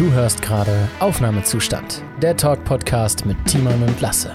Du 0.00 0.10
hörst 0.10 0.40
gerade 0.40 0.88
Aufnahmezustand, 0.98 2.02
der 2.22 2.34
Talk-Podcast 2.34 3.26
mit 3.26 3.36
Timon 3.44 3.82
und 3.82 4.00
Lasse. 4.00 4.34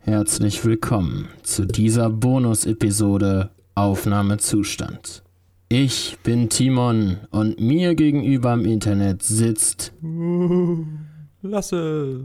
Herzlich 0.00 0.62
willkommen 0.66 1.30
zu 1.42 1.64
dieser 1.64 2.10
Bonus-Episode 2.10 3.52
Aufnahmezustand. 3.74 5.22
Ich 5.70 6.18
bin 6.24 6.50
Timon 6.50 7.20
und 7.30 7.58
mir 7.58 7.94
gegenüber 7.94 8.52
im 8.52 8.66
Internet 8.66 9.22
sitzt 9.22 9.94
Lasse. 11.40 12.20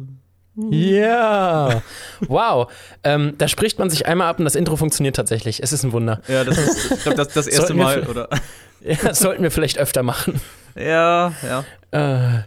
Ja, 0.71 1.81
wow. 2.27 2.69
Ähm, 3.05 3.35
da 3.37 3.47
spricht 3.47 3.79
man 3.79 3.89
sich 3.89 4.07
einmal 4.07 4.27
ab 4.27 4.39
und 4.39 4.43
das 4.43 4.55
Intro 4.55 4.75
funktioniert 4.75 5.15
tatsächlich. 5.15 5.63
Es 5.63 5.71
ist 5.71 5.85
ein 5.85 5.93
Wunder. 5.93 6.21
Ja, 6.27 6.43
das 6.43 6.57
ist, 6.57 6.91
ich 6.91 7.03
glaube, 7.03 7.15
das, 7.15 7.29
das 7.29 7.47
erste 7.47 7.73
Mal, 7.73 8.05
oder? 8.07 8.27
Ja, 8.85 8.95
das 9.03 9.19
sollten 9.19 9.43
wir 9.43 9.51
vielleicht 9.51 9.77
öfter 9.77 10.03
machen. 10.03 10.39
Ja, 10.75 11.33
ja. 11.43 11.65
Äh, 11.91 12.43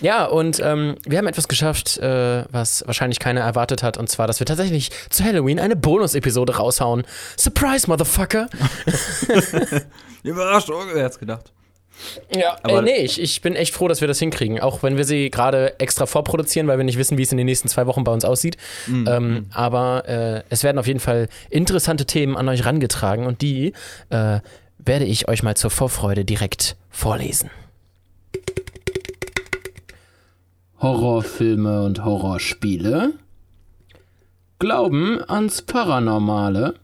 ja, 0.00 0.24
und 0.24 0.60
ähm, 0.64 0.96
wir 1.06 1.18
haben 1.18 1.26
etwas 1.26 1.46
geschafft, 1.46 1.98
äh, 1.98 2.44
was 2.50 2.82
wahrscheinlich 2.86 3.18
keiner 3.18 3.42
erwartet 3.42 3.82
hat, 3.82 3.98
und 3.98 4.08
zwar, 4.08 4.26
dass 4.26 4.40
wir 4.40 4.46
tatsächlich 4.46 4.90
zu 5.10 5.22
Halloween 5.24 5.60
eine 5.60 5.76
Bonus-Episode 5.76 6.56
raushauen. 6.56 7.04
Surprise, 7.36 7.86
Motherfucker! 7.88 8.48
Überraschung, 10.22 10.82
wer 10.92 11.04
hat's 11.04 11.18
gedacht? 11.18 11.52
Ja, 12.34 12.56
Aber- 12.62 12.78
äh, 12.78 12.82
nee, 12.82 12.96
ich, 12.96 13.20
ich 13.20 13.42
bin 13.42 13.54
echt 13.54 13.74
froh, 13.74 13.88
dass 13.88 14.00
wir 14.00 14.08
das 14.08 14.18
hinkriegen. 14.18 14.58
Auch 14.60 14.82
wenn 14.82 14.96
wir 14.96 15.04
sie 15.04 15.30
gerade 15.30 15.78
extra 15.80 16.06
vorproduzieren, 16.06 16.66
weil 16.66 16.78
wir 16.78 16.84
nicht 16.84 16.96
wissen, 16.98 17.18
wie 17.18 17.22
es 17.22 17.32
in 17.32 17.36
den 17.38 17.44
nächsten 17.46 17.68
zwei 17.68 17.86
Wochen 17.86 18.04
bei 18.04 18.12
uns 18.12 18.24
aussieht. 18.24 18.56
Ähm, 18.88 19.46
aber 19.52 20.08
äh, 20.08 20.42
es 20.48 20.64
werden 20.64 20.78
auf 20.78 20.86
jeden 20.86 21.00
Fall 21.00 21.28
interessante 21.50 22.06
Themen 22.06 22.36
an 22.38 22.48
euch 22.48 22.64
rangetragen 22.64 23.26
und 23.26 23.42
die 23.42 23.74
äh, 24.08 24.40
werde 24.84 25.04
ich 25.04 25.28
euch 25.28 25.42
mal 25.42 25.56
zur 25.56 25.70
Vorfreude 25.70 26.24
direkt 26.24 26.76
vorlesen. 26.90 27.50
Horrorfilme 30.80 31.82
und 31.82 32.04
Horrorspiele. 32.04 33.14
Glauben 34.58 35.22
ans 35.28 35.62
Paranormale. 35.62 36.74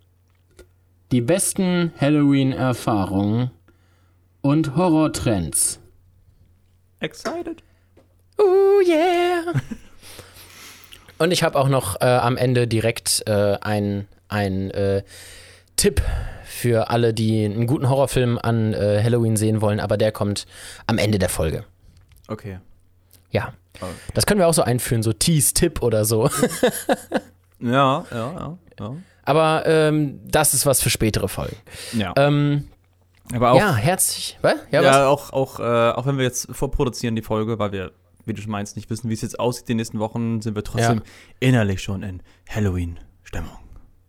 Die 1.13 1.21
besten 1.21 1.93
Halloween-Erfahrungen 2.01 3.51
und 4.43 4.77
Horrortrends. 4.77 5.79
Excited? 7.01 7.63
Oh 8.39 8.81
yeah! 8.87 9.53
Und 11.19 11.31
ich 11.31 11.43
habe 11.43 11.59
auch 11.59 11.69
noch 11.69 12.01
äh, 12.01 12.05
am 12.05 12.37
Ende 12.37 12.67
direkt 12.67 13.23
äh, 13.27 13.57
ein, 13.61 14.07
ein 14.29 14.71
äh, 14.73 15.03
Tipp 15.77 16.03
für 16.45 16.91
alle, 16.91 17.13
die 17.15 17.45
einen 17.45 17.67
guten 17.67 17.89
Horrorfilm 17.89 18.39
an 18.43 18.73
äh, 18.75 19.01
Halloween 19.03 19.37
sehen 19.37 19.61
wollen, 19.61 19.79
aber 19.81 19.97
der 19.97 20.11
kommt 20.13 20.47
am 20.87 20.99
Ende 20.99 21.19
der 21.19 21.29
Folge. 21.29 21.65
Okay. 22.29 22.59
Ja. 23.31 23.53
okay. 23.81 23.91
Das 24.15 24.25
können 24.27 24.41
wir 24.41 24.49
auch 24.49 24.55
so 24.55 24.63
einführen, 24.63 25.03
so 25.03 25.13
Tease-Tipp 25.13 25.83
oder 25.83 26.05
so. 26.05 26.31
Ja, 27.59 28.05
ja, 28.11 28.17
ja. 28.33 28.59
Ja, 28.79 28.97
Aber 29.23 29.63
ähm, 29.67 30.21
das 30.27 30.53
ist 30.53 30.67
was 30.67 30.83
für 30.83 30.91
spätere 30.91 31.27
Folgen. 31.27 31.57
ja. 31.95 32.13
Ähm, 32.17 32.69
aber 33.33 33.53
auch, 33.53 33.59
ja, 33.59 33.75
herzlich. 33.75 34.39
Was? 34.43 34.57
Ja, 34.71 34.83
ja, 34.83 34.91
was? 34.91 34.97
auch, 34.99 35.33
auch, 35.33 35.59
äh, 35.59 35.63
auch 35.93 36.05
wenn 36.07 36.19
wir 36.19 36.25
jetzt 36.25 36.49
vorproduzieren 36.55 37.17
die 37.17 37.23
Folge, 37.23 37.59
weil 37.59 37.73
wir, 37.73 37.93
wie 38.27 38.35
du 38.35 38.43
schon 38.43 38.53
meinst, 38.53 38.77
nicht 38.77 38.91
wissen, 38.91 39.09
wie 39.09 39.15
es 39.15 39.23
jetzt 39.23 39.41
aussieht 39.41 39.69
die 39.69 39.75
nächsten 39.75 39.99
Wochen, 40.01 40.43
sind 40.43 40.55
wir 40.55 40.63
trotzdem 40.63 40.99
Ja. 40.99 41.03
innerlich 41.41 41.83
schon 41.83 42.03
in 42.03 42.23
Halloween-Stimmung. 42.49 43.57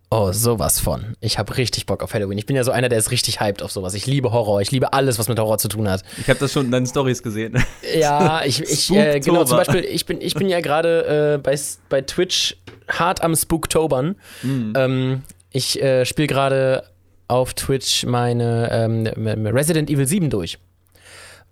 Oh, 0.09 0.31
sowas 0.31 0.79
von. 0.79 1.17
Ich 1.19 1.37
habe 1.37 1.57
richtig 1.57 1.85
Bock 1.85 2.01
auf 2.01 2.13
Halloween. 2.13 2.37
Ich 2.37 2.45
bin 2.45 2.55
ja 2.55 2.63
so 2.63 2.71
einer, 2.71 2.87
der 2.87 2.97
ist 2.97 3.11
richtig 3.11 3.41
hyped 3.41 3.61
auf 3.61 3.73
sowas. 3.73 3.93
Ich 3.93 4.05
liebe 4.05 4.31
Horror. 4.31 4.61
Ich 4.61 4.71
liebe 4.71 4.93
alles, 4.93 5.19
was 5.19 5.27
mit 5.27 5.37
Horror 5.37 5.57
zu 5.57 5.67
tun 5.67 5.89
hat. 5.89 6.03
Ich 6.17 6.29
habe 6.29 6.39
das 6.39 6.53
schon 6.53 6.65
in 6.65 6.71
deinen 6.71 6.85
Stories 6.85 7.21
gesehen. 7.21 7.61
Ja, 7.97 8.43
ich, 8.43 8.61
ich 8.61 8.91
äh, 8.91 9.19
genau, 9.19 9.43
zum. 9.43 9.57
Beispiel, 9.57 9.83
ich 9.83 10.05
bin, 10.05 10.21
ich 10.21 10.33
bin 10.35 10.49
ja 10.49 10.59
gerade 10.59 11.35
äh, 11.35 11.37
bei, 11.37 11.57
bei 11.89 12.01
Twitch 12.01 12.57
hart 12.87 13.21
am 13.21 13.35
Spooktobern. 13.35 14.15
Ähm, 14.43 15.23
ich 15.51 15.81
äh, 15.81 16.05
spiele 16.05 16.27
gerade 16.27 16.83
auf 17.27 17.53
Twitch 17.53 18.05
meine 18.05 18.69
ähm, 18.71 19.47
Resident 19.47 19.89
Evil 19.89 20.05
7 20.05 20.29
durch. 20.29 20.59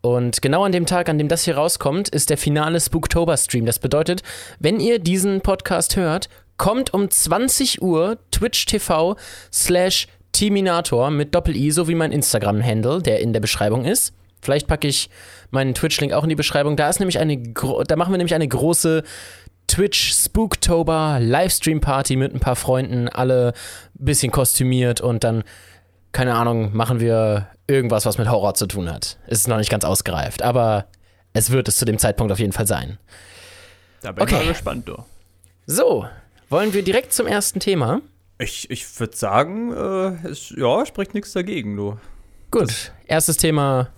Und 0.01 0.41
genau 0.41 0.63
an 0.63 0.71
dem 0.71 0.85
Tag, 0.85 1.09
an 1.09 1.17
dem 1.17 1.29
das 1.29 1.45
hier 1.45 1.57
rauskommt, 1.57 2.09
ist 2.09 2.29
der 2.29 2.37
finale 2.37 2.79
Spooktober-Stream. 2.79 3.65
Das 3.65 3.79
bedeutet, 3.79 4.21
wenn 4.59 4.79
ihr 4.79 4.99
diesen 4.99 5.41
Podcast 5.41 5.95
hört, 5.95 6.29
kommt 6.57 6.93
um 6.93 7.09
20 7.09 7.81
Uhr 7.81 8.17
Twitch 8.31 8.65
TV 8.65 9.15
slash 9.51 10.07
Timinator 10.31 11.11
mit 11.11 11.33
Doppel-I, 11.33 11.71
so 11.71 11.87
wie 11.87 11.95
mein 11.95 12.11
Instagram-Handle, 12.11 13.01
der 13.01 13.19
in 13.21 13.33
der 13.33 13.39
Beschreibung 13.39 13.85
ist. 13.85 14.13
Vielleicht 14.41 14.67
packe 14.67 14.87
ich 14.87 15.09
meinen 15.49 15.73
Twitch-Link 15.73 16.13
auch 16.13 16.23
in 16.23 16.29
die 16.29 16.35
Beschreibung. 16.35 16.75
Da 16.75 16.89
ist 16.89 16.99
nämlich 16.99 17.19
eine, 17.19 17.37
da 17.41 17.95
machen 17.95 18.13
wir 18.13 18.17
nämlich 18.17 18.35
eine 18.35 18.47
große 18.47 19.03
Twitch 19.67 20.13
Spooktober 20.13 21.17
Livestream 21.21 21.81
Party 21.81 22.15
mit 22.17 22.33
ein 22.33 22.39
paar 22.39 22.55
Freunden, 22.55 23.09
alle 23.09 23.53
ein 23.99 24.05
bisschen 24.05 24.31
kostümiert 24.31 25.01
und 25.01 25.23
dann, 25.23 25.43
keine 26.11 26.35
Ahnung, 26.35 26.75
machen 26.75 26.99
wir 26.99 27.47
irgendwas, 27.67 28.05
was 28.05 28.17
mit 28.19 28.29
Horror 28.29 28.53
zu 28.53 28.67
tun 28.67 28.91
hat. 28.91 29.17
Es 29.25 29.39
ist 29.39 29.47
noch 29.47 29.57
nicht 29.57 29.71
ganz 29.71 29.83
ausgereift, 29.83 30.43
aber 30.43 30.85
es 31.33 31.49
wird 31.49 31.67
es 31.67 31.77
zu 31.77 31.85
dem 31.85 31.97
Zeitpunkt 31.97 32.31
auf 32.31 32.39
jeden 32.39 32.53
Fall 32.53 32.67
sein. 32.67 32.99
Da 34.01 34.11
bin 34.11 34.21
Okay. 34.23 34.35
ich 34.35 34.41
mal 34.41 34.47
gespannt, 34.49 34.87
du. 34.87 34.97
So, 35.65 36.05
wollen 36.49 36.73
wir 36.73 36.83
direkt 36.83 37.13
zum 37.13 37.27
ersten 37.27 37.59
Thema? 37.59 38.01
Ich, 38.37 38.69
ich 38.69 38.99
würde 38.99 39.15
sagen, 39.15 39.71
äh, 39.71 40.27
es, 40.27 40.49
ja, 40.49 40.85
spricht 40.85 41.13
nichts 41.13 41.33
dagegen, 41.33 41.75
du. 41.75 41.97
Gut, 42.51 42.91
erstes 43.07 43.37
Thema 43.37 43.89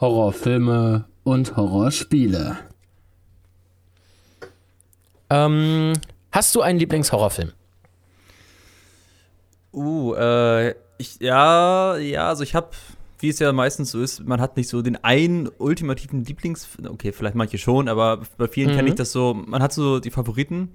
Horrorfilme 0.00 1.04
und 1.24 1.56
Horrorspiele. 1.56 2.58
Ähm, 5.30 5.94
hast 6.32 6.54
du 6.54 6.60
einen 6.60 6.78
Lieblingshorrorfilm? 6.78 7.52
Uh, 9.72 10.14
äh, 10.14 10.74
ich, 10.98 11.18
ja, 11.20 11.96
ja, 11.96 12.28
also 12.28 12.42
ich 12.42 12.54
habe, 12.54 12.70
wie 13.18 13.28
es 13.28 13.38
ja 13.38 13.52
meistens 13.52 13.90
so 13.92 14.00
ist, 14.02 14.24
man 14.26 14.40
hat 14.40 14.56
nicht 14.56 14.68
so 14.68 14.82
den 14.82 15.02
einen 15.02 15.48
ultimativen 15.58 16.24
Lieblings, 16.24 16.68
okay, 16.88 17.12
vielleicht 17.12 17.34
manche 17.36 17.58
schon, 17.58 17.88
aber 17.88 18.22
bei 18.36 18.46
vielen 18.48 18.70
Mhm. 18.72 18.74
kenne 18.76 18.88
ich 18.90 18.94
das 18.94 19.12
so, 19.12 19.34
man 19.34 19.62
hat 19.62 19.72
so 19.72 20.00
die 20.00 20.10
Favoriten 20.10 20.72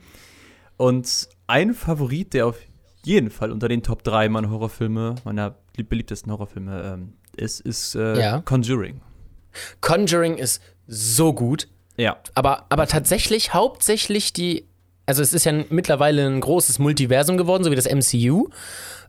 und 0.77 1.29
ein 1.47 1.73
Favorit, 1.73 2.33
der 2.33 2.47
auf 2.47 2.57
jeden 3.03 3.29
Fall 3.31 3.51
unter 3.51 3.67
den 3.67 3.83
Top 3.83 4.03
3 4.03 4.29
meiner 4.29 4.49
Horrorfilme, 4.49 5.15
meiner 5.23 5.55
lieb- 5.75 5.89
beliebtesten 5.89 6.31
Horrorfilme 6.31 6.81
ähm, 6.83 7.13
ist, 7.35 7.59
ist 7.61 7.95
äh, 7.95 8.19
Ja. 8.19 8.41
Conjuring. 8.41 9.01
Conjuring 9.81 10.37
ist 10.37 10.61
so 10.87 11.33
gut, 11.33 11.67
Ja. 11.97 12.17
aber, 12.35 12.65
aber 12.69 12.87
tatsächlich 12.87 13.53
hauptsächlich 13.53 14.33
die, 14.33 14.67
also 15.05 15.21
es 15.21 15.33
ist 15.33 15.45
ja 15.45 15.53
mittlerweile 15.69 16.25
ein 16.27 16.39
großes 16.41 16.79
Multiversum 16.79 17.37
geworden, 17.37 17.63
so 17.63 17.71
wie 17.71 17.75
das 17.75 17.85
MCU. 17.87 18.49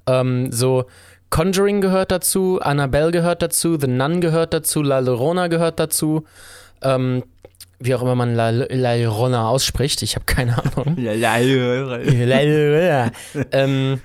Ähm, 0.06 0.50
so 0.50 0.87
Conjuring 1.32 1.81
gehört 1.81 2.10
dazu, 2.10 2.60
Annabelle 2.60 3.10
gehört 3.10 3.41
dazu, 3.41 3.78
The 3.81 3.87
Nun 3.87 4.20
gehört 4.20 4.53
dazu, 4.53 4.82
La 4.82 4.98
Llorona 4.98 5.48
gehört 5.48 5.81
dazu. 5.81 6.25
Ähm, 6.82 7.22
wie 7.81 7.94
auch 7.94 8.03
immer 8.03 8.15
man 8.15 8.34
La, 8.34 8.50
La 8.50 8.94
Llorona 8.97 9.48
ausspricht, 9.48 10.03
ich 10.03 10.15
habe 10.15 10.26
keine 10.26 10.59
Ahnung. 10.59 10.97
ähm, 13.50 14.03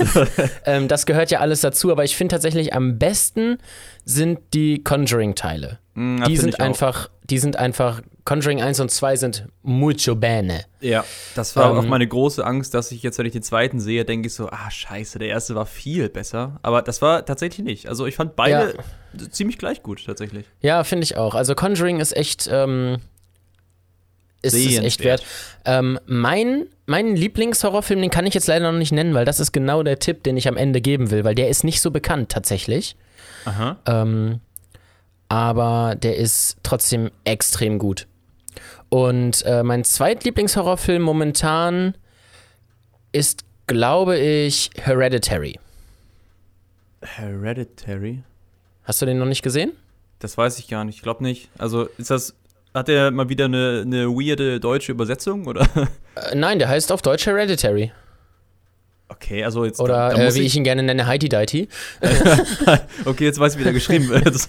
ähm, 0.66 0.88
das 0.88 1.06
gehört 1.06 1.30
ja 1.30 1.38
alles 1.38 1.60
dazu, 1.60 1.92
aber 1.92 2.02
ich 2.02 2.16
finde 2.16 2.32
tatsächlich 2.32 2.74
am 2.74 2.98
besten 2.98 3.58
sind 4.08 4.38
die 4.54 4.82
Conjuring-Teile. 4.84 5.78
Mm, 5.94 6.22
Die 6.24 6.36
sind 6.36 6.60
einfach, 6.60 7.10
die 7.28 7.38
sind 7.38 7.56
einfach, 7.56 8.00
Conjuring 8.24 8.62
1 8.62 8.80
und 8.80 8.90
2 8.90 9.16
sind 9.16 9.46
mucho 9.62 10.14
bene. 10.14 10.64
Ja, 10.80 11.04
das 11.34 11.54
war 11.56 11.70
Ähm, 11.72 11.78
auch 11.78 11.84
meine 11.86 12.06
große 12.06 12.44
Angst, 12.44 12.72
dass 12.74 12.92
ich 12.92 13.02
jetzt, 13.02 13.18
wenn 13.18 13.26
ich 13.26 13.32
den 13.32 13.42
zweiten 13.42 13.80
sehe, 13.80 14.04
denke 14.04 14.28
ich 14.28 14.34
so, 14.34 14.48
ah, 14.48 14.70
scheiße, 14.70 15.18
der 15.18 15.28
erste 15.28 15.54
war 15.56 15.66
viel 15.66 16.08
besser. 16.08 16.58
Aber 16.62 16.82
das 16.82 17.02
war 17.02 17.24
tatsächlich 17.24 17.64
nicht. 17.66 17.88
Also 17.88 18.06
ich 18.06 18.14
fand 18.16 18.36
beide 18.36 18.74
ziemlich 19.30 19.58
gleich 19.58 19.82
gut, 19.82 20.04
tatsächlich. 20.06 20.46
Ja, 20.60 20.82
finde 20.84 21.04
ich 21.04 21.16
auch. 21.16 21.34
Also 21.34 21.54
Conjuring 21.56 21.98
ist 22.00 22.16
echt, 22.16 22.48
ähm, 22.50 22.98
ist 24.42 24.54
es 24.54 24.78
echt 24.78 25.02
wert. 25.02 25.24
Ähm, 25.64 25.98
mein, 26.06 26.66
mein 26.86 27.16
Lieblingshorrorfilm, 27.16 28.00
den 28.00 28.10
kann 28.10 28.26
ich 28.26 28.34
jetzt 28.34 28.46
leider 28.46 28.70
noch 28.70 28.78
nicht 28.78 28.92
nennen, 28.92 29.14
weil 29.14 29.24
das 29.24 29.40
ist 29.40 29.50
genau 29.52 29.82
der 29.82 29.98
Tipp, 29.98 30.22
den 30.22 30.36
ich 30.36 30.46
am 30.46 30.56
Ende 30.56 30.80
geben 30.80 31.10
will, 31.10 31.24
weil 31.24 31.34
der 31.34 31.48
ist 31.48 31.64
nicht 31.64 31.80
so 31.80 31.90
bekannt 31.90 32.28
tatsächlich. 32.30 32.96
Aha. 33.46 33.78
Ähm, 33.86 34.40
aber 35.28 35.96
der 35.96 36.16
ist 36.16 36.58
trotzdem 36.62 37.10
extrem 37.24 37.78
gut. 37.78 38.06
Und 38.88 39.44
äh, 39.44 39.62
mein 39.62 39.84
zweitlieblingshorrorfilm 39.84 41.02
momentan 41.02 41.96
ist, 43.12 43.44
glaube 43.66 44.18
ich, 44.18 44.70
Hereditary. 44.76 45.58
Hereditary? 47.02 48.22
Hast 48.84 49.02
du 49.02 49.06
den 49.06 49.18
noch 49.18 49.26
nicht 49.26 49.42
gesehen? 49.42 49.72
Das 50.18 50.38
weiß 50.38 50.58
ich 50.58 50.68
gar 50.68 50.84
nicht. 50.84 50.96
Ich 50.96 51.02
glaube 51.02 51.22
nicht. 51.22 51.50
Also 51.58 51.88
ist 51.98 52.10
das, 52.10 52.34
hat 52.74 52.88
der 52.88 53.10
mal 53.10 53.28
wieder 53.28 53.46
eine, 53.46 53.82
eine 53.84 54.08
weirde 54.08 54.60
deutsche 54.60 54.92
Übersetzung 54.92 55.46
oder? 55.46 55.66
Äh, 56.14 56.34
nein, 56.34 56.58
der 56.58 56.68
heißt 56.68 56.92
auf 56.92 57.02
Deutsch 57.02 57.26
Hereditary. 57.26 57.92
Okay, 59.08 59.44
also 59.44 59.64
jetzt. 59.64 59.80
Oder 59.80 60.10
da, 60.10 60.14
da 60.14 60.22
äh, 60.24 60.34
wie 60.34 60.40
ich 60.40 60.56
ihn 60.56 60.64
gerne 60.64 60.82
nenne, 60.82 61.06
Heidi 61.06 61.28
Deity. 61.28 61.68
okay, 63.04 63.24
jetzt 63.24 63.38
weiß 63.38 63.54
ich, 63.54 63.60
wie 63.60 63.64
der 63.64 63.72
geschrieben 63.72 64.08
wird. 64.08 64.26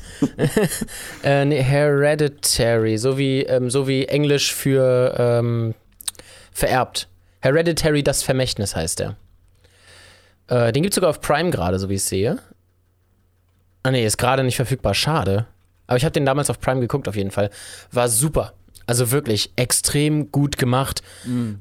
Äh, 1.23 1.45
nee, 1.45 1.61
Hereditary, 1.61 2.97
so 2.97 3.17
wie, 3.17 3.41
ähm, 3.41 3.69
so 3.69 3.87
wie 3.87 4.05
Englisch 4.05 4.53
für 4.53 5.15
ähm, 5.17 5.73
vererbt. 6.51 7.07
Hereditary, 7.41 8.03
das 8.03 8.23
Vermächtnis 8.23 8.75
heißt 8.75 8.99
der. 8.99 9.15
Äh, 10.47 10.71
den 10.71 10.83
gibt 10.83 10.93
es 10.93 10.95
sogar 10.95 11.09
auf 11.09 11.21
Prime 11.21 11.49
gerade, 11.49 11.79
so 11.79 11.89
wie 11.89 11.95
ich 11.95 12.01
es 12.01 12.09
sehe. 12.09 12.39
Ah 13.83 13.91
nee, 13.91 14.05
ist 14.05 14.17
gerade 14.17 14.43
nicht 14.43 14.55
verfügbar, 14.55 14.93
schade. 14.93 15.47
Aber 15.87 15.97
ich 15.97 16.03
habe 16.03 16.13
den 16.13 16.25
damals 16.25 16.49
auf 16.49 16.59
Prime 16.59 16.81
geguckt, 16.81 17.07
auf 17.07 17.15
jeden 17.15 17.31
Fall. 17.31 17.49
War 17.91 18.09
super. 18.09 18.53
Also 18.85 19.11
wirklich 19.11 19.51
extrem 19.57 20.31
gut 20.31 20.57
gemacht. 20.57 21.01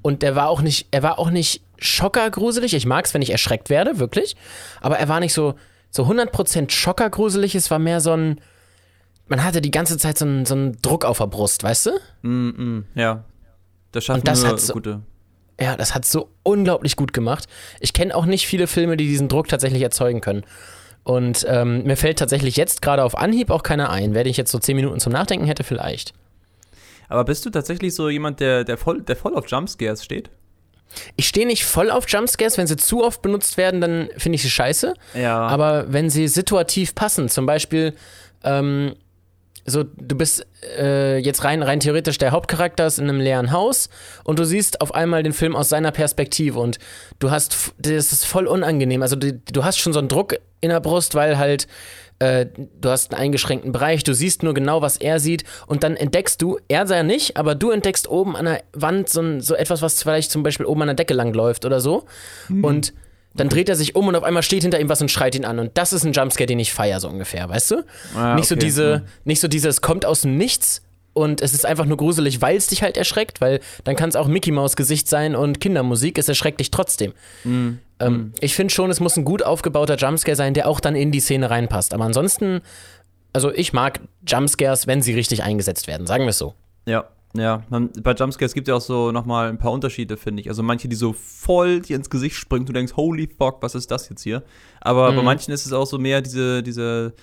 Und 0.02 0.22
der 0.22 0.37
war 0.37 0.48
auch 0.48 0.60
nicht, 0.60 0.87
er 0.93 1.02
war 1.02 1.19
auch 1.19 1.31
nicht 1.31 1.62
schockergruselig. 1.78 2.75
Ich 2.75 2.87
mag 2.87 3.05
es, 3.05 3.14
wenn 3.14 3.23
ich 3.23 3.31
erschreckt 3.31 3.70
werde, 3.70 3.99
wirklich. 3.99 4.37
Aber 4.81 4.99
er 4.99 5.08
war 5.08 5.20
nicht 5.20 5.32
so, 5.32 5.55
so 5.90 6.05
100% 6.05 6.70
schockergruselig. 6.70 7.55
Es 7.55 7.70
war 7.70 7.78
mehr 7.78 8.00
so 8.00 8.12
ein, 8.12 8.40
man 9.28 9.43
hatte 9.44 9.61
die 9.61 9.70
ganze 9.70 9.99
Zeit 9.99 10.19
so 10.19 10.25
einen, 10.25 10.46
so 10.46 10.55
einen 10.55 10.81
Druck 10.82 11.05
auf 11.05 11.19
der 11.19 11.26
Brust, 11.26 11.62
weißt 11.62 11.87
du? 11.87 11.90
Mm, 12.23 12.49
mm, 12.78 12.84
ja. 12.94 13.25
Das 13.93 14.05
schaffen 14.05 14.20
Und 14.20 14.28
das 14.28 14.43
nur 14.43 14.52
hat 14.52 14.61
so- 14.61 14.73
gute. 14.73 15.02
Ja, 15.58 15.75
das 15.75 15.94
hat 15.94 16.05
so 16.05 16.28
unglaublich 16.43 16.96
gut 16.96 17.14
gemacht. 17.14 17.46
Ich 17.81 17.94
kenne 17.94 18.14
auch 18.14 18.26
nicht 18.26 18.46
viele 18.46 18.67
Filme, 18.67 18.99
die 18.99 19.06
diesen 19.06 19.29
Druck 19.29 19.49
tatsächlich 19.49 19.81
erzeugen 19.81 20.20
können. 20.20 20.44
Und 21.02 21.46
ähm, 21.49 21.84
mir 21.84 21.96
fällt 21.96 22.19
tatsächlich 22.19 22.56
jetzt 22.56 22.82
gerade 22.82 23.02
auf 23.05 23.17
Anhieb 23.17 23.49
auch 23.50 23.62
keiner 23.62 23.88
ein. 23.88 24.12
Werde 24.12 24.29
ich 24.29 24.37
jetzt 24.37 24.50
so 24.50 24.58
10 24.58 24.76
Minuten 24.76 25.00
zum 25.00 25.12
Nachdenken 25.14 25.46
hätte, 25.46 25.64
vielleicht. 25.64 26.12
Aber 27.08 27.25
bist 27.25 27.46
du 27.46 27.50
tatsächlich 27.50 27.94
so 27.94 28.11
jemand, 28.11 28.40
der, 28.40 28.64
der, 28.64 28.76
voll, 28.76 29.00
der 29.00 29.17
voll 29.17 29.34
auf 29.34 29.49
Jumpscares 29.49 30.05
steht? 30.05 30.29
Ich 31.16 31.28
stehe 31.28 31.46
nicht 31.46 31.64
voll 31.64 31.90
auf 31.90 32.08
Jumpscares. 32.08 32.58
Wenn 32.58 32.66
sie 32.66 32.76
zu 32.76 33.04
oft 33.04 33.22
benutzt 33.22 33.56
werden, 33.56 33.80
dann 33.80 34.08
finde 34.16 34.36
ich 34.36 34.42
sie 34.42 34.50
scheiße. 34.50 34.94
Ja. 35.14 35.46
Aber 35.46 35.92
wenn 35.92 36.10
sie 36.10 36.28
situativ 36.28 36.94
passen, 36.94 37.28
zum 37.28 37.46
Beispiel, 37.46 37.94
ähm, 38.44 38.94
so, 39.66 39.82
du 39.82 40.16
bist 40.16 40.46
äh, 40.78 41.18
jetzt 41.18 41.42
rein, 41.42 41.62
rein 41.62 41.80
theoretisch 41.80 42.18
der 42.18 42.30
Hauptcharakter 42.30 42.86
ist 42.86 42.98
in 42.98 43.08
einem 43.08 43.20
leeren 43.20 43.50
Haus 43.50 43.88
und 44.22 44.38
du 44.38 44.44
siehst 44.44 44.80
auf 44.80 44.94
einmal 44.94 45.24
den 45.24 45.32
Film 45.32 45.56
aus 45.56 45.68
seiner 45.68 45.90
Perspektive 45.90 46.60
und 46.60 46.78
du 47.18 47.32
hast, 47.32 47.72
das 47.78 48.12
ist 48.12 48.24
voll 48.24 48.46
unangenehm. 48.46 49.02
Also 49.02 49.16
du, 49.16 49.32
du 49.32 49.64
hast 49.64 49.78
schon 49.78 49.92
so 49.92 49.98
einen 49.98 50.08
Druck 50.08 50.36
in 50.60 50.70
der 50.70 50.80
Brust, 50.80 51.16
weil 51.16 51.36
halt 51.36 51.66
äh, 52.18 52.46
du 52.80 52.88
hast 52.88 53.12
einen 53.12 53.20
eingeschränkten 53.20 53.72
Bereich, 53.72 54.04
du 54.04 54.14
siehst 54.14 54.42
nur 54.42 54.54
genau, 54.54 54.82
was 54.82 54.96
er 54.96 55.20
sieht 55.20 55.44
und 55.66 55.82
dann 55.82 55.96
entdeckst 55.96 56.40
du, 56.40 56.58
er 56.68 56.86
sei 56.86 56.96
ja 56.96 57.02
nicht, 57.02 57.36
aber 57.36 57.54
du 57.54 57.70
entdeckst 57.70 58.08
oben 58.08 58.36
an 58.36 58.46
der 58.46 58.62
Wand 58.72 59.08
so, 59.08 59.20
ein, 59.20 59.40
so 59.40 59.54
etwas, 59.54 59.82
was 59.82 60.02
vielleicht 60.02 60.30
zum 60.30 60.42
Beispiel 60.42 60.66
oben 60.66 60.82
an 60.82 60.88
der 60.88 60.94
Decke 60.96 61.14
langläuft 61.14 61.64
oder 61.64 61.80
so 61.80 62.04
und 62.62 62.94
dann 63.34 63.50
dreht 63.50 63.68
er 63.68 63.76
sich 63.76 63.94
um 63.94 64.08
und 64.08 64.16
auf 64.16 64.24
einmal 64.24 64.42
steht 64.42 64.62
hinter 64.62 64.80
ihm 64.80 64.88
was 64.88 65.02
und 65.02 65.10
schreit 65.10 65.34
ihn 65.34 65.44
an. 65.44 65.58
Und 65.58 65.72
das 65.74 65.92
ist 65.92 66.04
ein 66.04 66.14
Jumpscare, 66.14 66.46
den 66.46 66.58
ich 66.58 66.72
feier, 66.72 67.00
so 67.00 67.08
ungefähr, 67.10 67.46
weißt 67.46 67.70
du? 67.72 67.84
Ah, 68.14 68.34
nicht 68.34 68.48
so 68.48 68.54
okay. 68.54 68.64
diese, 68.64 68.94
Hm. 68.94 69.02
nicht 69.24 69.40
so 69.40 69.48
dieses, 69.48 69.82
kommt 69.82 70.06
aus 70.06 70.22
dem 70.22 70.38
Nichts 70.38 70.80
und 71.12 71.42
es 71.42 71.52
ist 71.52 71.66
einfach 71.66 71.84
nur 71.84 71.98
gruselig, 71.98 72.40
weil 72.40 72.56
es 72.56 72.69
dich 72.69 72.82
halt 72.82 72.96
erschreckt, 72.96 73.42
weil 73.42 73.60
dann 73.84 73.94
kann 73.94 74.08
es 74.08 74.16
auch 74.16 74.26
Mickey 74.26 74.52
Maus 74.52 74.74
Gesicht 74.74 75.06
sein 75.06 75.34
und 75.36 75.60
Kindermusik, 75.60 76.16
es 76.16 76.28
erschreckt 76.30 76.60
dich 76.60 76.70
trotzdem. 76.70 77.12
Hm. 77.42 77.78
Ähm, 78.00 78.32
Ich 78.40 78.54
finde 78.54 78.72
schon, 78.75 78.90
es 78.90 79.00
muss 79.00 79.16
ein 79.16 79.25
gut 79.25 79.43
aufgebauter 79.43 79.96
Jumpscare 79.96 80.37
sein, 80.37 80.54
der 80.54 80.69
auch 80.69 80.81
dann 80.81 80.94
in 80.96 81.12
die 81.12 81.20
Szene 81.20 81.48
reinpasst. 81.50 81.94
Aber 81.94 82.04
ansonsten, 82.04 82.60
also 83.32 83.52
ich 83.52 83.72
mag 83.72 84.00
Jumpscares, 84.26 84.87
wenn 84.87 85.02
sie 85.02 85.14
richtig 85.14 85.43
eingesetzt 85.43 85.87
werden, 85.87 86.06
sagen 86.06 86.25
wir 86.25 86.31
es 86.31 86.38
so. 86.38 86.54
Ja, 86.87 87.04
ja. 87.34 87.62
Man, 87.69 87.90
bei 88.02 88.12
Jumpscares 88.12 88.54
gibt 88.54 88.69
es 88.69 88.70
ja 88.70 88.76
auch 88.76 88.81
so 88.81 89.12
nochmal 89.12 89.48
ein 89.48 89.58
paar 89.58 89.72
Unterschiede, 89.72 90.16
finde 90.16 90.40
ich. 90.43 90.48
Also 90.48 90.62
manche, 90.62 90.88
die 90.88 90.96
so 90.96 91.12
voll 91.14 91.81
dir 91.81 91.96
ins 91.96 92.10
Gesicht 92.10 92.37
springen, 92.37 92.66
du 92.66 92.72
denkst, 92.72 92.94
holy 92.96 93.28
fuck, 93.38 93.62
was 93.62 93.75
ist 93.75 93.90
das 93.90 94.08
jetzt 94.08 94.22
hier? 94.22 94.43
Aber 94.81 95.10
bei 95.12 95.19
Mhm. 95.19 95.25
manchen 95.25 95.52
ist 95.52 95.66
es 95.66 95.72
auch 95.72 95.87
so 95.87 95.98
mehr 95.98 96.20
diese, 96.22 96.62
diese, 96.62 97.14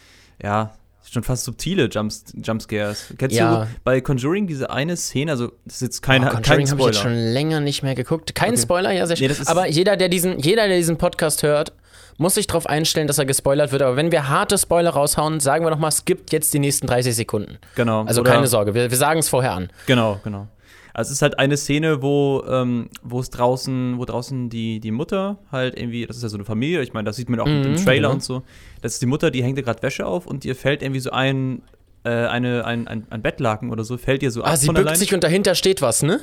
ja, 0.41 0.73
schon 1.11 1.23
fast 1.23 1.43
subtile 1.43 1.89
Jumps, 1.91 2.23
Jumpscares. 2.35 3.13
Kennst 3.17 3.35
Ja. 3.35 3.65
du 3.65 3.67
bei 3.83 4.01
Conjuring 4.01 4.47
diese 4.47 4.69
eine 4.69 4.95
Szene, 4.97 5.31
also 5.31 5.51
das 5.65 5.75
ist 5.75 5.81
jetzt 5.81 6.01
kein, 6.01 6.23
oh, 6.23 6.27
kein 6.29 6.41
Conjuring 6.43 6.69
habe 6.71 6.81
ich 6.81 6.87
jetzt 6.87 6.99
schon 7.01 7.13
länger 7.15 7.59
nicht 7.59 7.83
mehr 7.83 7.95
geguckt. 7.95 8.33
Kein 8.35 8.51
Okay. 8.53 8.61
Spoiler, 8.61 8.91
ja, 8.91 9.05
sehr 9.07 9.17
Nee, 9.19 9.27
schön. 9.33 9.41
ist- 9.41 9.47
Aber 9.49 9.67
jeder 9.67 9.97
der, 9.97 10.09
diesen, 10.09 10.39
jeder, 10.39 10.67
der 10.67 10.77
diesen 10.77 10.97
Podcast 10.97 11.43
hört, 11.43 11.73
muss 12.17 12.35
sich 12.35 12.45
darauf 12.47 12.67
einstellen, 12.67 13.07
dass 13.07 13.17
er 13.17 13.25
gespoilert 13.25 13.71
wird. 13.71 13.81
Aber 13.81 13.95
wenn 13.95 14.11
wir 14.11 14.29
harte 14.29 14.57
Spoiler 14.57 14.91
raushauen, 14.91 15.39
sagen 15.39 15.65
wir 15.65 15.71
nochmal, 15.71 15.91
skippt 15.91 16.31
jetzt 16.31 16.53
die 16.53 16.59
nächsten 16.59 16.85
30 16.87 17.15
Sekunden. 17.15 17.57
Genau. 17.75 18.03
Also 18.05 18.21
Oder- 18.21 18.31
keine 18.33 18.47
Sorge, 18.47 18.73
wir, 18.75 18.89
wir 18.91 18.97
sagen 18.97 19.19
es 19.19 19.29
vorher 19.29 19.53
an. 19.53 19.69
Genau, 19.87 20.19
genau. 20.23 20.47
Also 20.93 21.09
es 21.09 21.13
ist 21.17 21.21
halt 21.23 21.39
eine 21.39 21.57
Szene, 21.57 22.01
wo, 22.03 22.43
ähm, 22.47 22.89
wo 23.01 23.19
es 23.19 23.29
draußen, 23.31 23.97
wo 23.97 24.05
draußen 24.05 24.49
die, 24.49 24.79
die 24.79 24.91
Mutter 24.91 25.39
halt 25.51 25.75
irgendwie, 25.77 26.05
das 26.05 26.17
ist 26.17 26.23
ja 26.23 26.29
so 26.29 26.37
eine 26.37 26.45
Familie, 26.45 26.81
ich 26.83 26.93
meine, 26.93 27.05
das 27.05 27.15
sieht 27.15 27.29
man 27.29 27.39
auch 27.39 27.47
mit 27.47 27.55
Mhm, 27.55 27.63
dem 27.63 27.75
Trailer 27.75 28.09
genau. 28.09 28.13
und 28.13 28.23
so. 28.23 28.43
Das 28.81 28.93
ist 28.93 29.01
die 29.01 29.07
Mutter, 29.07 29.31
die 29.31 29.41
hängt 29.43 29.57
gerade 29.63 29.81
Wäsche 29.81 30.05
auf 30.05 30.27
und 30.27 30.45
ihr 30.45 30.55
fällt 30.55 30.83
irgendwie 30.83 30.99
so 30.99 31.09
ein, 31.11 31.63
äh, 32.03 32.09
eine, 32.09 32.65
ein, 32.65 32.87
ein, 32.87 33.07
ein 33.09 33.21
Bettlaken 33.23 33.71
oder 33.71 33.83
so, 33.83 33.97
fällt 33.97 34.21
ihr 34.23 34.29
so 34.31 34.43
Ah, 34.43 34.51
ab 34.51 34.57
sie 34.57 34.67
von 34.67 34.75
bückt 34.75 34.87
allein. 34.87 34.99
sich 34.99 35.13
und 35.15 35.23
dahinter 35.23 35.55
steht 35.55 35.81
was, 35.81 36.03
ne? 36.03 36.19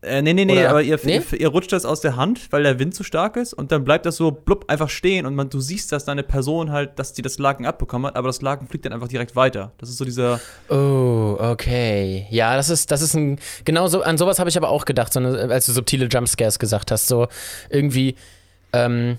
Äh, 0.00 0.22
nee, 0.22 0.32
nee, 0.32 0.44
nee, 0.44 0.52
Oder- 0.52 0.70
aber 0.70 0.82
ihr, 0.82 0.96
nee? 1.02 1.20
ihr, 1.32 1.40
ihr 1.40 1.48
rutscht 1.48 1.72
das 1.72 1.84
aus 1.84 2.00
der 2.00 2.14
Hand, 2.14 2.52
weil 2.52 2.62
der 2.62 2.78
Wind 2.78 2.94
zu 2.94 3.02
stark 3.02 3.36
ist 3.36 3.52
und 3.52 3.72
dann 3.72 3.82
bleibt 3.82 4.06
das 4.06 4.14
so 4.16 4.30
blub 4.30 4.66
einfach 4.68 4.88
stehen 4.90 5.26
und 5.26 5.34
man, 5.34 5.50
du 5.50 5.58
siehst, 5.58 5.90
dass 5.90 6.04
deine 6.04 6.22
Person 6.22 6.70
halt, 6.70 7.00
dass 7.00 7.14
die 7.14 7.22
das 7.22 7.38
Laken 7.40 7.66
abbekommen 7.66 8.06
hat, 8.06 8.14
aber 8.16 8.28
das 8.28 8.40
Laken 8.40 8.68
fliegt 8.68 8.84
dann 8.84 8.92
einfach 8.92 9.08
direkt 9.08 9.34
weiter. 9.34 9.72
Das 9.78 9.88
ist 9.88 9.96
so 9.98 10.04
dieser, 10.04 10.40
Oh, 10.68 11.36
okay. 11.40 12.26
Ja, 12.30 12.54
das 12.54 12.70
ist, 12.70 12.92
das 12.92 13.02
ist 13.02 13.14
ein. 13.14 13.40
Genau 13.64 13.88
so, 13.88 14.02
an 14.02 14.18
sowas 14.18 14.38
habe 14.38 14.48
ich 14.48 14.56
aber 14.56 14.68
auch 14.68 14.84
gedacht, 14.84 15.12
so 15.12 15.18
eine, 15.18 15.36
als 15.52 15.66
du 15.66 15.72
subtile 15.72 16.06
Jumpscares 16.06 16.60
gesagt 16.60 16.92
hast. 16.92 17.08
So 17.08 17.26
irgendwie, 17.68 18.14
ähm, 18.72 19.18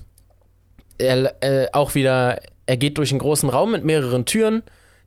er, 0.97 1.35
äh, 1.43 1.67
auch 1.73 1.93
wieder, 1.95 2.39
er 2.65 2.77
geht 2.77 2.97
durch 2.97 3.11
einen 3.11 3.19
großen 3.19 3.49
Raum 3.49 3.71
mit 3.71 3.83
mehreren 3.83 4.25
Türen. 4.25 4.63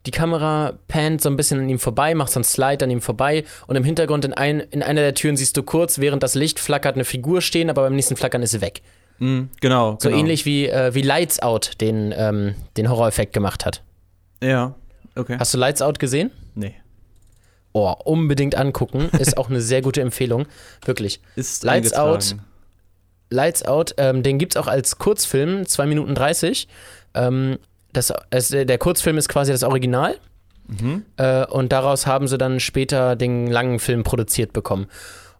Die 0.06 0.10
Kamera 0.10 0.78
pannt 0.88 1.20
so 1.20 1.28
ein 1.28 1.36
bisschen 1.36 1.60
an 1.60 1.68
ihm 1.68 1.78
vorbei, 1.78 2.14
macht 2.14 2.32
so 2.32 2.38
einen 2.38 2.44
Slide 2.44 2.84
an 2.84 2.90
ihm 2.90 3.00
vorbei 3.00 3.44
und 3.66 3.76
im 3.76 3.84
Hintergrund 3.84 4.24
in, 4.24 4.32
ein, 4.32 4.60
in 4.60 4.82
einer 4.82 5.00
der 5.00 5.14
Türen 5.14 5.36
siehst 5.36 5.56
du 5.56 5.62
kurz, 5.62 5.98
während 5.98 6.22
das 6.22 6.34
Licht 6.34 6.58
flackert, 6.58 6.96
eine 6.96 7.04
Figur 7.04 7.40
stehen, 7.40 7.70
aber 7.70 7.82
beim 7.82 7.94
nächsten 7.94 8.16
Flackern 8.16 8.42
ist 8.42 8.50
sie 8.50 8.60
weg. 8.60 8.82
mh, 9.18 9.46
genau. 9.60 9.98
So 10.00 10.08
genau. 10.08 10.20
ähnlich 10.20 10.44
wie, 10.44 10.68
äh, 10.68 10.94
wie 10.94 11.02
Lights 11.02 11.40
Out 11.40 11.80
den, 11.80 12.12
ähm, 12.16 12.54
den 12.76 12.90
Horroreffekt 12.90 13.32
gemacht 13.32 13.64
hat. 13.64 13.82
Ja, 14.42 14.74
okay. 15.14 15.36
Hast 15.38 15.54
du 15.54 15.58
Lights 15.58 15.82
Out 15.82 15.98
gesehen? 15.98 16.30
nee. 16.54 16.74
Oh, 17.74 17.94
unbedingt 18.04 18.54
angucken. 18.54 19.08
Ist 19.18 19.38
auch 19.38 19.48
eine 19.48 19.62
sehr 19.62 19.80
gute 19.80 20.02
Empfehlung. 20.02 20.46
Wirklich. 20.84 21.20
Ist 21.36 21.64
Lights. 21.64 21.94
Out. 21.94 22.36
Lights 23.30 23.64
Out, 23.64 23.94
ähm, 23.96 24.22
den 24.22 24.38
gibt's 24.38 24.56
auch 24.56 24.66
als 24.66 24.98
Kurzfilm, 24.98 25.66
2 25.66 25.86
Minuten 25.86 26.14
30. 26.14 26.68
Ähm, 27.14 27.58
das, 27.92 28.12
es, 28.30 28.48
der 28.48 28.78
Kurzfilm 28.78 29.18
ist 29.18 29.28
quasi 29.28 29.52
das 29.52 29.62
Original. 29.62 30.16
Mhm. 30.66 31.04
Äh, 31.16 31.46
und 31.46 31.72
daraus 31.72 32.06
haben 32.06 32.28
sie 32.28 32.38
dann 32.38 32.60
später 32.60 33.16
den 33.16 33.46
langen 33.46 33.78
Film 33.78 34.04
produziert 34.04 34.52
bekommen. 34.52 34.86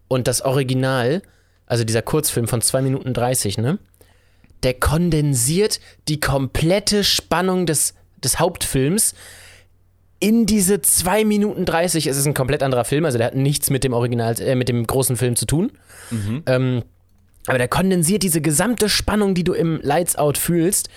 Und 0.09 0.29
das 0.29 0.43
Original, 0.43 1.23
also 1.67 1.85
dieser 1.85 2.03
Kurzfilm 2.03 2.49
von 2.49 2.61
2 2.61 2.83
Minuten 2.83 3.15
30, 3.15 3.59
ne? 3.59 3.79
Der 4.63 4.75
kondensiert 4.75 5.81
die 6.07 6.21
komplette 6.21 7.03
Spannung 7.03 7.67
des, 7.67 7.95
des 8.23 8.39
Hauptfilms 8.39 9.15
in 10.21 10.47
diese 10.47 10.81
2 10.81 11.25
Minuten 11.25 11.65
30. 11.65 12.07
Es 12.07 12.17
ist 12.17 12.27
ein 12.27 12.35
komplett 12.35 12.63
anderer 12.63 12.85
Film, 12.85 13.05
also 13.05 13.19
der 13.19 13.29
hat 13.29 13.35
nichts 13.35 13.71
mit 13.71 13.83
dem 13.83 13.93
Original, 13.93 14.41
äh, 14.41 14.55
mit 14.55 14.69
dem 14.69 14.87
großen 14.87 15.17
Film 15.17 15.35
zu 15.35 15.47
tun. 15.47 15.73
Mhm. 16.11 16.43
Ähm, 16.47 16.83
aber 17.47 17.59
der 17.59 17.69
kondensiert 17.69 18.23
diese 18.23 18.41
gesamte 18.41 18.89
Spannung, 18.89 19.35
die 19.35 19.43
du 19.43 19.53
im 19.53 19.81
Lights 19.83 20.15
Out 20.17 20.39
fühlst, 20.39 20.91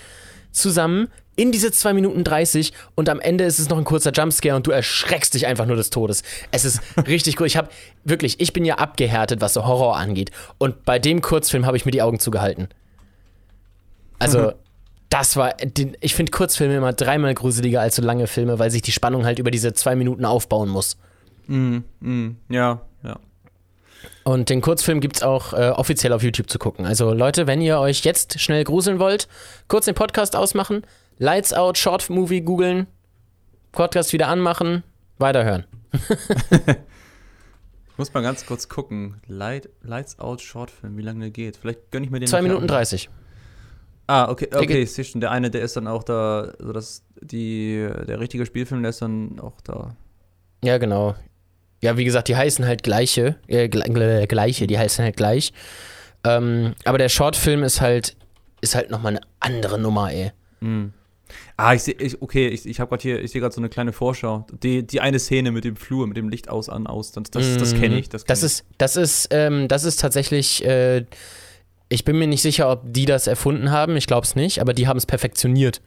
zusammen 0.52 1.08
in 1.36 1.52
diese 1.52 1.72
2 1.72 1.94
Minuten 1.94 2.24
30 2.24 2.74
und 2.96 3.10
am 3.10 3.20
Ende 3.20 3.44
ist 3.44 3.60
es 3.60 3.70
noch 3.70 3.78
ein 3.78 3.84
kurzer 3.84 4.12
Jumpscare 4.12 4.56
und 4.56 4.68
du 4.68 4.72
erschreckst 4.72 5.34
dich 5.34 5.48
einfach 5.48 5.66
nur 5.66 5.76
des 5.76 5.90
Todes. 5.90 6.24
Es 6.52 6.66
ist 6.66 6.82
richtig 7.08 7.40
cool. 7.40 7.48
Ich 7.48 7.58
habe 7.58 7.70
wirklich, 8.04 8.40
ich 8.40 8.54
bin 8.54 8.66
ja 8.66 8.76
abgehärtet, 8.76 9.42
was 9.42 9.54
so 9.54 9.66
Horror 9.66 9.98
angeht. 9.98 10.32
Und 10.58 10.86
bei 10.86 11.00
dem 11.00 11.22
Kurzfilm 11.22 11.66
habe 11.66 11.78
ich 11.78 11.86
mir 11.86 11.92
die 11.92 12.02
Augen 12.02 12.20
zugehalten. 12.20 12.70
Also, 14.20 14.54
das 15.10 15.36
war, 15.36 15.56
ich 16.00 16.16
finde 16.16 16.32
Kurzfilme 16.32 16.78
immer 16.78 16.94
dreimal 16.94 17.34
gruseliger 17.34 17.82
als 17.82 17.96
so 17.96 18.02
lange 18.02 18.28
Filme, 18.28 18.60
weil 18.60 18.72
sich 18.72 18.82
die 18.82 18.92
Spannung 18.92 19.26
halt 19.26 19.40
über 19.40 19.52
diese 19.52 19.74
zwei 19.74 19.96
Minuten 19.96 20.26
aufbauen 20.26 20.70
muss. 20.70 20.98
Mhm. 21.48 21.84
Mhm. 22.00 22.38
Ja, 22.50 22.82
ja. 23.04 23.20
Und 24.24 24.50
den 24.50 24.62
Kurzfilm 24.62 25.02
gibt 25.02 25.18
es 25.18 25.24
auch 25.24 25.54
äh, 25.54 25.70
offiziell 25.70 26.12
auf 26.12 26.24
YouTube 26.24 26.50
zu 26.50 26.58
gucken. 26.58 26.86
Also 26.86 27.14
Leute, 27.14 27.46
wenn 27.46 27.62
ihr 27.62 27.80
euch 27.80 28.04
jetzt 28.04 28.40
schnell 28.40 28.64
gruseln 28.64 29.00
wollt, 29.00 29.28
kurz 29.68 29.86
den 29.86 29.96
Podcast 29.96 30.36
ausmachen, 30.36 30.82
Lights 31.18 31.54
Out 31.54 31.78
Short 31.78 32.10
Movie 32.10 32.42
googeln, 32.42 32.88
Podcast 33.72 34.12
wieder 34.14 34.28
anmachen, 34.28 34.84
weiterhören. 35.18 35.66
Ich 37.92 37.98
muss 37.98 38.14
mal 38.14 38.22
ganz 38.22 38.46
kurz 38.46 38.68
gucken. 38.68 39.22
Light, 39.28 39.70
Lights 39.82 40.20
Out 40.20 40.42
Shortfilm, 40.42 40.98
wie 40.98 41.02
lange 41.02 41.22
der 41.22 41.30
geht. 41.32 41.56
Vielleicht 41.58 41.92
gönne 41.92 42.06
ich 42.06 42.12
mir 42.12 42.20
den. 42.20 42.28
2 42.28 42.38
nachher 42.38 42.44
Minuten 42.50 42.66
auch. 42.66 42.76
30. 42.76 43.10
Ah, 44.08 44.30
okay, 44.30 44.50
okay, 44.54 44.82
ich 44.84 44.92
sehe 44.92 45.06
schon. 45.06 45.22
Der 45.22 45.32
eine, 45.32 45.50
der 45.50 45.62
ist 45.62 45.76
dann 45.78 45.88
auch 45.88 46.04
da, 46.04 46.54
so 46.60 46.74
dass 46.74 47.04
die, 47.22 47.88
der 48.08 48.20
richtige 48.20 48.46
Spielfilm, 48.46 48.84
der 48.84 48.90
ist 48.92 49.02
dann 49.02 49.40
auch 49.40 49.62
da. 49.62 49.96
Ja, 50.64 50.78
genau. 50.78 51.16
Ja, 51.82 51.98
wie 51.98 52.04
gesagt, 52.06 52.28
die 52.28 52.36
heißen 52.36 52.66
halt 52.66 52.84
gleiche, 52.84 53.38
äh, 53.48 53.66
gle- 53.68 53.88
gle- 53.90 54.28
gleiche, 54.28 54.68
die 54.68 54.78
heißen 54.78 55.04
halt 55.04 55.16
gleich. 55.18 55.54
Ähm, 56.24 56.76
aber 56.84 56.98
der 56.98 57.10
Shortfilm 57.10 57.64
ist 57.64 57.80
halt 57.82 58.16
ist 58.62 58.76
halt 58.76 58.90
nochmal 58.92 59.14
eine 59.18 59.22
andere 59.40 59.80
Nummer, 59.80 60.12
ey. 60.12 60.32
Ah, 61.58 61.74
ich 61.74 61.84
sehe, 61.84 61.94
ich, 61.94 62.22
okay, 62.22 62.50
ich, 62.50 62.66
ich 62.66 62.80
habe 62.82 62.90
gerade 62.90 63.02
hier, 63.02 63.22
ich 63.24 63.32
sehe 63.32 63.40
gerade 63.40 63.54
so 63.56 63.62
eine 63.62 63.70
kleine 63.70 63.94
Vorschau. 63.94 64.46
Die, 64.62 64.86
die 64.86 65.00
eine 65.00 65.20
Szene 65.20 65.52
mit 65.52 65.64
dem 65.64 65.78
Flur, 65.78 66.06
mit 66.06 66.18
dem 66.18 66.28
Licht 66.28 66.50
aus, 66.50 66.68
an, 66.68 66.86
aus, 66.86 67.14
das, 67.14 67.32
das, 67.32 67.58
das 67.58 67.74
kenne 67.74 67.98
ich. 67.98 68.10
Das, 68.10 68.24
kenn 68.26 68.28
Das 68.28 68.40
ich. 68.40 68.46
ist, 68.46 68.66
das 68.78 68.98
ist, 68.98 69.28
ähm, 69.32 69.68
das 69.70 69.86
ist 69.86 70.00
tatsächlich, 70.02 70.66
äh, 70.66 71.06
ich 71.88 72.04
bin 72.04 72.18
mir 72.20 72.28
nicht 72.28 72.42
sicher, 72.42 72.70
ob 72.70 72.82
die 72.84 73.06
das 73.06 73.28
erfunden 73.28 73.72
haben, 73.72 73.96
ich 73.96 74.06
glaube 74.08 74.26
es 74.26 74.36
nicht, 74.36 74.60
aber 74.60 74.74
die 74.74 74.88
haben 74.88 74.98
es 74.98 75.06
perfektioniert. 75.06 75.82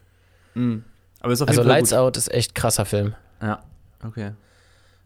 Mhm. 0.54 0.84
Aber 1.20 1.32
ist 1.34 1.42
auf 1.42 1.48
Also 1.48 1.60
jeden 1.60 1.68
Fall 1.68 1.78
Lights 1.80 1.92
Out 1.92 2.16
ist 2.16 2.32
echt 2.32 2.54
krasser 2.54 2.86
Film. 2.86 3.14
gut. 3.40 3.48
Ja, 3.48 3.62
okay. 4.06 4.30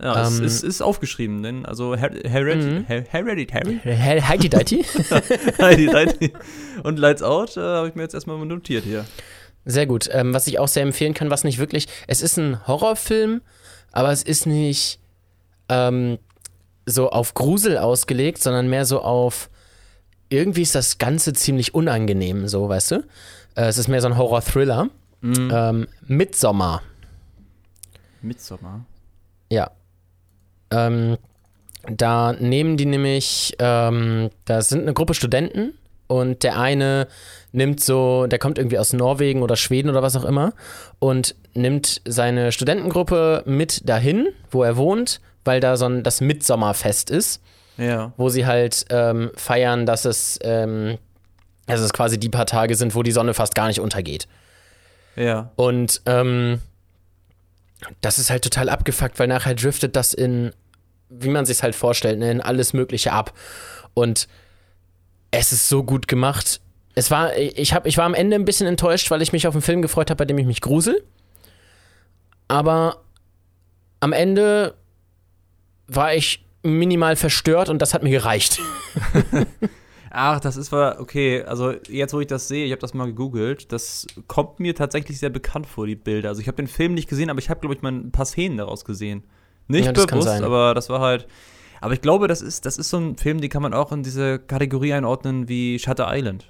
Ja, 0.00 0.22
es 0.28 0.38
Ähm, 0.38 0.44
ist, 0.44 0.62
ist 0.62 0.80
aufgeschrieben, 0.82 1.42
denn 1.42 1.64
also 1.66 1.96
Her 1.96 2.10
Hereditary, 2.24 2.80
Mhm. 2.80 2.84
Her 2.86 3.02
Hereditary? 4.22 4.84
Hereditary 5.58 6.32
und 6.82 6.98
Lights 6.98 7.22
Out 7.22 7.56
äh, 7.56 7.60
habe 7.60 7.88
ich 7.88 7.94
mir 7.94 8.02
jetzt 8.02 8.14
erstmal 8.14 8.38
notiert 8.44 8.84
hier. 8.84 9.04
Sehr 9.64 9.86
gut. 9.86 10.08
Ähm, 10.12 10.34
was 10.34 10.46
ich 10.46 10.58
auch 10.58 10.68
sehr 10.68 10.82
empfehlen 10.82 11.14
kann, 11.14 11.30
was 11.30 11.44
nicht 11.44 11.58
wirklich, 11.58 11.86
es 12.06 12.20
ist 12.20 12.36
ein 12.36 12.66
Horrorfilm, 12.66 13.42
aber 13.92 14.10
es 14.10 14.22
ist 14.22 14.46
nicht 14.46 14.98
ähm, 15.68 16.18
so 16.86 17.10
auf 17.10 17.34
Grusel 17.34 17.78
ausgelegt, 17.78 18.42
sondern 18.42 18.68
mehr 18.68 18.84
so 18.84 19.00
auf, 19.02 19.50
irgendwie 20.28 20.62
ist 20.62 20.74
das 20.74 20.98
Ganze 20.98 21.32
ziemlich 21.32 21.74
unangenehm, 21.74 22.48
so, 22.48 22.68
weißt 22.68 22.92
du? 22.92 22.96
Äh, 23.54 23.66
es 23.66 23.78
ist 23.78 23.88
mehr 23.88 24.00
so 24.00 24.08
ein 24.08 24.16
Horror-Thriller. 24.16 24.88
Mhm. 25.20 25.50
Ähm, 25.52 25.88
Midsommar. 26.06 26.82
Midsommar. 28.20 28.84
Ja. 29.50 29.70
Ähm, 30.70 31.18
da 31.88 32.32
nehmen 32.32 32.76
die 32.76 32.86
nämlich, 32.86 33.54
ähm, 33.58 34.30
da 34.44 34.62
sind 34.62 34.82
eine 34.82 34.94
Gruppe 34.94 35.14
Studenten 35.14 35.74
und 36.12 36.42
der 36.42 36.58
eine 36.58 37.08
nimmt 37.52 37.80
so, 37.82 38.26
der 38.26 38.38
kommt 38.38 38.58
irgendwie 38.58 38.78
aus 38.78 38.92
Norwegen 38.92 39.42
oder 39.42 39.56
Schweden 39.56 39.88
oder 39.88 40.02
was 40.02 40.14
auch 40.14 40.24
immer 40.24 40.52
und 40.98 41.34
nimmt 41.54 42.02
seine 42.06 42.52
Studentengruppe 42.52 43.42
mit 43.46 43.88
dahin, 43.88 44.28
wo 44.50 44.62
er 44.62 44.76
wohnt, 44.76 45.20
weil 45.44 45.60
da 45.60 45.76
so 45.78 45.86
ein, 45.86 46.02
das 46.02 46.20
Mitsommerfest 46.20 47.10
ist, 47.10 47.40
Ja. 47.78 48.12
wo 48.18 48.28
sie 48.28 48.44
halt 48.46 48.84
ähm, 48.90 49.30
feiern, 49.36 49.86
dass 49.86 50.04
es, 50.04 50.38
ähm, 50.42 50.98
dass 51.66 51.80
es 51.80 51.92
quasi 51.94 52.18
die 52.18 52.28
paar 52.28 52.46
Tage 52.46 52.74
sind, 52.74 52.94
wo 52.94 53.02
die 53.02 53.12
Sonne 53.12 53.32
fast 53.32 53.54
gar 53.54 53.68
nicht 53.68 53.80
untergeht. 53.80 54.28
Ja. 55.16 55.50
Und 55.56 56.02
ähm, 56.06 56.60
das 58.02 58.18
ist 58.18 58.30
halt 58.30 58.44
total 58.44 58.68
abgefuckt, 58.68 59.18
weil 59.18 59.28
nachher 59.28 59.54
driftet 59.54 59.96
das 59.96 60.12
in, 60.14 60.52
wie 61.08 61.28
man 61.30 61.46
sich 61.46 61.62
halt 61.62 61.74
vorstellt, 61.74 62.18
ne, 62.18 62.30
in 62.30 62.40
alles 62.42 62.72
Mögliche 62.74 63.12
ab. 63.12 63.32
Und 63.94 64.28
es 65.32 65.52
ist 65.52 65.68
so 65.68 65.82
gut 65.82 66.06
gemacht. 66.06 66.60
Es 66.94 67.10
war, 67.10 67.36
ich, 67.36 67.74
hab, 67.74 67.86
ich 67.86 67.98
war 67.98 68.04
am 68.04 68.14
Ende 68.14 68.36
ein 68.36 68.44
bisschen 68.44 68.68
enttäuscht, 68.68 69.10
weil 69.10 69.22
ich 69.22 69.32
mich 69.32 69.48
auf 69.48 69.54
einen 69.54 69.62
Film 69.62 69.82
gefreut 69.82 70.10
habe, 70.10 70.18
bei 70.18 70.24
dem 70.24 70.38
ich 70.38 70.46
mich 70.46 70.60
grusel. 70.60 71.02
Aber 72.48 73.02
am 73.98 74.12
Ende 74.12 74.74
war 75.88 76.14
ich 76.14 76.44
minimal 76.62 77.16
verstört 77.16 77.68
und 77.68 77.80
das 77.82 77.94
hat 77.94 78.02
mir 78.02 78.10
gereicht. 78.10 78.60
Ach, 80.14 80.38
das 80.40 80.58
ist 80.58 80.70
war 80.70 81.00
okay. 81.00 81.42
Also 81.42 81.74
jetzt, 81.88 82.12
wo 82.12 82.20
ich 82.20 82.26
das 82.26 82.46
sehe, 82.46 82.66
ich 82.66 82.72
habe 82.72 82.80
das 82.80 82.92
mal 82.92 83.06
gegoogelt, 83.06 83.72
das 83.72 84.06
kommt 84.26 84.60
mir 84.60 84.74
tatsächlich 84.74 85.18
sehr 85.18 85.30
bekannt 85.30 85.66
vor, 85.66 85.86
die 85.86 85.96
Bilder. 85.96 86.28
Also 86.28 86.42
ich 86.42 86.48
habe 86.48 86.56
den 86.56 86.66
Film 86.66 86.92
nicht 86.92 87.08
gesehen, 87.08 87.30
aber 87.30 87.38
ich 87.38 87.48
habe, 87.48 87.60
glaube 87.60 87.74
ich, 87.74 87.80
mal 87.80 87.92
ein 87.92 88.12
paar 88.12 88.26
Szenen 88.26 88.58
daraus 88.58 88.84
gesehen. 88.84 89.24
Nicht 89.68 89.86
Ja, 89.86 89.92
bewusst, 89.92 90.28
aber 90.28 90.74
das 90.74 90.90
war 90.90 91.00
halt. 91.00 91.26
Aber 91.82 91.92
ich 91.94 92.00
glaube, 92.00 92.28
das 92.28 92.40
ist, 92.40 92.64
das 92.64 92.78
ist 92.78 92.88
so 92.90 92.96
ein 92.98 93.16
Film, 93.16 93.40
den 93.40 93.50
kann 93.50 93.60
man 93.62 93.74
auch 93.74 93.92
in 93.92 94.02
diese 94.02 94.38
Kategorie 94.38 94.92
einordnen 94.94 95.48
wie 95.48 95.78
Shutter 95.78 96.06
Island. 96.10 96.46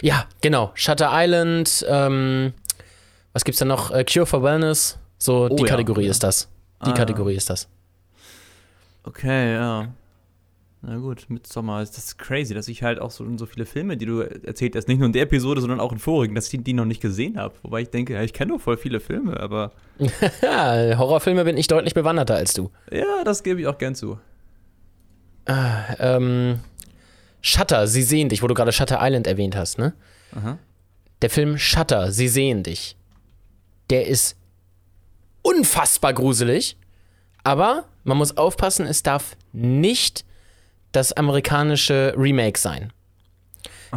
Ja, 0.00 0.26
genau. 0.40 0.70
Shutter 0.74 1.10
Island, 1.12 1.84
ähm, 1.88 2.52
was 3.32 3.44
gibt's 3.44 3.58
da 3.58 3.64
noch? 3.64 3.90
Äh, 3.90 4.04
Cure 4.04 4.26
for 4.26 4.42
Wellness. 4.42 4.98
So, 5.18 5.48
die 5.48 5.62
ja. 5.62 5.68
Kategorie 5.68 6.06
ist 6.06 6.22
das. 6.22 6.48
Die 6.82 6.86
Ah, 6.86 6.88
ja. 6.90 6.94
Kategorie 6.94 7.34
ist 7.34 7.50
das. 7.50 7.68
Okay, 9.02 9.54
ja. 9.54 9.88
Na 10.86 10.98
gut, 10.98 11.24
Midsommar 11.28 11.82
ist 11.82 11.96
das 11.96 12.04
ist 12.04 12.18
crazy, 12.18 12.52
dass 12.52 12.68
ich 12.68 12.82
halt 12.82 12.98
auch 13.00 13.10
so, 13.10 13.24
so 13.38 13.46
viele 13.46 13.64
Filme, 13.64 13.96
die 13.96 14.04
du 14.04 14.20
erzählt 14.20 14.76
hast, 14.76 14.86
nicht 14.86 14.98
nur 14.98 15.06
in 15.06 15.14
der 15.14 15.22
Episode, 15.22 15.62
sondern 15.62 15.80
auch 15.80 15.92
in 15.92 15.98
vorigen, 15.98 16.34
dass 16.34 16.52
ich 16.52 16.62
die 16.62 16.74
noch 16.74 16.84
nicht 16.84 17.00
gesehen 17.00 17.38
habe. 17.38 17.54
Wobei 17.62 17.80
ich 17.80 17.90
denke, 17.90 18.12
ja, 18.12 18.22
ich 18.22 18.34
kenne 18.34 18.52
doch 18.52 18.60
voll 18.60 18.76
viele 18.76 19.00
Filme, 19.00 19.40
aber 19.40 19.72
Ja, 20.42 20.74
Horrorfilme 20.98 21.44
bin 21.44 21.56
ich 21.56 21.68
deutlich 21.68 21.94
bewanderter 21.94 22.34
als 22.34 22.52
du. 22.52 22.70
ja, 22.92 23.24
das 23.24 23.42
gebe 23.42 23.60
ich 23.62 23.66
auch 23.66 23.78
gern 23.78 23.94
zu. 23.94 24.18
Ähm, 25.46 26.60
Shutter, 27.40 27.86
Sie 27.86 28.02
sehen 28.02 28.28
dich, 28.28 28.42
wo 28.42 28.46
du 28.46 28.54
gerade 28.54 28.72
Shutter 28.72 28.98
Island 29.00 29.26
erwähnt 29.26 29.56
hast, 29.56 29.78
ne? 29.78 29.92
Aha. 30.34 30.58
Der 31.22 31.30
Film 31.30 31.58
Shutter, 31.58 32.10
Sie 32.12 32.28
sehen 32.28 32.62
dich. 32.62 32.96
Der 33.90 34.06
ist 34.06 34.36
unfassbar 35.42 36.14
gruselig, 36.14 36.76
aber 37.42 37.84
man 38.04 38.16
muss 38.16 38.36
aufpassen, 38.36 38.86
es 38.86 39.02
darf 39.02 39.36
nicht 39.52 40.24
das 40.92 41.12
amerikanische 41.12 42.14
Remake 42.16 42.58
sein. 42.58 42.92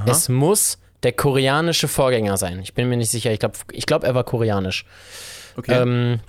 Es 0.06 0.30
muss 0.30 0.78
der 1.04 1.14
koreanische 1.14 1.88
Vorgänger 1.88 2.38
sein. 2.38 2.60
Ich 2.60 2.74
bin 2.74 2.90
mir 2.90 2.98
nicht 2.98 3.10
sicher. 3.10 3.32
Ich 3.32 3.40
glaube, 3.40 3.58
ich 3.72 3.86
glaub, 3.86 4.04
er 4.04 4.14
war 4.14 4.24
koreanisch. 4.24 4.86
Okay. 5.56 5.82
Ähm, 5.82 6.20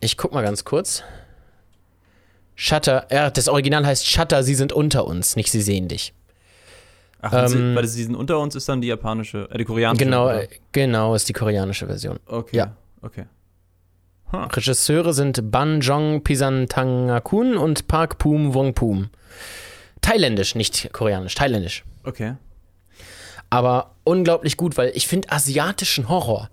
ich 0.00 0.16
guck 0.16 0.32
mal 0.32 0.42
ganz 0.42 0.64
kurz. 0.64 1.02
Shutter, 2.56 3.06
ja, 3.10 3.30
das 3.30 3.48
Original 3.48 3.86
heißt 3.86 4.08
Shutter, 4.08 4.42
sie 4.42 4.54
sind 4.54 4.72
unter 4.72 5.06
uns, 5.06 5.36
nicht 5.36 5.50
sie 5.52 5.60
sehen 5.62 5.86
dich. 5.88 6.12
Ach, 7.20 7.32
und 7.32 7.48
sie- 7.48 7.58
ähm, 7.58 7.74
weil 7.76 7.86
sie 7.86 8.02
sind 8.02 8.14
unter 8.16 8.38
uns 8.40 8.54
ist 8.54 8.68
dann 8.68 8.80
die 8.80 8.88
japanische, 8.88 9.48
äh, 9.50 9.58
die 9.58 9.64
koreanische. 9.64 10.04
Genau, 10.04 10.24
oder? 10.24 10.42
äh, 10.44 10.48
genau 10.72 11.14
ist 11.14 11.28
die 11.28 11.32
koreanische 11.34 11.86
Version. 11.86 12.18
Okay. 12.26 12.56
ja. 12.56 12.76
Okay. 13.02 13.26
Regisseure 14.32 15.12
sind 15.14 15.50
Ban 15.52 15.80
Jong 15.80 16.22
Pisantangakun 16.24 17.56
und 17.56 17.86
Park 17.86 18.18
Pum 18.18 18.54
Wong 18.54 18.74
Pum. 18.74 19.10
Thailändisch, 20.00 20.54
nicht 20.56 20.92
koreanisch, 20.92 21.34
thailändisch. 21.36 21.84
Okay. 22.04 22.34
Aber 23.50 23.94
unglaublich 24.04 24.56
gut, 24.56 24.76
weil 24.76 24.90
ich 24.94 25.06
finde 25.06 25.30
asiatischen 25.30 26.08
Horror, 26.08 26.50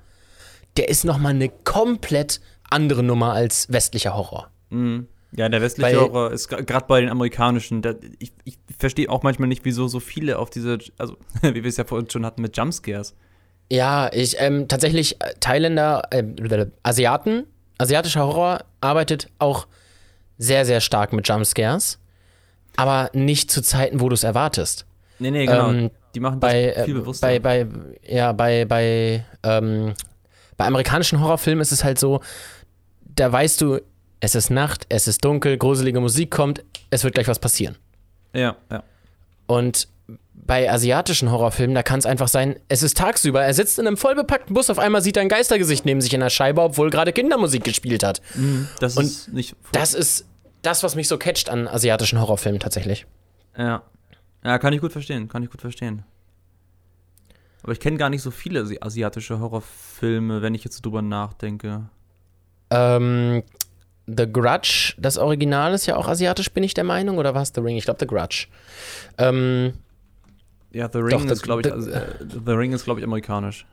der 0.77 0.89
ist 0.89 1.03
nochmal 1.03 1.33
eine 1.33 1.49
komplett 1.49 2.41
andere 2.69 3.01
Nummer 3.03 3.33
als 3.33 3.71
westlicher 3.71 4.15
Horror. 4.15 4.49
Mhm. 4.69 5.07
Ja, 5.35 5.49
der 5.49 5.61
westliche 5.61 5.99
Horror 5.99 6.31
ist 6.31 6.47
gerade 6.47 6.85
bei 6.87 7.01
den 7.01 7.09
amerikanischen, 7.09 7.81
da, 7.81 7.95
ich, 8.19 8.33
ich 8.43 8.59
verstehe 8.77 9.09
auch 9.09 9.23
manchmal 9.23 9.47
nicht, 9.47 9.65
wieso 9.65 9.87
so 9.87 9.99
viele 9.99 10.37
auf 10.37 10.49
diese, 10.49 10.77
also 10.97 11.17
wie 11.41 11.63
wir 11.63 11.65
es 11.65 11.77
ja 11.77 11.85
vorhin 11.85 12.09
schon 12.09 12.25
hatten 12.25 12.41
mit 12.41 12.55
Jumpscares. 12.55 13.15
Ja, 13.71 14.11
ich, 14.13 14.35
ähm, 14.39 14.67
tatsächlich, 14.67 15.19
äh, 15.21 15.33
Thailänder, 15.39 16.03
äh, 16.11 16.67
Asiaten, 16.83 17.45
asiatischer 17.79 18.27
Horror 18.27 18.65
arbeitet 18.81 19.27
auch 19.39 19.67
sehr, 20.37 20.65
sehr 20.65 20.81
stark 20.81 21.13
mit 21.13 21.27
Jumpscares, 21.27 21.99
aber 22.75 23.09
nicht 23.13 23.49
zu 23.49 23.63
Zeiten, 23.63 24.01
wo 24.01 24.09
du 24.09 24.13
es 24.13 24.23
erwartest. 24.23 24.85
Nee, 25.17 25.31
nee, 25.31 25.45
genau. 25.45 25.71
Ähm, 25.71 25.91
die 26.13 26.19
machen 26.19 26.39
das 26.39 26.51
bei, 26.51 26.63
äh, 26.65 26.85
viel 26.85 26.95
bewusster. 26.95 27.27
bei, 27.27 27.39
bei, 27.39 27.67
ja, 28.07 28.33
bei, 28.33 28.65
bei, 28.65 29.25
ähm, 29.41 29.93
bei 30.57 30.65
amerikanischen 30.65 31.19
Horrorfilmen 31.19 31.61
ist 31.61 31.71
es 31.71 31.83
halt 31.83 31.97
so, 31.97 32.21
da 33.01 33.31
weißt 33.31 33.61
du, 33.61 33.79
es 34.23 34.35
ist 34.35 34.49
Nacht, 34.49 34.85
es 34.87 35.07
ist 35.09 35.25
dunkel, 35.25 35.57
gruselige 35.57 35.99
Musik 35.99 36.31
kommt, 36.31 36.63
es 36.89 37.03
wird 37.03 37.13
gleich 37.13 37.27
was 37.27 37.39
passieren. 37.39 37.75
ja, 38.33 38.55
ja. 38.71 38.81
Und 39.47 39.89
bei 40.33 40.71
asiatischen 40.71 41.29
Horrorfilmen, 41.29 41.75
da 41.75 41.83
kann 41.83 41.99
es 41.99 42.05
einfach 42.05 42.29
sein, 42.29 42.55
es 42.69 42.81
ist 42.83 42.97
tagsüber, 42.97 43.43
er 43.43 43.53
sitzt 43.53 43.77
in 43.79 43.85
einem 43.87 43.97
vollbepackten 43.97 44.53
Bus, 44.53 44.69
auf 44.69 44.79
einmal 44.79 45.01
sieht 45.01 45.17
er 45.17 45.21
ein 45.21 45.29
Geistergesicht 45.29 45.85
neben 45.85 45.99
sich 45.99 46.13
in 46.13 46.21
der 46.21 46.29
Scheibe, 46.29 46.61
obwohl 46.61 46.89
gerade 46.89 47.11
Kindermusik 47.11 47.63
gespielt 47.65 48.03
hat. 48.03 48.21
Das 48.79 48.95
Und 48.95 49.03
ist 49.05 49.33
nicht. 49.33 49.55
Das 49.73 49.93
ist 49.93 50.25
das, 50.61 50.83
was 50.83 50.95
mich 50.95 51.09
so 51.09 51.17
catcht 51.17 51.49
an 51.49 51.67
asiatischen 51.67 52.19
Horrorfilmen 52.21 52.59
tatsächlich. 52.61 53.05
Ja. 53.57 53.83
Ja, 54.45 54.57
kann 54.57 54.71
ich 54.73 54.79
gut 54.81 54.93
verstehen, 54.93 55.27
kann 55.27 55.43
ich 55.43 55.49
gut 55.49 55.61
verstehen. 55.61 56.03
Aber 57.61 57.73
ich 57.73 57.79
kenne 57.81 57.97
gar 57.97 58.09
nicht 58.09 58.21
so 58.21 58.31
viele 58.31 58.61
asi- 58.61 58.79
asiatische 58.81 59.39
Horrorfilme, 59.39 60.41
wenn 60.41 60.55
ich 60.55 60.63
jetzt 60.63 60.83
drüber 60.85 61.01
nachdenke. 61.01 61.89
Ähm, 62.69 63.43
The 64.07 64.31
Grudge, 64.31 64.93
das 64.97 65.17
Original 65.17 65.73
ist 65.73 65.85
ja 65.85 65.95
auch 65.95 66.07
asiatisch, 66.07 66.51
bin 66.51 66.63
ich 66.63 66.73
der 66.73 66.83
Meinung, 66.83 67.17
oder 67.17 67.33
war 67.33 67.41
es 67.41 67.51
The 67.55 67.61
Ring? 67.61 67.77
Ich 67.77 67.85
glaube 67.85 67.99
The 68.01 68.07
Grudge. 68.07 68.47
Ähm, 69.17 69.73
Ja, 70.71 70.89
The 70.91 70.97
Ring 70.99 71.09
Doch, 71.09 71.25
ist, 71.25 71.39
The- 71.39 71.43
glaube 71.43 71.61
ich, 71.61 71.67
The- 71.67 71.71
also, 71.73 71.89
äh, 71.91 72.05
The 72.45 72.51
Ring 72.51 72.73
ist, 72.73 72.83
glaube 72.83 72.99
ich, 72.99 73.05
amerikanisch. 73.05 73.65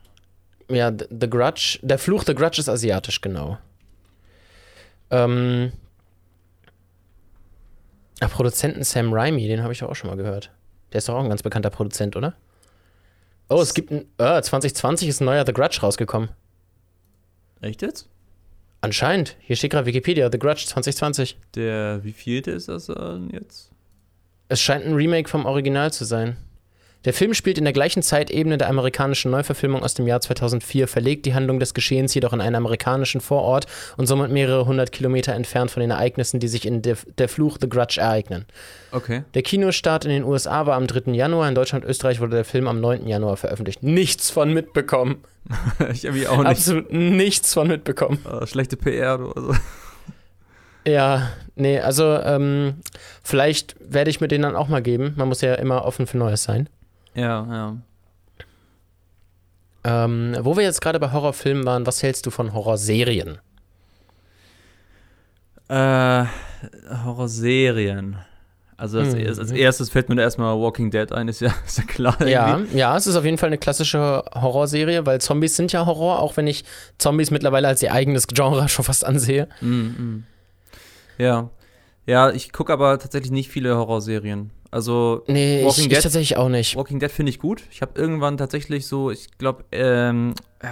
ja, 0.69 0.89
The 0.91 1.05
The 1.19 1.29
Grudge, 1.29 1.79
der 1.81 1.97
Fluch 1.99 2.23
The 2.25 2.33
Grudge 2.35 2.59
ist 2.61 2.69
asiatisch, 2.69 3.19
genau. 3.21 3.57
Ähm, 5.09 5.73
ah, 8.21 8.27
Produzenten 8.27 8.83
Sam 8.83 9.11
Raimi, 9.13 9.47
den 9.47 9.63
habe 9.63 9.73
ich 9.73 9.79
doch 9.79 9.89
auch 9.89 9.95
schon 9.95 10.09
mal 10.09 10.15
gehört. 10.15 10.51
Der 10.93 10.99
ist 10.99 11.09
doch 11.09 11.15
auch 11.15 11.23
ein 11.23 11.29
ganz 11.29 11.43
bekannter 11.43 11.69
Produzent, 11.69 12.15
oder? 12.15 12.35
Oh, 13.49 13.61
es 13.61 13.73
gibt 13.73 13.91
ein, 13.91 14.05
äh, 14.17 14.41
2020 14.41 15.09
ist 15.09 15.19
ein 15.21 15.25
neuer 15.25 15.45
The 15.45 15.51
Grudge 15.53 15.79
rausgekommen. 15.81 16.29
Echt 17.61 17.81
jetzt? 17.81 18.07
Anscheinend. 18.81 19.37
Hier 19.39 19.55
steht 19.55 19.71
gerade 19.71 19.85
Wikipedia, 19.85 20.29
The 20.31 20.39
Grudge 20.39 20.65
2020. 20.65 21.37
Der, 21.55 22.03
wie 22.03 22.11
vielte 22.11 22.51
ist 22.51 22.67
das 22.67 22.89
äh, 22.89 23.19
jetzt? 23.31 23.71
Es 24.49 24.59
scheint 24.59 24.85
ein 24.85 24.93
Remake 24.93 25.29
vom 25.29 25.45
Original 25.45 25.93
zu 25.93 26.03
sein. 26.03 26.35
Der 27.05 27.13
Film 27.13 27.33
spielt 27.33 27.57
in 27.57 27.63
der 27.63 27.73
gleichen 27.73 28.03
Zeitebene 28.03 28.59
der 28.59 28.69
amerikanischen 28.69 29.31
Neuverfilmung 29.31 29.83
aus 29.83 29.95
dem 29.95 30.05
Jahr 30.05 30.21
2004, 30.21 30.87
verlegt 30.87 31.25
die 31.25 31.33
Handlung 31.33 31.59
des 31.59 31.73
Geschehens 31.73 32.13
jedoch 32.13 32.31
in 32.31 32.41
einen 32.41 32.55
amerikanischen 32.55 33.21
Vorort 33.21 33.65
und 33.97 34.05
somit 34.05 34.29
mehrere 34.29 34.65
hundert 34.67 34.91
Kilometer 34.91 35.33
entfernt 35.33 35.71
von 35.71 35.81
den 35.81 35.89
Ereignissen, 35.89 36.39
die 36.39 36.47
sich 36.47 36.65
in 36.65 36.81
Der, 36.83 36.97
der 37.17 37.27
Fluch 37.27 37.57
The 37.59 37.67
Grudge 37.67 37.99
ereignen. 37.99 38.45
Okay. 38.91 39.23
Der 39.33 39.41
Kinostart 39.41 40.05
in 40.05 40.11
den 40.11 40.23
USA 40.23 40.65
war 40.67 40.75
am 40.75 40.85
3. 40.85 41.11
Januar, 41.13 41.49
in 41.49 41.55
Deutschland 41.55 41.85
und 41.85 41.89
Österreich 41.89 42.19
wurde 42.19 42.35
der 42.35 42.45
Film 42.45 42.67
am 42.67 42.79
9. 42.79 43.07
Januar 43.07 43.37
veröffentlicht. 43.37 43.81
Nichts 43.81 44.29
von 44.29 44.53
mitbekommen. 44.53 45.23
ich 45.91 46.05
irgendwie 46.05 46.27
auch 46.27 46.37
nicht. 46.37 46.47
Absolut 46.47 46.93
nichts 46.93 47.53
von 47.53 47.67
mitbekommen. 47.67 48.19
Äh, 48.29 48.45
schlechte 48.45 48.77
PR 48.77 49.19
oder 49.19 49.41
so. 49.41 49.55
Ja, 50.85 51.31
nee, 51.55 51.79
also 51.79 52.17
ähm, 52.19 52.75
vielleicht 53.23 53.75
werde 53.79 54.09
ich 54.09 54.19
mir 54.19 54.27
den 54.27 54.41
dann 54.41 54.55
auch 54.55 54.67
mal 54.67 54.81
geben. 54.81 55.13
Man 55.15 55.27
muss 55.27 55.41
ja 55.41 55.53
immer 55.55 55.85
offen 55.85 56.07
für 56.07 56.17
Neues 56.17 56.43
sein. 56.43 56.69
Ja, 57.15 57.45
ja. 57.51 57.77
Ähm, 59.83 60.37
wo 60.41 60.55
wir 60.55 60.63
jetzt 60.63 60.81
gerade 60.81 60.99
bei 60.99 61.11
Horrorfilmen 61.11 61.65
waren, 61.65 61.85
was 61.87 62.03
hältst 62.03 62.25
du 62.25 62.29
von 62.31 62.53
Horrorserien? 62.53 63.39
Äh, 65.69 66.25
Horrorserien. 67.03 68.17
Also 68.77 68.99
als, 68.99 69.13
Mhm. 69.15 69.27
als 69.27 69.51
erstes 69.51 69.89
fällt 69.91 70.09
mir 70.09 70.15
da 70.15 70.23
erstmal 70.23 70.55
Walking 70.59 70.89
Dead 70.89 71.11
ein, 71.11 71.27
ist 71.27 71.39
ja, 71.41 71.53
ist 71.65 71.77
ja 71.77 71.83
klar. 71.83 72.27
Ja, 72.27 72.57
irgendwie. 72.57 72.77
ja, 72.77 72.97
es 72.97 73.05
ist 73.07 73.15
auf 73.15 73.23
jeden 73.25 73.37
Fall 73.37 73.47
eine 73.47 73.57
klassische 73.59 74.23
Horrorserie, 74.33 75.05
weil 75.05 75.21
Zombies 75.21 75.55
sind 75.55 75.71
ja 75.71 75.85
Horror, 75.85 76.19
auch 76.19 76.35
wenn 76.37 76.47
ich 76.47 76.63
Zombies 76.97 77.29
mittlerweile 77.31 77.67
als 77.67 77.81
ihr 77.83 77.93
eigenes 77.93 78.27
Genre 78.27 78.67
schon 78.69 78.85
fast 78.85 79.05
ansehe. 79.05 79.47
Mm. 79.61 80.23
Ja. 81.17 81.49
Ja, 82.07 82.31
ich 82.31 82.51
gucke 82.51 82.73
aber 82.73 82.97
tatsächlich 82.97 83.31
nicht 83.31 83.49
viele 83.49 83.75
Horrorserien. 83.77 84.49
Also 84.71 85.23
Nee, 85.27 85.63
Walking 85.65 85.69
ich, 85.71 85.79
ich 85.79 85.87
Dead? 85.89 86.01
tatsächlich 86.03 86.37
auch 86.37 86.47
nicht. 86.49 86.75
Walking 86.77 86.99
Dead 86.99 87.11
finde 87.11 87.29
ich 87.29 87.39
gut. 87.39 87.63
Ich 87.71 87.81
habe 87.81 87.99
irgendwann 87.99 88.37
tatsächlich 88.37 88.87
so, 88.87 89.11
ich 89.11 89.27
glaube, 89.37 89.65
ähm, 89.73 90.33
äh, 90.59 90.67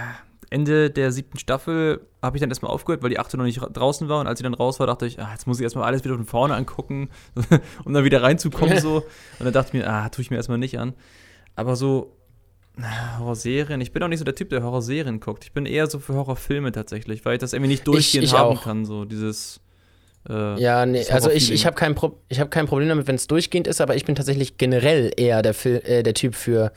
Ende 0.48 0.90
der 0.90 1.12
siebten 1.12 1.38
Staffel 1.38 2.00
habe 2.22 2.36
ich 2.36 2.40
dann 2.40 2.48
erstmal 2.50 2.72
aufgehört, 2.72 3.02
weil 3.02 3.10
die 3.10 3.18
achte 3.20 3.36
noch 3.36 3.44
nicht 3.44 3.62
ra- 3.62 3.68
draußen 3.68 4.08
war. 4.08 4.20
Und 4.20 4.26
als 4.26 4.38
sie 4.38 4.42
dann 4.42 4.54
raus 4.54 4.80
war, 4.80 4.86
dachte 4.86 5.06
ich, 5.06 5.20
ah, 5.20 5.28
jetzt 5.32 5.46
muss 5.46 5.58
ich 5.58 5.62
erstmal 5.64 5.84
alles 5.84 6.02
wieder 6.04 6.14
von 6.16 6.24
vorne 6.24 6.54
angucken, 6.54 7.10
um 7.84 7.92
dann 7.92 8.04
wieder 8.04 8.22
reinzukommen. 8.22 8.80
so. 8.80 8.96
Und 9.38 9.44
dann 9.44 9.52
dachte 9.52 9.68
ich 9.68 9.74
mir, 9.74 9.88
ah, 9.88 10.08
tue 10.08 10.22
ich 10.22 10.30
mir 10.30 10.38
erstmal 10.38 10.58
nicht 10.58 10.78
an. 10.78 10.94
Aber 11.54 11.76
so 11.76 12.16
Horrorserien, 13.18 13.80
ich 13.80 13.92
bin 13.92 14.02
auch 14.02 14.08
nicht 14.08 14.18
so 14.20 14.24
der 14.24 14.34
Typ, 14.34 14.48
der 14.50 14.62
Horrorserien 14.62 15.20
guckt. 15.20 15.44
Ich 15.44 15.52
bin 15.52 15.66
eher 15.66 15.86
so 15.88 15.98
für 15.98 16.14
Horrorfilme 16.14 16.72
tatsächlich, 16.72 17.24
weil 17.24 17.34
ich 17.34 17.40
das 17.40 17.52
irgendwie 17.52 17.70
nicht 17.72 17.86
durchgehend 17.86 18.24
ich 18.26 18.32
haben 18.34 18.56
auch. 18.56 18.62
kann. 18.62 18.84
So 18.84 19.04
dieses. 19.04 19.60
Äh, 20.28 20.60
Ja, 20.60 20.84
nee, 20.86 21.04
also 21.10 21.30
ich, 21.30 21.50
ich 21.52 21.66
habe 21.66 21.76
kein, 21.76 21.94
Pro 21.94 22.18
ich 22.28 22.40
hab 22.40 22.50
kein 22.50 22.66
Problem 22.66 22.88
damit, 22.88 23.06
wenn 23.06 23.16
es 23.16 23.26
durchgehend 23.26 23.66
ist, 23.66 23.80
aber 23.80 23.96
ich 23.96 24.04
bin 24.04 24.14
tatsächlich 24.14 24.58
generell 24.58 25.12
eher 25.16 25.42
der, 25.42 25.54
Fil 25.54 25.82
äh, 25.84 26.02
der 26.02 26.14
Typ 26.14 26.34
für, 26.34 26.72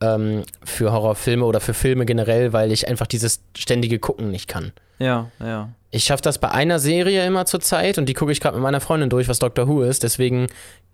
ähm, 0.00 0.42
für 0.64 0.92
Horrorfilme 0.92 1.44
oder 1.44 1.60
für 1.60 1.74
Filme 1.74 2.06
generell, 2.06 2.52
weil 2.52 2.72
ich 2.72 2.88
einfach 2.88 3.06
dieses 3.06 3.42
ständige 3.56 3.98
Gucken 3.98 4.30
nicht 4.30 4.48
kann. 4.48 4.72
ja, 4.98 5.30
ja. 5.40 5.68
Ich 5.92 6.04
schaffe 6.04 6.22
das 6.22 6.38
bei 6.38 6.48
einer 6.52 6.78
Serie 6.78 7.26
immer 7.26 7.46
zur 7.46 7.58
Zeit 7.58 7.98
und 7.98 8.06
die 8.08 8.14
gucke 8.14 8.30
ich 8.30 8.38
gerade 8.40 8.54
mit 8.56 8.62
meiner 8.62 8.80
Freundin 8.80 9.10
durch, 9.10 9.26
was 9.26 9.40
Doctor 9.40 9.66
Who 9.66 9.82
ist. 9.82 10.04
Deswegen 10.04 10.46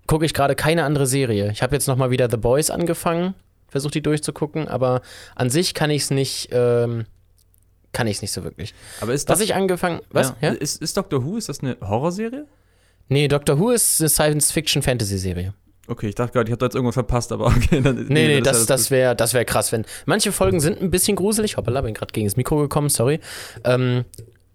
gucke 0.07 0.25
ich 0.25 0.33
gerade 0.33 0.55
keine 0.55 0.85
andere 0.85 1.07
Serie. 1.07 1.50
Ich 1.52 1.62
habe 1.62 1.75
jetzt 1.75 1.87
noch 1.87 1.97
mal 1.97 2.11
wieder 2.11 2.31
The 2.31 2.38
Boys 2.38 2.71
angefangen, 2.71 3.35
versuche 3.69 3.93
die 3.93 4.00
durchzugucken, 4.00 4.69
aber 4.69 5.02
an 5.35 5.50
sich 5.50 5.75
kann 5.75 5.90
ich 5.90 6.02
es 6.02 6.11
nicht, 6.11 6.49
ähm, 6.52 7.05
kann 7.96 8.06
ich 8.08 8.16
es 8.16 8.22
nicht 8.22 8.32
so 8.32 8.44
wirklich. 8.44 8.74
Aber 9.00 9.14
ist 9.14 9.26
Was 9.30 9.38
das. 9.38 9.48
ich 9.48 9.54
angefangen, 9.54 10.00
was? 10.10 10.34
Ja. 10.42 10.50
Ja? 10.50 10.54
Ist, 10.54 10.82
ist 10.82 10.94
Doctor 10.98 11.24
Who, 11.24 11.38
ist 11.38 11.48
das 11.48 11.60
eine 11.60 11.78
Horrorserie? 11.80 12.44
Nee, 13.08 13.26
Doctor 13.26 13.58
Who 13.58 13.70
ist 13.70 14.00
eine 14.02 14.10
Science-Fiction-Fantasy-Serie. 14.10 15.54
Okay, 15.88 16.08
ich 16.08 16.14
dachte 16.14 16.34
gerade, 16.34 16.46
ich 16.46 16.52
habe 16.52 16.58
da 16.58 16.66
jetzt 16.66 16.74
irgendwas 16.74 16.92
verpasst, 16.94 17.32
aber 17.32 17.46
okay. 17.56 17.80
Dann, 17.80 18.06
Nee, 18.08 18.26
nee, 18.26 18.36
ist 18.38 18.46
das, 18.46 18.66
das 18.66 18.90
wäre 18.90 19.16
das 19.16 19.32
wär 19.32 19.46
krass, 19.46 19.72
wenn. 19.72 19.86
Manche 20.04 20.30
Folgen 20.30 20.60
sind 20.60 20.82
ein 20.82 20.90
bisschen 20.90 21.16
gruselig. 21.16 21.56
Hoppala, 21.56 21.80
bin 21.80 21.94
gerade 21.94 22.12
gegen 22.12 22.26
das 22.26 22.36
Mikro 22.36 22.58
gekommen, 22.58 22.90
sorry. 22.90 23.18
Ähm, 23.64 24.04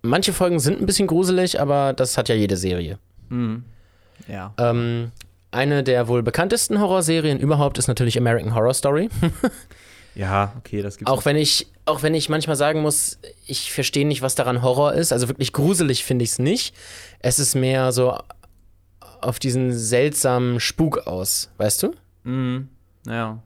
manche 0.03 0.33
Folgen 0.33 0.59
sind 0.59 0.79
ein 0.79 0.85
bisschen 0.85 1.07
gruselig, 1.07 1.59
aber 1.59 1.93
das 1.93 2.19
hat 2.19 2.29
ja 2.29 2.35
jede 2.35 2.57
Serie. 2.57 2.99
Mhm. 3.29 3.63
Ja. 4.27 4.53
Ähm, 4.59 5.11
eine 5.49 5.81
der 5.81 6.07
wohl 6.07 6.21
bekanntesten 6.21 6.79
Horrorserien 6.79 7.39
überhaupt 7.39 7.79
ist 7.79 7.87
natürlich 7.87 8.19
American 8.19 8.53
Horror 8.53 8.75
Story. 8.75 9.09
Ja, 10.15 10.53
okay, 10.57 10.81
das 10.81 10.97
gibt's. 10.97 11.11
Auch 11.11 11.25
wenn 11.25 11.37
ich, 11.37 11.67
auch 11.85 12.03
wenn 12.03 12.13
ich 12.13 12.27
manchmal 12.29 12.55
sagen 12.57 12.81
muss, 12.81 13.19
ich 13.45 13.71
verstehe 13.71 14.05
nicht, 14.05 14.21
was 14.21 14.35
daran 14.35 14.61
Horror 14.61 14.93
ist. 14.93 15.13
Also 15.13 15.27
wirklich 15.29 15.53
gruselig 15.53 16.03
finde 16.03 16.23
ich 16.23 16.31
es 16.31 16.39
nicht. 16.39 16.75
Es 17.19 17.39
ist 17.39 17.55
mehr 17.55 17.91
so 17.91 18.17
auf 19.21 19.39
diesen 19.39 19.71
seltsamen 19.77 20.59
Spuk 20.59 21.07
aus, 21.07 21.49
weißt 21.57 21.83
du? 21.83 21.93
Mhm. 22.23 22.67
Ja. 23.07 23.41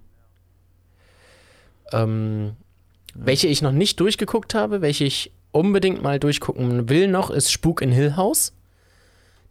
Ähm, 1.91 2.55
Welche 3.13 3.47
ich 3.47 3.61
noch 3.61 3.71
nicht 3.71 3.99
durchgeguckt 3.99 4.53
habe, 4.55 4.81
welche 4.81 5.03
ich 5.05 5.31
unbedingt 5.51 6.01
mal 6.01 6.19
durchgucken 6.19 6.89
will 6.89 7.07
noch, 7.07 7.29
ist 7.29 7.51
Spuk 7.51 7.81
in 7.81 7.91
Hill 7.91 8.15
House. 8.17 8.53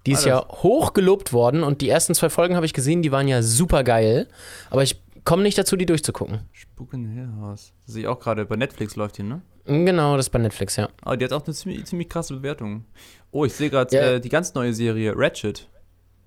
Die 0.06 0.12
ist 0.12 0.26
Ah, 0.26 0.28
ja 0.28 0.48
hoch 0.48 0.92
gelobt 0.92 1.32
worden 1.32 1.62
und 1.62 1.80
die 1.80 1.88
ersten 1.88 2.14
zwei 2.14 2.28
Folgen 2.28 2.56
habe 2.56 2.66
ich 2.66 2.74
gesehen, 2.74 3.00
die 3.00 3.10
waren 3.10 3.26
ja 3.26 3.40
super 3.40 3.84
geil. 3.84 4.28
Aber 4.68 4.82
ich 4.82 5.00
komme 5.24 5.42
nicht 5.42 5.56
dazu, 5.58 5.76
die 5.76 5.86
durchzugucken. 5.86 6.40
Spuk 6.52 6.92
in 6.94 7.06
Hill 7.08 7.28
House. 7.40 7.72
Das 7.86 7.94
sehe 7.94 8.02
ich 8.02 8.08
auch 8.08 8.20
gerade. 8.20 8.44
Bei 8.46 8.56
Netflix 8.56 8.96
läuft 8.96 9.18
die, 9.18 9.22
ne? 9.22 9.42
Genau, 9.66 10.16
das 10.16 10.26
ist 10.26 10.30
bei 10.30 10.38
Netflix, 10.38 10.76
ja. 10.76 10.88
Aber 11.02 11.16
die 11.16 11.24
hat 11.24 11.32
auch 11.32 11.44
eine 11.46 11.54
ziemlich, 11.54 11.84
ziemlich 11.86 12.08
krasse 12.08 12.34
Bewertung. 12.34 12.84
Oh, 13.30 13.44
ich 13.44 13.54
sehe 13.54 13.70
gerade 13.70 13.94
Ja. 13.96 14.02
äh, 14.12 14.20
die 14.20 14.28
ganz 14.28 14.54
neue 14.54 14.74
Serie 14.74 15.14
Ratchet. 15.16 15.68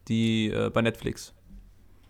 Die 0.07 0.49
äh, 0.49 0.69
bei 0.69 0.81
Netflix. 0.81 1.33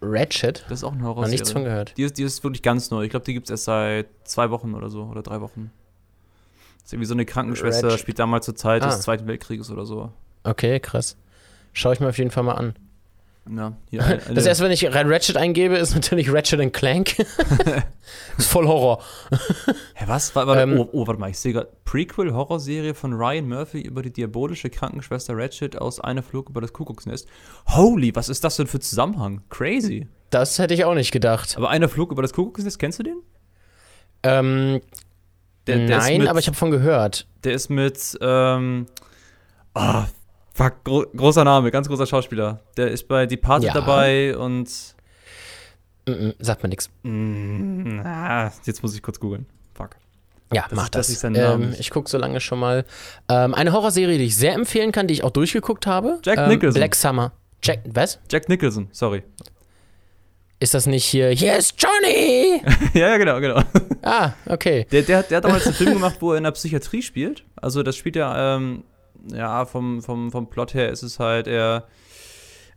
Ratchet? 0.02 0.64
Das 0.70 0.80
ist 0.80 0.84
auch 0.84 0.92
eine 0.92 1.02
Noch 1.02 1.08
Horrorserie. 1.10 1.32
nichts 1.32 1.52
von 1.52 1.64
gehört. 1.64 1.98
Die 1.98 2.04
ist, 2.04 2.18
die 2.18 2.24
ist 2.24 2.44
wirklich 2.44 2.62
ganz 2.62 2.92
neu. 2.92 3.04
Ich 3.04 3.10
glaube, 3.10 3.26
die 3.26 3.34
gibt 3.34 3.48
es 3.48 3.52
erst 3.52 3.66
seit 3.66 4.08
zwei 4.26 4.52
Wochen 4.52 4.76
oder 4.76 4.90
so. 4.90 5.04
Oder 5.06 5.24
drei 5.24 5.42
Wochen. 5.42 5.72
Das 6.78 6.86
ist 6.86 6.94
irgendwie 6.94 7.08
so 7.08 7.16
eine 7.16 7.26
Krankenschwester, 7.26 7.88
Ratchet. 7.88 8.00
spielt 8.00 8.20
damals 8.20 8.46
zur 8.46 8.56
Zeit 8.56 8.84
Ah. 8.84 8.88
des 8.88 9.02
Zweiten 9.02 9.28
Weltkrieges 9.28 9.72
oder 9.72 9.86
so. 9.86 10.12
Okay, 10.44 10.80
krass. 10.80 11.18
Schau 11.74 11.92
ich 11.92 12.00
mir 12.00 12.08
auf 12.10 12.18
jeden 12.18 12.32
Fall 12.32 12.44
mal 12.44 12.54
an. 12.54 12.76
Ja, 13.56 13.74
hier 13.90 14.04
eine, 14.04 14.18
Das 14.34 14.46
erste, 14.46 14.64
wenn 14.66 14.72
ich 14.72 14.86
rein 14.94 15.08
Ratchet 15.12 15.38
eingebe, 15.38 15.78
ist 15.78 15.94
natürlich 15.96 16.32
Ratchet 16.34 16.60
and 16.60 16.74
Clank. 16.74 17.16
ist 18.38 18.48
voll 18.50 18.68
Horror. 18.68 19.02
Hä, 19.94 20.04
was? 20.08 20.36
Warte, 20.36 20.62
Ähm, 20.62 20.80
oh, 20.80 20.90
oh, 20.92 21.08
warte 21.08 21.20
mal, 21.20 21.30
ich 21.30 21.40
sehe 21.40 21.54
gerade 21.54 21.70
Prequel-Horrorserie 21.86 22.94
von 22.94 23.14
Ryan 23.14 23.48
Murphy 23.48 23.82
über 23.82 24.02
die 24.02 24.12
diabolische 24.12 24.70
Krankenschwester 24.70 25.38
Ratchet 25.38 25.78
aus 25.78 26.00
Einer 26.00 26.24
Flug 26.24 26.50
über 26.50 26.62
das 26.62 26.74
Kuckucksnest. 26.74 27.28
Holy, 27.68 28.16
was 28.16 28.30
ist 28.30 28.44
das 28.44 28.58
denn 28.58 28.68
für 28.68 28.80
Zusammenhang? 28.80 29.42
Crazy. 29.50 30.08
Das 30.30 30.60
hätte 30.60 30.74
ich 30.74 30.84
auch 30.84 30.94
nicht 30.96 31.12
gedacht. 31.12 31.56
Aber 31.58 31.70
Einer 31.70 31.88
Flug 31.90 32.12
über 32.12 32.22
das 32.22 32.34
Kuckucksnest, 32.34 32.80
kennst 32.80 33.00
du 33.00 33.04
den? 33.04 33.18
Ähm, 34.24 34.82
Der- 35.68 35.86
der 35.86 35.98
nein, 36.00 36.20
mit- 36.22 36.28
aber 36.30 36.40
ich 36.40 36.48
habe 36.48 36.58
von 36.58 36.72
gehört. 36.72 37.28
Der 37.44 37.54
ist 37.54 37.70
mit, 37.70 38.18
ähm, 38.22 38.88
ah, 39.74 40.06
fuck, 40.58 40.84
gro 40.84 41.06
großer 41.16 41.44
Name, 41.44 41.72
ganz 41.72 41.88
großer 41.88 42.06
Schauspieler. 42.08 42.60
Der 42.76 42.90
ist 42.92 43.08
bei 43.08 43.26
Departed 43.26 43.68
Ja. 43.68 43.74
dabei 43.74 44.36
und, 44.38 44.68
Mm 46.08 46.12
-mm, 46.12 46.36
sagt 46.40 46.64
mir 46.64 46.70
nichts. 46.70 46.90
mm, 47.04 48.00
ah, 48.04 48.50
jetzt 48.66 48.82
muss 48.82 48.96
ich 48.96 49.02
kurz 49.04 49.20
googeln. 49.20 49.46
Fuck. 49.74 49.98
Ja, 50.54 50.64
Das 50.70 50.76
mach 50.78 50.86
ist- 50.96 51.24
das. 51.24 51.24
ähm, 51.26 51.76
ich 51.78 51.90
gucke 51.90 52.10
so 52.10 52.18
lange 52.18 52.40
schon 52.40 52.60
mal. 52.60 52.86
Ähm, 53.30 53.54
eine 53.54 53.74
Horrorserie, 53.74 54.18
die 54.18 54.24
ich 54.24 54.38
sehr 54.38 54.54
empfehlen 54.54 54.94
kann, 54.94 55.08
die 55.08 55.14
ich 55.14 55.24
auch 55.26 55.32
durchgeguckt 55.32 55.86
habe. 55.86 56.20
Jack 56.24 56.38
ähm, 56.38 56.48
Nicholson. 56.50 56.80
Black 56.80 56.96
Summer. 56.96 57.34
Jack, 57.62 57.80
was? 57.86 58.20
Jack 58.32 58.48
Nicholson, 58.48 58.88
sorry. 58.94 59.24
Ist 60.60 60.74
das 60.74 60.88
nicht 60.88 61.04
hier? 61.06 61.34
Yes, 61.34 61.74
Johnny! 61.78 62.62
ja, 62.94 63.10
ja, 63.10 63.18
genau, 63.18 63.40
genau. 63.42 63.62
ah, 64.02 64.32
okay. 64.48 64.88
Der, 64.92 65.02
der, 65.04 65.24
der 65.24 65.38
hat 65.38 65.44
damals 65.44 65.66
einen 65.66 65.76
Film 65.76 65.94
gemacht, 65.94 66.16
wo 66.22 66.32
er 66.32 66.38
in 66.40 66.46
der 66.46 66.52
Psychiatrie 66.52 67.02
spielt. 67.04 67.44
Also 67.58 67.84
das 67.84 67.96
spielt 67.98 68.16
ja, 68.16 68.56
ähm, 68.56 68.84
ja, 69.34 69.66
vom, 69.66 70.02
vom, 70.02 70.32
vom 70.32 70.50
Plot 70.50 70.74
her 70.74 70.90
ist 70.90 71.04
es 71.04 71.20
halt, 71.20 71.48
er, 71.48 71.88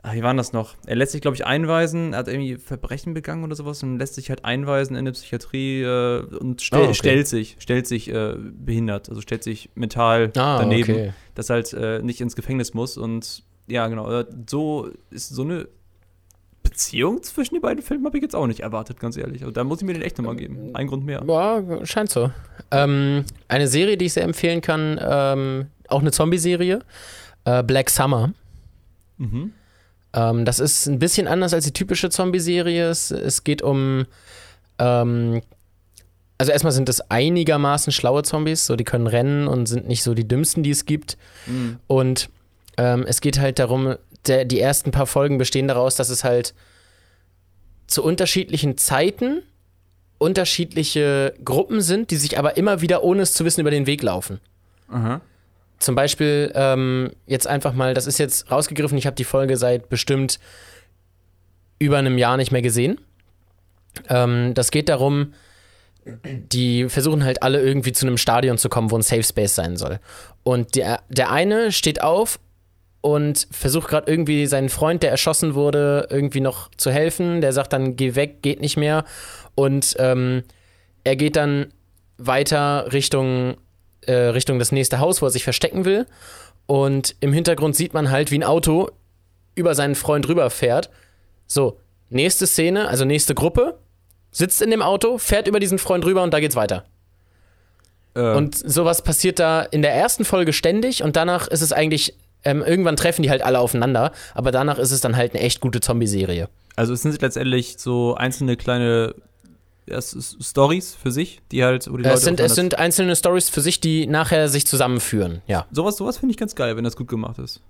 ach, 0.03 0.15
wie 0.15 0.23
war 0.23 0.31
denn 0.31 0.37
das 0.39 0.53
noch? 0.53 0.75
Er 0.87 0.97
lässt 0.97 1.13
sich, 1.13 1.21
glaube 1.21 1.35
ich, 1.37 1.45
einweisen, 1.47 2.13
er 2.13 2.21
hat 2.21 2.29
irgendwie 2.29 2.57
Verbrechen 2.57 3.15
begangen 3.15 3.45
oder 3.45 3.55
sowas 3.55 3.83
und 3.83 3.99
lässt 3.99 4.15
sich 4.15 4.31
halt 4.31 4.45
einweisen 4.45 4.95
in 4.95 5.01
eine 5.01 5.13
Psychiatrie 5.13 5.83
äh, 5.83 6.21
und 6.37 6.63
stell, 6.63 6.81
Oh, 6.81 6.85
okay. 6.85 6.95
stellt 6.95 7.29
sich, 7.29 7.57
stellt 7.59 7.87
sich 7.87 8.09
äh, 8.11 8.35
behindert, 8.39 9.09
also 9.09 9.21
stellt 9.21 9.45
sich 9.45 9.71
mental 9.75 10.33
Ah, 10.37 10.59
daneben, 10.59 10.93
okay. 10.93 11.13
dass 11.35 11.51
er 11.51 11.55
halt 11.55 11.73
äh, 11.73 12.03
nicht 12.03 12.21
ins 12.21 12.37
Gefängnis 12.37 12.75
muss 12.75 12.97
und 12.97 13.43
ja, 13.69 13.87
genau, 13.89 14.11
äh, 14.11 14.25
so 14.49 14.91
ist 15.11 15.29
so 15.29 15.43
eine 15.43 15.69
Beziehung 16.63 17.23
zwischen 17.23 17.55
den 17.55 17.63
beiden 17.63 17.83
Filmen 17.83 18.05
habe 18.05 18.19
ich 18.19 18.23
jetzt 18.23 18.37
auch 18.37 18.47
nicht 18.47 18.61
erwartet, 18.61 19.01
ganz 19.01 19.17
ehrlich. 19.17 19.43
Also 19.43 19.51
da 19.51 19.65
muss 19.65 19.81
ich 19.81 19.87
mir 19.87 19.95
den 19.95 20.03
echt 20.03 20.19
nochmal 20.19 20.37
geben. 20.37 20.75
Ein 20.75 20.89
Grund 20.89 21.05
mehr. 21.07 21.23
Ja, 21.27 21.87
scheint 21.87 22.11
so. 22.11 22.31
Ähm, 22.71 23.25
eine 23.49 23.67
Serie, 23.67 23.97
die 23.97 24.05
ich 24.07 24.13
sehr 24.13 24.25
empfehlen 24.25 24.61
kann, 24.61 25.01
ähm, 25.03 25.67
auch 25.93 26.01
eine 26.01 26.13
Zombie-Serie. 26.13 26.81
Äh, 27.45 27.63
Black 27.63 27.91
Summer. 27.91 28.33
Mhm. 29.19 29.53
Ähm, 30.13 30.45
das 30.45 30.61
ist 30.61 30.87
ein 30.87 30.99
bisschen 30.99 31.29
anders 31.29 31.55
als 31.55 31.65
die 31.65 31.73
typische 31.73 32.11
Zombie-Serie. 32.11 32.89
Es, 32.89 33.11
es 33.11 33.45
geht 33.45 33.63
um. 33.63 34.07
Ähm, 34.79 35.43
also, 36.39 36.53
erstmal 36.53 36.73
sind 36.73 36.89
es 36.89 37.03
einigermaßen 37.11 37.93
schlaue 37.93 38.23
Zombies, 38.23 38.65
so 38.65 38.75
die 38.75 38.85
können 38.85 39.07
rennen 39.07 39.47
und 39.47 39.67
sind 39.67 39.87
nicht 39.87 40.03
so 40.03 40.15
die 40.15 40.27
dümmsten, 40.27 40.63
die 40.63 40.71
es 40.71 40.87
gibt. 40.87 41.19
Mhm. 41.47 41.79
Und 41.87 42.31
ähm, 42.79 43.05
es 43.07 43.21
geht 43.21 43.39
halt 43.39 43.59
darum, 43.59 43.97
der, 44.27 44.47
die 44.47 44.59
ersten 44.59 44.91
paar 44.91 45.07
Folgen 45.07 45.37
bestehen 45.37 45.69
daraus, 45.69 45.97
dass 45.97 46.09
es 46.09 46.25
halt 46.25 46.55
zu 47.87 48.03
unterschiedlichen 48.03 48.79
Zeiten 48.79 49.43
unterschiedliche 50.21 51.35
Gruppen 51.43 51.81
sind, 51.81 52.11
die 52.11 52.17
sich 52.17 52.39
aber 52.39 52.59
immer 52.59 52.83
wieder, 52.83 53.03
ohne 53.03 53.23
es 53.23 53.33
zu 53.33 53.45
wissen, 53.47 53.63
über 53.63 53.71
den 53.71 53.87
Weg 53.87 54.03
laufen. 54.03 54.39
Aha. 54.89 55.23
Zum 55.81 55.95
Beispiel 55.95 56.53
ähm, 56.55 57.11
jetzt 57.27 57.47
einfach 57.47 57.73
mal, 57.73 57.95
das 57.95 58.07
ist 58.07 58.19
jetzt 58.19 58.51
rausgegriffen, 58.51 58.97
ich 58.99 59.07
habe 59.07 59.17
die 59.17 59.25
Folge 59.25 59.57
seit 59.57 59.89
bestimmt 59.89 60.39
über 61.79 61.99
einem 61.99 62.19
Jahr 62.19 62.37
nicht 62.37 62.53
mehr 62.53 62.63
gesehen. 62.63 63.01
Ähm, 64.09 64.53
das 64.55 64.71
geht 64.71 64.89
darum, 64.89 65.33
die 66.05 66.89
versuchen 66.89 67.25
halt 67.25 67.43
alle 67.43 67.61
irgendwie 67.61 67.93
zu 67.93 68.07
einem 68.07 68.19
Stadion 68.19 68.59
zu 68.59 68.69
kommen, 68.69 68.91
wo 68.91 68.97
ein 68.97 69.03
Safe 69.03 69.23
Space 69.23 69.55
sein 69.55 69.77
soll. 69.77 70.01
Und 70.43 70.77
der, 70.77 71.01
der 71.09 71.31
eine 71.31 71.73
steht 71.73 72.03
auf 72.03 72.39
und 73.01 73.49
versucht 73.51 73.89
gerade 73.89 74.11
irgendwie 74.11 74.47
seinen 74.47 74.69
Freund, 74.69 75.03
der 75.03 75.11
erschossen 75.11 75.55
wurde, 75.55 76.09
irgendwie 76.11 76.41
noch 76.41 76.71
zu 76.77 76.91
helfen. 76.91 77.41
Der 77.41 77.53
sagt 77.53 77.73
dann, 77.73 77.97
geh 77.97 78.15
weg, 78.15 78.43
geht 78.43 78.61
nicht 78.61 78.77
mehr. 78.77 79.05
Und 79.55 79.97
ähm, 79.99 80.43
er 81.05 81.17
geht 81.17 81.37
dann 81.37 81.73
weiter 82.19 82.93
Richtung, 82.93 83.57
äh, 84.11 84.29
Richtung 84.29 84.59
das 84.59 84.73
nächste 84.73 84.99
Haus, 84.99 85.23
wo 85.23 85.27
er 85.27 85.31
sich 85.31 85.45
verstecken 85.45 85.85
will. 85.85 86.07
Und 86.67 87.17
im 87.21 87.33
Hintergrund 87.33 87.77
sieht 87.77 87.95
man 87.95 88.11
halt, 88.11 88.31
wie 88.31 88.39
ein 88.39 88.45
Auto 88.45 88.91
über 89.55 89.75
seinen 89.75 89.95
Freund 89.95 90.29
rüberfährt. 90.29 90.91
So, 91.47 91.79
nächste 92.09 92.47
Szene, 92.47 92.89
also 92.89 93.05
nächste 93.05 93.35
Gruppe, 93.35 93.79
sitzt 94.31 94.63
in 94.63 94.71
dem 94.71 94.83
Auto, 94.83 95.19
fährt 95.19 95.49
über 95.49 95.61
diesen 95.61 95.79
Freund 95.79 96.05
rüber 96.05 96.23
und 96.23 96.33
da 96.33 96.41
geht's 96.41 96.57
weiter. 96.57 96.85
Äh, 98.15 98.21
Und 98.21 98.55
sowas 98.57 99.03
passiert 99.03 99.39
da 99.39 99.63
in 99.63 99.83
der 99.83 99.93
ersten 99.95 100.25
Folge 100.25 100.53
ständig 100.53 101.03
und 101.03 101.17
danach 101.17 101.49
ist 101.49 101.63
es 101.63 101.73
eigentlich, 101.73 102.15
ähm, 102.45 102.63
irgendwann 102.63 102.97
treffen 102.97 103.23
die 103.23 103.31
halt 103.31 103.43
alle 103.43 103.59
aufeinander, 103.59 104.13
aber 104.35 104.51
danach 104.53 104.79
ist 104.79 104.93
es 104.93 105.01
dann 105.01 105.17
halt 105.17 105.35
eine 105.35 105.43
echt 105.43 105.61
gute 105.61 105.81
Zombie-Serie. 105.81 106.49
also 106.77 106.93
es 106.95 107.03
sind 107.03 107.21
letztendlich 107.21 107.77
so 107.79 108.15
einzelne 108.15 108.57
kleine 108.57 109.15
Stories 109.89 110.95
für 110.95 111.11
sich, 111.11 111.41
die 111.51 111.65
halt, 111.65 111.91
wo 111.91 111.97
die 111.97 112.05
Es 112.05 112.23
sind, 112.23 112.41
es 112.41 112.55
sind 112.55 112.79
einzelne 112.79 113.17
Stories 113.17 113.49
für 113.49 113.61
sich, 113.61 113.81
die 113.81 114.07
nachher 114.07 114.49
sich 114.49 114.67
zusammenführen, 114.67 115.43
ja. 115.47 115.67
sowas, 115.71 115.97
sowas 115.97 116.19
finde 116.19 116.33
ich 116.33 116.37
ganz 116.37 116.55
geil, 116.55 116.77
wenn 116.77 116.85
das 116.85 116.97
gut 116.97 117.09
gemacht 117.09 117.39
ist. 117.39 117.61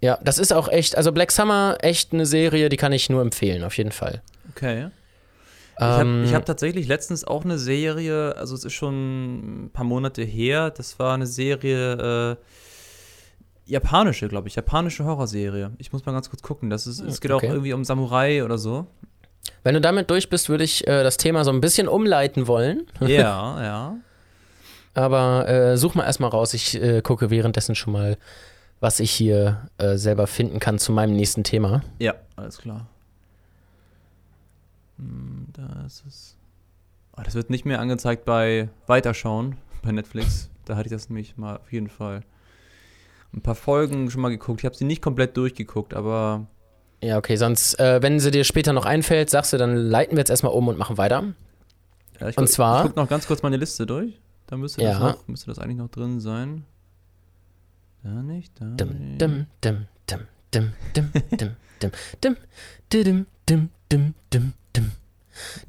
Ja, 0.00 0.18
das 0.22 0.38
ist 0.38 0.52
auch 0.52 0.68
echt, 0.68 0.96
also 0.96 1.10
Black 1.10 1.32
Summer, 1.32 1.78
echt 1.80 2.12
eine 2.12 2.26
Serie, 2.26 2.68
die 2.68 2.76
kann 2.76 2.92
ich 2.92 3.08
nur 3.08 3.22
empfehlen, 3.22 3.64
auf 3.64 3.76
jeden 3.76 3.92
Fall. 3.92 4.22
Okay. 4.50 4.88
Ich 5.78 5.82
Ähm, 5.82 5.88
habe 5.88 6.22
ich 6.24 6.34
hab 6.34 6.46
tatsächlich 6.46 6.86
letztens 6.86 7.24
auch 7.24 7.44
eine 7.44 7.58
Serie, 7.58 8.36
also 8.36 8.54
es 8.54 8.64
ist 8.64 8.72
schon 8.72 9.64
ein 9.66 9.70
paar 9.70 9.84
Monate 9.84 10.22
her, 10.22 10.70
das 10.70 10.98
war 10.98 11.14
eine 11.14 11.26
Serie, 11.26 12.32
äh, 12.32 12.36
japanische, 13.66 14.28
glaube 14.28 14.48
ich, 14.48 14.54
japanische 14.54 15.04
Horrorserie. 15.04 15.72
Ich 15.78 15.92
muss 15.92 16.06
mal 16.06 16.12
ganz 16.12 16.30
kurz 16.30 16.42
gucken, 16.42 16.70
das 16.70 16.86
ist, 16.86 17.00
es 17.00 17.20
geht 17.20 17.30
okay. 17.30 17.46
auch 17.46 17.50
irgendwie 17.50 17.72
um 17.72 17.84
Samurai 17.84 18.44
oder 18.44 18.58
so. 18.58 18.86
Wenn 19.62 19.74
du 19.74 19.80
damit 19.80 20.10
durch 20.10 20.28
bist, 20.28 20.48
würde 20.48 20.64
ich 20.64 20.86
äh, 20.86 21.02
das 21.02 21.16
Thema 21.16 21.44
so 21.44 21.50
ein 21.50 21.60
bisschen 21.60 21.88
umleiten 21.88 22.46
wollen, 22.46 22.86
Ja, 23.00 23.62
ja. 23.62 23.96
aber 24.94 25.48
äh, 25.48 25.76
such 25.76 25.94
mal 25.94 26.04
erstmal 26.04 26.30
raus, 26.30 26.54
ich 26.54 26.80
äh, 26.80 27.02
gucke 27.02 27.30
währenddessen 27.30 27.74
schon 27.74 27.92
mal, 27.92 28.16
was 28.80 29.00
ich 29.00 29.10
hier 29.10 29.68
äh, 29.78 29.96
selber 29.96 30.26
finden 30.26 30.58
kann 30.60 30.78
zu 30.78 30.92
meinem 30.92 31.14
nächsten 31.16 31.44
Thema. 31.44 31.82
Ja, 31.98 32.14
alles 32.36 32.58
klar. 32.58 32.86
Hm, 34.98 35.46
Da 35.52 35.84
ist 35.86 36.04
es. 36.06 36.36
Ah, 37.12 37.22
das 37.22 37.34
wird 37.34 37.48
nicht 37.50 37.64
mehr 37.64 37.80
angezeigt 37.80 38.24
bei 38.26 38.68
Weiterschauen 38.86 39.56
bei 39.82 39.92
Netflix. 39.92 40.50
Da 40.66 40.76
hatte 40.76 40.88
ich 40.88 40.92
das 40.92 41.08
nämlich 41.08 41.36
mal 41.36 41.56
auf 41.56 41.72
jeden 41.72 41.88
Fall 41.88 42.20
ein 43.32 43.40
paar 43.40 43.54
Folgen 43.54 44.10
schon 44.10 44.20
mal 44.20 44.28
geguckt. 44.28 44.60
Ich 44.60 44.64
habe 44.66 44.74
sie 44.76 44.84
nicht 44.84 45.00
komplett 45.02 45.36
durchgeguckt, 45.36 45.94
aber 45.94 46.46
Ja, 47.02 47.18
okay, 47.18 47.36
sonst, 47.36 47.78
äh, 47.78 48.00
wenn 48.02 48.18
sie 48.20 48.30
dir 48.30 48.44
später 48.44 48.72
noch 48.72 48.84
einfällt, 48.86 49.30
sagst 49.30 49.52
du, 49.52 49.58
dann 49.58 49.76
leiten 49.76 50.16
wir 50.16 50.20
jetzt 50.20 50.30
erstmal 50.30 50.52
um 50.52 50.66
und 50.68 50.78
machen 50.78 50.96
weiter. 50.98 51.24
ja, 52.20 52.28
ich 52.28 52.38
Und 52.38 52.48
zwar- 52.48 52.80
Ich 52.82 52.86
guck 52.88 52.96
noch 52.96 53.08
ganz 53.08 53.26
kurz 53.26 53.42
meine 53.42 53.56
Liste 53.56 53.86
durch. 53.86 54.18
Da 54.46 54.56
müsste, 54.56 54.80
das, 54.82 54.92
Ja. 54.92 54.98
noch, 55.00 55.28
müsste 55.28 55.46
das 55.48 55.58
eigentlich 55.58 55.76
noch 55.76 55.88
drin 55.90 56.20
sein. 56.20 56.64
Da 58.02 58.10
nicht, 58.10 58.52
da 58.60 58.64
Dim, 58.66 59.18
dim, 59.18 59.46
dim, 59.64 59.86
dim, 60.08 60.20
dim, 60.54 60.72
dim, 60.94 61.10
dim, 61.42 61.56
dim, 61.82 61.96
dim, 62.22 62.36
dim, 63.02 63.26
dim, 63.48 63.70
dim, 63.92 64.14
dim, 64.72 64.92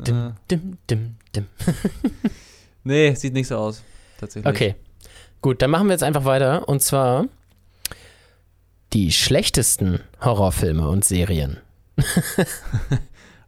dim, 0.06 0.16
Ah. 0.16 0.36
dim, 0.50 0.78
dim, 0.90 1.16
dim. 1.36 1.46
Nee, 2.84 3.16
sieht 3.16 3.34
nicht 3.34 3.48
so 3.48 3.58
aus. 3.58 3.84
Tatsächlich. 4.20 4.54
Okay, 4.54 4.76
gut, 5.42 5.62
dann 5.62 5.72
machen 5.72 5.88
wir 5.88 5.94
jetzt 5.94 6.04
einfach 6.04 6.24
weiter. 6.26 6.70
Und 6.70 6.82
zwar 6.82 7.26
die 8.98 9.12
schlechtesten 9.12 10.00
Horrorfilme 10.22 10.88
und 10.90 11.06
Serien. 11.06 11.58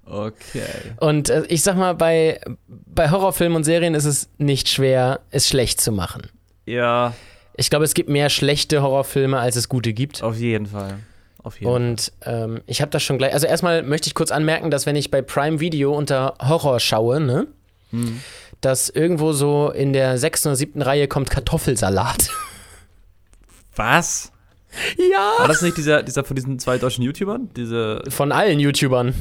Okay. 0.06 0.64
Und 1.00 1.30
äh, 1.30 1.44
ich 1.50 1.62
sag 1.62 1.76
mal, 1.78 1.94
bei, 1.94 2.42
bei 2.68 3.12
Horrorfilmen 3.12 3.56
und 3.58 3.64
Serien 3.64 3.94
ist 3.94 4.06
es 4.06 4.28
nicht 4.40 4.68
schwer, 4.68 5.20
es 5.30 5.48
schlecht 5.48 5.80
zu 5.82 5.92
machen. 5.92 6.30
Ja, 6.66 7.14
Ich 7.56 7.70
glaube, 7.70 7.86
es 7.86 7.94
gibt 7.94 8.10
mehr 8.10 8.30
schlechte 8.32 8.82
Horrorfilme, 8.82 9.38
als 9.38 9.56
es 9.56 9.70
gute 9.70 9.94
gibt. 9.94 10.24
auf 10.24 10.36
jeden 10.38 10.66
Fall. 10.66 10.96
Auf 11.44 11.60
jeden 11.62 11.72
Und 11.72 12.12
ähm, 12.26 12.62
ich 12.66 12.82
habe 12.82 12.90
das 12.90 13.04
schon 13.04 13.20
gleich. 13.20 13.34
Also 13.34 13.46
erstmal 13.46 13.84
möchte 13.84 14.08
ich 14.08 14.16
kurz 14.16 14.32
anmerken, 14.32 14.72
dass 14.72 14.88
wenn 14.88 14.96
ich 14.96 15.12
bei 15.12 15.22
Prime 15.22 15.60
Video 15.60 15.96
unter 15.96 16.34
Horror 16.42 16.80
schaue, 16.80 17.20
ne, 17.20 17.46
Hm. 17.92 18.20
dass 18.62 18.90
irgendwo 18.90 19.32
so 19.32 19.70
in 19.70 19.94
der 19.94 20.18
sechsten 20.18 20.48
oder 20.50 20.56
siebten 20.56 20.82
Reihe 20.82 21.08
kommt 21.08 21.30
Kartoffelsalat. 21.30 22.30
Was? 23.76 24.32
Ja. 24.97 25.34
War 25.38 25.47
das 25.47 25.62
nicht 25.62 25.77
dieser, 25.77 26.03
dieser 26.03 26.23
von 26.23 26.36
diesen 26.36 26.60
zwei 26.60 26.77
deutschen 26.77 27.03
YouTubern? 27.03 27.49
Diese 27.55 28.01
Von 28.10 28.32
allen 28.32 28.60
YouTubern. 28.60 29.13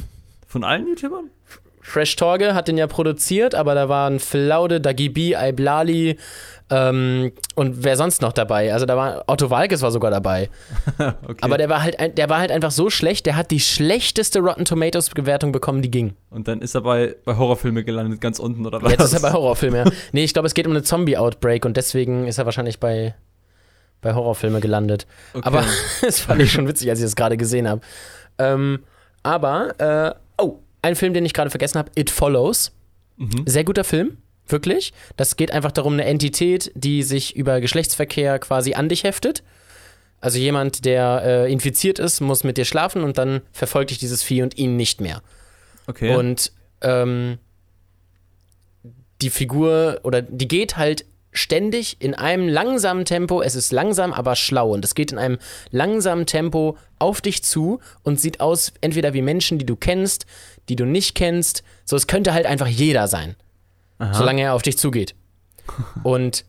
von 0.47 0.63
allen 0.63 0.87
YouTubern? 0.87 1.29
Fresh 1.81 2.15
Torge 2.17 2.53
hat 2.53 2.67
den 2.67 2.77
ja 2.77 2.85
produziert, 2.87 3.55
aber 3.55 3.73
da 3.73 3.89
waren 3.89 4.19
Flaude, 4.19 4.79
Dagibi, 4.79 5.35
Aiblali 5.35 6.17
ähm, 6.71 7.31
und 7.55 7.83
wer 7.83 7.97
sonst 7.97 8.21
noch 8.21 8.31
dabei? 8.31 8.71
Also 8.73 8.85
da 8.85 8.95
war 8.95 9.23
Otto 9.27 9.49
Walkes 9.49 9.81
war 9.81 9.91
sogar 9.91 10.11
dabei. 10.11 10.49
okay. 10.99 11.37
Aber 11.41 11.57
der 11.57 11.69
war 11.69 11.81
halt 11.81 11.99
ein, 11.99 12.13
der 12.13 12.29
war 12.29 12.39
halt 12.39 12.51
einfach 12.51 12.71
so 12.71 12.89
schlecht, 12.89 13.25
der 13.25 13.35
hat 13.35 13.49
die 13.49 13.59
schlechteste 13.59 14.39
Rotten 14.39 14.65
Tomatoes 14.65 15.09
Bewertung 15.09 15.51
bekommen, 15.51 15.81
die 15.81 15.89
ging. 15.89 16.13
Und 16.29 16.47
dann 16.47 16.61
ist 16.61 16.75
er 16.75 16.81
bei, 16.81 17.15
bei 17.25 17.35
Horrorfilme 17.35 17.83
gelandet, 17.83 18.21
ganz 18.21 18.37
unten, 18.39 18.65
oder 18.67 18.81
was? 18.81 18.91
Jetzt 18.91 19.03
ist 19.05 19.13
er 19.13 19.21
bei 19.21 19.33
Horrorfilmen. 19.33 19.85
Ja. 19.85 19.91
Nee, 20.11 20.23
ich 20.23 20.33
glaube, 20.33 20.47
es 20.47 20.53
geht 20.53 20.65
um 20.65 20.71
eine 20.71 20.83
Zombie-Outbreak 20.83 21.65
und 21.65 21.77
deswegen 21.77 22.27
ist 22.27 22.37
er 22.37 22.45
wahrscheinlich 22.45 22.79
bei, 22.79 23.15
bei 24.01 24.13
Horrorfilme 24.13 24.59
gelandet. 24.59 25.07
Okay. 25.33 25.45
Aber 25.45 25.65
das 26.01 26.19
fand 26.19 26.41
ich 26.41 26.51
schon 26.51 26.67
witzig, 26.67 26.89
als 26.89 26.99
ich 26.99 27.05
das 27.05 27.15
gerade 27.15 27.37
gesehen 27.37 27.67
habe. 27.67 27.81
Ähm, 28.37 28.83
aber, 29.23 29.79
äh, 29.79 30.41
oh, 30.41 30.59
ein 30.81 30.95
Film, 30.95 31.13
den 31.13 31.25
ich 31.25 31.33
gerade 31.33 31.49
vergessen 31.49 31.77
habe, 31.77 31.91
It 31.95 32.09
Follows. 32.09 32.71
Mhm. 33.17 33.43
Sehr 33.45 33.63
guter 33.65 33.83
Film, 33.83 34.17
wirklich. 34.47 34.93
Das 35.17 35.35
geht 35.35 35.51
einfach 35.51 35.71
darum, 35.71 35.93
eine 35.93 36.05
Entität, 36.05 36.71
die 36.75 37.03
sich 37.03 37.35
über 37.35 37.59
Geschlechtsverkehr 37.59 38.39
quasi 38.39 38.73
an 38.73 38.87
dich 38.89 39.03
heftet. 39.03 39.43
Also 40.21 40.37
jemand, 40.37 40.85
der 40.85 41.21
äh, 41.23 41.51
infiziert 41.51 41.99
ist, 41.99 42.19
muss 42.21 42.43
mit 42.43 42.57
dir 42.57 42.65
schlafen 42.65 43.03
und 43.03 43.17
dann 43.17 43.41
verfolgt 43.51 43.91
dich 43.91 43.99
dieses 43.99 44.23
Vieh 44.23 44.41
und 44.41 44.57
ihn 44.57 44.75
nicht 44.75 45.01
mehr. 45.01 45.21
Okay. 45.87 46.15
Und 46.15 46.51
ähm, 46.81 47.37
die 49.21 49.29
Figur 49.29 49.99
oder 50.03 50.21
die 50.21 50.47
geht 50.47 50.77
halt 50.77 51.05
ständig 51.31 51.97
in 51.99 52.13
einem 52.13 52.47
langsamen 52.47 53.05
Tempo. 53.05 53.41
Es 53.41 53.55
ist 53.55 53.71
langsam, 53.71 54.13
aber 54.13 54.35
schlau. 54.35 54.73
Und 54.73 54.83
es 54.83 54.95
geht 54.95 55.11
in 55.11 55.17
einem 55.17 55.37
langsamen 55.71 56.25
Tempo 56.25 56.77
auf 56.97 57.21
dich 57.21 57.43
zu 57.43 57.79
und 58.03 58.19
sieht 58.19 58.39
aus 58.39 58.73
entweder 58.81 59.13
wie 59.13 59.21
Menschen, 59.21 59.59
die 59.59 59.65
du 59.65 59.75
kennst, 59.75 60.25
die 60.69 60.75
du 60.75 60.85
nicht 60.85 61.15
kennst. 61.15 61.63
So, 61.85 61.95
es 61.95 62.07
könnte 62.07 62.33
halt 62.33 62.45
einfach 62.45 62.67
jeder 62.67 63.07
sein, 63.07 63.35
Aha. 63.99 64.13
solange 64.13 64.41
er 64.41 64.53
auf 64.53 64.61
dich 64.61 64.77
zugeht. 64.77 65.15
und 66.03 66.45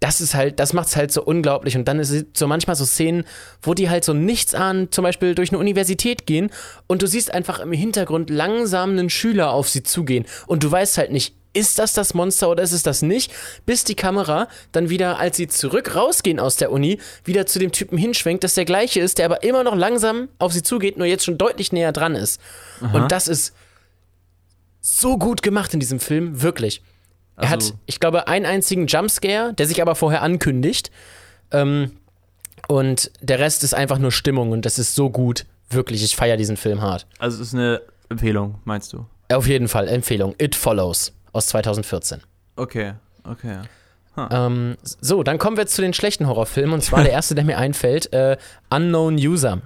das 0.00 0.20
ist 0.20 0.34
halt, 0.34 0.60
das 0.60 0.72
macht's 0.72 0.94
halt 0.94 1.10
so 1.10 1.22
unglaublich. 1.24 1.76
Und 1.76 1.86
dann 1.86 1.98
ist 1.98 2.10
es 2.10 2.24
so 2.34 2.46
manchmal 2.46 2.76
so 2.76 2.84
Szenen, 2.84 3.24
wo 3.62 3.74
die 3.74 3.90
halt 3.90 4.04
so 4.04 4.12
nichts 4.12 4.54
ahnen, 4.54 4.92
zum 4.92 5.02
Beispiel 5.02 5.34
durch 5.34 5.50
eine 5.50 5.58
Universität 5.58 6.26
gehen 6.26 6.50
und 6.86 7.02
du 7.02 7.06
siehst 7.06 7.34
einfach 7.34 7.58
im 7.58 7.72
Hintergrund 7.72 8.30
langsam 8.30 8.90
einen 8.90 9.10
Schüler 9.10 9.50
auf 9.50 9.68
sie 9.68 9.82
zugehen 9.82 10.24
und 10.46 10.62
du 10.62 10.70
weißt 10.70 10.98
halt 10.98 11.10
nicht, 11.10 11.34
ist 11.58 11.78
das 11.78 11.92
das 11.92 12.14
Monster 12.14 12.48
oder 12.50 12.62
ist 12.62 12.72
es 12.72 12.82
das 12.82 13.02
nicht, 13.02 13.32
bis 13.66 13.84
die 13.84 13.94
Kamera 13.94 14.48
dann 14.72 14.88
wieder, 14.90 15.18
als 15.18 15.36
sie 15.36 15.48
zurück 15.48 15.94
rausgehen 15.94 16.38
aus 16.40 16.56
der 16.56 16.70
Uni, 16.72 16.98
wieder 17.24 17.46
zu 17.46 17.58
dem 17.58 17.72
Typen 17.72 17.98
hinschwenkt, 17.98 18.44
dass 18.44 18.54
der 18.54 18.64
gleiche 18.64 19.00
ist, 19.00 19.18
der 19.18 19.26
aber 19.26 19.42
immer 19.42 19.64
noch 19.64 19.74
langsam 19.76 20.28
auf 20.38 20.52
sie 20.52 20.62
zugeht, 20.62 20.96
nur 20.96 21.06
jetzt 21.06 21.24
schon 21.24 21.38
deutlich 21.38 21.72
näher 21.72 21.92
dran 21.92 22.14
ist. 22.14 22.40
Und 22.92 23.10
das 23.12 23.28
ist 23.28 23.54
so 24.80 25.18
gut 25.18 25.42
gemacht 25.42 25.74
in 25.74 25.80
diesem 25.80 26.00
Film, 26.00 26.40
wirklich. 26.42 26.82
Er 27.36 27.50
Also- 27.52 27.70
hat, 27.70 27.78
ich 27.86 28.00
glaube, 28.00 28.26
einen 28.28 28.46
einzigen 28.46 28.86
Jumpscare, 28.86 29.52
der 29.54 29.66
sich 29.66 29.80
aber 29.82 29.94
vorher 29.94 30.22
ankündigt. 30.22 30.90
Ähm, 31.50 31.92
und 32.66 33.10
der 33.20 33.38
Rest 33.38 33.64
ist 33.64 33.74
einfach 33.74 33.98
nur 33.98 34.12
Stimmung 34.12 34.50
und 34.50 34.64
das 34.66 34.78
ist 34.78 34.94
so 34.94 35.10
gut. 35.10 35.46
Wirklich, 35.70 36.02
ich 36.02 36.16
feiere 36.16 36.36
diesen 36.36 36.56
Film 36.56 36.80
hart. 36.80 37.06
Also 37.18 37.40
es 37.40 37.48
ist 37.48 37.54
eine 37.54 37.82
Empfehlung, 38.08 38.56
meinst 38.64 38.92
du? 38.92 39.06
Auf 39.30 39.46
jeden 39.46 39.68
Fall, 39.68 39.86
Empfehlung. 39.88 40.34
It 40.38 40.54
Follows 40.56 41.12
aus 41.38 41.46
2014. 41.48 42.20
Okay, 42.56 42.92
okay. 43.24 43.58
Ähm, 44.30 44.76
so, 44.82 45.22
dann 45.22 45.38
kommen 45.38 45.56
wir 45.56 45.66
zu 45.68 45.80
den 45.80 45.92
schlechten 45.94 46.26
Horrorfilmen. 46.26 46.74
Und 46.74 46.82
zwar 46.82 47.02
der 47.04 47.12
erste, 47.12 47.34
der 47.36 47.44
mir 47.44 47.56
einfällt, 47.56 48.12
äh, 48.12 48.36
Unknown 48.68 49.14
User. 49.14 49.60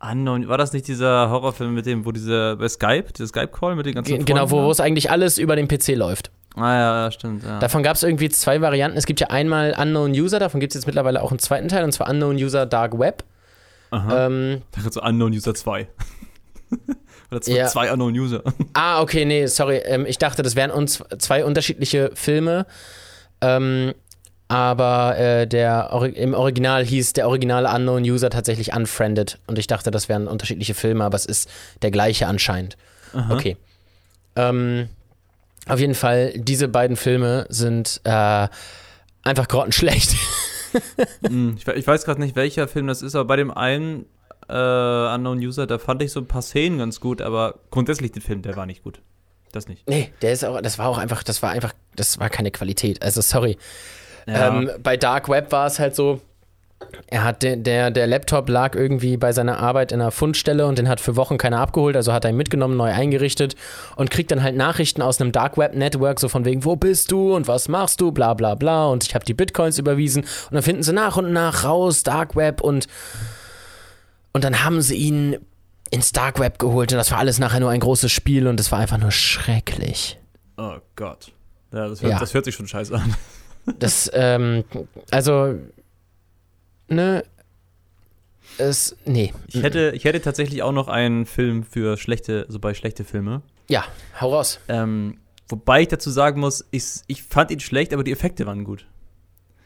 Unknown, 0.00 0.48
war 0.48 0.58
das 0.58 0.72
nicht 0.72 0.88
dieser 0.88 1.30
Horrorfilm 1.30 1.72
mit 1.72 1.86
dem, 1.86 2.04
wo 2.04 2.10
diese, 2.12 2.56
bei 2.56 2.68
Skype, 2.68 3.12
dieser 3.16 3.28
Skype-Call 3.28 3.76
mit 3.76 3.86
den 3.86 3.94
ganzen 3.94 4.16
Ge- 4.16 4.24
Genau, 4.24 4.50
wo 4.50 4.56
Freunden 4.56 4.70
es 4.72 4.80
eigentlich 4.80 5.10
alles 5.10 5.38
über 5.38 5.54
den 5.56 5.68
PC 5.68 5.94
läuft. 5.94 6.30
da? 6.56 6.62
Ah 6.62 6.74
ja, 7.04 7.10
stimmt, 7.12 7.44
ja. 7.44 7.58
Davon 7.60 7.82
gab 7.84 7.94
es 7.96 8.02
irgendwie 8.02 8.28
zwei 8.28 8.60
Varianten. 8.60 8.98
Es 8.98 9.06
gibt 9.06 9.20
ja 9.20 9.28
einmal 9.28 9.74
Unknown 9.80 10.10
User, 10.10 10.38
davon 10.40 10.58
gibt 10.60 10.72
es 10.72 10.80
jetzt 10.80 10.86
mittlerweile 10.86 11.22
auch 11.22 11.30
einen 11.30 11.38
zweiten 11.38 11.68
Teil, 11.68 11.84
und 11.84 11.92
zwar 11.92 12.08
Unknown 12.10 12.34
User 12.36 12.66
Dark 12.66 12.98
Web. 12.98 13.22
Aha. 13.92 14.26
Ähm, 14.26 14.62
dachte 14.72 14.90
so 14.92 15.00
Unknown 15.00 15.32
User 15.32 15.54
2. 15.54 15.86
Oder 17.30 17.40
zwei, 17.40 17.52
Ja. 17.56 17.66
zwei 17.66 17.92
Unknown 17.92 18.14
User. 18.14 18.42
ah, 18.74 19.00
okay, 19.00 19.24
nee, 19.24 19.46
sorry. 19.46 19.78
Ähm, 19.84 20.06
ich 20.06 20.18
dachte, 20.18 20.42
das 20.42 20.56
wären 20.56 20.70
uns 20.70 21.02
zwei 21.18 21.44
unterschiedliche 21.44 22.10
Filme. 22.14 22.66
Ähm, 23.40 23.94
aber 24.48 25.16
äh, 25.18 25.46
der, 25.46 25.90
im 26.14 26.34
Original 26.34 26.84
hieß 26.84 27.14
der 27.14 27.26
originale 27.28 27.68
Unknown 27.70 28.02
User 28.02 28.30
tatsächlich 28.30 28.74
Unfriended. 28.74 29.38
Und 29.46 29.58
ich 29.58 29.66
dachte, 29.66 29.90
das 29.90 30.08
wären 30.08 30.28
unterschiedliche 30.28 30.74
Filme, 30.74 31.04
aber 31.04 31.16
es 31.16 31.26
ist 31.26 31.50
der 31.82 31.90
gleiche 31.90 32.26
anscheinend. 32.26 32.76
Okay. 33.30 33.56
Ähm, 34.36 34.88
auf 35.66 35.80
jeden 35.80 35.94
Fall, 35.94 36.32
diese 36.36 36.68
beiden 36.68 36.96
Filme 36.96 37.46
sind 37.48 38.00
äh, 38.04 38.48
einfach 39.22 39.48
grottenschlecht. 39.48 40.14
Hm, 41.24 41.56
ich, 41.56 41.68
ich 41.68 41.86
weiß 41.86 42.04
gerade 42.04 42.20
nicht, 42.20 42.34
welcher 42.34 42.66
Film 42.66 42.88
das 42.88 43.00
ist, 43.00 43.14
aber 43.14 43.26
bei 43.26 43.36
dem 43.36 43.52
einen 43.52 44.06
äh, 44.48 45.14
Unknown 45.14 45.38
User, 45.38 45.66
da 45.66 45.78
fand 45.78 46.02
ich 46.02 46.12
so 46.12 46.20
ein 46.20 46.26
paar 46.26 46.42
Szenen 46.42 46.78
ganz 46.78 47.00
gut, 47.00 47.22
aber 47.22 47.60
grundsätzlich 47.70 48.12
den 48.12 48.22
Film, 48.22 48.42
der 48.42 48.56
war 48.56 48.66
nicht 48.66 48.82
gut. 48.82 49.00
Das 49.52 49.68
nicht. 49.68 49.88
nee, 49.88 50.12
der 50.20 50.32
ist 50.32 50.44
auch, 50.44 50.60
das 50.60 50.78
war 50.78 50.88
auch 50.88 50.98
einfach, 50.98 51.22
das 51.22 51.40
war 51.40 51.50
einfach, 51.50 51.72
das 51.94 52.18
war 52.18 52.28
keine 52.28 52.50
Qualität. 52.50 53.02
Also 53.02 53.20
sorry. 53.20 53.56
Ja. 54.26 54.48
Ähm, 54.48 54.70
bei 54.82 54.96
Dark 54.96 55.28
Web 55.28 55.52
war 55.52 55.66
es 55.66 55.78
halt 55.78 55.94
so, 55.94 56.20
er 57.06 57.24
hat 57.24 57.42
den, 57.42 57.62
der, 57.62 57.90
der 57.90 58.06
Laptop 58.06 58.48
lag 58.48 58.74
irgendwie 58.74 59.16
bei 59.16 59.32
seiner 59.32 59.58
Arbeit 59.58 59.92
in 59.92 60.00
einer 60.00 60.10
Fundstelle 60.10 60.66
und 60.66 60.78
den 60.78 60.88
hat 60.88 61.00
für 61.00 61.16
Wochen 61.16 61.38
keiner 61.38 61.60
abgeholt, 61.60 61.96
also 61.96 62.12
hat 62.12 62.24
er 62.24 62.30
ihn 62.30 62.36
mitgenommen, 62.36 62.76
neu 62.76 62.92
eingerichtet 62.92 63.54
und 63.96 64.10
kriegt 64.10 64.30
dann 64.30 64.42
halt 64.42 64.56
Nachrichten 64.56 65.02
aus 65.02 65.20
einem 65.20 65.32
Dark 65.32 65.56
Web 65.56 65.74
Network, 65.74 66.20
so 66.20 66.28
von 66.28 66.44
wegen, 66.44 66.64
wo 66.64 66.76
bist 66.76 67.10
du 67.12 67.34
und 67.34 67.48
was 67.48 67.68
machst 67.68 68.00
du, 68.00 68.12
bla 68.12 68.34
bla 68.34 68.54
bla 68.54 68.86
und 68.86 69.04
ich 69.04 69.14
habe 69.14 69.24
die 69.24 69.34
Bitcoins 69.34 69.78
überwiesen 69.78 70.24
und 70.24 70.52
dann 70.52 70.62
finden 70.62 70.82
sie 70.82 70.92
nach 70.92 71.16
und 71.16 71.32
nach 71.32 71.64
raus, 71.64 72.02
Dark 72.02 72.36
Web 72.36 72.60
und 72.60 72.86
und 74.34 74.44
dann 74.44 74.62
haben 74.62 74.82
sie 74.82 74.96
ihn 74.96 75.38
ins 75.90 76.12
Dark 76.12 76.38
Web 76.38 76.58
geholt 76.58 76.92
und 76.92 76.98
das 76.98 77.10
war 77.10 77.18
alles 77.18 77.38
nachher 77.38 77.60
nur 77.60 77.70
ein 77.70 77.80
großes 77.80 78.12
Spiel 78.12 78.46
und 78.46 78.60
es 78.60 78.70
war 78.72 78.80
einfach 78.80 78.98
nur 78.98 79.10
schrecklich. 79.12 80.18
oh 80.58 80.76
Gott. 80.96 81.32
Ja, 81.72 81.88
das 81.88 82.02
hört, 82.02 82.12
Ja. 82.12 82.18
das 82.20 82.34
hört 82.34 82.44
sich 82.44 82.54
schon 82.54 82.66
scheiße 82.68 82.94
an. 82.94 83.14
Das, 83.78 84.10
ähm, 84.12 84.62
also, 85.10 85.54
ne, 86.88 87.24
es, 88.58 88.94
nee. 89.06 89.32
Ich 89.48 89.62
hätte, 89.62 89.92
ich 89.94 90.04
hätte 90.04 90.20
tatsächlich 90.20 90.62
auch 90.62 90.72
noch 90.72 90.88
einen 90.88 91.24
Film 91.24 91.64
für 91.64 91.96
schlechte, 91.96 92.44
so 92.50 92.58
bei 92.58 92.74
schlechte 92.74 93.04
Filme. 93.04 93.40
Ja, 93.70 93.84
hau 94.20 94.34
raus. 94.34 94.60
Ähm, 94.68 95.16
wobei 95.48 95.80
ich 95.80 95.88
dazu 95.88 96.10
sagen 96.10 96.40
muss, 96.40 96.66
ich, 96.72 96.84
ich 97.06 97.22
fand 97.22 97.50
ihn 97.50 97.60
schlecht, 97.60 97.94
aber 97.94 98.04
die 98.04 98.12
Effekte 98.12 98.44
waren 98.44 98.64
gut. 98.64 98.86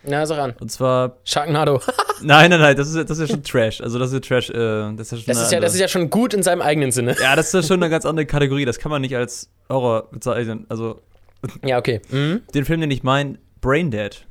Na, 0.05 0.25
so 0.27 0.35
ran. 0.35 0.55
Und 0.61 0.71
zwar, 0.71 1.17
Sharknado. 1.25 1.81
nein, 2.23 2.51
nein, 2.51 2.61
nein, 2.61 2.77
das 2.77 2.89
ist, 2.89 3.11
das 3.11 3.19
ist 3.19 3.29
ja 3.29 3.35
schon 3.35 3.43
Trash. 3.43 3.81
Also 3.81 3.99
das 3.99 4.13
ist 4.13 4.15
ja 4.15 4.21
Trash, 4.21 4.51
äh, 4.51 4.95
das 4.97 5.11
ist 5.11 5.11
ja 5.13 5.19
schon 5.19 5.27
Das 5.27 5.43
ist, 5.43 5.53
ja, 5.53 5.61
das 5.61 5.75
ist 5.75 5.81
ja 5.81 5.89
schon 5.89 6.09
gut 6.11 6.35
in 6.35 6.43
seinem 6.43 6.63
eigenen 6.63 6.93
Sinne. 6.93 7.17
ja, 7.21 7.35
das 7.37 7.47
ist 7.49 7.55
ja 7.55 7.63
schon 7.63 7.83
eine 7.83 7.91
ganz 7.91 8.07
andere 8.07 8.25
Kategorie. 8.27 8.65
Das 8.65 8.79
kann 8.79 8.91
man 8.91 9.03
nicht 9.03 9.17
als 9.17 9.51
Horror 9.69 10.09
bezeichnen. 10.11 10.67
Also 10.69 11.01
Ja, 11.65 11.79
okay. 11.79 12.01
Mhm. 12.11 12.43
den 12.55 12.65
Film, 12.65 12.81
den 12.81 12.91
ich 12.91 13.03
meine, 13.03 13.39
Braindead. 13.61 14.25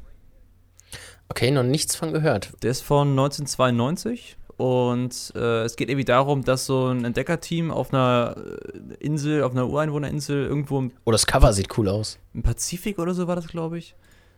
Okay, 1.29 1.51
noch 1.51 1.63
nichts 1.63 1.95
von 1.95 2.13
gehört. 2.13 2.51
Der 2.63 2.71
ist 2.71 2.81
von 2.81 3.09
1992 3.09 4.37
und 4.55 5.33
äh, 5.35 5.63
es 5.63 5.75
geht 5.75 5.89
irgendwie 5.89 6.05
darum, 6.05 6.43
dass 6.43 6.65
so 6.65 6.87
ein 6.87 7.03
Entdeckerteam 7.05 7.69
auf 7.69 7.93
einer 7.93 8.35
äh, 8.37 8.93
Insel, 9.03 9.43
auf 9.43 9.51
einer 9.51 9.67
Ureinwohnerinsel 9.67 10.45
irgendwo 10.45 10.79
im 10.79 10.91
Oh, 11.03 11.11
das 11.11 11.27
Cover 11.27 11.51
sieht 11.53 11.77
cool 11.77 11.89
aus. 11.89 12.17
im 12.33 12.41
Pazifik 12.43 12.97
oder 12.97 13.13
so 13.13 13.27
war 13.27 13.35
das, 13.35 13.47
glaube 13.47 13.77
ich. 13.77 13.93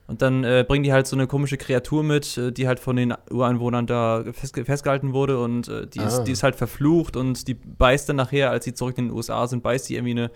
Und 0.09 0.23
dann 0.23 0.43
äh, 0.43 0.65
bringen 0.67 0.83
die 0.83 0.91
halt 0.91 1.05
so 1.05 1.15
eine 1.15 1.27
komische 1.27 1.57
Kreatur 1.57 2.03
mit, 2.03 2.35
äh, 2.37 2.51
die 2.51 2.67
halt 2.67 2.79
von 2.79 2.95
den 2.95 3.13
Ureinwohnern 3.29 3.85
da 3.85 4.23
festge 4.33 4.65
festgehalten 4.65 5.13
wurde 5.13 5.39
und 5.39 5.67
äh, 5.67 5.85
die, 5.85 5.99
Ah. 5.99 6.07
ist, 6.07 6.23
die 6.23 6.31
ist 6.31 6.41
halt 6.41 6.55
verflucht 6.55 7.15
und 7.15 7.47
die 7.47 7.53
beißt 7.53 8.09
dann 8.09 8.15
nachher, 8.15 8.49
als 8.49 8.65
sie 8.65 8.73
zurück 8.73 8.97
in 8.97 9.09
den 9.09 9.15
USA 9.15 9.45
sind, 9.47 9.61
beißt 9.61 9.87
die 9.87 9.95
irgendwie 9.95 10.11
eine, 10.11 10.31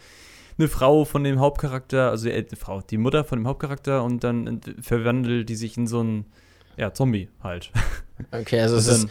eine 0.60 0.68
Frau 0.68 1.06
von 1.06 1.24
dem 1.24 1.40
Hauptcharakter, 1.40 2.12
also 2.12 2.30
äh, 2.30 2.44
die 2.44 2.56
Frau, 2.56 2.82
die 2.82 2.98
Mutter 3.00 3.24
von 3.24 3.40
dem 3.40 3.48
Hauptcharakter 3.48 4.04
und 4.04 4.24
dann 4.24 4.46
ent- 4.46 4.76
verwandelt 4.80 5.50
die 5.50 5.56
sich 5.56 5.76
in 5.76 5.88
so 5.88 6.02
einen, 6.02 6.26
ja, 6.78 6.94
Zombie 6.94 7.30
halt. 7.42 7.72
Okay, 8.32 8.60
also 8.62 8.76
es 8.78 8.86
ist, 8.88 9.08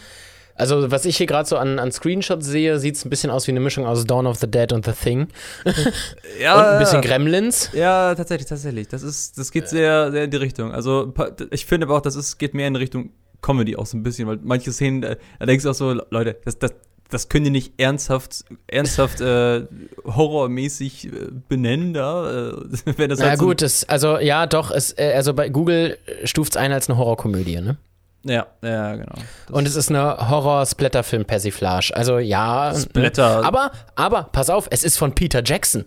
also 0.55 0.91
was 0.91 1.05
ich 1.05 1.17
hier 1.17 1.27
gerade 1.27 1.49
so 1.49 1.57
an, 1.57 1.79
an 1.79 1.93
Screenshots 1.93 2.47
sehe, 2.47 2.79
sieht 2.79 2.97
es 2.97 3.05
ein 3.05 3.11
bisschen 3.11 3.31
aus 3.31 3.47
wie 3.47 3.53
eine 3.53 3.61
Mischung 3.61 3.87
aus 3.87 4.05
Dawn 4.05 4.27
of 4.27 4.38
the 4.38 4.51
Dead 4.51 4.73
und 4.73 4.85
The 4.85 4.93
Thing. 4.93 5.29
ja, 6.41 6.59
und 6.59 6.65
ein 6.65 6.79
bisschen 6.79 7.01
Gremlins. 7.01 7.71
Ja, 7.73 8.15
tatsächlich, 8.15 8.49
tatsächlich. 8.49 8.88
Das 8.88 9.03
ist, 9.03 9.38
das 9.38 9.51
geht 9.51 9.69
sehr, 9.69 10.11
sehr 10.12 10.25
in 10.25 10.31
die 10.31 10.37
Richtung. 10.37 10.73
Also 10.73 11.12
ich 11.51 11.67
finde 11.67 11.87
aber 11.87 11.97
auch, 11.97 12.03
das 12.03 12.17
ist, 12.17 12.38
geht 12.38 12.55
mehr 12.55 12.69
in 12.69 12.77
Richtung 12.77 13.11
Comedy 13.41 13.77
auch 13.77 13.87
so 13.87 13.97
ein 13.97 14.03
bisschen, 14.03 14.29
weil 14.29 14.38
manche 14.43 14.73
Szenen, 14.73 15.03
äh, 15.03 15.17
da 15.38 15.47
denkst 15.47 15.65
du 15.65 15.71
auch 15.71 15.75
so, 15.75 16.01
Leute, 16.11 16.37
das, 16.45 16.59
das, 16.59 16.73
das 17.11 17.29
können 17.29 17.45
die 17.47 17.51
nicht 17.51 17.75
ernsthaft, 17.77 18.45
ernsthaft 18.69 19.21
äh, 19.21 19.67
horrormäßig 20.05 21.07
äh, 21.07 21.11
benennen 21.49 21.93
da. 21.93 22.51
Äh, 22.51 22.53
wenn 22.97 23.11
das 23.11 23.19
Na 23.19 23.31
halt 23.31 23.41
so- 23.41 23.47
gut, 23.47 23.62
das, 23.62 23.85
also 23.88 24.19
ja, 24.19 24.47
doch, 24.47 24.71
es, 24.71 24.97
äh, 24.97 25.12
also 25.15 25.35
bei 25.35 25.49
Google 25.49 25.99
stuft 26.25 26.53
es 26.53 26.57
ein 26.57 26.73
als 26.73 26.88
eine 26.88 26.99
Horrorkomödie, 26.99 27.61
ne? 27.61 27.77
Ja, 28.25 28.47
ja, 28.63 28.95
genau. 28.95 29.15
Das 29.47 29.57
Und 29.57 29.67
es 29.67 29.77
ist 29.77 29.91
eine 29.91 30.29
Horror-Splatter-Film-Persiflage. 30.29 31.93
Also 31.95 32.19
ja. 32.19 32.73
Splatter. 32.75 33.41
Ne? 33.41 33.47
Aber, 33.47 33.73
aber, 33.97 34.25
pass 34.25 34.49
auf, 34.49 34.69
es 34.71 34.85
ist 34.85 34.97
von 34.97 35.15
Peter 35.15 35.43
Jackson. 35.45 35.85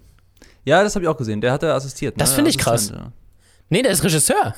ja, 0.65 0.83
das 0.83 0.95
habe 0.95 1.05
ich 1.05 1.09
auch 1.09 1.17
gesehen. 1.17 1.41
Der 1.41 1.53
hat 1.53 1.63
da 1.63 1.75
assistiert. 1.75 2.15
Das 2.17 2.31
ne? 2.31 2.35
finde 2.35 2.49
ich 2.49 2.57
krass. 2.57 2.89
Ja. 2.89 3.11
Nee, 3.69 3.81
der 3.81 3.91
ist 3.91 4.03
Regisseur. 4.03 4.53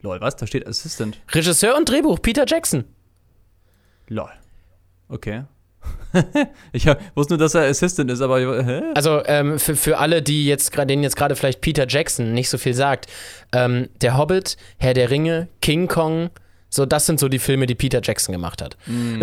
Lol, 0.00 0.20
was? 0.20 0.36
Da 0.36 0.46
steht 0.46 0.66
Assistant. 0.66 1.18
Regisseur 1.32 1.76
und 1.76 1.88
Drehbuch, 1.88 2.20
Peter 2.22 2.44
Jackson. 2.46 2.84
Lol. 4.08 4.30
Okay. 5.08 5.44
ich 6.72 6.86
wusste 7.14 7.34
nur, 7.34 7.38
dass 7.38 7.54
er 7.54 7.68
Assistant 7.68 8.10
ist, 8.10 8.20
aber 8.20 8.38
hä? 8.62 8.82
Also 8.94 9.22
ähm, 9.26 9.58
für, 9.58 9.76
für 9.76 9.98
alle, 9.98 10.22
die 10.22 10.46
jetzt 10.46 10.72
gerade, 10.72 10.86
denen 10.86 11.02
jetzt 11.02 11.16
gerade 11.16 11.36
vielleicht 11.36 11.60
Peter 11.60 11.86
Jackson 11.88 12.32
nicht 12.32 12.48
so 12.48 12.58
viel 12.58 12.74
sagt, 12.74 13.06
ähm, 13.52 13.88
Der 14.00 14.16
Hobbit, 14.16 14.56
Herr 14.78 14.94
der 14.94 15.10
Ringe, 15.10 15.48
King 15.60 15.88
Kong, 15.88 16.30
so 16.74 16.86
das 16.86 17.06
sind 17.06 17.20
so 17.20 17.28
die 17.28 17.38
Filme, 17.38 17.66
die 17.66 17.74
Peter 17.74 18.00
Jackson 18.02 18.32
gemacht 18.32 18.60
hat. 18.62 18.76
Mm, 18.86 19.22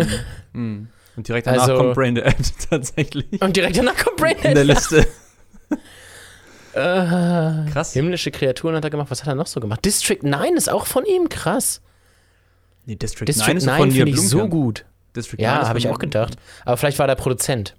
mm. 0.52 0.88
Und 1.16 1.28
direkt 1.28 1.46
danach 1.46 1.62
Also- 1.62 1.76
kommt 1.76 1.94
Braindead 1.94 2.34
tatsächlich. 2.70 3.40
Und 3.42 3.56
direkt 3.56 3.76
danach 3.76 3.96
kommt 3.96 4.20
In 4.20 4.26
der 4.26 4.34
Braindead. 4.34 4.66
Liste. 4.66 5.06
Äh, 6.74 7.70
Krass. 7.70 7.92
himmlische 7.92 8.30
Kreaturen 8.30 8.74
hat 8.76 8.84
er 8.84 8.88
gemacht. 8.90 9.10
Was 9.10 9.20
hat 9.20 9.28
er 9.28 9.34
noch 9.34 9.46
so 9.46 9.60
gemacht? 9.60 9.84
District 9.84 10.22
9 10.22 10.56
ist 10.56 10.70
auch 10.70 10.86
von 10.86 11.04
ihm, 11.04 11.28
krass. 11.28 11.82
Nee, 12.86 12.96
District, 12.96 13.26
District 13.28 13.48
9 13.48 13.56
ist 13.58 13.66
9 13.66 13.78
von 13.78 13.90
finde 13.90 14.10
ich 14.10 14.20
so 14.20 14.48
gut. 14.48 14.86
District 15.14 15.38
9 15.38 15.44
Ja, 15.44 15.68
habe 15.68 15.78
ich 15.78 15.88
auch 15.88 15.98
gedacht. 15.98 16.36
Aber 16.64 16.78
vielleicht 16.78 16.98
war 16.98 17.06
der 17.06 17.16
Produzent. 17.16 17.74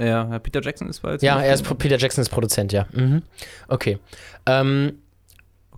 Ja, 0.00 0.38
Peter 0.40 0.60
Jackson 0.60 0.88
ist 0.88 1.00
bei 1.02 1.16
Ja, 1.20 1.40
er 1.40 1.54
ist 1.54 1.62
Peter 1.78 1.96
Jackson 1.98 2.22
ist 2.22 2.30
Produzent, 2.30 2.72
ja. 2.72 2.86
Mhm. 2.90 3.22
Okay. 3.68 3.98
Ähm, 4.46 4.98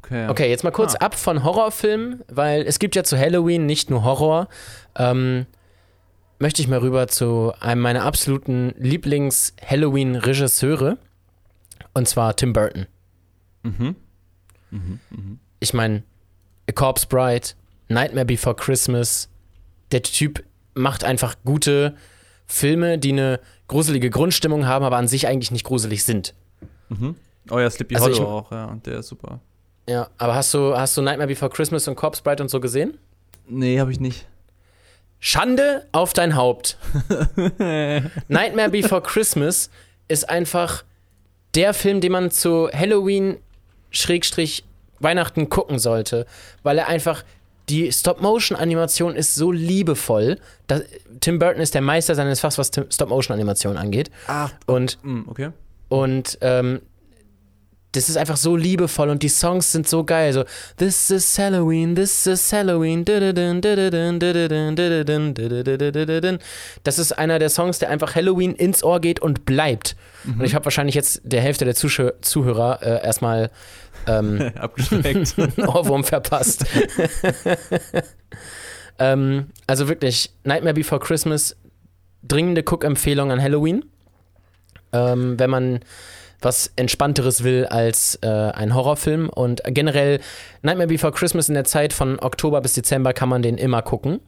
Okay, 0.04 0.28
okay, 0.28 0.50
jetzt 0.50 0.64
mal 0.64 0.70
kurz 0.70 0.94
Ah. 0.96 1.06
ab 1.06 1.14
von 1.14 1.42
Horrorfilmen, 1.44 2.22
weil 2.28 2.62
es 2.62 2.78
gibt 2.78 2.94
ja 2.96 3.04
zu 3.04 3.18
Halloween 3.18 3.64
nicht 3.66 3.88
nur 3.90 4.04
Horror. 4.04 4.48
Ähm, 4.96 5.46
möchte 6.38 6.60
ich 6.60 6.68
mal 6.68 6.78
rüber 6.80 7.08
zu 7.08 7.52
einem 7.60 7.80
meiner 7.80 8.02
absoluten 8.04 8.74
Lieblings-Halloween-Regisseure. 9.74 10.98
Und 11.94 12.08
zwar 12.08 12.34
Tim 12.36 12.52
Burton. 12.52 12.86
Mhm. 13.62 13.96
Mhm. 14.70 15.00
Mhm. 15.10 15.38
Ich 15.60 15.72
meine, 15.74 16.02
A 16.68 16.72
Corpse 16.72 17.06
Bride, 17.06 17.48
Nightmare 17.88 18.26
Before 18.26 18.54
Christmas. 18.56 19.28
Der 19.92 20.02
Typ 20.02 20.44
macht 20.74 21.04
einfach 21.04 21.36
gute 21.44 21.94
Filme, 22.46 22.98
die 22.98 23.12
eine 23.12 23.40
gruselige 23.68 24.10
Grundstimmung 24.10 24.66
haben, 24.66 24.84
aber 24.84 24.96
an 24.96 25.08
sich 25.08 25.26
eigentlich 25.28 25.50
nicht 25.50 25.64
gruselig 25.64 26.04
sind. 26.04 26.34
Mhm. 26.88 27.14
Oh 27.50 27.58
ja, 27.58 27.70
Sleepy 27.70 27.94
Also 27.94 28.06
Hollow 28.06 28.14
ich- 28.14 28.20
auch, 28.20 28.52
ja, 28.52 28.64
und 28.66 28.84
der 28.86 28.98
ist 28.98 29.08
super. 29.08 29.40
Ja, 29.88 30.08
aber 30.18 30.34
hast 30.34 30.52
du, 30.54 30.76
hast 30.76 30.96
du 30.96 31.02
Nightmare 31.02 31.28
Before 31.28 31.50
Christmas 31.50 31.86
und 31.88 31.94
Corpse 31.96 32.22
Bride 32.22 32.42
und 32.42 32.48
so 32.48 32.60
gesehen? 32.60 32.98
Nee, 33.46 33.78
habe 33.80 33.92
ich 33.92 34.00
nicht. 34.00 34.26
Schande 35.20 35.86
auf 35.92 36.12
dein 36.12 36.36
Haupt. 36.36 36.76
Nightmare 38.28 38.70
Before 38.70 39.02
Christmas 39.02 39.70
ist 40.08 40.28
einfach 40.28 40.84
der 41.54 41.72
Film, 41.74 42.00
den 42.00 42.12
man 42.12 42.30
zu 42.30 42.68
Halloween 42.72 43.38
Schrägstrich 43.90 44.64
Weihnachten 45.00 45.48
gucken 45.48 45.78
sollte, 45.78 46.26
weil 46.62 46.78
er 46.78 46.88
einfach 46.88 47.24
die 47.68 47.90
Stop-Motion-Animation 47.92 49.16
ist 49.16 49.34
so 49.34 49.50
liebevoll. 49.50 50.38
dass 50.66 50.82
Tim 51.20 51.38
Burton 51.38 51.62
ist 51.62 51.74
der 51.74 51.80
Meister 51.80 52.14
seines 52.14 52.40
Fachs, 52.40 52.58
was 52.58 52.68
Stop-Motion-Animation 52.68 53.76
angeht. 53.76 54.10
Ach, 54.26 54.52
Und 54.66 54.98
mm, 55.02 55.22
okay. 55.26 55.50
und 55.88 56.38
ähm, 56.42 56.82
das 57.94 58.08
ist 58.08 58.16
einfach 58.16 58.36
so 58.36 58.56
liebevoll 58.56 59.08
und 59.08 59.22
die 59.22 59.28
Songs 59.28 59.72
sind 59.72 59.88
so 59.88 60.04
geil. 60.04 60.32
So, 60.32 60.44
This 60.76 61.10
is 61.10 61.38
Halloween, 61.38 61.94
this 61.94 62.26
is 62.26 62.52
Halloween. 62.52 63.04
Das 66.82 66.98
ist 66.98 67.12
einer 67.12 67.38
der 67.38 67.50
Songs, 67.50 67.78
der 67.78 67.90
einfach 67.90 68.14
Halloween 68.14 68.54
ins 68.54 68.82
Ohr 68.82 69.00
geht 69.00 69.20
und 69.20 69.44
bleibt. 69.44 69.96
Und 70.24 70.44
ich 70.44 70.54
habe 70.54 70.64
wahrscheinlich 70.64 70.94
jetzt 70.94 71.20
der 71.24 71.40
Hälfte 71.40 71.64
der 71.64 71.74
Zuschau 71.74 72.10
Zuhörer 72.20 72.82
äh, 72.82 73.04
erstmal 73.04 73.50
ähm, 74.06 74.52
Abgeschreckt. 74.58 75.36
Ohrwurm 75.58 76.04
verpasst. 76.04 76.64
ähm, 78.98 79.46
also 79.66 79.88
wirklich, 79.88 80.32
Nightmare 80.44 80.74
Before 80.74 81.00
Christmas, 81.00 81.56
dringende 82.22 82.62
Cook-Empfehlung 82.62 83.30
an 83.30 83.40
Halloween. 83.40 83.84
Ähm, 84.92 85.38
wenn 85.38 85.50
man 85.50 85.80
was 86.44 86.72
Entspannteres 86.76 87.42
will 87.42 87.66
als 87.66 88.18
äh, 88.22 88.28
ein 88.28 88.74
Horrorfilm. 88.74 89.28
Und 89.28 89.62
generell 89.66 90.20
Nightmare 90.62 90.88
Before 90.88 91.12
Christmas 91.12 91.48
in 91.48 91.54
der 91.54 91.64
Zeit 91.64 91.92
von 91.92 92.18
Oktober 92.20 92.60
bis 92.60 92.74
Dezember 92.74 93.12
kann 93.12 93.28
man 93.28 93.42
den 93.42 93.58
immer 93.58 93.82
gucken. 93.82 94.20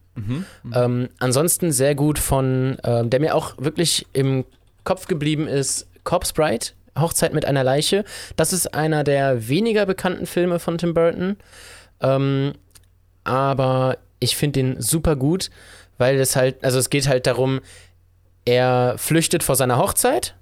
Ähm, 0.74 1.09
ansonsten 1.18 1.72
sehr 1.72 1.94
gut 1.94 2.18
von, 2.18 2.79
ähm, 2.85 3.11
der 3.11 3.20
mir 3.20 3.35
auch 3.35 3.55
wirklich 3.59 4.07
im 4.12 4.44
Kopf 4.85 5.07
geblieben 5.07 5.46
ist, 5.46 5.87
Corpse 6.05 6.33
Bride, 6.33 6.66
Hochzeit 6.98 7.35
mit 7.35 7.44
einer 7.44 7.64
Leiche. 7.64 8.05
Das 8.37 8.52
ist 8.52 8.74
einer 8.74 9.05
der 9.05 9.48
weniger 9.48 9.85
bekannten 9.85 10.26
Filme 10.26 10.59
von 10.59 10.79
Tim 10.79 10.94
Burton. 10.94 11.37
Ähm, 12.00 12.55
aber 13.24 13.98
ich 14.20 14.37
finde 14.37 14.62
den 14.62 14.81
super 14.81 15.16
gut, 15.16 15.50
weil 15.98 16.16
es 16.18 16.37
halt, 16.37 16.64
also 16.64 16.79
es 16.79 16.90
geht 16.90 17.09
halt 17.09 17.26
darum, 17.26 17.61
er 18.44 18.94
flüchtet 18.96 19.42
vor 19.42 19.57
seiner 19.57 19.76
Hochzeit 19.79 20.35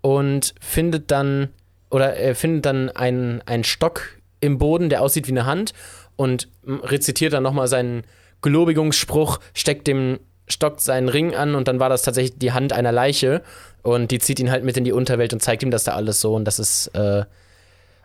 und 0.00 0.54
findet 0.60 1.10
dann, 1.10 1.48
oder 1.90 2.14
er 2.14 2.34
findet 2.34 2.66
dann 2.66 2.90
einen, 2.90 3.42
einen 3.42 3.64
Stock 3.64 4.18
im 4.40 4.58
Boden, 4.58 4.88
der 4.88 5.02
aussieht 5.02 5.26
wie 5.26 5.32
eine 5.32 5.46
Hand 5.46 5.72
und 6.16 6.48
m, 6.66 6.80
rezitiert 6.80 7.32
dann 7.32 7.42
nochmal 7.42 7.68
seinen 7.68 8.04
Gelobigungsspruch, 8.42 9.40
steckt 9.54 9.86
dem 9.86 10.20
Stock 10.46 10.80
seinen 10.80 11.08
Ring 11.08 11.34
an 11.34 11.54
und 11.54 11.68
dann 11.68 11.80
war 11.80 11.88
das 11.88 12.02
tatsächlich 12.02 12.38
die 12.38 12.52
Hand 12.52 12.72
einer 12.72 12.92
Leiche 12.92 13.42
und 13.82 14.10
die 14.10 14.18
zieht 14.18 14.40
ihn 14.40 14.50
halt 14.50 14.64
mit 14.64 14.76
in 14.76 14.84
die 14.84 14.92
Unterwelt 14.92 15.32
und 15.32 15.40
zeigt 15.40 15.62
ihm 15.62 15.70
das 15.70 15.84
da 15.84 15.92
alles 15.92 16.20
so 16.20 16.34
und 16.34 16.44
das 16.44 16.58
ist 16.58 16.88
äh, 16.94 17.24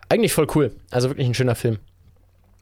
eigentlich 0.08 0.32
voll 0.32 0.46
cool. 0.54 0.74
Also 0.90 1.08
wirklich 1.08 1.26
ein 1.26 1.34
schöner 1.34 1.54
Film. 1.54 1.78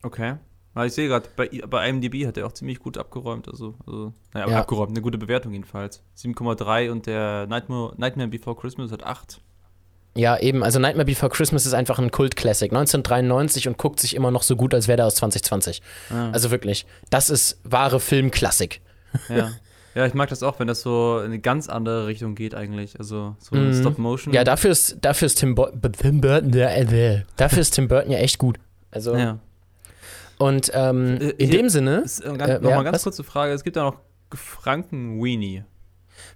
Okay. 0.02 0.36
Aber 0.74 0.86
ich 0.86 0.92
sehe 0.94 1.08
gerade, 1.08 1.28
bei, 1.36 1.48
bei 1.68 1.88
IMDb 1.88 2.26
hat 2.26 2.36
er 2.38 2.46
auch 2.46 2.52
ziemlich 2.52 2.78
gut 2.78 2.96
abgeräumt. 2.96 3.46
Also, 3.48 3.74
also 3.86 4.12
naja, 4.32 4.48
Ja. 4.48 4.60
abgeräumt, 4.60 4.90
eine 4.90 5.02
gute 5.02 5.18
Bewertung 5.18 5.52
jedenfalls. 5.52 6.02
7,3 6.16 6.90
und 6.90 7.06
der 7.06 7.46
Nightmare, 7.46 7.94
Nightmare 7.98 8.28
Before 8.28 8.56
Christmas 8.56 8.90
hat 8.92 9.04
8. 9.04 9.40
Ja, 10.14 10.38
eben. 10.38 10.62
Also 10.62 10.78
Nightmare 10.78 11.06
Before 11.06 11.30
Christmas 11.30 11.64
ist 11.66 11.72
einfach 11.74 11.98
ein 11.98 12.10
Kult-Classic. 12.10 12.70
1993 12.70 13.68
und 13.68 13.78
guckt 13.78 13.98
sich 14.00 14.14
immer 14.14 14.30
noch 14.30 14.42
so 14.42 14.56
gut, 14.56 14.74
als 14.74 14.88
wäre 14.88 14.96
der 14.96 15.06
aus 15.06 15.14
2020. 15.16 15.80
Ah. 16.10 16.30
Also 16.32 16.50
wirklich, 16.50 16.86
das 17.10 17.30
ist 17.30 17.60
wahre 17.64 17.98
Filmklassik. 18.00 18.80
Ja. 19.28 19.50
ja, 19.94 20.06
ich 20.06 20.14
mag 20.14 20.28
das 20.30 20.42
auch, 20.42 20.58
wenn 20.58 20.66
das 20.68 20.80
so 20.82 21.18
in 21.18 21.26
eine 21.26 21.38
ganz 21.38 21.68
andere 21.68 22.06
Richtung 22.06 22.34
geht 22.34 22.54
eigentlich. 22.54 22.98
Also 22.98 23.36
so 23.38 23.56
Mhm. 23.56 23.74
Stop 23.74 23.98
Motion. 23.98 24.34
Ja, 24.34 24.44
dafür 24.44 24.70
ist, 24.70 24.98
dafür 25.02 25.26
ist 25.26 25.36
Tim, 25.38 25.54
Bo 25.54 25.68
Tim 25.98 26.20
Burton, 26.22 26.52
äh, 26.54 27.22
dafür 27.36 27.58
ist 27.60 27.72
Tim 27.72 27.88
Burton 27.88 28.10
ja 28.10 28.18
echt 28.18 28.38
gut. 28.38 28.58
Also, 28.90 29.16
ja. 29.16 29.38
Und 30.42 30.70
ähm, 30.74 31.18
Äh, 31.20 31.30
in 31.38 31.48
hier- 31.50 31.58
dem 31.58 31.68
Sinne, 31.68 32.04
äh, 32.24 32.36
ganz, 32.36 32.50
Äh, 32.52 32.58
noch 32.60 32.70
ja, 32.70 32.82
ganz 32.82 32.94
was? 32.96 33.02
kurze 33.04 33.24
Frage. 33.24 33.52
Es 33.52 33.64
gibt 33.64 33.76
da 33.76 33.84
noch 33.84 33.96
Franken-Weenie. 34.34 35.64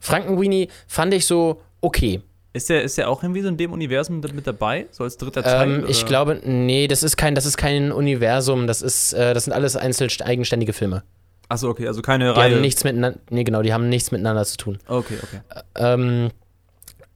Frankenweenie 0.00 0.68
fand 0.86 1.14
ich 1.14 1.26
so 1.26 1.60
okay. 1.80 2.20
Ist 2.52 2.70
der, 2.70 2.82
ist 2.82 2.96
der 2.96 3.10
auch 3.10 3.22
irgendwie 3.22 3.42
so 3.42 3.48
in 3.48 3.56
dem 3.58 3.72
Universum 3.72 4.20
mit 4.20 4.46
dabei? 4.46 4.86
So 4.90 5.04
als 5.04 5.16
dritter 5.18 5.42
Teil? 5.42 5.80
Ähm, 5.80 5.84
ich 5.88 6.06
glaube, 6.06 6.40
nee, 6.44 6.88
das 6.88 7.02
ist 7.02 7.16
kein, 7.16 7.34
das 7.34 7.44
ist 7.44 7.56
kein 7.58 7.92
Universum, 7.92 8.66
das 8.66 8.80
ist, 8.80 9.12
äh, 9.12 9.34
das 9.34 9.44
sind 9.44 9.52
alles 9.52 9.76
einzeln 9.76 10.10
eigenständige 10.22 10.72
Filme. 10.72 11.02
Achso, 11.48 11.68
okay, 11.68 11.86
also 11.86 12.00
keine 12.02 12.32
Die 12.32 12.40
Reihe. 12.40 12.54
haben 12.54 12.60
nichts 12.62 12.82
miteinander, 12.82 13.18
nee, 13.30 13.44
genau, 13.44 13.60
die 13.62 13.72
haben 13.74 13.88
nichts 13.88 14.10
miteinander 14.10 14.44
zu 14.44 14.56
tun. 14.56 14.78
okay, 14.88 15.18
okay. 15.22 15.40
Ähm, 15.76 16.30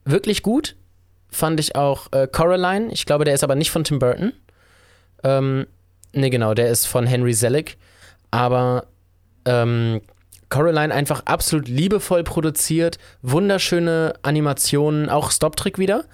wirklich 0.04 0.42
gut 0.42 0.76
fand 1.30 1.58
ich 1.58 1.74
auch 1.74 2.12
äh, 2.12 2.26
Coraline. 2.30 2.92
Ich 2.92 3.06
glaube, 3.06 3.24
der 3.24 3.34
ist 3.34 3.42
aber 3.44 3.54
nicht 3.54 3.70
von 3.70 3.82
Tim 3.84 3.98
Burton. 3.98 4.32
Ähm, 5.24 5.66
nee, 6.12 6.30
genau, 6.30 6.54
der 6.54 6.68
ist 6.68 6.86
von 6.86 7.06
Henry 7.06 7.32
Selick. 7.32 7.76
Aber 8.30 8.86
ähm, 9.44 10.00
Coraline 10.48 10.92
einfach 10.92 11.22
absolut 11.26 11.68
liebevoll 11.68 12.24
produziert, 12.24 12.98
wunderschöne 13.22 14.14
Animationen, 14.22 15.08
auch 15.08 15.30
Stop-Trick 15.30 15.78
wieder. 15.78 16.04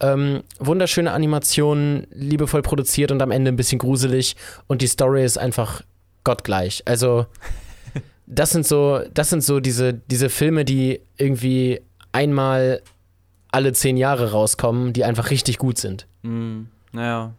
Ähm, 0.00 0.42
wunderschöne 0.58 1.12
Animationen, 1.12 2.06
liebevoll 2.12 2.62
produziert 2.62 3.10
und 3.10 3.20
am 3.22 3.30
Ende 3.30 3.50
ein 3.50 3.56
bisschen 3.56 3.78
gruselig. 3.78 4.36
Und 4.66 4.82
die 4.82 4.86
Story 4.86 5.24
ist 5.24 5.38
einfach 5.38 5.82
gottgleich. 6.24 6.82
Also, 6.86 7.26
das 8.26 8.50
sind 8.50 8.66
so, 8.66 9.00
das 9.14 9.30
sind 9.30 9.42
so 9.42 9.60
diese, 9.60 9.94
diese 9.94 10.28
Filme, 10.28 10.64
die 10.64 11.00
irgendwie 11.16 11.80
einmal 12.12 12.82
alle 13.50 13.72
zehn 13.72 13.96
Jahre 13.96 14.32
rauskommen, 14.32 14.92
die 14.92 15.04
einfach 15.04 15.30
richtig 15.30 15.58
gut 15.58 15.78
sind. 15.78 16.06
Mm, 16.22 16.62
naja, 16.92 17.32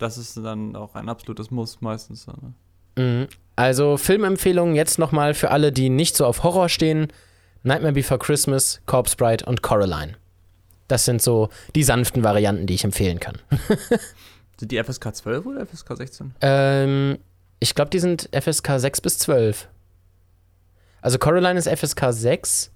das 0.00 0.18
ist 0.18 0.36
dann 0.36 0.74
auch 0.76 0.94
ein 0.94 1.08
absolutes 1.08 1.50
Muss 1.50 1.80
meistens. 1.80 2.26
Ne? 2.26 2.54
Mhm. 2.96 3.28
Also 3.56 3.96
Filmempfehlungen 3.96 4.74
jetzt 4.74 4.98
nochmal 4.98 5.34
für 5.34 5.50
alle, 5.50 5.72
die 5.72 5.90
nicht 5.90 6.16
so 6.16 6.26
auf 6.26 6.42
Horror 6.42 6.68
stehen. 6.68 7.08
Nightmare 7.62 7.92
Before 7.92 8.18
Christmas, 8.18 8.80
Corpse 8.86 9.16
Bride 9.16 9.44
und 9.44 9.62
Coraline. 9.62 10.14
Das 10.88 11.04
sind 11.04 11.22
so 11.22 11.50
die 11.74 11.84
sanften 11.84 12.24
Varianten, 12.24 12.66
die 12.66 12.74
ich 12.74 12.84
empfehlen 12.84 13.20
kann. 13.20 13.38
Sind 14.58 14.72
die 14.72 14.82
FSK 14.82 15.14
12 15.14 15.46
oder 15.46 15.64
FSK 15.64 15.96
16? 15.96 16.34
Ähm, 16.42 17.18
ich 17.60 17.74
glaube, 17.74 17.90
die 17.90 17.98
sind 17.98 18.28
FSK 18.32 18.78
6 18.78 19.00
bis 19.00 19.18
12. 19.18 19.68
Also 21.00 21.18
Coraline 21.18 21.58
ist 21.58 21.66
FSK 21.66 22.12
6. 22.12 22.70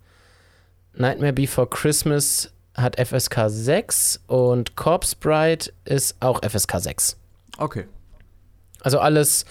Nightmare 0.95 1.35
Before 1.35 1.67
Christmas 1.67 2.54
hat 2.75 2.97
FSK 2.99 3.45
6 3.47 4.21
und 4.27 4.77
Corpse 4.77 5.17
Bride 5.19 5.67
ist 5.85 6.17
auch 6.21 6.41
FSK 6.43 6.81
6. 6.81 7.17
Okay. 7.59 7.87
Also 8.81 8.99
alles 8.99 9.45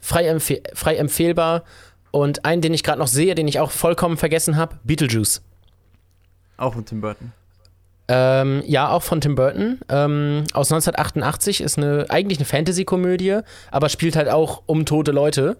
frei, 0.00 0.26
empfehl 0.26 0.62
frei 0.74 0.96
empfehlbar. 0.96 1.64
Und 2.10 2.44
einen, 2.44 2.62
den 2.62 2.72
ich 2.72 2.82
gerade 2.82 2.98
noch 2.98 3.08
sehe, 3.08 3.34
den 3.34 3.46
ich 3.46 3.60
auch 3.60 3.70
vollkommen 3.70 4.16
vergessen 4.16 4.56
habe, 4.56 4.78
Beetlejuice. 4.84 5.42
Auch 6.56 6.72
von 6.72 6.86
Tim 6.86 7.00
Burton. 7.00 7.32
Ähm, 8.08 8.62
ja, 8.66 8.88
auch 8.88 9.02
von 9.02 9.20
Tim 9.20 9.34
Burton. 9.34 9.80
Ähm, 9.88 10.44
aus 10.52 10.72
1988 10.72 11.60
ist 11.60 11.76
eine, 11.76 12.06
eigentlich 12.08 12.38
eine 12.38 12.46
Fantasy-Komödie, 12.46 13.40
aber 13.70 13.88
spielt 13.88 14.16
halt 14.16 14.28
auch 14.28 14.62
um 14.66 14.86
tote 14.86 15.12
Leute. 15.12 15.56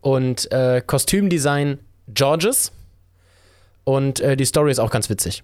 Und 0.00 0.50
äh, 0.52 0.82
Kostümdesign 0.84 1.78
Georges. 2.08 2.72
Und 3.84 4.20
äh, 4.20 4.36
die 4.36 4.44
Story 4.44 4.70
ist 4.70 4.80
auch 4.80 4.90
ganz 4.90 5.08
witzig. 5.08 5.42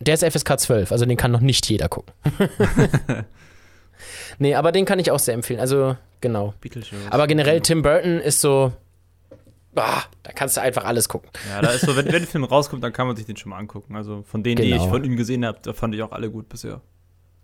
Der 0.00 0.14
ist 0.14 0.24
FSK 0.24 0.60
12, 0.60 0.92
also 0.92 1.06
den 1.06 1.16
kann 1.16 1.30
noch 1.32 1.40
nicht 1.40 1.68
jeder 1.70 1.88
gucken. 1.88 2.12
nee, 4.38 4.54
aber 4.54 4.72
den 4.72 4.84
kann 4.84 4.98
ich 4.98 5.10
auch 5.10 5.18
sehr 5.18 5.34
empfehlen. 5.34 5.60
Also, 5.60 5.96
genau. 6.20 6.54
Aber 7.10 7.26
generell, 7.26 7.60
Tim 7.60 7.82
Burton 7.82 8.18
ist 8.20 8.40
so. 8.40 8.72
Ah, 9.74 10.02
da 10.22 10.32
kannst 10.32 10.56
du 10.56 10.62
einfach 10.62 10.84
alles 10.84 11.06
gucken. 11.08 11.28
Ja, 11.50 11.60
da 11.60 11.68
ist 11.68 11.82
so, 11.84 11.94
wenn, 11.96 12.06
wenn 12.06 12.12
der 12.12 12.22
Film 12.22 12.44
rauskommt, 12.44 12.82
dann 12.82 12.94
kann 12.94 13.06
man 13.06 13.14
sich 13.16 13.26
den 13.26 13.36
schon 13.36 13.50
mal 13.50 13.58
angucken. 13.58 13.94
Also 13.94 14.22
von 14.22 14.42
denen, 14.42 14.56
die 14.62 14.70
Genau. 14.70 14.82
ich 14.84 14.88
von 14.88 15.04
ihm 15.04 15.16
gesehen 15.16 15.44
habe, 15.44 15.58
da 15.62 15.74
fand 15.74 15.94
ich 15.94 16.02
auch 16.02 16.12
alle 16.12 16.30
gut 16.30 16.48
bisher. 16.48 16.80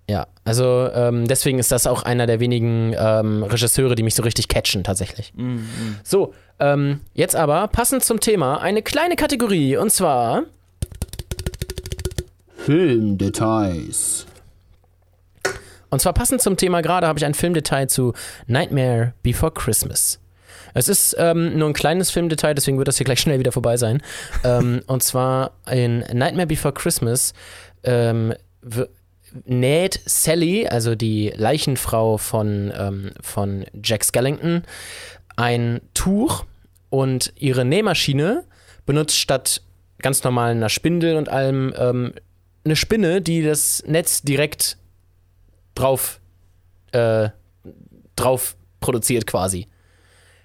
Ja, 0.09 0.27
also 0.45 0.89
ähm, 0.95 1.29
deswegen 1.29 1.59
ist 1.59 1.71
das 1.73 1.87
auch 1.87 2.03
einer 2.03 2.27
der 2.27 2.41
wenigen 2.41 2.95
ähm, 2.99 3.43
Regisseure, 3.43 3.95
die 3.95 4.03
mich 4.03 4.15
so 4.15 4.23
richtig 4.23 4.49
catchen, 4.49 4.83
tatsächlich. 4.83 5.33
Mm, 5.37 5.57
mm. 5.57 5.65
So, 6.03 6.33
ähm, 6.59 7.01
jetzt 7.13 7.37
aber 7.37 7.69
passend 7.69 8.03
zum 8.03 8.19
Thema 8.19 8.61
eine 8.61 8.83
kleine 8.83 9.17
Kategorie 9.17 9.77
und 9.77 9.91
zwar. 9.91 10.45
Filmdetails. 12.65 14.25
Und 15.91 16.01
zwar 16.01 16.13
passend 16.13 16.41
zum 16.41 16.57
Thema 16.57 16.81
gerade 16.81 17.09
habe 17.09 17.19
ich 17.19 17.25
ein 17.25 17.35
Filmdetail 17.35 17.89
zu 17.89 18.13
Nightmare 18.47 19.15
Before 19.25 19.53
Christmas. 19.53 20.21
Es 20.73 20.89
ist 20.89 21.17
ähm, 21.19 21.59
nur 21.59 21.69
ein 21.69 21.73
kleines 21.73 22.11
Filmdetail, 22.13 22.55
deswegen 22.55 22.79
wird 22.79 22.87
das 22.87 22.99
hier 22.99 23.05
gleich 23.05 23.21
schnell 23.21 23.41
wieder 23.41 23.51
vorbei 23.51 23.77
sein. 23.77 24.01
ähm, 24.45 24.83
und 24.87 25.03
zwar 25.03 25.53
in 25.69 26.05
Nightmare 26.13 26.47
Before 26.47 26.73
Christmas 26.73 27.35
ähm, 27.83 28.33
näht 29.45 30.01
Sally, 30.07 30.69
also 30.69 30.95
die 30.95 31.33
Leichenfrau 31.35 32.17
von, 32.17 32.73
ähm, 32.79 33.11
von 33.21 33.65
Jack 33.83 34.05
Skellington, 34.05 34.63
ein 35.35 35.81
Tuch 35.95 36.45
und 36.91 37.33
ihre 37.37 37.65
Nähmaschine 37.65 38.45
benutzt 38.87 39.17
statt 39.17 39.63
ganz 40.01 40.23
normal 40.23 40.53
einer 40.53 40.69
Spindel 40.69 41.17
und 41.17 41.29
allem 41.29 41.75
ähm, 41.77 42.13
eine 42.65 42.77
Spinne, 42.77 43.21
die 43.21 43.43
das 43.43 43.83
Netz 43.87 44.23
direkt 44.23 44.79
drauf, 45.75 46.21
äh, 46.93 47.31
drauf 48.17 48.57
produziert 48.81 49.27
quasi. 49.27 49.67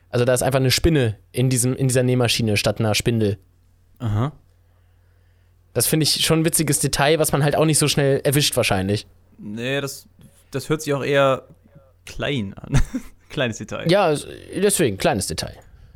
Also 0.10 0.26
da 0.26 0.34
ist 0.34 0.42
einfach 0.42 0.60
eine 0.60 0.72
Spinne 0.72 1.18
in, 1.32 1.50
diesem, 1.50 1.76
in 1.76 1.88
dieser 1.88 2.04
Nähmaschine 2.04 2.58
statt 2.58 2.80
einer 2.80 2.96
Spindel. 2.96 3.38
Aha. 4.00 4.32
Das 5.74 5.86
finde 5.86 6.06
ich 6.06 6.26
schon 6.26 6.40
ein 6.40 6.46
witziges 6.46 6.80
Detail, 6.80 7.20
was 7.20 7.32
man 7.32 7.44
halt 7.44 7.56
auch 7.56 7.66
nicht 7.66 7.78
so 7.78 7.88
schnell 7.88 8.22
erwischt 8.24 8.56
wahrscheinlich. 8.56 9.06
Nee, 9.38 9.80
das 9.82 10.08
das 10.52 10.70
hört 10.70 10.82
sich 10.82 10.94
auch 10.94 11.04
eher 11.04 11.44
klein 12.06 12.54
an. 12.54 12.82
Kleines 13.30 13.58
Detail. 13.58 13.92
Ja, 13.92 14.16
deswegen, 14.56 14.98
kleines 14.98 15.28
Detail. 15.28 15.54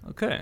Okay. 0.07 0.41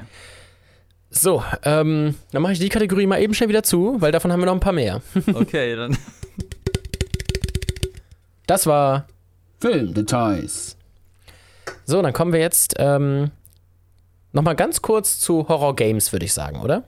So, 1.11 1.43
ähm, 1.63 2.15
dann 2.31 2.41
mache 2.41 2.53
ich 2.53 2.59
die 2.59 2.69
Kategorie 2.69 3.07
mal 3.07 3.21
eben 3.21 3.33
schnell 3.33 3.49
wieder 3.49 3.63
zu, 3.63 3.99
weil 3.99 4.11
davon 4.11 4.31
haben 4.31 4.39
wir 4.39 4.45
noch 4.45 4.53
ein 4.53 4.59
paar 4.59 4.73
mehr. 4.73 5.01
Okay, 5.33 5.75
dann. 5.75 5.97
Das 8.45 8.65
war. 8.67 9.07
Filmdetails. 9.59 10.77
So, 11.85 12.01
dann 12.01 12.13
kommen 12.13 12.31
wir 12.31 12.39
jetzt 12.39 12.75
ähm, 12.77 13.31
nochmal 14.31 14.55
ganz 14.55 14.81
kurz 14.81 15.19
zu 15.19 15.47
Horror-Games, 15.47 16.11
würde 16.13 16.25
ich 16.25 16.33
sagen, 16.33 16.61
oder? 16.61 16.83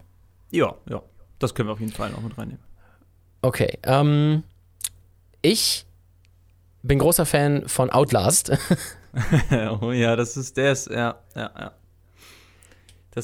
Ja, 0.52 0.76
ja. 0.88 1.02
Das 1.40 1.56
können 1.56 1.70
wir 1.70 1.74
auf 1.74 1.80
jeden 1.80 1.92
Fall 1.92 2.12
noch 2.12 2.22
mit 2.22 2.38
reinnehmen. 2.38 2.64
Okay, 3.42 3.80
ähm, 3.84 4.44
ich 5.42 5.86
bin 6.84 7.00
großer 7.00 7.26
Fan 7.26 7.68
von 7.68 7.90
Outlast. 7.90 8.52
oh 9.82 9.92
ja, 9.92 10.16
das 10.16 10.38
ist 10.38 10.56
der 10.58 10.72
ist, 10.72 10.90
ja, 10.90 11.16
ja, 11.36 11.52
ja. 11.60 11.72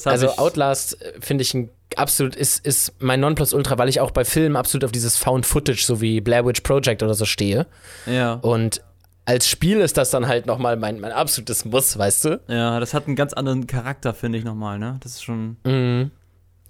Also 0.05 0.29
Outlast 0.38 1.01
äh, 1.01 1.13
finde 1.19 1.43
ich 1.43 1.53
ein 1.53 1.69
absolut 1.95 2.35
ist 2.35 2.65
ist 2.65 2.93
mein 2.99 3.21
Nonplusultra, 3.21 3.77
weil 3.77 3.89
ich 3.89 4.01
auch 4.01 4.11
bei 4.11 4.25
Filmen 4.25 4.55
absolut 4.55 4.83
auf 4.83 4.91
dieses 4.91 5.17
Found 5.17 5.45
Footage 5.45 5.83
so 5.83 6.01
wie 6.01 6.19
Blair 6.19 6.45
Witch 6.45 6.61
Project 6.61 7.01
oder 7.01 7.13
so 7.13 7.25
stehe 7.25 7.65
Ja, 8.05 8.33
und 8.33 8.81
als 9.25 9.47
Spiel 9.47 9.79
ist 9.79 9.97
das 9.97 10.09
dann 10.09 10.27
halt 10.27 10.45
noch 10.45 10.57
mal 10.57 10.75
mein 10.75 10.99
mein 10.99 11.11
absolutes 11.11 11.65
Muss, 11.65 11.97
weißt 11.97 12.25
du? 12.25 12.41
ja, 12.47 12.79
das 12.79 12.93
hat 12.93 13.07
einen 13.07 13.15
ganz 13.15 13.33
anderen 13.33 13.67
Charakter, 13.67 14.13
finde 14.13 14.38
ich 14.38 14.43
nochmal, 14.43 14.79
ne? 14.79 14.97
Das 15.01 15.13
ist 15.13 15.23
schon. 15.23 15.57
Mhm. 15.65 16.11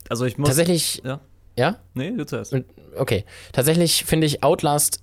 Also 0.09 0.25
ich 0.25 0.37
muss. 0.37 0.49
Tatsächlich 0.49 1.01
Ja. 1.03 1.19
ja? 1.55 1.77
Nee, 1.93 2.11
du 2.11 2.25
zuerst. 2.25 2.55
Okay, 2.95 3.25
tatsächlich 3.51 4.05
finde 4.05 4.27
ich 4.27 4.43
Outlast 4.43 5.01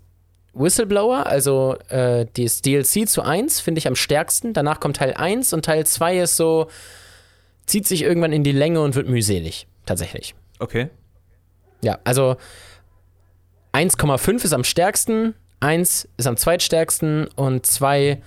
Whistleblower, 0.55 1.27
also 1.27 1.77
äh, 1.89 2.27
das 2.37 2.63
DLC 2.63 3.09
zu 3.09 3.23
1, 3.23 3.61
finde 3.61 3.81
ich 3.81 3.89
am 3.89 3.97
stärksten. 3.97 4.53
Danach 4.53 4.81
kommt 4.81 4.97
Teil 4.97 5.15
1 5.15 5.53
und 5.53 5.65
Teil 5.65 5.85
2 5.85 6.21
ist 6.21 6.37
so, 6.37 6.69
zieht 7.67 7.87
sich 7.87 8.03
irgendwann 8.03 8.33
in 8.33 8.45
die 8.45 8.53
Länge 8.53 8.81
und 8.81 8.95
wird 8.95 9.09
mühselig. 9.09 9.67
Tatsächlich. 9.87 10.35
Okay. 10.59 10.89
Ja, 11.83 11.99
also 12.05 12.37
1,5 13.73 14.45
ist 14.45 14.53
am 14.53 14.65
stärksten, 14.65 15.35
1 15.61 16.09
ist 16.17 16.27
am 16.27 16.37
zweitstärksten 16.37 17.27
und 17.37 17.67
2 17.67 18.21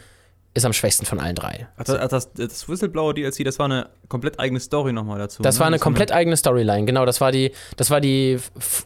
ist 0.58 0.66
am 0.66 0.74
schwächsten 0.74 1.06
von 1.06 1.20
allen 1.20 1.36
drei. 1.36 1.68
Ach, 1.78 1.84
das, 1.84 2.10
das, 2.10 2.34
das 2.34 2.68
Whistleblower 2.68 3.14
DLC, 3.14 3.46
das 3.46 3.60
war 3.60 3.66
eine 3.66 3.90
komplett 4.10 4.40
eigene 4.40 4.60
Story 4.60 4.92
nochmal 4.92 5.20
dazu. 5.20 5.44
Das 5.44 5.56
ne? 5.56 5.60
war 5.60 5.68
eine 5.68 5.76
Das 5.76 5.84
komplett 5.84 6.12
eigene 6.12 6.36
Storyline, 6.36 6.86
genau. 6.86 7.06
Das 7.06 7.22
war 7.22 7.32
die, 7.32 7.52
das 7.76 7.92
war 7.92 8.02
die 8.02 8.40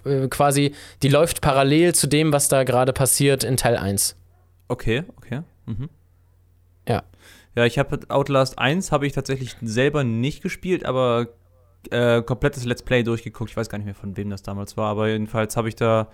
äh, 0.03 0.27
quasi, 0.27 0.75
die 1.01 1.07
läuft 1.07 1.41
parallel 1.41 1.95
zu 1.95 2.07
dem, 2.07 2.33
was 2.33 2.49
da 2.49 2.63
gerade 2.63 2.91
passiert 2.93 3.43
in 3.43 3.57
Teil 3.57 3.77
1. 3.77 4.17
Okay, 4.67 5.03
okay. 5.17 5.41
Mhm. 5.65 5.89
Ja. 6.87 7.03
Ja, 7.55 7.65
ich 7.65 7.77
habe 7.77 7.99
Outlast 8.09 8.57
1 8.59 8.91
habe 8.91 9.05
ich 9.07 9.13
tatsächlich 9.13 9.55
selber 9.61 10.03
nicht 10.03 10.41
gespielt, 10.41 10.85
aber 10.85 11.27
äh, 11.89 12.21
komplettes 12.21 12.63
Let's 12.65 12.83
Play 12.83 13.03
durchgeguckt. 13.03 13.49
Ich 13.51 13.57
weiß 13.57 13.69
gar 13.69 13.77
nicht 13.77 13.85
mehr, 13.85 13.95
von 13.95 14.15
wem 14.17 14.29
das 14.29 14.41
damals 14.43 14.77
war, 14.77 14.89
aber 14.89 15.09
jedenfalls 15.09 15.57
habe 15.57 15.67
ich 15.67 15.75
da 15.75 16.09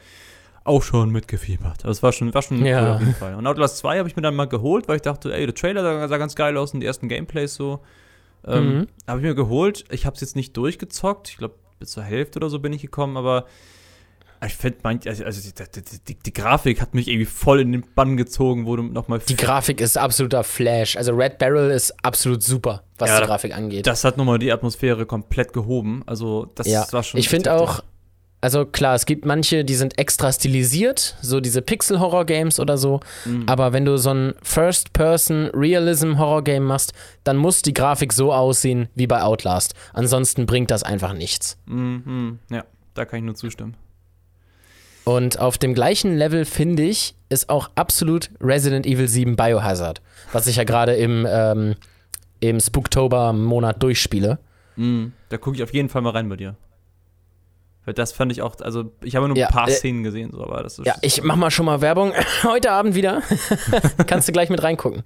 auch 0.64 0.82
schon 0.84 1.12
mitgefiebert. 1.12 1.86
Also 1.86 1.92
es 1.92 2.04
war 2.04 2.12
schon, 2.12 2.34
war 2.34 2.42
schon 2.42 2.66
Ja. 2.66 2.82
cool 2.82 2.90
auf 2.96 3.00
jeden 3.00 3.16
Fall. 3.16 3.36
Und 3.36 3.46
Outlast 3.48 3.78
2 3.78 4.00
habe 4.00 4.10
ich 4.10 4.16
mir 4.16 4.22
dann 4.22 4.36
mal 4.36 4.46
geholt, 4.48 4.88
weil 4.88 4.98
ich 4.98 5.02
dachte, 5.02 5.34
ey, 5.34 5.46
der 5.46 5.56
Trailer 5.56 5.82
sah, 5.82 6.08
sah 6.08 6.18
ganz 6.18 6.36
geil 6.36 6.58
aus 6.58 6.74
und 6.74 6.80
die 6.82 6.86
ersten 6.88 7.08
Gameplays 7.08 7.56
so. 7.56 7.80
Ähm, 8.46 8.80
Mhm. 8.80 8.88
Habe 9.08 9.20
ich 9.20 9.26
mir 9.26 9.36
geholt. 9.36 9.86
Ich 9.92 10.06
habe 10.06 10.16
es 10.16 10.22
jetzt 10.22 10.36
nicht 10.36 10.56
durchgezockt. 10.58 11.30
Ich 11.30 11.38
glaube, 11.38 11.56
bis 11.80 11.92
zur 11.92 12.04
Hälfte 12.04 12.40
oder 12.40 12.50
so 12.50 12.60
bin 12.60 12.74
ich 12.74 12.82
gekommen, 12.82 13.16
aber 13.18 13.46
ich 14.46 14.56
finde, 14.56 14.78
also, 15.06 15.26
also 15.26 15.42
die, 15.42 15.82
die, 16.08 16.16
die, 16.16 16.34
Grafik 16.34 16.80
hat 16.80 16.94
mich 16.94 17.08
irgendwie 17.08 17.26
voll 17.26 17.60
in 17.60 17.72
den 17.72 17.84
Bann 17.96 18.18
gezogen, 18.18 18.68
wo 18.68 18.76
du 18.76 18.84
nochmal. 18.84 19.20
Die 19.28 19.36
Grafik 19.36 19.82
ist 19.82 19.98
absoluter 19.98 20.44
Flash. 20.44 20.96
Also 20.96 21.14
Red 21.14 21.40
Barrel 21.40 21.72
ist 21.72 21.92
absolut 22.04 22.44
super, 22.44 22.84
was 22.98 23.10
Ja, 23.10 23.22
die 23.22 23.26
Grafik 23.26 23.56
angeht. 23.56 23.88
Das 23.88 24.04
hat 24.04 24.18
nochmal 24.18 24.38
die 24.38 24.52
Atmosphäre 24.52 25.08
komplett 25.08 25.54
gehoben. 25.54 26.04
Also, 26.06 26.52
das 26.54 26.68
ja, 26.68 26.86
war 26.92 27.02
schon. 27.02 27.20
ich 27.20 27.30
finde 27.30 27.54
auch, 27.54 27.82
also 28.42 28.66
klar, 28.66 28.94
es 28.94 29.08
gibt 29.08 29.26
manche, 29.26 29.66
die 29.66 29.74
sind 29.74 29.98
extra 29.98 30.32
stilisiert, 30.32 31.18
so 31.22 31.40
diese 31.40 31.64
Pixel-Horror-Games 31.64 32.60
oder 32.60 32.78
so. 32.78 33.00
Mhm. 33.26 33.46
Aber 33.48 33.74
wenn 33.74 33.86
du 33.86 33.98
so 33.98 34.12
ein 34.12 34.36
First-Person-Realism-Horror-Game 34.44 36.64
machst, 36.64 36.94
dann 37.24 37.38
muss 37.38 37.64
die 37.64 37.74
Grafik 37.74 38.14
so 38.14 38.32
aussehen 38.32 38.90
wie 38.94 39.08
bei 39.08 39.24
Outlast. 39.24 39.74
Ansonsten 39.94 40.46
bringt 40.46 40.70
das 40.70 40.84
einfach 40.84 41.14
nichts. 41.14 41.58
Mhm, 41.66 42.38
ja, 42.52 42.66
da 42.94 43.06
kann 43.06 43.18
ich 43.20 43.26
nur 43.26 43.34
zustimmen. 43.34 43.76
Und 45.08 45.40
auf 45.40 45.58
dem 45.58 45.74
gleichen 45.74 46.18
Level, 46.18 46.44
finde 46.44 46.84
ich, 46.84 47.16
ist 47.30 47.50
auch 47.50 47.70
absolut 47.76 48.30
Resident 48.42 48.86
Evil 48.86 49.08
7 49.08 49.38
Biohazard, 49.38 50.02
was 50.34 50.48
ich 50.48 50.58
ja 50.58 50.66
gerade 50.66 50.96
im, 50.96 51.26
ähm, 51.30 51.76
im 52.42 52.60
Spooktober-Monat 52.60 53.82
durchspiele. 53.82 54.38
Mhm. 54.76 55.14
Da 55.30 55.38
gucke 55.38 55.56
ich 55.56 55.64
auf 55.64 55.74
jeden 55.74 55.88
Fall 55.88 56.02
mal 56.02 56.10
rein 56.10 56.28
bei 56.28 56.36
dir. 56.36 56.58
Weil 57.86 57.94
das 57.94 58.12
fand 58.12 58.34
ich 58.34 58.42
auch, 58.42 58.60
also 58.60 58.92
ich 59.02 59.16
habe 59.16 59.30
nur 59.30 59.38
Ja, 59.38 59.48
ein 59.48 59.54
paar 59.54 59.70
äh, 59.70 59.72
Szenen 59.72 60.04
gesehen, 60.04 60.32
so, 60.34 60.44
aber 60.44 60.62
das 60.62 60.78
ist. 60.78 60.86
Ja, 60.86 60.96
ich 61.02 61.24
mach 61.24 61.38
mal 61.38 61.52
schon 61.52 61.68
mal 61.68 61.80
Werbung. 61.80 62.12
Heute 62.44 62.72
Abend 62.72 62.94
wieder. 62.94 63.22
Kannst 64.08 64.28
du 64.28 64.34
gleich 64.34 64.50
mit 64.50 64.62
reingucken. 64.62 65.04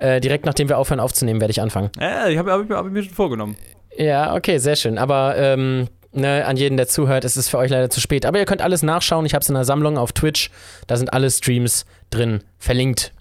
Äh, 0.00 0.20
direkt 0.20 0.46
nachdem 0.46 0.68
wir 0.68 0.78
aufhören 0.78 0.98
aufzunehmen, 0.98 1.40
werde 1.40 1.52
ich 1.52 1.62
anfangen. 1.62 1.92
Ja, 2.00 2.26
ich 2.26 2.38
habe 2.38 2.50
hab, 2.50 2.64
ich 2.64 2.70
hab 2.70 2.86
ich 2.86 2.92
mir 2.92 3.04
schon 3.04 3.14
vorgenommen. 3.14 3.56
Ja, 3.96 4.34
okay, 4.34 4.58
sehr 4.58 4.74
schön. 4.74 4.98
Aber 4.98 5.36
ähm, 5.36 5.86
ne, 6.14 6.44
an 6.46 6.56
jeden, 6.56 6.76
der 6.76 6.88
zuhört, 6.88 7.24
ist 7.24 7.36
es 7.36 7.48
für 7.48 7.58
euch 7.58 7.70
leider 7.70 7.90
zu 7.90 8.00
spät. 8.00 8.26
Aber 8.26 8.38
ihr 8.38 8.44
könnt 8.44 8.62
alles 8.62 8.82
nachschauen. 8.82 9.26
Ich 9.26 9.34
habe 9.34 9.42
es 9.42 9.48
in 9.48 9.54
der 9.54 9.64
Sammlung 9.64 9.98
auf 9.98 10.12
Twitch. 10.12 10.50
Da 10.86 10.96
sind 10.96 11.12
alle 11.12 11.30
Streams 11.30 11.84
drin 12.10 12.42
verlinkt. 12.58 13.12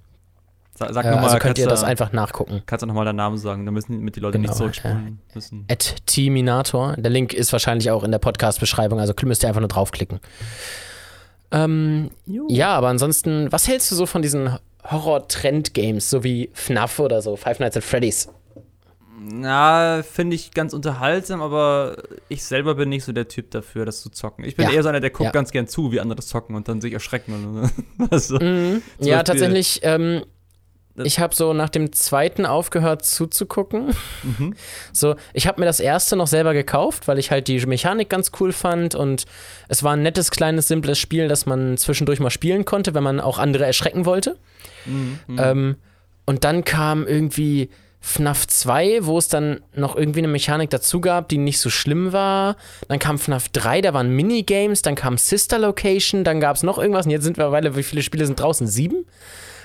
Sag, 0.75 0.93
sag 0.93 1.05
Äh, 1.05 1.09
nochmal, 1.11 1.25
also 1.25 1.37
könnt 1.37 1.59
ihr 1.59 1.67
das 1.67 1.83
einfach 1.83 2.13
nachgucken. 2.13 2.63
Kannst 2.65 2.81
du 2.81 2.87
nochmal 2.87 3.05
deinen 3.05 3.17
Namen 3.17 3.37
sagen, 3.37 3.65
dann 3.65 3.73
müssen 3.73 3.99
mit 3.99 4.15
die 4.15 4.19
Leute 4.19 4.39
nicht 4.39 4.49
Genau, 4.49 4.57
zurückspulen 4.57 5.19
müssen. 5.33 5.65
At 5.69 5.95
Tminator. 6.07 6.95
Der 6.97 7.11
Link 7.11 7.33
ist 7.33 7.51
wahrscheinlich 7.51 7.91
auch 7.91 8.03
in 8.03 8.11
der 8.11 8.19
Podcast-Beschreibung, 8.19 8.99
also 8.99 9.13
müsst 9.23 9.43
ihr 9.43 9.49
einfach 9.49 9.61
nur 9.61 9.69
draufklicken. 9.69 10.19
Ähm, 11.51 12.09
ja, 12.25 12.75
aber 12.75 12.87
ansonsten, 12.87 13.51
was 13.51 13.67
hältst 13.67 13.91
du 13.91 13.95
so 13.95 14.07
von 14.07 14.23
diesen 14.23 14.57
Horror-Trend-Games, 14.83 16.09
so 16.09 16.23
wie 16.23 16.49
FNAF 16.53 16.99
oder 16.99 17.21
so, 17.21 17.35
Five 17.35 17.59
Nights 17.59 17.77
at 17.77 17.83
Freddy's? 17.83 18.29
Na, 19.25 20.03
finde 20.03 20.35
ich 20.35 20.51
ganz 20.51 20.73
unterhaltsam, 20.73 21.41
aber 21.41 21.95
ich 22.29 22.43
selber 22.43 22.75
bin 22.75 22.89
nicht 22.89 23.05
so 23.05 23.13
der 23.13 23.27
Typ 23.27 23.51
dafür, 23.51 23.85
das 23.85 24.01
zu 24.01 24.09
zocken. 24.09 24.43
Ich 24.43 24.55
bin 24.57 24.65
Ja. 24.67 24.73
eher 24.73 24.83
so 24.83 24.89
einer, 24.89 24.99
der 24.99 25.11
guckt 25.11 25.25
Ja. 25.27 25.31
ganz 25.31 25.51
gern 25.51 25.67
zu, 25.67 25.91
wie 25.91 25.99
andere 26.01 26.17
das 26.17 26.27
zocken 26.27 26.55
und 26.55 26.67
dann 26.67 26.81
sich 26.81 26.93
erschrecken. 26.93 27.33
Und, 27.99 28.11
also, 28.11 28.35
Mhm. 28.39 28.81
Ja, 28.99 29.17
Beispiel- 29.17 29.23
tatsächlich, 29.23 29.79
ähm, 29.83 30.23
ich 31.03 31.19
habe 31.19 31.33
so 31.33 31.53
nach 31.53 31.69
dem 31.69 31.91
zweiten 31.93 32.45
aufgehört 32.45 33.03
zuzugucken. 33.05 33.95
Mhm. 34.23 34.55
So, 34.91 35.15
ich 35.33 35.47
habe 35.47 35.59
mir 35.61 35.65
das 35.65 35.79
erste 35.79 36.15
noch 36.15 36.27
selber 36.27 36.53
gekauft, 36.53 37.07
weil 37.07 37.17
ich 37.17 37.31
halt 37.31 37.47
die 37.47 37.65
Mechanik 37.65 38.09
ganz 38.09 38.31
cool 38.39 38.51
fand 38.51 38.93
und 38.93 39.23
es 39.69 39.83
war 39.83 39.93
ein 39.93 40.03
nettes, 40.03 40.31
kleines, 40.31 40.67
simples 40.67 40.99
Spiel, 40.99 41.27
das 41.29 41.45
man 41.45 41.77
zwischendurch 41.77 42.19
mal 42.19 42.29
spielen 42.29 42.65
konnte, 42.65 42.93
wenn 42.93 43.03
man 43.03 43.19
auch 43.21 43.39
andere 43.39 43.65
erschrecken 43.65 44.05
wollte. 44.05 44.37
Mhm. 44.85 45.19
Mhm. 45.27 45.39
Ähm, 45.39 45.75
und 46.25 46.43
dann 46.43 46.63
kam 46.63 47.07
irgendwie 47.07 47.69
FNAF 48.05 48.45
2, 48.47 49.05
wo 49.05 49.17
es 49.17 49.29
dann 49.29 49.61
noch 49.73 49.95
irgendwie 49.95 50.19
eine 50.19 50.27
Mechanik 50.27 50.69
dazu 50.69 50.99
gab, 50.99 51.29
die 51.29 51.37
nicht 51.37 51.57
so 51.59 51.69
schlimm 51.69 52.11
war. 52.11 52.57
Dann 52.89 52.99
kam 52.99 53.17
FNAF 53.17 53.47
3, 53.47 53.79
da 53.79 53.93
waren 53.93 54.09
Minigames, 54.09 54.81
dann 54.81 54.95
kam 54.95 55.17
Sister 55.17 55.57
Location, 55.57 56.25
dann 56.25 56.41
gab 56.41 56.57
es 56.57 56.63
noch 56.63 56.77
irgendwas 56.77 57.05
und 57.05 57.11
jetzt 57.11 57.23
sind 57.23 57.37
wir 57.37 57.45
mittlerweile, 57.45 57.77
wie 57.77 57.83
viele 57.83 58.01
Spiele 58.01 58.25
sind 58.25 58.37
draußen? 58.39 58.67
Sieben? 58.67 59.05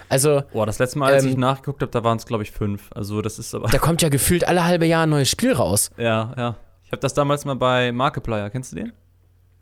Also, 0.09 0.43
Boah, 0.53 0.67
das 0.67 0.79
letzte 0.79 1.01
Mal, 1.01 1.13
als 1.13 1.25
ähm, 1.25 1.31
ich 1.31 1.37
nachgeguckt 1.37 1.83
habe, 1.83 1.91
da 1.91 2.05
waren 2.05 2.17
es, 2.17 2.27
glaube 2.27 2.45
ich, 2.45 2.53
fünf. 2.53 2.91
Also, 2.95 3.21
das 3.23 3.41
ist 3.41 3.55
aber. 3.57 3.69
da 3.69 3.79
kommt 3.79 4.03
ja 4.03 4.09
gefühlt 4.09 4.47
alle 4.47 4.65
halbe 4.65 4.87
Jahr 4.87 5.03
ein 5.03 5.11
neues 5.11 5.29
Spiel 5.29 5.53
raus. 5.53 5.91
ja, 5.99 6.33
ja. 6.37 6.57
Ich 6.85 6.93
habe 6.93 7.01
das 7.01 7.13
damals 7.13 7.45
mal 7.45 7.57
bei 7.57 7.93
Markiplier, 7.93 8.49
kennst 8.49 8.73
du 8.73 8.77
den? 8.77 8.93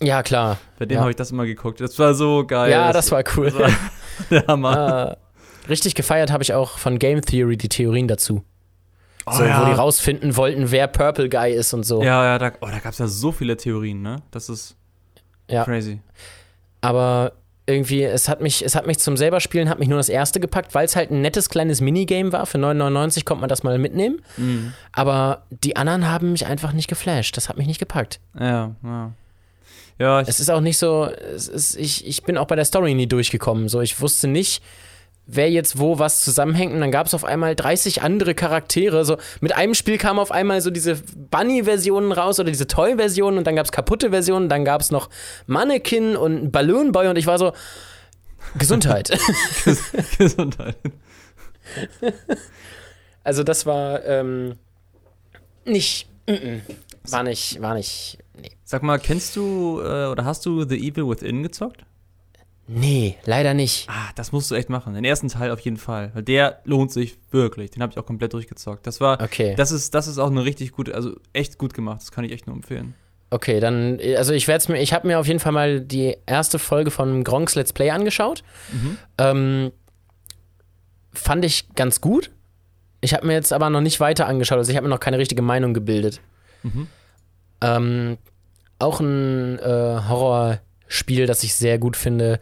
Ja, 0.01 0.23
klar. 0.23 0.59
Bei 0.79 0.85
dem 0.85 0.97
Ja. 0.97 1.01
habe 1.01 1.11
ich 1.11 1.17
das 1.17 1.33
immer 1.33 1.45
geguckt. 1.47 1.81
Das 1.81 1.99
war 1.99 2.15
so 2.15 2.45
geil. 2.47 2.71
Ja, 2.71 2.93
das 2.93 3.11
war 3.11 3.25
cool. 3.37 3.47
das 3.47 3.59
war 3.59 3.71
der 4.31 4.47
Hammer. 4.47 5.17
Äh, 5.65 5.69
richtig 5.69 5.95
gefeiert 5.97 6.31
habe 6.31 6.45
ich 6.45 6.53
auch 6.55 6.79
von 6.79 7.01
Game 7.01 7.23
Theory 7.23 7.57
die 7.57 7.69
Theorien 7.69 8.07
dazu. 8.07 8.45
Oh, 9.27 9.33
so, 9.33 9.45
ja. 9.45 9.61
wo 9.63 9.67
die 9.67 9.73
rausfinden 9.73 10.37
wollten, 10.37 10.71
wer 10.71 10.87
Purple 10.87 11.29
Guy 11.29 11.53
ist 11.53 11.73
und 11.75 11.83
so. 11.85 12.03
Ja, 12.03 12.25
ja, 12.25 12.39
da, 12.39 12.53
oh, 12.61 12.69
da 12.71 12.79
gab 12.79 12.93
es 12.93 12.99
ja 12.99 13.07
so 13.09 13.33
viele 13.33 13.57
Theorien, 13.57 14.01
ne? 14.03 14.23
Das 14.31 14.49
ist 14.49 14.77
Ja. 15.51 15.65
crazy. 15.65 16.01
Aber 16.81 17.33
irgendwie, 17.69 18.05
es 18.05 18.29
hat 18.29 18.41
mich, 18.41 18.65
es 18.65 18.77
hat 18.77 18.87
mich 18.87 19.01
zum 19.01 19.17
selber 19.17 19.41
spielen, 19.41 19.69
hat 19.69 19.81
mich 19.81 19.89
nur 19.89 19.99
das 19.99 20.09
erste 20.09 20.39
gepackt, 20.39 20.73
weil 20.75 20.85
es 20.85 20.95
halt 20.95 21.11
ein 21.11 21.21
nettes 21.21 21.49
kleines 21.51 21.81
Minigame 21.81 22.33
war. 22.33 22.47
Für 22.47 22.59
9,99 22.59 23.25
konnte 23.25 23.41
man 23.41 23.49
das 23.49 23.65
mal 23.65 23.77
mitnehmen. 23.79 24.23
Mhm. 24.37 24.73
Aber 24.93 25.43
die 25.51 25.75
anderen 25.75 26.09
haben 26.09 26.31
mich 26.31 26.47
einfach 26.47 26.73
nicht 26.73 26.87
geflasht. 26.87 27.37
Das 27.37 27.49
hat 27.49 27.57
mich 27.57 27.67
nicht 27.67 27.81
gepackt. 27.81 28.21
Ja, 28.39 28.77
ja. 28.85 29.11
Ja, 29.99 30.21
Es 30.21 30.39
ist 30.41 30.51
auch 30.51 30.61
nicht 30.61 30.77
so, 30.79 31.07
ist, 31.07 31.75
ich, 31.77 32.07
ich 32.07 32.23
bin 32.23 32.37
auch 32.37 32.47
bei 32.47 32.55
der 32.55 32.67
Story 32.67 32.93
nie 32.95 33.07
durchgekommen. 33.09 33.69
So, 33.69 33.81
ich 33.81 33.99
wusste 34.01 34.29
nicht, 34.29 34.63
wer 35.27 35.51
jetzt 35.51 35.79
wo 35.79 35.99
was 35.99 36.21
zusammenhängt. 36.21 36.73
Und 36.73 36.81
dann 36.81 36.91
gab 36.91 37.07
es 37.07 37.15
auf 37.15 37.25
einmal 37.25 37.55
30 37.55 38.03
andere 38.03 38.35
Charaktere. 38.35 39.05
So, 39.05 39.17
mit 39.41 39.55
einem 39.55 39.75
Spiel 39.75 39.99
kamen 39.99 40.19
auf 40.19 40.31
einmal 40.31 40.61
so 40.61 40.71
diese 40.71 40.97
Bunny-Versionen 41.31 42.13
raus 42.13 42.39
oder 42.41 42.51
diese 42.51 42.67
Toy-Versionen 42.67 43.39
und 43.39 43.47
dann 43.47 43.57
gab 43.57 43.67
es 43.67 43.73
kaputte 43.73 44.11
Versionen. 44.11 44.49
Dann 44.49 44.65
gab 44.65 44.81
es 44.81 44.91
noch 44.91 45.11
Mannequin 45.47 46.17
und 46.17 46.53
Balloon 46.53 46.93
Boy 46.93 47.09
und 47.09 47.17
ich 47.17 47.27
war 47.27 47.39
so, 47.39 47.53
Gesundheit. 48.59 49.11
Gesundheit. 50.19 50.77
Also 53.25 53.43
das 53.43 53.67
war 53.67 54.05
ähm, 54.05 54.55
nicht, 55.65 56.09
mm 56.27 56.33
-mm. 56.33 56.61
war 57.11 57.25
nicht, 57.25 57.61
war 57.61 57.75
nicht, 57.75 58.19
nee. 58.41 58.51
Sag 58.63 58.83
mal, 58.85 58.99
kennst 58.99 59.35
du 59.35 59.81
äh, 59.81 60.07
oder 60.07 60.25
hast 60.25 60.47
du 60.47 60.65
The 60.65 60.77
Evil 60.77 61.09
Within 61.09 61.43
gezockt? 61.43 61.85
Nee, 62.69 63.17
leider 63.25 63.55
nicht. 63.55 63.89
Ah, 63.89 64.11
das 64.17 64.33
musst 64.33 64.51
du 64.51 64.55
echt 64.57 64.69
machen. 64.71 64.95
Den 64.95 65.05
ersten 65.05 65.29
Teil 65.29 65.51
auf 65.53 65.61
jeden 65.61 65.77
Fall. 65.77 66.11
Weil 66.15 66.23
der 66.25 66.61
lohnt 66.65 66.91
sich 66.91 67.17
wirklich. 67.31 67.71
Den 67.71 67.83
habe 67.83 67.93
ich 67.93 67.99
auch 67.99 68.07
komplett 68.07 68.33
durchgezockt. 68.33 68.87
Das 68.87 69.01
war, 69.01 69.21
Okay. 69.21 69.55
das 69.57 69.71
ist, 69.71 69.95
das 69.95 70.09
ist 70.09 70.19
auch 70.19 70.31
eine 70.31 70.45
richtig 70.45 70.73
gute, 70.73 70.95
also 70.95 71.15
echt 71.33 71.59
gut 71.59 71.75
gemacht. 71.75 72.01
Das 72.01 72.11
kann 72.11 72.25
ich 72.25 72.33
echt 72.33 72.47
nur 72.47 72.57
empfehlen. 72.57 72.95
Okay, 73.31 73.61
dann, 73.61 73.99
also 74.17 74.33
ich 74.33 74.47
werde 74.49 74.73
mir, 74.73 74.81
ich 74.81 74.93
habe 74.93 75.07
mir 75.07 75.19
auf 75.19 75.27
jeden 75.27 75.41
Fall 75.41 75.53
mal 75.53 75.81
die 75.81 76.17
erste 76.27 76.59
Folge 76.59 76.91
von 76.91 77.23
Gronks 77.25 77.55
Let's 77.57 77.73
Play 77.73 77.91
angeschaut. 77.91 78.43
Ähm, 79.19 79.73
fand 81.13 81.45
ich 81.45 81.73
ganz 81.75 82.01
gut. 82.01 82.31
Ich 83.01 83.15
habe 83.15 83.27
mir 83.27 83.35
jetzt 83.35 83.53
aber 83.53 83.69
noch 83.71 83.81
nicht 83.81 84.01
weiter 84.01 84.27
angeschaut, 84.27 84.59
also 84.59 84.71
ich 84.71 84.77
habe 84.77 84.87
mir 84.89 84.93
noch 84.95 85.01
keine 85.01 85.19
richtige 85.19 85.43
Meinung 85.43 85.75
gebildet. 85.75 86.21
Mhm. 86.63 86.87
Ähm, 87.61 88.19
auch 88.79 89.01
ein 89.01 89.59
äh, 89.59 90.01
Horrorspiel, 90.91 91.27
das 91.27 91.43
ich 91.43 91.55
sehr 91.55 91.79
gut 91.79 91.97
finde. 91.97 92.41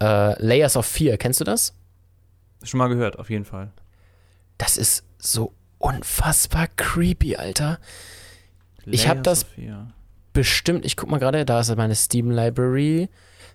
Äh, 0.00 0.40
Layers 0.44 0.76
of 0.76 0.86
Fear, 0.86 1.16
kennst 1.16 1.40
du 1.40 1.44
das? 1.44 1.74
Schon 2.62 2.78
mal 2.78 2.88
gehört, 2.88 3.18
auf 3.18 3.30
jeden 3.30 3.44
Fall. 3.44 3.72
Das 4.58 4.76
ist 4.76 5.04
so 5.18 5.52
unfassbar 5.78 6.68
creepy, 6.76 7.36
Alter. 7.36 7.78
Ich 8.86 9.06
hab 9.08 9.16
Layers 9.18 9.24
das- 9.24 9.44
of 9.44 9.50
Fear. 9.50 9.92
Bestimmt, 10.32 10.86
ich 10.86 10.96
guck 10.96 11.10
mal 11.10 11.18
gerade, 11.18 11.44
da 11.44 11.60
ist 11.60 11.76
meine 11.76 11.94
Steam 11.94 12.30
Library. 12.30 13.10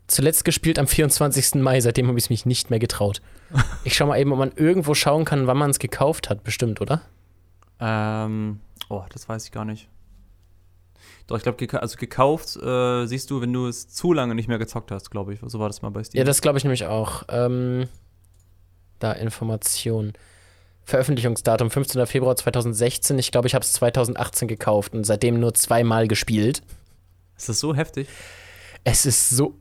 Zuletzt 0.05 0.45
gespielt 0.45 0.78
am 0.78 0.88
24. 0.88 1.55
Mai, 1.55 1.82
seitdem 1.82 2.07
habe 2.07 2.19
ich 2.19 2.25
es 2.25 2.30
mich 2.30 2.45
nicht 2.45 2.69
mehr 2.69 2.80
getraut. 2.80 3.21
Ich 3.84 3.95
schau 3.95 4.05
mal 4.05 4.19
eben, 4.19 4.32
ob 4.34 4.38
man 4.39 4.51
irgendwo 4.55 4.93
schauen 4.93 5.23
kann, 5.25 5.47
wann 5.47 5.57
man 5.57 5.69
es 5.71 5.80
gekauft 5.80 6.30
hat, 6.30 6.43
bestimmt, 6.43 6.82
oder? 6.82 7.01
Ähm, 7.80 8.59
oh, 8.89 9.03
das 9.09 9.28
weiß 9.30 9.45
ich 9.45 9.51
gar 9.51 9.63
nicht. 9.65 9.88
Doch, 11.28 11.36
ich 11.36 11.43
glaube, 11.43 11.57
geka 11.57 11.78
also 11.78 11.97
gekauft 11.97 12.55
äh, 12.55 13.05
siehst 13.05 13.30
du, 13.30 13.41
wenn 13.41 13.51
du 13.51 13.67
es 13.67 13.89
zu 13.89 14.13
lange 14.13 14.34
nicht 14.34 14.47
mehr 14.47 14.57
gezockt 14.57 14.91
hast, 14.91 15.11
glaube 15.11 15.34
ich. 15.34 15.41
So 15.45 15.59
war 15.59 15.67
das 15.67 15.82
mal 15.82 15.89
bei 15.89 16.03
Steam. 16.03 16.19
Ja, 16.19 16.23
das 16.23 16.41
glaube 16.41 16.57
ich 16.57 16.63
nämlich 16.63 16.86
auch. 16.86 17.23
Ähm, 17.30 17.88
da 18.99 19.11
Informationen. 19.11 20.13
Veröffentlichungsdatum 20.86 21.69
15. 21.69 22.05
Februar 22.07 22.38
2016. 22.38 23.19
Ich 23.19 23.32
glaube, 23.32 23.47
ich 23.47 23.55
habe 23.55 23.63
es 23.63 23.73
2018 23.73 24.47
gekauft 24.47 24.93
und 24.93 25.03
seitdem 25.03 25.38
nur 25.38 25.53
zweimal 25.53 26.07
gespielt. 26.07 26.61
ist 27.36 27.49
das 27.49 27.59
so 27.59 27.75
heftig? 27.75 28.07
Es 28.86 29.05
ist 29.05 29.30
so 29.30 29.55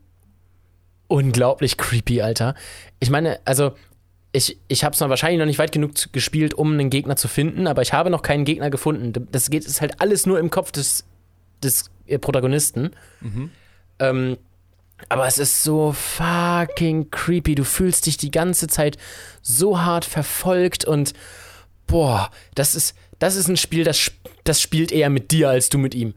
unglaublich 1.07 1.75
creepy, 1.75 2.21
Alter. 2.21 2.55
Ich 3.01 3.09
meine, 3.09 3.39
also 3.43 3.73
ich, 4.31 4.57
ich 4.69 4.85
habe 4.85 4.93
es 4.93 5.01
noch 5.01 5.09
wahrscheinlich 5.09 5.39
noch 5.39 5.45
nicht 5.45 5.59
weit 5.59 5.73
genug 5.73 5.91
gespielt, 6.13 6.53
um 6.53 6.71
einen 6.71 6.89
Gegner 6.89 7.17
zu 7.17 7.27
finden, 7.27 7.67
aber 7.67 7.81
ich 7.81 7.91
habe 7.91 8.09
noch 8.09 8.21
keinen 8.21 8.45
Gegner 8.45 8.69
gefunden. 8.69 9.27
Das 9.31 9.49
geht 9.49 9.65
ist 9.65 9.81
halt 9.81 9.99
alles 9.99 10.25
nur 10.25 10.39
im 10.39 10.49
Kopf 10.49 10.71
des, 10.71 11.05
des 11.63 11.89
äh, 12.05 12.19
Protagonisten. 12.19 12.91
Mhm. 13.21 13.51
Ähm, 13.99 14.37
aber 15.09 15.27
es 15.27 15.37
ist 15.37 15.63
so 15.63 15.93
fucking 15.93 17.11
creepy. 17.11 17.55
Du 17.55 17.63
fühlst 17.63 18.05
dich 18.05 18.17
die 18.17 18.31
ganze 18.31 18.67
Zeit 18.67 18.97
so 19.41 19.79
hart 19.79 20.05
verfolgt 20.05 20.85
und 20.85 21.13
boah, 21.85 22.31
das 22.55 22.75
ist, 22.75 22.95
das 23.19 23.35
ist 23.35 23.47
ein 23.47 23.57
Spiel, 23.57 23.83
das, 23.83 24.11
das 24.43 24.61
spielt 24.61 24.91
eher 24.91 25.09
mit 25.09 25.31
dir 25.31 25.49
als 25.49 25.69
du 25.69 25.77
mit 25.77 25.93
ihm. 25.93 26.13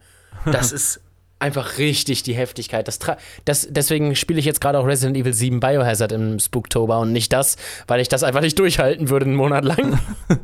Das 0.46 0.72
ist 0.72 1.00
einfach 1.38 1.78
richtig 1.78 2.22
die 2.22 2.34
Heftigkeit. 2.34 2.86
Das, 2.88 2.98
das, 3.44 3.68
deswegen 3.70 4.14
spiele 4.14 4.38
ich 4.38 4.44
jetzt 4.44 4.60
gerade 4.60 4.78
auch 4.78 4.86
Resident 4.86 5.16
Evil 5.16 5.32
7 5.32 5.60
Biohazard 5.60 6.12
im 6.12 6.38
Spooktober 6.38 7.00
und 7.00 7.12
nicht 7.12 7.32
das, 7.32 7.56
weil 7.86 8.00
ich 8.00 8.08
das 8.08 8.22
einfach 8.22 8.42
nicht 8.42 8.58
durchhalten 8.58 9.08
würde 9.08 9.26
einen 9.26 9.36
Monat 9.36 9.64
lang. 9.64 9.98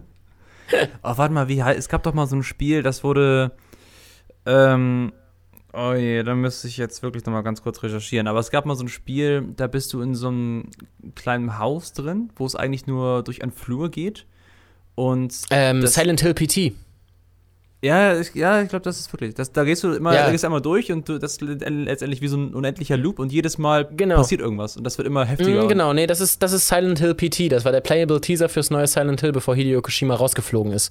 Oh, 1.05 1.13
warte 1.17 1.33
mal, 1.33 1.47
wie 1.47 1.61
es 1.61 1.89
gab 1.89 2.03
doch 2.03 2.13
mal 2.13 2.27
so 2.27 2.35
ein 2.35 2.43
Spiel, 2.43 2.83
das 2.83 3.05
wurde. 3.05 3.53
Ähm, 4.47 5.13
oh 5.73 5.93
je, 5.95 6.23
da 6.23 6.35
müsste 6.35 6.69
ich 6.69 6.77
jetzt 6.77 7.03
wirklich 7.03 7.25
nochmal 7.27 7.43
ganz 7.43 7.63
kurz 7.63 7.83
recherchieren. 7.83 8.27
Aber 8.29 8.39
es 8.39 8.51
gab 8.51 8.65
mal 8.67 8.77
so 8.77 8.85
ein 8.85 8.89
Spiel, 8.89 9.45
da 9.57 9.67
bist 9.67 9.93
du 9.93 10.01
in 10.01 10.15
so 10.15 10.29
einem 10.29 10.71
kleinen 11.15 11.59
Haus 11.59 11.93
drin, 11.93 12.31
wo 12.37 12.47
es 12.47 12.55
eigentlich 12.57 12.87
nur 12.87 13.23
durch 13.23 13.43
einen 13.43 13.53
Flur 13.53 13.91
geht. 13.91 14.27
Und 14.95 15.35
Ähm, 15.51 15.87
Silent 15.87 16.21
Hill 16.23 16.33
PT. 16.35 16.73
ja, 17.83 18.19
ich, 18.19 18.35
ja, 18.35 18.63
ich 18.63 18.69
glaube, 18.71 18.83
das 18.83 18.99
ist 18.99 19.13
wirklich. 19.13 19.35
Das, 19.35 19.53
da 19.53 19.65
gehst 19.65 19.85
du 19.85 19.93
immer, 19.93 20.15
Ja. 20.15 20.25
da 20.25 20.31
gehst 20.31 20.43
du 20.45 20.47
einmal 20.49 20.63
durch 20.63 20.91
und 20.91 21.09
du, 21.09 21.19
das 21.19 21.33
ist 21.33 21.43
letztendlich 21.43 22.23
wie 22.23 22.29
so 22.29 22.37
ein 22.39 22.55
unendlicher 22.55 22.97
Loop 22.97 23.19
und 23.19 23.31
jedes 23.31 23.59
Mal 23.59 23.87
Genau. 23.95 24.17
passiert 24.17 24.41
irgendwas 24.41 24.77
und 24.79 24.85
das 24.85 24.97
wird 24.97 25.07
immer 25.07 25.25
heftiger. 25.27 25.65
Mm, 25.65 25.69
genau, 25.69 25.93
nee, 25.93 26.07
das 26.07 26.21
ist, 26.23 26.43
das 26.43 26.53
ist 26.53 26.67
Silent 26.69 26.99
Hill 26.99 27.15
PT. 27.15 27.51
Das 27.53 27.65
war 27.67 27.73
der 27.73 27.83
Playable 27.83 28.21
Teaser 28.21 28.49
fürs 28.49 28.71
neue 28.71 28.87
Silent 28.87 29.21
Hill, 29.21 29.33
bevor 29.33 29.55
Hideo 29.55 29.83
Kojima 29.83 30.15
rausgeflogen 30.15 30.73
ist. 30.73 30.91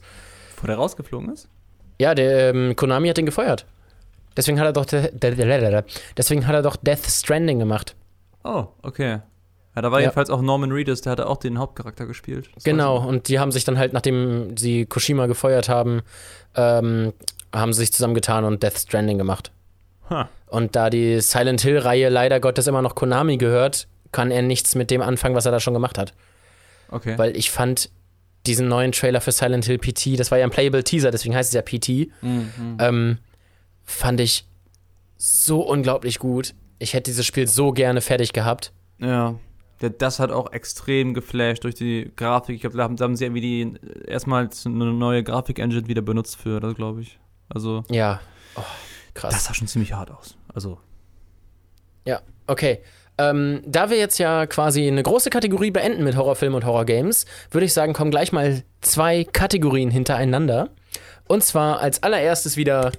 Bevor 0.53 0.67
der 0.67 0.75
rausgeflogen 0.77 1.33
ist? 1.33 1.49
Ja, 1.99 2.13
der 2.15 2.49
ähm, 2.53 2.75
Konami 2.75 3.07
hat 3.07 3.17
den 3.17 3.25
gefeuert. 3.25 3.65
Deswegen 4.37 4.59
hat 4.59 4.65
er 4.67 4.73
doch 4.73 4.85
de- 4.85 5.11
de- 5.11 5.35
de- 5.35 5.35
de- 5.35 5.71
de- 5.71 5.83
deswegen 6.17 6.45
hat 6.45 6.53
er 6.55 6.61
doch 6.61 6.75
Death 6.75 7.05
Stranding 7.05 7.59
gemacht. 7.59 7.95
Oh, 8.43 8.65
okay. 8.83 9.19
Ja, 9.75 9.81
da 9.81 9.91
war 9.91 9.99
Ja. 9.99 10.05
jedenfalls 10.05 10.29
auch 10.29 10.41
Norman 10.41 10.71
Reedus, 10.71 11.01
der 11.01 11.11
hatte 11.13 11.27
auch 11.27 11.37
den 11.37 11.57
Hauptcharakter 11.57 12.05
gespielt. 12.05 12.49
Das 12.55 12.63
Genau, 12.63 12.97
und 12.97 13.27
die 13.29 13.39
haben 13.39 13.51
sich 13.51 13.63
dann 13.63 13.77
halt, 13.77 13.93
nachdem 13.93 14.55
sie 14.57 14.85
Kojima 14.85 15.25
gefeuert 15.27 15.67
haben, 15.69 16.01
ähm, 16.55 17.13
haben 17.53 17.73
sie 17.73 17.79
sich 17.81 17.93
zusammengetan 17.93 18.43
und 18.45 18.61
Death 18.63 18.77
Stranding 18.77 19.17
gemacht. 19.17 19.51
Ha. 20.09 20.29
Und 20.47 20.75
da 20.75 20.89
die 20.89 21.19
Silent 21.21 21.61
Hill-Reihe 21.61 22.09
leider 22.09 22.39
Gottes 22.39 22.67
immer 22.67 22.81
noch 22.81 22.95
Konami 22.95 23.37
gehört, 23.37 23.87
kann 24.11 24.31
er 24.31 24.41
nichts 24.41 24.75
mit 24.75 24.91
dem 24.91 25.01
anfangen, 25.01 25.35
was 25.35 25.45
er 25.45 25.51
da 25.51 25.59
schon 25.59 25.73
gemacht 25.73 25.97
hat. 25.97 26.13
Okay. 26.91 27.17
Weil 27.17 27.35
ich 27.35 27.51
fand 27.51 27.89
diesen 28.47 28.67
neuen 28.67 28.91
Trailer 28.91 29.21
für 29.21 29.31
Silent 29.31 29.65
Hill 29.65 29.77
PT, 29.77 30.17
das 30.19 30.31
war 30.31 30.37
ja 30.37 30.45
ein 30.45 30.51
Playable 30.51 30.83
Teaser, 30.83 31.11
deswegen 31.11 31.35
heißt 31.35 31.49
es 31.49 31.53
ja 31.55 31.61
PT, 31.61 32.09
Mhm. 32.21 32.77
ähm, 32.79 33.17
fand 33.83 34.19
ich 34.19 34.47
so 35.17 35.61
unglaublich 35.61 36.19
gut. 36.19 36.53
Ich 36.79 36.93
hätte 36.93 37.09
dieses 37.11 37.25
Spiel 37.25 37.47
so 37.47 37.71
gerne 37.71 38.01
fertig 38.01 38.33
gehabt. 38.33 38.71
Ja. 38.99 39.35
Das 39.97 40.19
hat 40.19 40.31
auch 40.31 40.51
extrem 40.53 41.13
geflasht 41.13 41.63
durch 41.65 41.75
die 41.75 42.11
Grafik. 42.15 42.55
Ich 42.55 42.61
glaube, 42.61 42.77
da 42.77 42.83
haben, 42.83 42.95
da 42.95 43.03
haben 43.03 43.15
sie 43.15 43.25
irgendwie 43.25 43.41
die 43.41 43.73
erstmals 44.07 44.65
eine 44.65 44.85
neue 44.93 45.21
Grafik-Engine 45.23 45.87
wieder 45.87 46.01
benutzt 46.01 46.37
für, 46.37 46.59
das 46.61 46.75
glaube 46.75 47.01
ich. 47.01 47.19
Also, 47.49 47.83
Ja. 47.91 48.21
Oh, 48.55 48.61
krass. 49.13 49.33
das 49.33 49.43
sah 49.45 49.53
schon 49.53 49.67
ziemlich 49.67 49.93
hart 49.93 50.11
aus. 50.11 50.37
Also, 50.53 50.79
Ja, 52.05 52.21
okay. 52.47 52.79
Ähm, 53.17 53.61
da 53.65 53.89
wir 53.89 53.97
jetzt 53.97 54.17
ja 54.17 54.45
quasi 54.45 54.87
eine 54.87 55.01
große 55.01 55.29
Kategorie 55.29 55.71
beenden 55.71 56.03
mit 56.03 56.15
Horrorfilmen 56.15 56.55
und 56.55 56.65
Horrorgames, 56.65 57.25
würde 57.51 57.65
ich 57.65 57.73
sagen, 57.73 57.93
kommen 57.93 58.11
gleich 58.11 58.31
mal 58.31 58.63
zwei 58.81 59.23
Kategorien 59.23 59.89
hintereinander. 59.89 60.69
Und 61.27 61.43
zwar 61.43 61.79
als 61.79 62.03
allererstes 62.03 62.57
wieder, 62.57 62.91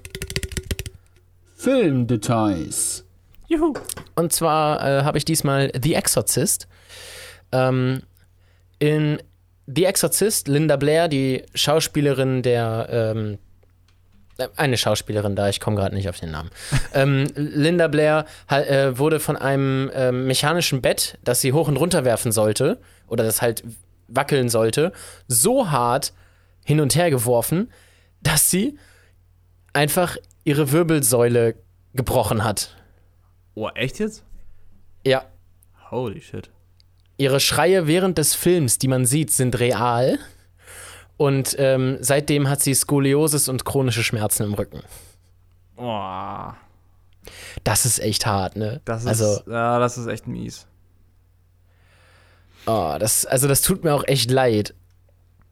Filmdetails. 1.57 3.05
juhu. 3.49 3.75
und 4.15 4.33
zwar 4.33 4.81
äh, 4.81 5.03
habe 5.05 5.19
ich 5.19 5.25
diesmal 5.25 5.71
The 5.81 5.95
Exorcist. 5.95 6.67
Ähm, 7.53 8.03
in 8.79 9.19
The 9.67 9.85
Exorcist, 9.85 10.49
Linda 10.49 10.77
Blair, 10.77 11.09
die 11.09 11.43
Schauspielerin 11.55 12.43
der, 12.43 12.89
ähm, 12.91 13.35
äh, 13.35 13.46
eine 14.57 14.77
Schauspielerin 14.77 15.35
da, 15.37 15.49
ich 15.49 15.61
komme 15.61 15.77
gerade 15.77 15.95
nicht 15.95 16.09
auf 16.09 16.21
den 16.21 16.31
Namen. 16.31 16.51
ähm, 16.95 17.27
Linda 17.35 17.89
Blair 17.89 18.27
äh, 18.49 18.99
wurde 18.99 19.21
von 19.21 19.37
einem 19.37 19.91
ähm, 19.95 20.27
mechanischen 20.27 20.83
Bett, 20.83 21.19
das 21.25 21.41
sie 21.41 21.53
hoch 21.53 21.69
und 21.69 21.77
runter 21.77 22.05
werfen 22.05 22.33
sollte, 22.33 22.79
oder 23.09 23.25
das 23.25 23.43
halt 23.43 23.65
wackeln 24.09 24.49
sollte, 24.49 24.93
so 25.27 25.71
hart 25.71 26.13
hin 26.65 26.81
und 26.81 26.95
her 26.95 27.11
geworfen, 27.11 27.71
dass 28.23 28.51
sie 28.51 28.79
einfach 29.73 30.17
ihre 30.45 30.73
Wirbelsäule 30.73 31.55
gebrochen 31.95 32.45
hat. 32.45 32.77
Oh, 33.55 33.69
echt 33.75 33.99
jetzt? 33.99 34.23
Ja, 35.05 35.25
Holy 35.91 36.21
shit. 36.21 36.51
ihre 37.17 37.41
Schreie 37.41 37.87
während 37.87 38.19
des 38.19 38.35
Films, 38.35 38.79
die 38.79 38.89
man 38.89 39.07
sieht, 39.07 39.31
sind 39.31 39.59
real. 39.61 40.19
Und 41.17 41.57
ähm, 41.59 41.97
seitdem 42.01 42.49
hat 42.49 42.61
sie 42.63 42.75
Skoliosis 42.75 43.49
und 43.49 43.65
chronische 43.65 44.03
Schmerzen 44.03 44.43
im 44.45 44.55
Rücken. 44.55 44.83
Oh, 45.77 46.51
Das 47.65 47.87
ist 47.87 47.99
echt 48.01 48.27
hart, 48.27 48.57
ne? 48.57 48.81
das 48.85 49.03
ist, 49.03 49.09
also, 49.09 49.51
ja, 49.51 49.79
das 49.79 49.97
ist 49.99 50.07
echt 50.07 50.27
mies. 50.27 50.67
oh, 52.67 52.97
das, 52.99 53.27
also 53.27 53.49
das 53.49 53.63
tut 53.63 53.85
mir 53.85 53.95
auch 53.95 54.05
echt 54.07 54.31
leid, 54.31 54.75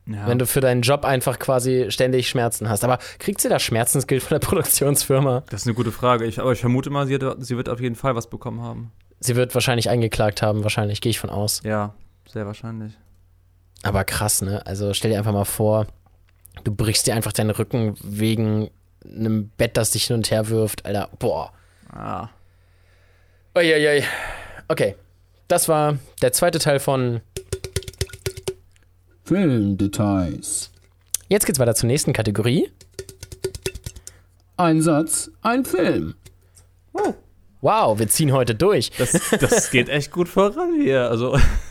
Ja. 0.07 0.27
wenn 0.27 0.39
du 0.39 0.47
für 0.47 0.61
deinen 0.61 0.83
Job 0.83 1.05
einfach 1.05 1.39
quasi 1.39 1.87
ständig 1.91 2.29
Schmerzen 2.29 2.69
hast. 2.69 2.85
Aber 2.85 2.99
kriegt 3.19 3.41
sie 3.41 3.49
da 3.49 3.59
Schmerzensgeld 3.59 4.23
von 4.23 4.39
der 4.39 4.39
Produktionsfirma? 4.47 5.45
das 5.51 5.63
ist 5.63 5.67
eine 5.67 5.75
gute 5.75 5.93
Frage. 5.93 6.25
Ich, 6.27 6.41
aber 6.41 6.53
ich 6.53 6.61
vermute 6.61 6.91
mal, 6.91 7.07
sie, 7.07 7.15
hat, 7.17 7.37
sie 7.41 7.57
wird 7.57 7.69
auf 7.69 7.81
jeden 7.81 7.95
Fall 7.97 8.15
was 8.15 8.29
bekommen 8.29 8.61
haben. 8.63 8.93
Sie 9.21 9.37
wird 9.37 9.55
wahrscheinlich 9.55 9.89
eingeklagt 9.89 10.43
haben, 10.43 10.63
wahrscheinlich, 10.63 11.01
gehe 11.01 11.11
ich 11.11 11.19
von 11.19 11.31
aus. 11.31 11.63
Ja, 11.65 11.95
sehr 12.31 12.45
wahrscheinlich. 12.47 12.93
Aber 13.85 14.05
krass, 14.05 14.43
ne? 14.43 14.67
Also 14.67 14.95
stell 14.95 15.11
dir 15.11 15.19
einfach 15.19 15.33
mal 15.33 15.45
vor, 15.45 15.87
du 16.65 16.75
brichst 16.75 17.07
dir 17.07 17.15
einfach 17.15 17.33
deinen 17.33 17.51
Rücken 17.51 17.95
wegen 18.03 18.71
einem 19.05 19.51
Bett, 19.51 19.77
das 19.77 19.91
dich 19.91 20.05
hin 20.05 20.17
und 20.17 20.31
her 20.31 20.49
wirft. 20.49 20.87
Alter, 20.87 21.09
boah. 21.19 21.53
Ah. 21.93 22.29
Uiuiui. 23.57 24.03
Okay. 24.69 24.97
das 25.49 25.69
war 25.69 25.99
der 26.23 26.33
zweite 26.33 26.59
Teil 26.59 26.81
von. 26.81 27.21
Filmdetails. 29.25 30.71
Jetzt 31.29 31.47
geht's 31.47 31.59
weiter 31.59 31.75
zur 31.75 31.87
nächsten 31.87 32.13
Kategorie. 32.13 32.71
Ein 34.57 34.83
Satz, 34.83 35.31
ein 35.43 35.65
Film. 35.65 36.15
Wow, 37.61 37.99
wir 37.99 38.09
ziehen 38.09 38.33
heute 38.33 38.55
durch. 38.55 38.91
Das, 38.99 39.13
das 39.41 39.71
geht 39.71 39.89
echt 39.89 40.13
gut 40.13 40.29
voran 40.29 40.79
hier. 40.79 41.09
Also, 41.09 41.39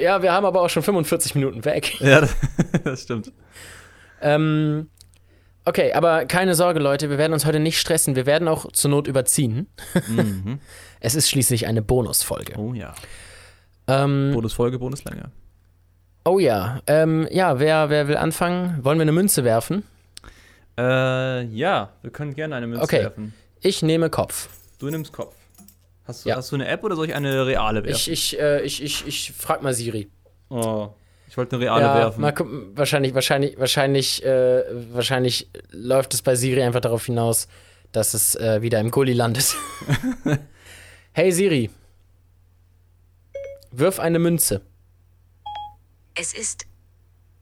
Ja, 0.00 0.22
wir 0.22 0.32
haben 0.32 0.44
aber 0.44 0.60
auch 0.62 0.68
schon 0.70 0.82
45 0.82 1.34
Minuten 1.34 1.64
weg. 1.64 2.00
ja, 2.00 2.26
das, 2.84 3.02
stimmt. 3.02 3.32
Ähm, 4.20 4.88
okay, 5.64 5.92
aber 5.92 6.26
keine 6.26 6.54
Sorge, 6.54 6.80
Leute, 6.80 7.10
wir 7.10 7.18
werden 7.18 7.32
uns 7.32 7.46
heute 7.46 7.60
nicht 7.60 7.78
stressen. 7.78 8.16
Wir 8.16 8.26
werden 8.26 8.48
auch 8.48 8.70
zur 8.72 8.90
Not 8.90 9.06
überziehen. 9.08 9.68
Mhm. 10.08 10.60
Es 11.00 11.14
ist 11.14 11.30
schließlich 11.30 11.68
eine 11.68 11.80
Bonusfolge. 11.80 12.58
Oh 12.58 12.74
ja. 12.74 12.92
Ähm, 13.86 14.32
Bonusfolge, 14.34 14.80
Bonuslänge. 14.80 15.30
oh 16.24 16.40
ja, 16.40 16.80
ähm, 16.88 17.28
ja, 17.30 17.60
wer, 17.60 17.88
wer 17.88 18.08
will 18.08 18.16
anfangen? 18.16 18.82
Wollen 18.82 18.98
wir 18.98 19.02
eine 19.02 19.12
Münze 19.12 19.44
werfen? 19.44 19.84
Äh, 20.76 21.44
ja, 21.44 21.90
wir 22.02 22.10
können 22.10 22.34
gerne 22.34 22.56
eine 22.56 22.66
Münze 22.66 22.82
Okay. 22.82 23.02
werfen. 23.02 23.32
Ich 23.60 23.82
nehme 23.82 24.10
Kopf. 24.10 24.48
Du 24.80 24.90
nimmst 24.90 25.12
Kopf. 25.12 25.36
Hast 26.08 26.24
du, 26.24 26.30
Ja. 26.30 26.36
hast 26.36 26.50
du 26.50 26.56
eine 26.56 26.66
App 26.66 26.82
oder 26.82 26.96
soll 26.96 27.06
ich 27.06 27.14
eine 27.14 27.46
reale 27.46 27.84
werfen? 27.84 27.94
Ich, 27.96 28.10
ich, 28.34 28.40
äh, 28.40 28.62
ich, 28.62 28.82
ich, 28.82 29.06
ich 29.06 29.32
frag 29.32 29.62
mal 29.62 29.74
Siri. 29.74 30.08
oh, 30.48 30.88
ich 31.28 31.36
wollte 31.36 31.56
eine 31.56 31.64
reale 31.66 31.84
ja, 31.84 31.94
werfen. 31.94 32.20
mal 32.22 32.32
gucken, 32.32 32.70
wahrscheinlich, 32.74 33.14
wahrscheinlich, 33.14 33.58
wahrscheinlich, 33.58 34.24
äh, 34.24 34.64
wahrscheinlich 34.94 35.50
läuft 35.70 36.14
es 36.14 36.22
bei 36.22 36.34
Siri 36.34 36.62
einfach 36.62 36.80
darauf 36.80 37.04
hinaus, 37.04 37.46
dass 37.92 38.14
es 38.14 38.34
äh, 38.36 38.62
wieder 38.62 38.80
im 38.80 38.90
Gully 38.90 39.12
landet. 39.12 39.54
hey 41.12 41.30
Siri, 41.30 41.68
wirf 43.70 44.00
eine 44.00 44.18
Münze. 44.18 44.62
Es 46.14 46.32
ist. 46.32 46.64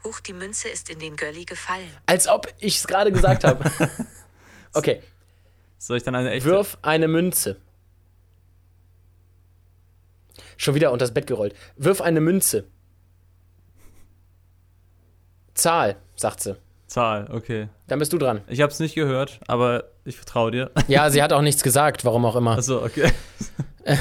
Huch, 0.04 0.20
die 0.20 0.32
Münze 0.32 0.68
ist 0.68 0.90
in 0.90 0.98
den 0.98 1.16
Gully 1.16 1.44
gefallen. 1.44 1.88
Als 2.06 2.28
ob 2.28 2.52
ich 2.58 2.76
es 2.78 2.86
gerade 2.86 3.12
gesagt 3.12 3.44
habe. 3.44 3.70
Okay, 4.72 5.00
Soll 5.78 5.96
ich 5.96 6.02
dann 6.02 6.14
eine 6.14 6.32
echte? 6.32 6.50
wirf 6.50 6.76
eine 6.82 7.08
Münze. 7.08 7.56
Schon 10.56 10.74
wieder 10.74 10.92
unter 10.92 11.04
das 11.04 11.12
Bett 11.14 11.26
gerollt. 11.26 11.54
Wirf 11.76 12.00
eine 12.00 12.20
Münze. 12.20 12.64
Zahl, 15.54 15.96
sagt 16.16 16.40
sie. 16.40 16.56
Zahl, 16.86 17.28
okay. 17.32 17.68
Dann 17.88 17.98
bist 17.98 18.12
du 18.12 18.18
dran. 18.18 18.42
Ich 18.46 18.60
hab's 18.60 18.78
nicht 18.78 18.94
gehört, 18.94 19.40
aber 19.48 19.84
ich 20.04 20.16
vertraue 20.16 20.50
dir. 20.50 20.70
Ja, 20.88 21.10
sie 21.10 21.22
hat 21.22 21.32
auch 21.32 21.42
nichts 21.42 21.62
gesagt, 21.62 22.04
warum 22.04 22.24
auch 22.24 22.36
immer. 22.36 22.52
Achso, 22.58 22.84
okay. 22.84 23.10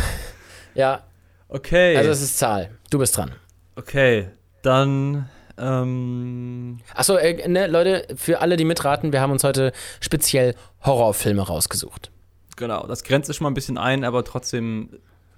Ja, 0.76 1.04
Okay. 1.48 1.96
also 1.96 2.10
es 2.10 2.22
ist 2.22 2.38
Zahl. 2.38 2.72
Du 2.90 3.00
bist 3.00 3.16
dran. 3.16 3.32
okay. 3.76 4.30
Dann, 4.62 5.30
ähm. 5.60 6.80
Achso, 6.96 7.18
äh, 7.18 7.48
ne, 7.48 7.68
Leute, 7.68 8.08
für 8.16 8.42
alle, 8.42 8.58
die 8.58 8.66
mitraten, 8.66 9.14
wir 9.14 9.22
haben 9.22 9.32
uns 9.32 9.44
heute 9.44 9.72
speziell 10.00 10.56
Horrorfilme 10.84 11.44
rausgesucht. 11.44 12.12
Genau, 12.58 12.88
das 12.88 13.04
grenzt 13.04 13.30
es 13.30 13.36
schon 13.36 13.44
mal 13.46 13.52
ein 13.52 13.54
bisschen 13.54 13.78
ein, 13.78 14.04
aber 14.04 14.24
trotzdem 14.24 14.90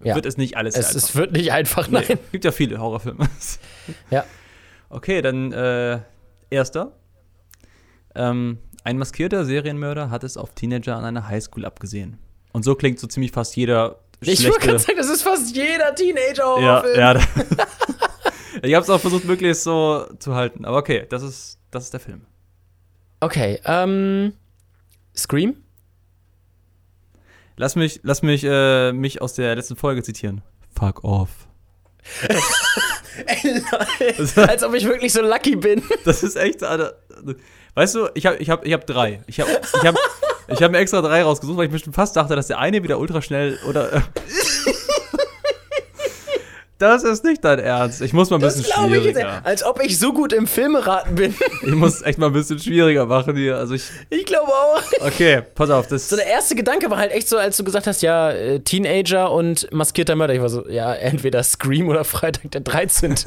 Ja. 0.04 0.16
wird 0.16 0.26
es 0.26 0.38
nicht 0.38 0.58
alles 0.58 0.76
Es, 0.76 0.90
sehr 0.90 0.98
es 0.98 1.16
wird 1.16 1.32
nicht 1.32 1.52
einfach, 1.52 1.88
nein. 1.90 2.06
Nee, 2.08 2.18
gibt 2.32 2.46
ja 2.46 2.52
viele 2.52 2.80
Horrorfilme. 2.80 3.28
Ja. 4.12 4.26
Okay, 4.90 5.22
dann 5.22 5.52
äh, 5.52 6.00
erster. 6.50 6.94
Ähm, 8.16 8.60
ein 8.84 8.98
maskierter 8.98 9.46
Serienmörder 9.46 10.10
hat 10.10 10.24
es 10.24 10.38
auf 10.38 10.54
Teenager 10.54 10.96
an 10.96 11.04
einer 11.04 11.28
Highschool 11.28 11.66
abgesehen. 11.66 12.18
Und 12.54 12.64
so 12.64 12.76
klingt 12.76 13.00
so 13.00 13.08
ziemlich 13.08 13.32
fast 13.32 13.56
jeder 13.56 14.00
Ich 14.22 14.44
wollte 14.46 14.66
gerade 14.66 14.80
sagen, 14.80 14.98
das 14.98 15.10
ist 15.10 15.24
fast 15.24 15.56
jeder 15.56 15.90
Ja, 15.90 15.92
Teenager-Horrorfilm. 15.92 17.00
ja. 17.00 17.14
ich 18.62 18.74
habe 18.74 18.84
es 18.84 18.90
auch 18.90 19.00
versucht, 19.00 19.26
möglichst 19.26 19.64
so 19.64 20.06
zu 20.20 20.36
halten. 20.36 20.66
Aber 20.66 20.78
okay, 20.78 21.06
das 21.10 21.24
ist, 21.24 21.60
das 21.72 21.86
ist 21.86 21.94
der 21.94 22.00
Film. 22.00 22.22
Okay, 23.20 23.60
ähm. 23.66 24.34
Scream? 25.16 25.58
Lass 27.58 27.76
mich, 27.76 28.00
lass 28.04 28.22
mich, 28.22 28.44
äh, 28.44 28.94
mich 28.94 29.22
aus 29.22 29.34
der 29.34 29.56
letzten 29.56 29.76
Folge 29.76 30.04
zitieren. 30.04 30.44
Fuck 30.78 31.04
off. 31.04 31.30
Als 34.36 34.64
ob 34.64 34.76
ich 34.76 34.86
wirklich 34.86 35.12
so 35.12 35.22
lucky 35.22 35.56
bin. 35.56 35.82
Das 36.06 36.22
ist 36.24 36.36
echt. 36.36 36.64
Alter. 36.64 36.94
Weißt 37.74 37.96
du, 37.96 38.10
ich 38.14 38.26
habe 38.28 38.38
ich 38.38 38.50
hab, 38.52 38.66
ich 38.66 38.74
hab 38.74 38.86
drei. 38.86 39.24
Ich 39.28 39.40
habe 39.40 39.50
ich 39.52 39.88
hab, 39.88 39.96
ich 40.48 40.62
hab 40.62 40.72
mir 40.72 40.78
extra 40.78 41.02
drei 41.02 41.24
rausgesucht, 41.24 41.58
weil 41.58 41.66
ich 41.66 41.72
mir 41.72 41.80
schon 41.80 41.94
fast 41.94 42.16
dachte, 42.16 42.36
dass 42.36 42.46
der 42.48 42.60
eine 42.60 42.84
wieder 42.84 43.00
ultra 43.00 43.22
schnell 43.24 43.58
oder. 43.68 43.92
äh, 43.92 44.02
das 46.80 47.04
ist 47.04 47.24
nicht 47.24 47.44
dein 47.44 47.60
Ernst. 47.60 48.02
Ich 48.02 48.14
muss 48.14 48.30
mal 48.30 48.38
ein 48.38 48.42
bisschen 48.42 48.64
glaube 48.64 48.96
ich 48.98 49.04
schwieriger. 49.04 49.42
Als 49.44 49.64
ob 49.64 49.82
ich 49.84 49.98
so 49.98 50.14
gut 50.14 50.32
im 50.34 50.46
Filmeraten 50.48 51.16
bin. 51.16 51.36
Ich 51.66 51.74
muss 51.74 52.02
echt 52.02 52.18
mal 52.20 52.28
ein 52.28 52.34
bisschen 52.34 52.60
schwieriger 52.60 53.06
machen 53.06 53.36
hier. 53.36 53.58
Also 53.58 53.74
ich. 53.74 53.84
Ich 54.10 54.26
glaube 54.26 54.52
auch. 54.52 54.82
Okay, 55.02 55.42
pass 55.56 55.70
auf, 55.70 55.88
das. 55.88 56.08
So, 56.10 56.16
der 56.16 56.28
erste 56.28 56.56
Gedanke 56.56 56.90
war 56.90 56.98
halt 56.98 57.12
echt 57.12 57.28
so, 57.30 57.38
als 57.38 57.58
du 57.58 57.64
gesagt 57.64 57.88
hast, 57.88 58.02
ja, 58.02 58.30
äh, 58.32 58.60
Teenager 58.60 59.32
und 59.32 59.68
maskierter 59.74 60.16
Mörder. 60.16 60.34
Ich 60.36 60.42
war 60.42 60.50
so, 60.50 60.68
ja, 60.70 60.94
entweder 60.94 61.42
Scream 61.44 61.90
oder 61.90 62.04
Freitag 62.04 62.52
der 62.52 62.62
13. 62.62 63.16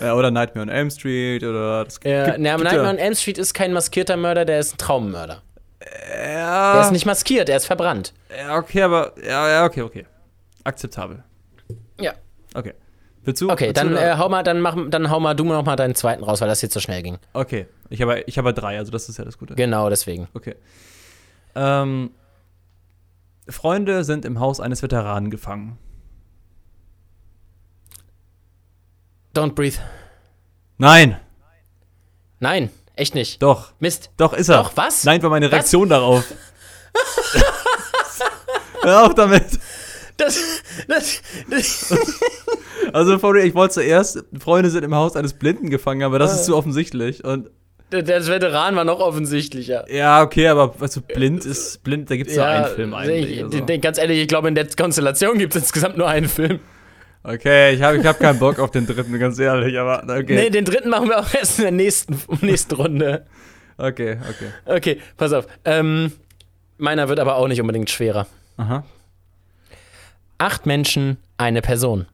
Ja, 0.00 0.14
oder 0.14 0.30
Nightmare 0.30 0.62
on 0.66 0.68
Elm 0.68 0.90
Street 0.90 1.42
oder. 1.42 1.84
Das 1.84 2.00
ja, 2.04 2.26
gibt- 2.26 2.38
ne, 2.38 2.52
aber 2.52 2.62
gibt 2.62 2.72
Nightmare 2.72 2.94
on 2.94 2.98
Elm 2.98 3.14
Street 3.14 3.38
ist 3.38 3.54
kein 3.54 3.72
maskierter 3.72 4.16
Mörder, 4.16 4.44
der 4.44 4.58
ist 4.60 4.74
ein 4.74 4.78
Traummörder. 4.78 5.42
Ja, 6.16 6.74
Der 6.74 6.82
ist 6.82 6.92
nicht 6.92 7.06
maskiert, 7.06 7.48
er 7.48 7.56
ist 7.58 7.66
verbrannt. 7.66 8.12
ja, 8.36 8.56
okay, 8.56 8.82
aber. 8.82 9.12
Ja, 9.22 9.48
ja, 9.48 9.64
okay, 9.64 9.82
okay. 9.82 10.06
Akzeptabel. 10.64 11.22
Ja. 12.00 12.14
Okay. 12.54 12.74
Willst 13.22 13.40
du? 13.40 13.50
Okay, 13.50 13.66
willst 13.68 13.80
du 13.82 13.86
dann, 13.86 13.94
da- 13.94 14.14
äh, 14.14 14.18
hau 14.18 14.28
mal, 14.28 14.42
dann, 14.42 14.60
mach, 14.60 14.76
dann 14.90 15.10
hau 15.10 15.20
mal 15.20 15.34
du 15.34 15.44
noch 15.44 15.64
mal 15.64 15.76
deinen 15.76 15.94
zweiten 15.94 16.24
raus, 16.24 16.40
weil 16.40 16.48
das 16.48 16.60
jetzt 16.62 16.74
so 16.74 16.80
schnell 16.80 17.02
ging. 17.02 17.18
Okay, 17.32 17.66
ich 17.88 18.02
habe 18.02 18.20
ich 18.26 18.36
habe 18.38 18.52
drei, 18.52 18.76
also 18.78 18.90
das 18.92 19.08
ist 19.08 19.18
ja 19.18 19.24
das 19.24 19.38
Gute. 19.38 19.54
Genau, 19.54 19.88
deswegen. 19.88 20.28
Okay. 20.34 20.56
Ähm, 21.54 22.10
Freunde 23.48 24.04
sind 24.04 24.24
im 24.24 24.40
Haus 24.40 24.60
eines 24.60 24.82
Veteranen 24.82 25.30
gefangen. 25.30 25.78
Don't 29.34 29.54
breathe. 29.54 29.78
Nein, 30.78 31.18
Nein, 32.40 32.70
echt 32.94 33.14
nicht. 33.14 33.42
doch, 33.42 33.72
Mist. 33.78 34.10
doch 34.16 34.32
ist 34.34 34.48
er. 34.48 34.58
Doch, 34.64 34.76
was? 34.76 35.04
Nein, 35.04 35.22
war 35.22 35.30
meine 35.30 35.50
Reaktion 35.50 35.88
darauf. 35.88 36.24
Hör 38.82 39.06
auf 39.06 39.14
damit. 39.14 39.58
Das, 40.16 40.38
das, 40.86 41.22
das, 41.50 41.94
Also, 42.92 43.14
ich 43.36 43.54
wollte 43.54 43.74
zuerst, 43.74 44.24
Freunde 44.38 44.70
sind 44.70 44.84
im 44.84 44.94
Haus 44.94 45.16
eines 45.16 45.34
Blinden 45.34 45.70
gefangen, 45.70 46.02
aber 46.02 46.18
das 46.18 46.34
ist 46.34 46.44
zu 46.44 46.56
offensichtlich. 46.56 47.24
Und 47.24 47.50
das 47.90 48.28
Veteran 48.28 48.76
war 48.76 48.84
noch 48.84 49.00
offensichtlicher. 49.00 49.84
ja, 49.92 50.22
okay, 50.22 50.48
aber 50.48 50.74
du, 50.78 51.00
blind 51.00 51.44
ist, 51.44 51.82
blind, 51.82 52.10
da 52.10 52.16
gibt 52.16 52.30
es 52.30 52.36
ja, 52.36 52.48
einen 52.48 52.74
Film 52.74 52.94
eigentlich. 52.94 53.38
Ich, 53.38 53.44
also. 53.44 53.80
Ganz 53.80 53.98
ehrlich, 53.98 54.20
ich 54.20 54.28
glaube, 54.28 54.48
in 54.48 54.54
der 54.54 54.66
Konstellation 54.68 55.38
gibt 55.38 55.54
es 55.54 55.62
insgesamt 55.62 55.96
nur 55.96 56.08
einen 56.08 56.28
Film. 56.28 56.60
Okay, 57.22 57.74
ich 57.74 57.82
habe 57.82 57.96
ich 57.96 58.04
hab 58.04 58.18
keinen 58.20 58.38
Bock 58.38 58.58
auf 58.58 58.70
den 58.70 58.86
dritten, 58.86 59.18
ganz 59.18 59.38
ehrlich, 59.38 59.78
aber 59.78 60.02
okay. 60.02 60.34
Nee, 60.34 60.50
den 60.50 60.64
dritten 60.64 60.90
machen 60.90 61.08
wir 61.08 61.20
auch 61.20 61.34
erst 61.34 61.58
in 61.58 61.64
der 61.64 61.72
nächsten, 61.72 62.18
nächsten 62.42 62.74
Runde. 62.74 63.24
Okay, 63.78 64.18
okay. 64.28 64.76
Okay, 64.76 65.00
pass 65.16 65.32
auf. 65.32 65.46
Ähm, 65.64 66.12
meiner 66.76 67.08
wird 67.08 67.20
aber 67.20 67.36
auch 67.36 67.48
nicht 67.48 67.60
unbedingt 67.60 67.90
schwerer. 67.90 68.26
Aha. 68.56 68.84
Acht 70.38 70.66
Menschen, 70.66 71.18
eine 71.36 71.62
Person. 71.62 72.06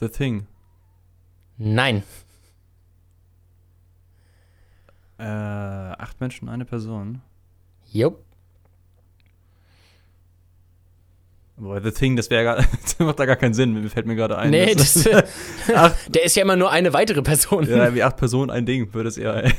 The 0.00 0.08
Thing. 0.08 0.46
Nein. 1.56 2.02
Äh, 5.18 5.22
acht 5.24 6.20
Menschen, 6.20 6.48
eine 6.48 6.64
Person. 6.64 7.22
Jupp. 7.90 8.24
Aber 11.56 11.80
The 11.80 11.92
Thing, 11.92 12.16
das 12.16 12.28
wäre 12.30 12.42
gar, 12.42 12.56
das 12.82 12.98
macht 12.98 13.18
da 13.20 13.26
gar 13.26 13.36
keinen 13.36 13.54
Sinn, 13.54 13.72
mir 13.74 13.88
fällt 13.88 14.06
mir 14.06 14.16
gerade 14.16 14.36
ein. 14.36 14.50
Nee, 14.50 14.74
dass- 14.74 14.94
das, 14.94 15.24
Ach. 15.74 15.94
der 16.08 16.24
ist 16.24 16.34
ja 16.34 16.42
immer 16.42 16.56
nur 16.56 16.70
eine 16.70 16.92
weitere 16.92 17.22
Person. 17.22 17.64
ja, 17.68 17.94
wie 17.94 18.02
acht 18.02 18.16
Personen 18.16 18.50
ein 18.50 18.66
Ding, 18.66 18.92
würde 18.92 19.08
es 19.08 19.16
eher. 19.16 19.50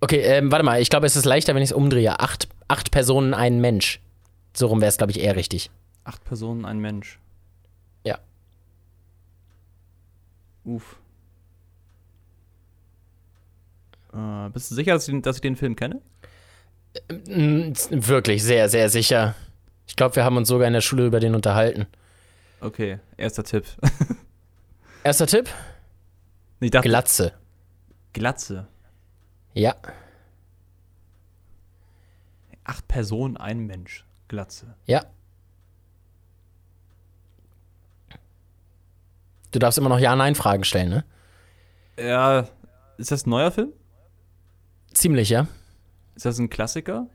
Okay, 0.00 0.20
ähm, 0.20 0.50
warte 0.52 0.64
mal, 0.64 0.80
ich 0.80 0.90
glaube, 0.90 1.06
es 1.06 1.16
ist 1.16 1.24
leichter, 1.24 1.54
wenn 1.54 1.62
ich 1.62 1.70
es 1.70 1.76
umdrehe. 1.76 2.20
Acht, 2.20 2.48
acht 2.68 2.90
Personen, 2.90 3.34
ein 3.34 3.60
Mensch. 3.60 4.00
So 4.54 4.66
rum 4.68 4.80
wäre 4.80 4.88
es, 4.88 4.96
glaube 4.96 5.10
ich, 5.12 5.20
eher 5.20 5.34
richtig. 5.36 5.70
Acht 6.04 6.24
Personen, 6.24 6.64
ein 6.64 6.78
Mensch. 6.78 7.18
Ja. 8.04 8.18
Uff. 10.64 10.96
Äh, 14.12 14.48
bist 14.50 14.70
du 14.70 14.74
sicher, 14.74 14.94
dass 14.94 15.06
ich, 15.08 15.12
den- 15.12 15.22
dass 15.22 15.36
ich 15.36 15.42
den 15.42 15.56
Film 15.56 15.76
kenne? 15.76 16.00
Mm, 17.10 17.72
Wirklich, 17.90 18.42
sehr, 18.42 18.68
sehr 18.68 18.88
sicher. 18.88 19.34
Ich 19.86 19.96
glaube, 19.96 20.16
wir 20.16 20.24
haben 20.24 20.36
uns 20.36 20.48
sogar 20.48 20.66
in 20.66 20.72
der 20.74 20.80
Schule 20.80 21.06
über 21.06 21.20
den 21.20 21.34
unterhalten. 21.34 21.86
Okay, 22.60 22.98
erster 23.16 23.44
Tipp. 23.44 23.64
Erster 25.04 25.26
Tipp? 25.28 25.48
ich 26.60 26.70
dachte, 26.72 26.88
Glatze. 26.88 27.32
Glatze. 28.12 28.66
Ja. 29.54 29.74
Acht 32.64 32.86
Personen, 32.88 33.36
ein 33.36 33.66
Mensch. 33.66 34.04
Glatze. 34.28 34.74
Ja. 34.84 35.04
Du 39.50 39.58
darfst 39.58 39.78
immer 39.78 39.88
noch 39.88 39.98
Ja-Nein-Fragen 39.98 40.64
stellen, 40.64 40.90
ne? 40.90 41.04
Ja, 41.98 42.46
ist 42.98 43.10
das 43.10 43.26
ein 43.26 43.30
neuer 43.30 43.50
Film? 43.50 43.72
Ziemlich, 44.92 45.30
ja. 45.30 45.46
Ist 46.14 46.26
das 46.26 46.38
ein 46.38 46.50
Klassiker? 46.50 47.06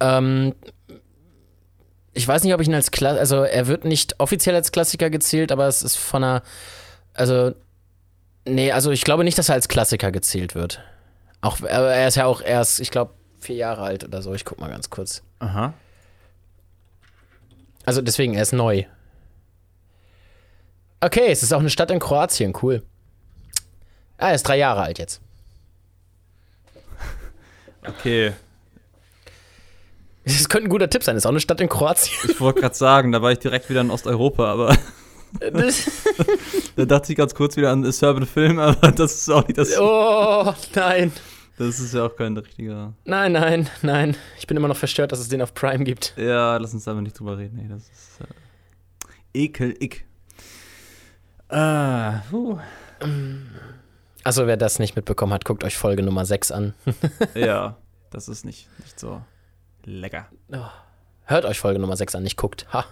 Ähm, 0.00 0.54
ich 2.14 2.26
weiß 2.26 2.42
nicht, 2.44 2.54
ob 2.54 2.60
ich 2.60 2.68
ihn 2.68 2.74
als 2.74 2.90
Klassiker, 2.90 3.20
also 3.20 3.42
er 3.42 3.66
wird 3.66 3.84
nicht 3.84 4.18
offiziell 4.20 4.54
als 4.54 4.72
Klassiker 4.72 5.10
gezählt, 5.10 5.52
aber 5.52 5.66
es 5.66 5.82
ist 5.82 5.96
von 5.96 6.24
einer, 6.24 6.42
also, 7.14 7.54
nee, 8.44 8.72
also 8.72 8.90
ich 8.90 9.04
glaube 9.04 9.24
nicht, 9.24 9.38
dass 9.38 9.48
er 9.48 9.54
als 9.54 9.68
Klassiker 9.68 10.12
gezählt 10.12 10.54
wird. 10.54 10.82
Auch, 11.40 11.60
er 11.60 12.06
ist 12.08 12.16
ja 12.16 12.26
auch 12.26 12.40
erst, 12.40 12.80
ich 12.80 12.90
glaube, 12.90 13.14
vier 13.40 13.56
Jahre 13.56 13.82
alt 13.82 14.04
oder 14.04 14.22
so. 14.22 14.32
Ich 14.34 14.44
guck 14.44 14.60
mal 14.60 14.70
ganz 14.70 14.90
kurz. 14.90 15.22
Aha. 15.40 15.74
Also 17.84 18.00
deswegen, 18.00 18.34
er 18.34 18.42
ist 18.42 18.52
neu. 18.52 18.84
Okay, 21.00 21.26
es 21.32 21.42
ist 21.42 21.52
auch 21.52 21.58
eine 21.58 21.70
Stadt 21.70 21.90
in 21.90 21.98
Kroatien, 21.98 22.52
cool. 22.62 22.82
Ah, 24.18 24.28
er 24.28 24.34
ist 24.36 24.46
drei 24.46 24.56
Jahre 24.56 24.82
alt 24.82 24.98
jetzt. 24.98 25.20
Okay. 27.84 28.32
Das 30.24 30.48
könnte 30.48 30.68
ein 30.68 30.70
guter 30.70 30.88
Tipp 30.88 31.02
sein, 31.02 31.16
ist 31.16 31.26
auch 31.26 31.30
eine 31.30 31.40
Stadt 31.40 31.60
in 31.60 31.68
Kroatien. 31.68 32.30
Ich 32.30 32.40
wollte 32.40 32.60
gerade 32.60 32.76
sagen, 32.76 33.10
da 33.10 33.20
war 33.22 33.32
ich 33.32 33.40
direkt 33.40 33.68
wieder 33.68 33.80
in 33.80 33.90
Osteuropa, 33.90 34.52
aber 34.52 34.76
da 36.76 36.84
dachte 36.84 37.12
ich 37.12 37.18
ganz 37.18 37.34
kurz 37.34 37.56
wieder 37.56 37.70
an 37.70 37.90
Serbian 37.90 38.26
Film, 38.26 38.58
aber 38.58 38.92
das 38.92 39.14
ist 39.14 39.30
auch 39.30 39.46
nicht 39.46 39.58
das. 39.58 39.78
oh, 39.78 40.52
nein. 40.74 41.12
Das 41.58 41.78
ist 41.78 41.94
ja 41.94 42.06
auch 42.06 42.16
kein 42.16 42.36
richtiger. 42.36 42.94
Nein, 43.04 43.32
nein, 43.32 43.68
nein. 43.82 44.16
Ich 44.38 44.46
bin 44.46 44.56
immer 44.56 44.68
noch 44.68 44.76
verstört, 44.76 45.12
dass 45.12 45.20
es 45.20 45.28
den 45.28 45.42
auf 45.42 45.54
Prime 45.54 45.84
gibt. 45.84 46.14
Ja, 46.16 46.56
lass 46.56 46.72
uns 46.74 46.84
da 46.84 46.92
aber 46.92 47.02
nicht 47.02 47.18
drüber 47.18 47.38
reden. 47.38 47.56
Nee, 47.56 47.68
das 47.68 47.82
ist 47.82 48.20
äh, 49.34 49.44
ekelig. 49.44 50.04
Ah, 51.48 52.22
puh. 52.30 52.58
Also, 54.24 54.46
wer 54.46 54.56
das 54.56 54.78
nicht 54.78 54.96
mitbekommen 54.96 55.32
hat, 55.32 55.44
guckt 55.44 55.64
euch 55.64 55.76
Folge 55.76 56.02
Nummer 56.02 56.24
6 56.24 56.50
an. 56.52 56.74
Ja, 57.34 57.76
das 58.10 58.28
ist 58.28 58.44
nicht, 58.44 58.68
nicht 58.80 58.98
so 58.98 59.20
lecker. 59.84 60.28
Hört 61.24 61.44
euch 61.44 61.58
Folge 61.60 61.78
Nummer 61.78 61.96
6 61.96 62.14
an, 62.14 62.22
nicht 62.22 62.36
guckt. 62.36 62.66
Ha. 62.72 62.86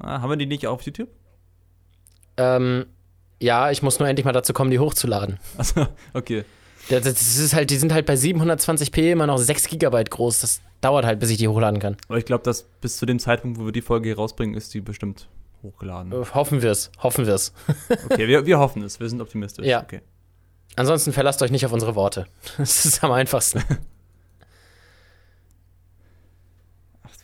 Ah, 0.00 0.20
haben 0.20 0.30
wir 0.30 0.36
die 0.36 0.46
nicht 0.46 0.66
auf 0.66 0.82
YouTube? 0.82 1.08
Ähm, 2.36 2.86
ja, 3.40 3.70
ich 3.70 3.82
muss 3.82 3.98
nur 3.98 4.08
endlich 4.08 4.24
mal 4.24 4.32
dazu 4.32 4.52
kommen, 4.52 4.70
die 4.70 4.78
hochzuladen. 4.78 5.38
Also, 5.58 5.86
okay. 6.14 6.44
Das, 6.88 7.02
das 7.02 7.36
ist 7.38 7.54
halt, 7.54 7.70
die 7.70 7.76
sind 7.76 7.92
halt 7.92 8.04
bei 8.06 8.14
720p 8.14 9.12
immer 9.12 9.26
noch 9.26 9.38
6 9.38 9.68
Gigabyte 9.68 10.10
groß. 10.10 10.40
Das 10.40 10.60
dauert 10.82 11.06
halt, 11.06 11.18
bis 11.18 11.30
ich 11.30 11.38
die 11.38 11.48
hochladen 11.48 11.80
kann. 11.80 11.96
Aber 12.08 12.18
ich 12.18 12.26
glaube, 12.26 12.44
dass 12.44 12.64
bis 12.80 12.98
zu 12.98 13.06
dem 13.06 13.18
Zeitpunkt, 13.18 13.58
wo 13.58 13.64
wir 13.64 13.72
die 13.72 13.80
Folge 13.80 14.08
hier 14.10 14.16
rausbringen, 14.16 14.54
ist 14.54 14.74
die 14.74 14.82
bestimmt 14.82 15.28
hochgeladen. 15.62 16.12
Äh, 16.12 16.24
Hoffen 16.34 16.60
wir's, 16.60 16.90
hoffen 17.02 17.26
wir's. 17.26 17.52
Okay, 18.10 18.28
wir, 18.28 18.44
wir 18.44 18.58
hoffen 18.58 18.82
es. 18.82 19.00
Wir 19.00 19.08
sind 19.08 19.20
optimistisch. 19.22 19.64
Ja. 19.66 19.82
Okay. 19.82 20.02
Ansonsten 20.76 21.12
verlasst 21.14 21.40
euch 21.40 21.50
nicht 21.50 21.64
auf 21.64 21.72
unsere 21.72 21.94
Worte. 21.94 22.26
Das 22.58 22.84
ist 22.84 23.02
am 23.02 23.12
einfachsten. 23.12 23.62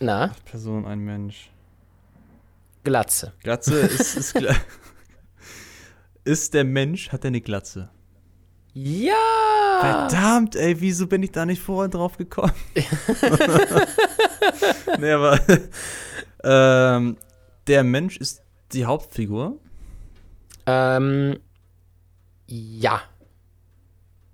Na, 0.01 0.25
Acht 0.31 0.45
Personen, 0.47 0.87
ein 0.87 1.01
Mensch. 1.01 1.51
Glatze. 2.85 3.33
Glatze 3.43 3.79
ist, 3.81 4.17
ist, 4.17 4.35
gla- 4.37 4.57
ist 6.25 6.55
der 6.55 6.65
Mensch, 6.65 7.11
hat 7.11 7.25
er 7.25 7.29
eine 7.29 7.41
Glatze? 7.41 7.91
Ja! 8.73 9.15
Verdammt, 9.81 10.57
ey, 10.57 10.81
wieso 10.81 11.07
bin 11.07 11.23
ich 11.23 11.33
da 11.33 11.47
nicht 11.47 11.63
vorher 11.63 11.89
drauf 11.89 12.17
gekommen? 12.17 12.53
nee, 14.99 15.11
aber 15.11 15.41
ähm, 16.45 17.17
der 17.67 17.85
Mensch 17.85 18.17
ist 18.19 18.43
die 18.73 18.85
Hauptfigur. 18.85 19.59
Ähm, 20.67 21.39
ja. 22.47 23.03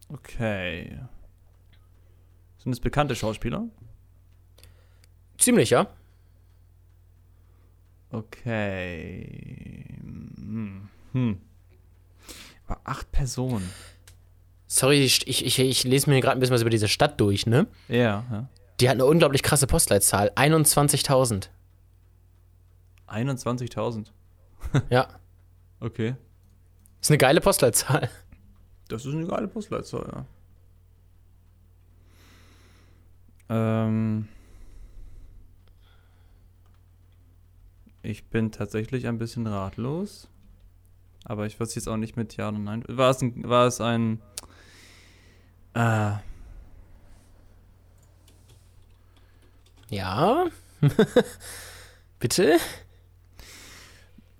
Okay. 0.09 0.99
Sind 2.59 2.73
es 2.73 2.81
bekannte 2.81 3.15
Schauspieler? 3.15 3.69
Ziemlich, 5.39 5.71
ja. 5.71 5.87
Okay. 8.11 9.85
Hm. 11.13 11.41
Aber 12.67 12.81
acht 12.85 13.11
Personen. 13.13 13.71
Sorry, 14.67 15.05
ich, 15.05 15.27
ich, 15.29 15.45
ich, 15.45 15.59
ich 15.59 15.85
lese 15.85 16.11
mir 16.11 16.21
gerade 16.21 16.37
ein 16.37 16.41
bisschen 16.41 16.55
was 16.55 16.61
über 16.63 16.71
diese 16.71 16.89
Stadt 16.89 17.21
durch, 17.21 17.47
ne? 17.47 17.67
Ja, 17.89 18.25
ja. 18.31 18.49
Die 18.81 18.89
hat 18.89 18.95
eine 18.95 19.07
unglaublich 19.07 19.43
krasse 19.43 19.67
Postleitzahl. 19.67 20.31
21.000. 20.35 21.49
21.000. 23.09 24.07
Ja. 24.91 25.09
Okay. 25.79 26.17
Ist 27.01 27.11
eine 27.11 27.19
geile 27.19 27.41
Postleitzahl. 27.41 28.11
Das 28.89 29.05
ist 29.05 29.15
eine 29.15 29.27
geile 29.27 29.47
Postleitzahl, 29.47 30.27
ja. 33.49 33.77
Ähm. 33.89 34.29
Ich 38.03 38.25
bin 38.29 38.51
tatsächlich 38.51 39.07
ein 39.07 39.19
bisschen 39.19 39.47
ratlos. 39.47 40.29
Aber 41.27 41.45
ich 41.47 41.59
weiß 41.59 41.75
jetzt 41.75 41.89
auch 41.89 41.97
nicht 41.97 42.17
mit 42.17 42.37
Ja 42.37 42.49
oder 42.49 42.59
Nein. 42.59 42.85
War 42.87 43.11
es 43.11 43.21
ein. 43.21 43.49
War 43.49 43.67
es 43.67 43.81
ein 43.81 44.23
äh, 45.75 46.13
Ja. 49.89 50.47
Bitte? 52.19 52.59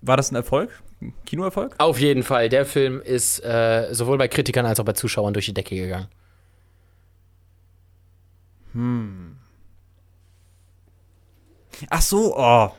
war 0.01 0.17
das 0.17 0.31
ein 0.31 0.35
Erfolg? 0.35 0.81
Ein 1.01 1.13
Kinoerfolg? 1.25 1.75
Auf 1.77 1.99
jeden 1.99 2.23
Fall. 2.23 2.47
Der 2.49 2.65
Film 2.65 3.01
ist 3.01 3.43
äh, 3.43 3.89
sowohl 3.91 4.17
bei 4.17 4.27
Kritikern 4.29 4.65
als 4.65 4.79
auch 4.79 4.85
bei 4.85 4.93
Zuschauern 4.93 5.33
durch 5.33 5.45
die 5.45 5.53
Decke 5.53 5.75
gegangen. 5.75 6.07
Ach 11.89 12.01
so, 12.01 12.35
oh. 12.37 12.71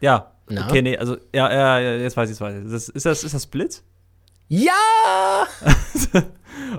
Ja. 0.00 0.31
Na? 0.48 0.66
Okay, 0.68 0.82
nee, 0.82 0.96
also, 0.96 1.16
ja, 1.34 1.52
ja, 1.52 1.78
ja, 1.78 1.96
jetzt 1.96 2.16
weiß 2.16 2.28
ich, 2.28 2.34
jetzt 2.34 2.40
weiß 2.40 2.64
ich. 2.64 2.70
Das, 2.70 2.88
ist, 2.88 3.06
das, 3.06 3.24
ist 3.24 3.34
das 3.34 3.42
Split? 3.44 3.82
Ja! 4.48 5.46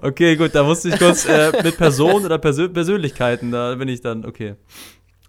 Okay, 0.01 0.36
gut, 0.36 0.53
da 0.53 0.64
musste 0.64 0.89
ich 0.89 0.99
kurz 0.99 1.26
äh, 1.26 1.51
mit 1.64 1.78
Personen 1.78 2.26
oder 2.26 2.38
Persö 2.38 2.70
Persönlichkeiten, 2.70 3.51
da 3.51 3.76
bin 3.76 3.88
ich 3.88 4.01
dann, 4.01 4.26
okay. 4.26 4.55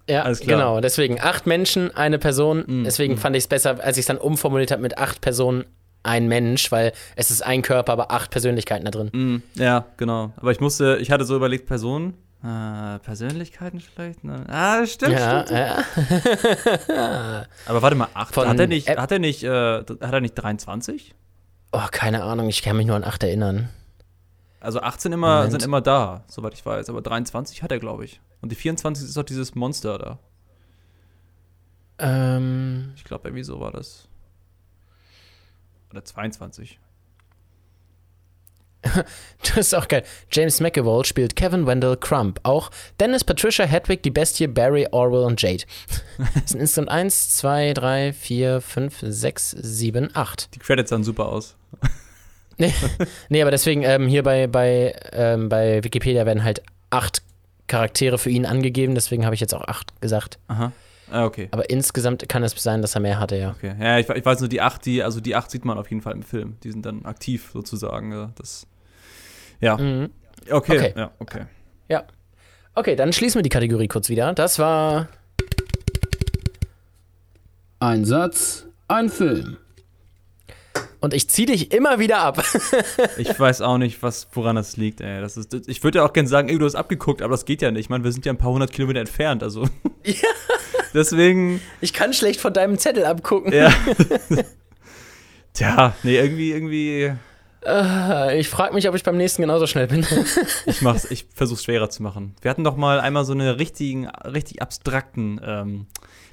Ja, 0.07 0.23
Alles 0.23 0.39
klar. 0.39 0.57
genau. 0.57 0.81
Deswegen 0.81 1.19
acht 1.19 1.47
Menschen, 1.47 1.95
eine 1.95 2.19
Person. 2.19 2.63
Mm, 2.67 2.83
Deswegen 2.83 3.17
fand 3.17 3.35
ich 3.35 3.43
es 3.43 3.47
besser, 3.47 3.83
als 3.83 3.97
ich 3.97 4.01
es 4.01 4.07
dann 4.07 4.17
umformuliert 4.17 4.71
habe 4.71 4.81
mit 4.81 4.97
acht 4.97 5.21
Personen, 5.21 5.65
ein 6.03 6.27
Mensch, 6.27 6.71
weil 6.71 6.91
es 7.15 7.31
ist 7.31 7.41
ein 7.43 7.63
Körper, 7.63 7.93
aber 7.93 8.11
acht 8.11 8.29
Persönlichkeiten 8.29 8.85
da 8.85 8.91
drin. 8.91 9.09
Mm, 9.11 9.59
ja, 9.59 9.85
genau. 9.97 10.31
Aber 10.37 10.51
ich 10.51 10.59
musste, 10.59 10.97
ich 11.01 11.09
hatte 11.09 11.25
so 11.25 11.35
überlegt, 11.35 11.65
Personen. 11.65 12.13
Äh, 12.43 12.99
Persönlichkeiten 12.99 13.79
vielleicht? 13.79 14.23
Nein. 14.23 14.45
Ah, 14.49 14.85
stimmt, 14.85 15.13
Ja, 15.13 15.43
stimmt. 15.45 15.59
ja. 15.59 17.45
Aber 17.65 17.81
warte 17.81 17.95
mal, 17.95 18.07
acht. 18.13 18.33
Von 18.35 18.47
hat 18.47 18.59
er 18.59 18.67
nicht, 18.67 18.87
App- 18.87 18.99
hat 18.99 19.11
er 19.11 19.19
nicht, 19.19 19.43
äh, 19.43 19.79
hat 19.79 19.89
er 20.13 20.21
nicht 20.21 20.35
23? 20.35 21.15
Oh, 21.71 21.81
keine 21.91 22.23
Ahnung, 22.23 22.47
ich 22.47 22.61
kann 22.61 22.77
mich 22.77 22.85
nur 22.85 22.95
an 22.95 23.03
acht 23.03 23.23
erinnern. 23.23 23.69
Also 24.59 24.79
18 24.79 25.11
immer, 25.11 25.35
Moment. 25.37 25.51
sind 25.51 25.63
immer 25.63 25.81
da, 25.81 26.23
soweit 26.27 26.53
ich 26.53 26.65
weiß. 26.65 26.89
Aber 26.89 27.01
23 27.01 27.63
hat 27.63 27.71
er, 27.71 27.79
glaube 27.79 28.05
ich. 28.05 28.21
Und 28.41 28.51
die 28.51 28.55
24 28.55 29.05
ist 29.05 29.17
doch 29.17 29.23
dieses 29.23 29.55
Monster 29.55 29.97
da. 29.97 30.19
Ähm, 31.97 32.93
Ich 32.95 33.03
glaube, 33.03 33.27
irgendwie 33.27 33.43
so 33.43 33.59
war 33.59 33.71
das. 33.71 34.07
Oder 35.91 36.03
22. 36.03 36.79
das 39.41 39.57
ist 39.57 39.75
auch 39.75 39.87
geil. 39.87 40.03
James 40.31 40.59
McAvoy 40.59 41.05
spielt 41.05 41.35
Kevin 41.35 41.65
Wendell 41.65 41.97
Crump. 41.97 42.39
Auch 42.43 42.71
Dennis, 42.99 43.23
Patricia, 43.23 43.65
Hedwig, 43.65 44.03
die 44.03 44.11
Bestie, 44.11 44.47
Barry, 44.47 44.87
Orwell 44.91 45.23
und 45.23 45.41
Jade. 45.41 45.63
Das 46.17 46.51
sind 46.51 46.61
insgesamt 46.61 46.89
1, 46.89 47.37
2, 47.37 47.73
3, 47.73 48.13
4, 48.13 48.61
5, 48.61 48.97
6, 49.01 49.51
7, 49.51 50.09
8. 50.13 50.55
Die 50.55 50.59
Credits 50.59 50.89
sahen 50.89 51.03
super 51.03 51.27
aus. 51.27 51.55
Nee, 52.57 52.73
nee 53.27 53.41
aber 53.41 53.51
deswegen 53.51 53.83
ähm, 53.83 54.07
hier 54.07 54.23
bei, 54.23 54.47
bei, 54.47 54.95
ähm, 55.11 55.49
bei 55.49 55.83
Wikipedia 55.83 56.25
werden 56.25 56.45
halt 56.45 56.61
acht 56.89 57.21
Charaktere 57.67 58.17
für 58.17 58.29
ihn 58.29 58.45
angegeben, 58.45 58.95
deswegen 58.95 59.25
habe 59.25 59.35
ich 59.35 59.41
jetzt 59.41 59.53
auch 59.53 59.67
acht 59.67 59.99
gesagt. 59.99 60.39
Aha. 60.47 60.71
Ah, 61.11 61.25
okay. 61.25 61.49
Aber 61.51 61.69
insgesamt 61.69 62.27
kann 62.29 62.43
es 62.43 62.51
sein, 62.51 62.81
dass 62.81 62.95
er 62.95 63.01
mehr 63.01 63.19
hatte, 63.19 63.35
ja. 63.35 63.51
Okay. 63.51 63.75
Ja, 63.79 63.99
ich, 63.99 64.09
ich 64.09 64.25
weiß 64.25 64.39
nur, 64.39 64.49
die 64.49 64.61
acht, 64.61 64.85
die, 64.85 65.03
also 65.03 65.21
die 65.21 65.35
acht 65.35 65.51
sieht 65.51 65.65
man 65.65 65.77
auf 65.77 65.89
jeden 65.89 66.01
Fall 66.01 66.13
im 66.13 66.23
Film. 66.23 66.57
Die 66.63 66.71
sind 66.71 66.85
dann 66.85 67.05
aktiv 67.05 67.49
sozusagen. 67.53 68.31
Das. 68.35 68.67
Ja. 69.61 69.77
Mhm. 69.77 70.09
Okay. 70.49 70.77
Okay. 70.77 70.93
Ja, 70.95 71.11
okay. 71.19 71.45
Ja. 71.89 72.03
Okay, 72.75 72.95
dann 72.95 73.13
schließen 73.13 73.39
wir 73.39 73.43
die 73.43 73.49
Kategorie 73.49 73.87
kurz 73.87 74.09
wieder. 74.09 74.33
Das 74.33 74.59
war. 74.59 75.07
Ein 77.79 78.05
Satz, 78.05 78.65
ein 78.87 79.09
Film. 79.09 79.57
und 81.01 81.13
ich 81.13 81.29
zieh 81.29 81.45
dich 81.45 81.71
immer 81.71 81.99
wieder 81.99 82.19
ab. 82.19 82.43
Ich 83.17 83.37
weiß 83.39 83.61
auch 83.61 83.77
nicht, 83.77 84.01
was, 84.01 84.27
woran 84.33 84.55
das 84.55 84.77
liegt, 84.77 85.01
ey. 85.01 85.21
Das 85.21 85.37
ist, 85.37 85.53
ich 85.67 85.83
würde 85.83 85.99
ja 85.99 86.05
auch 86.05 86.13
gerne 86.13 86.27
sagen, 86.27 86.49
ey, 86.49 86.57
du 86.57 86.65
hast 86.65 86.75
abgeguckt, 86.75 87.21
aber 87.21 87.31
das 87.31 87.45
geht 87.45 87.61
ja 87.61 87.69
nicht. 87.71 87.81
Ich 87.81 87.89
meine, 87.89 88.03
wir 88.03 88.11
sind 88.11 88.25
ja 88.25 88.33
ein 88.33 88.37
paar 88.37 88.51
hundert 88.51 88.71
Kilometer 88.71 88.99
entfernt, 88.99 89.43
also. 89.43 89.67
Ja. 90.03 90.13
Deswegen, 90.93 91.59
Ich 91.81 91.91
kann 91.93 92.13
schlecht 92.13 92.39
von 92.39 92.53
deinem 92.53 92.77
Zettel 92.77 93.05
abgucken. 93.05 93.51
ja. 93.51 93.73
Tja, 95.53 95.95
nee, 96.03 96.17
irgendwie, 96.17 96.51
irgendwie. 96.51 97.13
Äh, 97.65 98.39
Ich 98.39 98.49
frage 98.49 98.73
mich, 98.73 98.87
ob 98.87 98.95
ich 98.95 99.03
beim 99.03 99.17
nächsten 99.17 99.41
genauso 99.41 99.67
schnell 99.67 99.87
bin. 99.87 100.05
Ich 100.65 100.81
mach's, 100.81 101.05
ich 101.09 101.25
versuch's 101.33 101.63
schwerer 101.63 101.89
zu 101.89 102.03
machen. 102.03 102.35
Wir 102.41 102.51
hatten 102.51 102.63
doch 102.63 102.75
mal 102.75 102.99
einmal 102.99 103.25
so 103.25 103.33
eine 103.33 103.59
richtigen, 103.59 104.07
richtig 104.07 104.61
abstrakten, 104.61 105.39
ähm, 105.43 105.87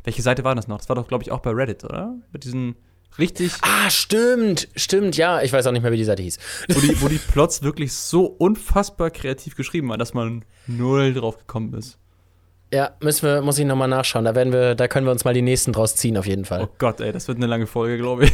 welche 0.05 0.23
Seite 0.23 0.43
war 0.45 0.55
das 0.55 0.67
noch? 0.69 0.79
Das 0.79 0.89
war 0.89 0.97
doch, 0.97 1.07
glaube 1.07 1.23
ich, 1.23 1.31
auch 1.31 1.41
bei 1.41 1.51
Reddit, 1.51 1.85
oder? 1.85 2.15
Mit 2.33 2.45
diesen 2.45 2.75
richtig, 3.19 3.53
ah, 3.63 3.89
stimmt, 3.89 4.69
stimmt, 4.75 5.17
ja. 5.17 5.43
Ich 5.43 5.53
weiß 5.53 5.67
auch 5.67 5.73
nicht 5.73 5.83
mehr, 5.83 5.93
wie 5.93 5.97
die 5.97 6.05
Seite 6.05 6.23
hieß. 6.23 6.39
wo 6.71 6.81
die, 6.81 7.01
wo 7.03 7.09
die 7.09 7.19
Plots 7.33 7.63
wirklich 7.63 7.93
so 7.93 8.25
unfassbar 8.27 9.11
kreativ 9.11 9.55
geschrieben 9.55 9.89
waren, 9.91 9.99
dass 10.01 10.13
man 10.15 10.45
null 10.67 11.15
drauf 11.15 11.39
gekommen 11.39 11.73
ist. 11.75 11.99
Ja, 12.73 12.93
müssen 13.01 13.27
wir, 13.29 13.43
muss 13.43 13.59
ich 13.59 13.67
nochmal 13.67 13.87
nachschauen. 13.89 14.25
Da 14.25 14.35
werden 14.35 14.53
wir, 14.53 14.75
da 14.75 14.89
können 14.89 15.07
wir 15.07 15.13
uns 15.13 15.25
mal 15.25 15.35
die 15.35 15.43
nächsten 15.43 15.73
draus 15.73 15.95
ziehen, 15.95 16.17
auf 16.17 16.27
jeden 16.27 16.47
Fall. 16.47 16.63
Oh 16.65 16.75
Gott, 16.79 17.01
ey, 17.01 17.13
das 17.13 17.29
wird 17.29 17.37
eine 17.37 17.47
lange 17.47 17.67
Folge, 17.67 17.99
glaube 17.99 18.25
ich. 18.25 18.33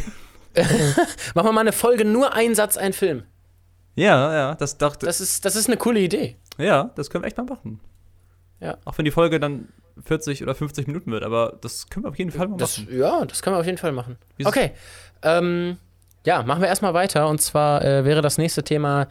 Machen 1.35 1.47
wir 1.49 1.53
mal 1.53 1.61
eine 1.61 1.73
Folge, 1.73 2.05
nur 2.05 2.35
ein 2.35 2.55
Satz, 2.55 2.77
ein 2.77 2.93
Film. 2.93 3.25
Ja, 3.95 4.33
ja, 4.35 4.55
das 4.55 4.79
dachte 4.79 5.07
Das 5.07 5.21
ist, 5.21 5.45
das 5.45 5.57
ist 5.57 5.67
eine 5.69 5.77
coole 5.77 6.01
Idee. 6.01 6.37
Ja, 6.59 6.91
das 6.95 7.11
können 7.11 7.25
wir 7.25 7.27
echt 7.29 7.37
mal 7.37 7.45
machen. 7.45 7.81
Ja. 8.61 8.77
Auch 8.85 8.97
wenn 8.99 9.05
die 9.05 9.11
Folge 9.11 9.39
dann 9.41 9.69
40 10.05 10.43
oder 10.43 10.55
50 10.55 10.87
Minuten 10.87 11.11
wird, 11.11 11.25
aber 11.25 11.59
das 11.61 11.89
können 11.89 12.05
wir 12.05 12.11
auf 12.11 12.19
jeden 12.19 12.31
Fall 12.31 12.49
mal 12.49 12.57
Das, 12.57 12.79
machen. 12.79 12.97
ja, 12.99 13.25
das 13.25 13.43
können 13.43 13.57
wir 13.57 13.61
auf 13.61 13.67
jeden 13.67 13.79
Fall 13.79 13.93
machen. 13.93 14.17
Wie 14.37 14.43
ist- 14.43 14.49
Okay. 14.49 14.73
Ähm, 15.23 15.79
ja, 16.27 16.43
machen 16.43 16.61
wir 16.61 16.69
erstmal 16.69 16.95
weiter. 16.95 17.29
Und 17.29 17.41
zwar 17.41 17.85
äh, 17.85 18.05
wäre 18.05 18.23
das 18.23 18.39
nächste 18.39 18.63
Thema 18.63 19.09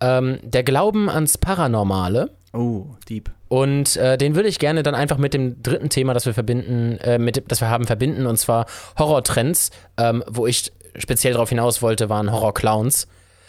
ähm, 0.00 0.38
der 0.42 0.62
Glauben 0.64 1.08
ans 1.10 1.38
Paranormale. 1.38 2.30
Oh, 2.52 2.86
deep. 3.08 3.30
Und 3.48 3.96
äh, 3.96 4.18
den 4.18 4.34
würde 4.34 4.48
ich 4.48 4.58
gerne 4.58 4.82
dann 4.82 4.94
einfach 4.94 5.16
mit 5.16 5.34
dem 5.34 5.62
dritten 5.62 5.88
Thema, 5.88 6.12
das 6.14 6.26
wir 6.26 6.34
verbinden, 6.34 6.98
äh, 6.98 7.18
mit, 7.18 7.44
das 7.48 7.60
wir 7.60 7.70
haben, 7.70 7.86
verbinden, 7.86 8.26
und 8.26 8.36
zwar 8.36 8.66
Horrortrends, 8.98 9.70
ähm, 9.96 10.22
wo 10.26 10.46
ich 10.46 10.72
speziell 10.96 11.32
darauf 11.32 11.48
hinaus 11.48 11.80
wollte, 11.80 12.08
waren 12.10 12.30
Horrorclowns, 12.30 13.06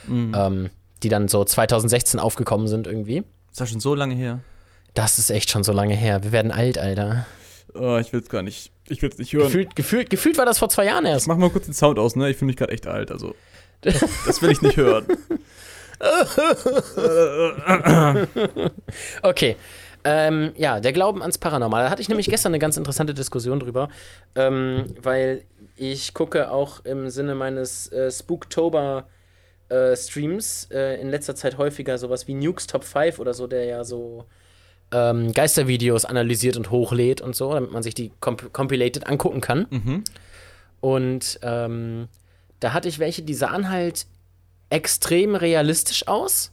ähm, 0.10 0.70
die 1.04 1.10
dann 1.10 1.28
so 1.28 1.44
2016 1.44 2.20
aufgekommen 2.20 2.68
sind 2.68 2.88
irgendwie. 2.88 3.24
Ist 3.52 3.60
das 3.60 3.70
schon 3.70 3.82
so 3.82 3.94
lange 3.94 4.16
her? 4.16 4.40
Das 4.94 5.20
ist 5.20 5.30
echt 5.30 5.50
schon 5.50 5.64
so 5.64 5.74
lange 5.74 5.96
her. 5.96 6.24
Wir 6.24 6.32
werden 6.32 6.52
alt, 6.52 6.78
Alter. 6.78 7.26
Oh, 7.74 7.98
ich 7.98 8.14
will 8.14 8.22
es 8.22 8.30
gar 8.30 8.42
nicht. 8.44 8.72
Ich 8.88 9.02
will 9.02 9.10
es 9.10 9.18
nicht 9.18 9.34
hören. 9.34 9.46
Gefühlt, 9.46 9.76
gefühlt, 9.76 10.10
gefühlt 10.10 10.38
war 10.38 10.46
das 10.46 10.60
vor 10.60 10.70
zwei 10.70 10.86
Jahren 10.86 11.06
erst. 11.06 11.28
Mach 11.28 11.38
mal 11.38 11.50
kurz 11.50 11.66
den 11.66 11.74
Sound 11.74 11.98
aus, 12.00 12.16
ne? 12.16 12.30
Ich 12.30 12.38
fühle 12.38 12.48
mich 12.48 12.58
gerade 12.58 12.72
echt 12.72 12.88
alt, 12.88 13.12
also. 13.12 13.36
Das 13.82 14.42
will 14.42 14.52
ich 14.52 14.62
nicht 14.62 14.78
hören. 14.78 15.06
Okay. 19.22 19.56
Ähm, 20.06 20.52
ja, 20.58 20.82
der 20.82 20.92
Glauben 20.92 21.22
ans 21.22 21.38
Paranormale. 21.38 21.86
Da 21.86 21.90
hatte 21.90 22.02
ich 22.02 22.10
nämlich 22.10 22.28
gestern 22.28 22.52
eine 22.52 22.60
ganz 22.60 22.76
interessante 22.76 23.14
Diskussion 23.14 23.62
drüber, 23.62 23.88
ähm, 24.36 24.86
weil 25.02 25.46
ich 25.78 26.14
gucke 26.14 26.52
auch 26.52 26.84
im 26.84 27.10
Sinne 27.10 27.36
meines 27.36 27.90
äh, 27.92 28.12
Spooktober 28.12 29.08
äh, 29.70 29.96
Streams 29.96 30.68
äh, 30.72 31.00
in 31.00 31.10
letzter 31.10 31.36
Zeit 31.36 31.58
häufiger 31.58 31.98
sowas 31.98 32.28
wie 32.28 32.34
Nukes 32.34 32.68
Top 32.68 32.84
5 32.84 33.20
oder 33.20 33.34
so, 33.34 33.48
der 33.48 33.64
ja 33.64 33.86
so 33.86 34.26
ähm, 34.92 35.32
Geistervideos 35.32 36.06
analysiert 36.06 36.58
und 36.58 36.70
hochlädt 36.70 37.22
und 37.22 37.36
so, 37.36 37.54
damit 37.54 37.72
man 37.72 37.82
sich 37.82 37.96
die 37.96 38.12
comp 38.20 38.52
compilated 38.52 39.08
angucken 39.08 39.42
kann. 39.42 39.68
Mhm. 39.70 40.04
Und 40.82 41.40
ähm, 41.44 42.10
da 42.60 42.74
hatte 42.74 42.90
ich 42.90 43.00
welche, 43.00 43.24
die 43.24 43.34
sahen 43.34 43.70
halt 43.70 44.06
extrem 44.74 45.36
realistisch 45.36 46.08
aus. 46.08 46.52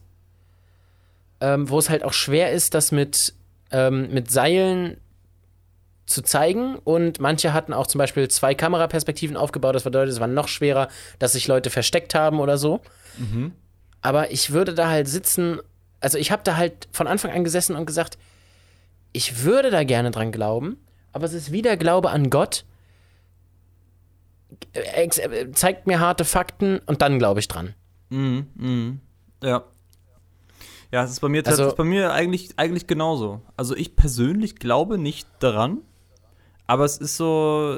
Ähm, 1.40 1.70
wo 1.70 1.78
es 1.78 1.88
halt 1.88 2.04
auch 2.04 2.12
schwer 2.12 2.52
ist, 2.52 2.74
das 2.74 2.92
mit, 2.92 3.32
ähm, 3.70 4.12
mit 4.12 4.30
Seilen 4.30 4.98
zu 6.04 6.20
zeigen. 6.22 6.76
Und 6.76 7.18
manche 7.18 7.54
hatten 7.54 7.72
auch 7.72 7.86
zum 7.86 7.98
Beispiel 7.98 8.28
zwei 8.28 8.54
Kameraperspektiven 8.54 9.38
aufgebaut. 9.38 9.74
Das 9.74 9.84
bedeutet, 9.84 10.12
es 10.12 10.20
war 10.20 10.26
noch 10.26 10.48
schwerer, 10.48 10.88
dass 11.18 11.32
sich 11.32 11.48
Leute 11.48 11.70
versteckt 11.70 12.14
haben 12.14 12.40
oder 12.40 12.58
so. 12.58 12.80
Aber 14.02 14.30
ich 14.32 14.50
würde 14.50 14.74
da 14.74 14.90
halt 14.90 15.08
sitzen. 15.08 15.60
Also 16.00 16.18
ich 16.18 16.30
habe 16.30 16.42
da 16.44 16.56
halt 16.56 16.88
von 16.92 17.06
Anfang 17.06 17.30
an 17.30 17.42
gesessen 17.42 17.74
und 17.74 17.86
gesagt, 17.86 18.18
ich 19.12 19.44
würde 19.44 19.70
da 19.70 19.82
gerne 19.84 20.10
dran 20.10 20.30
glauben, 20.30 20.76
aber 21.12 21.24
es 21.24 21.32
ist 21.32 21.52
wieder 21.52 21.76
Glaube 21.76 22.10
an 22.10 22.30
Gott. 22.30 22.64
Ex 24.72 25.18
äh, 25.18 25.50
zeigt 25.52 25.86
mir 25.86 26.00
harte 26.00 26.24
Fakten 26.24 26.80
und 26.86 27.02
dann 27.02 27.18
glaube 27.18 27.40
ich 27.40 27.48
dran. 27.48 27.74
Mhm, 28.10 28.46
mhm. 28.54 29.00
Ja. 29.42 29.64
Ja, 30.92 31.04
es 31.04 31.12
ist 31.12 31.20
bei 31.20 31.28
mir, 31.28 31.46
Also- 31.46 31.68
ist 31.68 31.76
bei 31.76 31.84
mir 31.84 32.12
eigentlich, 32.12 32.50
eigentlich 32.56 32.86
genauso. 32.86 33.40
Also 33.56 33.76
ich 33.76 33.94
persönlich 33.94 34.56
glaube 34.56 34.98
nicht 34.98 35.28
daran, 35.38 35.78
aber 36.66 36.84
es 36.84 36.98
ist 36.98 37.16
so, 37.16 37.76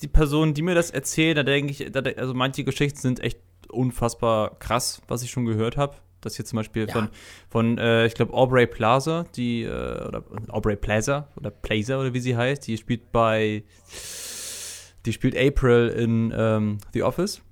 die 0.00 0.08
Personen, 0.08 0.54
die 0.54 0.62
mir 0.62 0.74
das 0.74 0.90
erzählen, 0.90 1.36
da 1.36 1.42
denke 1.42 1.72
ich, 1.72 1.92
da, 1.92 2.00
also 2.00 2.32
manche 2.34 2.64
Geschichten 2.64 2.98
sind 2.98 3.20
echt 3.20 3.38
unfassbar 3.70 4.58
krass, 4.58 5.02
was 5.08 5.22
ich 5.22 5.30
schon 5.30 5.44
gehört 5.44 5.76
habe. 5.76 5.96
Das 6.22 6.36
hier 6.36 6.44
zum 6.46 6.56
Beispiel 6.56 6.86
Ja. 6.86 6.92
von, 6.92 7.08
von 7.50 7.76
äh, 7.78 8.06
ich 8.06 8.14
glaube, 8.14 8.32
Aubrey 8.32 8.66
Plaza, 8.66 9.26
die, 9.36 9.64
äh, 9.64 9.68
oder 10.06 10.24
Aubrey 10.48 10.76
Plaza, 10.76 11.28
oder 11.36 11.50
Plaza, 11.50 12.00
oder 12.00 12.14
wie 12.14 12.20
sie 12.20 12.34
heißt, 12.34 12.66
die 12.66 12.78
spielt 12.78 13.12
bei, 13.12 13.62
die 15.04 15.12
spielt 15.12 15.36
April 15.36 15.88
in 15.88 16.32
ähm, 16.34 16.78
The 16.94 17.02
Office. 17.02 17.42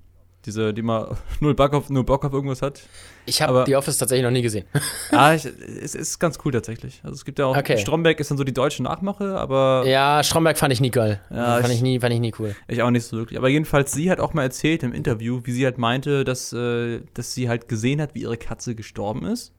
Diese, 0.45 0.73
die 0.73 0.81
mal 0.81 1.15
null 1.39 1.53
Bock 1.53 1.73
auf, 1.73 1.89
null 1.89 2.03
Bock 2.03 2.25
auf 2.25 2.33
irgendwas 2.33 2.61
hat. 2.61 2.81
Ich 3.25 3.41
habe 3.41 3.63
The 3.65 3.75
Office 3.77 3.97
tatsächlich 3.97 4.23
noch 4.23 4.31
nie 4.31 4.41
gesehen. 4.41 4.65
Ah, 5.11 5.33
ich, 5.35 5.45
es 5.45 5.95
ist 5.95 6.19
ganz 6.19 6.37
cool 6.43 6.51
tatsächlich. 6.51 6.99
Also 7.03 7.13
es 7.15 7.23
gibt 7.23 7.39
ja 7.39 7.45
auch, 7.45 7.55
Okay. 7.55 7.77
Stromberg 7.77 8.19
ist 8.19 8.29
dann 8.31 8.37
so 8.37 8.43
die 8.43 8.53
deutsche 8.53 8.83
Nachmache, 8.83 9.37
aber 9.37 9.83
ja, 9.85 10.21
Stromberg 10.23 10.57
fand 10.57 10.73
ich 10.73 10.81
nie 10.81 10.89
geil. 10.91 11.21
Ja, 11.29 11.55
fand, 11.61 11.67
ich 11.69 11.75
ich- 11.75 11.81
nie, 11.81 11.99
fand 11.99 12.13
ich 12.13 12.19
nie 12.19 12.33
cool. 12.39 12.55
ich 12.67 12.81
auch 12.81 12.89
nicht 12.91 13.05
so 13.05 13.17
wirklich. 13.17 13.37
Aber 13.37 13.47
jedenfalls, 13.47 13.91
sie 13.93 14.09
hat 14.11 14.19
auch 14.19 14.33
mal 14.33 14.43
erzählt 14.43 14.83
im 14.83 14.91
Interview, 14.93 15.41
wie 15.43 15.51
sie 15.51 15.63
halt 15.65 15.77
meinte, 15.77 16.23
dass, 16.23 16.51
äh, 16.51 17.01
dass 17.13 17.33
sie 17.33 17.47
halt 17.47 17.67
gesehen 17.69 18.01
hat, 18.01 18.15
wie 18.15 18.21
ihre 18.23 18.37
Katze 18.37 18.75
gestorben 18.75 19.25
ist. 19.25 19.53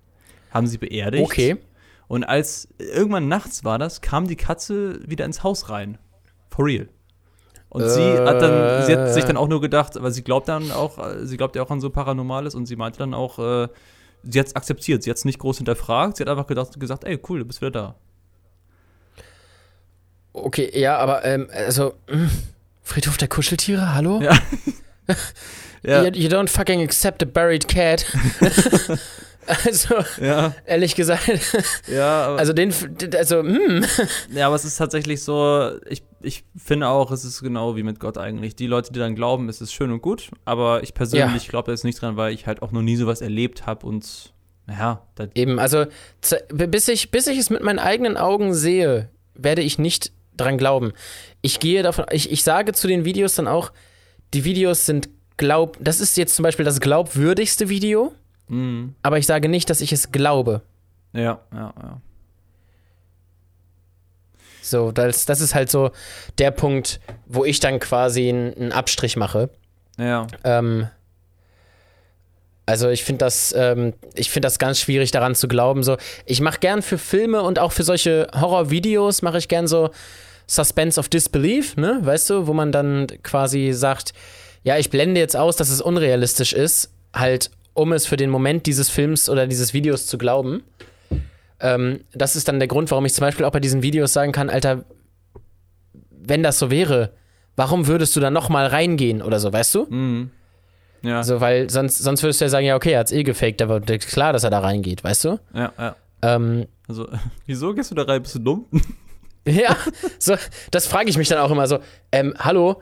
Haben 0.51 0.67
sie 0.67 0.79
beerdigt. 0.79 1.25
Okay. 1.25 1.57
Und 2.09 2.25
als 2.25 2.69
irgendwann 2.79 3.29
nachts 3.29 3.65
war 3.65 3.79
das, 3.79 4.01
kam 4.03 4.27
die 4.29 4.37
Katze 4.37 5.01
wieder 5.09 5.25
ins 5.25 5.43
Haus 5.43 5.71
rein. 5.71 5.99
For 6.51 6.67
real. 6.67 6.89
Und 7.75 7.89
sie 7.89 8.19
hat 8.19 8.41
dann, 8.41 8.87
sie 8.87 8.97
hat 8.97 9.13
sich 9.13 9.25
dann 9.25 9.37
auch 9.37 9.49
nur 9.49 9.61
gedacht, 9.61 9.97
aber 9.97 10.13
sie 10.13 10.23
glaubt 10.23 10.47
dann 10.49 10.71
auch, 10.71 10.97
äh, 10.99 11.27
sie 11.27 11.37
glaubt 11.37 11.57
ja 11.57 11.63
auch 11.63 11.71
an 11.71 11.81
so 11.81 11.91
Paranormales 11.91 12.55
und 12.55 12.67
sie 12.67 12.77
meinte 12.77 13.01
dann 13.01 13.15
auch, 13.15 13.41
äh, 13.41 13.69
sie 14.23 14.39
hat 14.39 14.47
es 14.47 14.55
akzeptiert, 14.55 15.03
sie 15.03 15.11
hat 15.11 15.17
es 15.17 15.25
nicht 15.25 15.41
groß 15.41 15.57
hinterfragt, 15.57 16.17
sie 16.17 16.23
hat 16.23 16.29
einfach 16.29 16.47
gedacht, 16.47 16.79
gesagt, 16.79 17.03
ey, 17.03 17.19
cool, 17.29 17.41
du 17.41 17.45
bist 17.45 17.61
wieder 17.61 17.73
da. 17.73 17.95
Okay, 20.33 20.71
ja, 20.79 20.99
aber 20.99 21.25
ähm, 21.25 21.49
also 21.53 21.95
mh, 22.09 22.31
Friedhof 22.83 23.17
der 23.17 23.29
Kuscheltiere, 23.29 23.93
hallo? 23.95 24.21
Ja. 24.23 24.39
Ja, 25.87 26.03
You, 26.03 26.13
you 26.15 26.29
don't 26.31 26.49
fucking 26.49 26.81
accept 26.81 27.23
a 27.23 27.27
buried 27.27 27.69
cat. 27.69 28.07
also, 29.47 29.95
ja, 30.21 30.55
ehrlich 30.65 30.95
gesagt, 30.95 31.29
ja, 31.89 32.27
aber, 32.27 32.39
also 32.39 32.53
den, 32.53 32.73
also, 33.17 33.43
hm. 33.43 33.85
ja, 34.33 34.47
aber 34.47 34.57
es 34.57 34.65
ist 34.65 34.77
tatsächlich 34.77 35.23
so, 35.23 35.71
ich, 35.89 36.03
ich 36.21 36.45
finde 36.57 36.89
auch, 36.89 37.11
es 37.11 37.25
ist 37.25 37.41
genau 37.41 37.77
wie 37.77 37.83
mit 37.83 38.01
Gott 38.01 38.19
eigentlich. 38.19 38.57
Die 38.57 38.67
Leute, 38.67 38.93
die 38.93 38.99
dann 38.99 39.15
glauben, 39.15 39.49
es 39.49 39.61
ist 39.61 39.73
schön 39.73 39.91
und 39.91 40.03
gut, 40.03 40.31
aber 40.45 40.83
ich 40.83 40.95
persönlich 40.95 41.49
glaube 41.49 41.71
jetzt 41.71 41.85
nicht 41.85 42.01
dran, 42.01 42.17
weil 42.17 42.33
ich 42.33 42.47
halt 42.47 42.63
auch 42.63 42.73
noch 42.73 42.83
nie 42.83 42.97
sowas 42.97 43.21
erlebt 43.21 43.67
habe 43.67 43.87
und, 43.87 44.33
naja, 44.67 45.07
da, 45.15 45.27
Eben, 45.35 45.59
also 45.59 45.87
bis 46.49 46.89
ich, 46.89 47.11
bis 47.11 47.27
ich 47.27 47.39
es 47.39 47.51
mit 47.51 47.63
meinen 47.63 47.79
eigenen 47.79 48.17
Augen 48.17 48.55
sehe, 48.55 49.11
werde 49.35 49.63
ich 49.63 49.79
nicht 49.79 50.13
dran 50.37 50.59
glauben. 50.59 50.93
Ich 51.43 51.61
gehe 51.61 51.83
davon, 51.83 52.07
ich, 52.11 52.31
ich 52.31 52.43
sage 52.43 52.73
zu 52.73 52.89
den 52.89 53.05
Videos 53.05 53.35
dann 53.35 53.49
auch, 53.49 53.73
die 54.33 54.45
Videos 54.45 54.87
sind 54.87 55.09
glaub, 55.37 55.77
das 55.81 56.01
ist 56.01 56.17
jetzt 56.17 56.37
zum 56.37 56.43
Beispiel 56.43 56.65
das 56.65 56.81
glaubwürdigste 56.81 57.69
Video, 57.69 58.13
mm, 58.49 58.95
aber 59.03 59.19
ich 59.19 59.27
sage 59.27 59.49
nicht, 59.49 59.71
dass 59.71 59.81
ich 59.81 59.93
es 59.93 60.13
glaube. 60.13 60.63
ja, 61.13 61.41
ja, 61.53 61.75
ja. 61.83 62.01
So, 64.63 64.93
das, 64.93 65.27
das 65.27 65.43
ist 65.43 65.55
halt 65.55 65.71
so 65.71 65.91
der 66.39 66.51
Punkt, 66.51 66.99
wo 67.27 67.45
ich 67.45 67.61
dann 67.61 67.79
quasi 67.81 68.31
einen 68.31 68.55
einen 68.55 68.73
Abstrich 68.73 69.15
mache. 69.17 69.51
Ja, 69.99 70.27
Ähm, 70.43 70.89
also 72.67 72.89
ich 72.89 73.05
finde 73.05 73.19
das, 73.19 73.55
ähm, 73.57 73.93
ich 74.15 74.31
finde 74.31 74.47
das 74.47 74.59
ganz 74.59 74.81
schwierig 74.81 75.11
daran 75.11 75.35
zu 75.35 75.49
glauben. 75.49 75.83
So, 75.83 75.99
ich 76.25 76.41
mache 76.41 76.61
gern 76.61 76.81
für 76.81 76.97
Filme 76.97 77.43
und 77.43 77.59
auch 77.59 77.73
für 77.73 77.83
solche 77.83 78.29
Horrorvideos 78.35 79.21
mache 79.21 79.37
ich 79.39 79.49
gern 79.49 79.67
so 79.67 79.91
Suspense 80.47 80.99
of 80.99 81.09
Disbelief, 81.09 81.77
ne, 81.77 81.99
weißt 82.03 82.31
du, 82.31 82.47
wo 82.47 82.53
man 82.53 82.73
dann 82.73 83.07
quasi 83.23 83.73
sagt, 83.73 84.13
ja, 84.63 84.79
ich 84.79 84.91
blende 84.91 85.21
jetzt 85.21 85.37
aus, 85.37 85.57
dass 85.57 85.69
es 85.71 85.81
unrealistisch 85.81 86.53
ist, 86.53 86.91
halt, 87.15 87.51
um 87.75 87.93
es 87.93 88.07
für 88.07 88.17
den 88.17 88.31
Moment 88.31 88.67
dieses 88.67 88.89
Films 88.89 89.29
oder 89.29 89.47
dieses 89.47 89.75
Videos 89.75 90.07
zu 90.07 90.17
glauben. 90.19 90.63
Ähm, 91.61 92.01
das 92.13 92.37
ist 92.37 92.49
dann 92.49 92.59
der 92.59 92.69
Grund, 92.69 92.91
warum 92.91 93.05
ich 93.05 93.15
zum 93.15 93.23
Beispiel 93.23 93.45
auch 93.45 93.53
bei 93.53 93.61
diesen 93.61 93.83
Videos 93.83 94.13
sagen 94.13 94.33
kann, 94.33 94.51
Alter, 94.51 94.85
wenn 96.11 96.43
das 96.43 96.59
so 96.59 96.71
wäre, 96.71 97.13
warum 97.57 97.87
würdest 97.87 98.17
du 98.17 98.21
da 98.21 98.31
noch 98.31 98.49
mal 98.49 98.67
reingehen 98.67 99.23
oder 99.23 99.39
so, 99.41 99.53
weißt 99.53 99.75
du? 99.75 99.85
mm, 99.85 100.31
Ja, 101.03 101.19
Also, 101.19 101.41
weil 101.41 101.69
sonst, 101.71 101.99
sonst 101.99 102.23
würdest 102.23 102.41
du 102.41 102.45
ja 102.47 102.49
sagen, 102.49 102.67
ja, 102.67 102.77
okay, 102.77 102.93
er 102.93 103.01
hat's 103.01 103.13
eh 103.13 103.23
gefaked, 103.23 103.61
aber 103.63 103.81
klar, 103.81 104.33
dass 104.33 104.45
er 104.45 104.51
da 104.51 104.61
reingeht, 104.61 105.05
weißt 105.05 105.25
du? 105.25 105.39
ja, 105.55 105.73
ja. 105.79 105.97
Ähm, 106.23 106.67
Also, 106.89 107.09
wieso 107.47 107.75
gehst 107.75 107.91
du 107.91 107.95
da 107.95 108.03
rein? 108.03 108.23
Bist 108.23 108.35
du 108.37 108.39
dumm? 108.41 108.67
ja, 109.47 109.77
so, 110.19 110.37
das 110.71 110.87
frage 110.87 111.11
ich 111.11 111.17
mich 111.19 111.29
dann 111.29 111.39
auch 111.39 111.51
immer 111.51 111.67
so, 111.67 111.79
ähm, 112.13 112.35
hallo, 112.39 112.81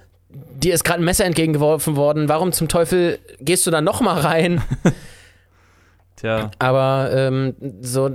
dir 0.54 0.74
ist 0.74 0.84
gerade 0.84 1.02
ein 1.02 1.04
Messer 1.04 1.24
entgegengeworfen 1.24 1.96
worden, 1.96 2.28
warum 2.28 2.52
zum 2.52 2.68
Teufel 2.68 3.18
gehst 3.40 3.66
du 3.66 3.70
da 3.70 3.80
nochmal 3.80 4.20
rein? 4.20 4.62
Tja, 6.16 6.50
Aber 6.58 7.10
ähm, 7.12 7.54
so, 7.80 8.10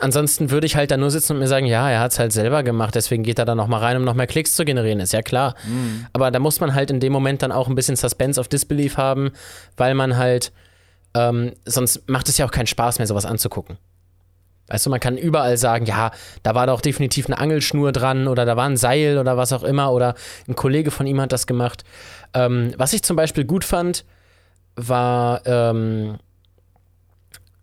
ansonsten 0.00 0.50
würde 0.50 0.66
ich 0.66 0.76
halt 0.76 0.90
da 0.90 0.96
nur 0.96 1.10
sitzen 1.10 1.32
und 1.34 1.38
mir 1.38 1.48
sagen, 1.48 1.66
ja, 1.66 1.90
er 1.90 2.00
hat 2.00 2.12
es 2.12 2.18
halt 2.18 2.32
selber 2.32 2.62
gemacht, 2.62 2.94
deswegen 2.94 3.22
geht 3.22 3.38
er 3.38 3.44
da 3.44 3.54
nochmal 3.54 3.80
rein, 3.80 3.96
um 3.96 4.04
noch 4.04 4.14
mehr 4.14 4.26
Klicks 4.26 4.54
zu 4.54 4.64
generieren, 4.64 5.00
ist 5.00 5.12
ja 5.12 5.22
klar. 5.22 5.54
Aber 6.12 6.30
da 6.30 6.38
muss 6.38 6.60
man 6.60 6.74
halt 6.74 6.90
in 6.90 7.00
dem 7.00 7.12
Moment 7.12 7.42
dann 7.42 7.52
auch 7.52 7.68
ein 7.68 7.74
bisschen 7.74 7.96
Suspense 7.96 8.38
of 8.38 8.48
Disbelief 8.48 8.96
haben, 8.96 9.30
weil 9.76 9.94
man 9.94 10.16
halt, 10.16 10.52
ähm, 11.14 11.52
sonst 11.64 12.08
macht 12.08 12.28
es 12.28 12.36
ja 12.38 12.44
auch 12.46 12.50
keinen 12.50 12.66
Spaß 12.66 12.98
mehr, 12.98 13.06
sowas 13.06 13.24
anzugucken. 13.24 13.78
Weißt 14.68 14.84
du, 14.84 14.90
man 14.90 15.00
kann 15.00 15.16
überall 15.16 15.56
sagen, 15.56 15.86
ja, 15.86 16.10
da 16.42 16.54
war 16.54 16.66
doch 16.66 16.80
definitiv 16.80 17.26
eine 17.26 17.38
Angelschnur 17.38 17.90
dran 17.92 18.28
oder 18.28 18.44
da 18.44 18.56
war 18.56 18.66
ein 18.66 18.76
Seil 18.76 19.18
oder 19.18 19.36
was 19.36 19.52
auch 19.52 19.62
immer 19.62 19.92
oder 19.92 20.14
ein 20.46 20.56
Kollege 20.56 20.90
von 20.90 21.06
ihm 21.06 21.20
hat 21.20 21.32
das 21.32 21.46
gemacht. 21.46 21.84
Ähm, 22.34 22.74
was 22.76 22.92
ich 22.92 23.02
zum 23.02 23.16
Beispiel 23.16 23.44
gut 23.44 23.64
fand, 23.64 24.04
war, 24.76 25.40
ähm, 25.46 26.18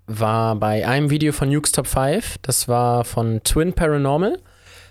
war 0.08 0.56
bei 0.56 0.88
einem 0.88 1.12
Video 1.12 1.32
von 1.32 1.50
Nukes 1.50 1.72
Top 1.72 1.88
5, 1.88 2.40
das 2.42 2.68
war 2.68 3.06
von 3.06 3.42
Twin 3.44 3.74
Paranormal. 3.74 4.40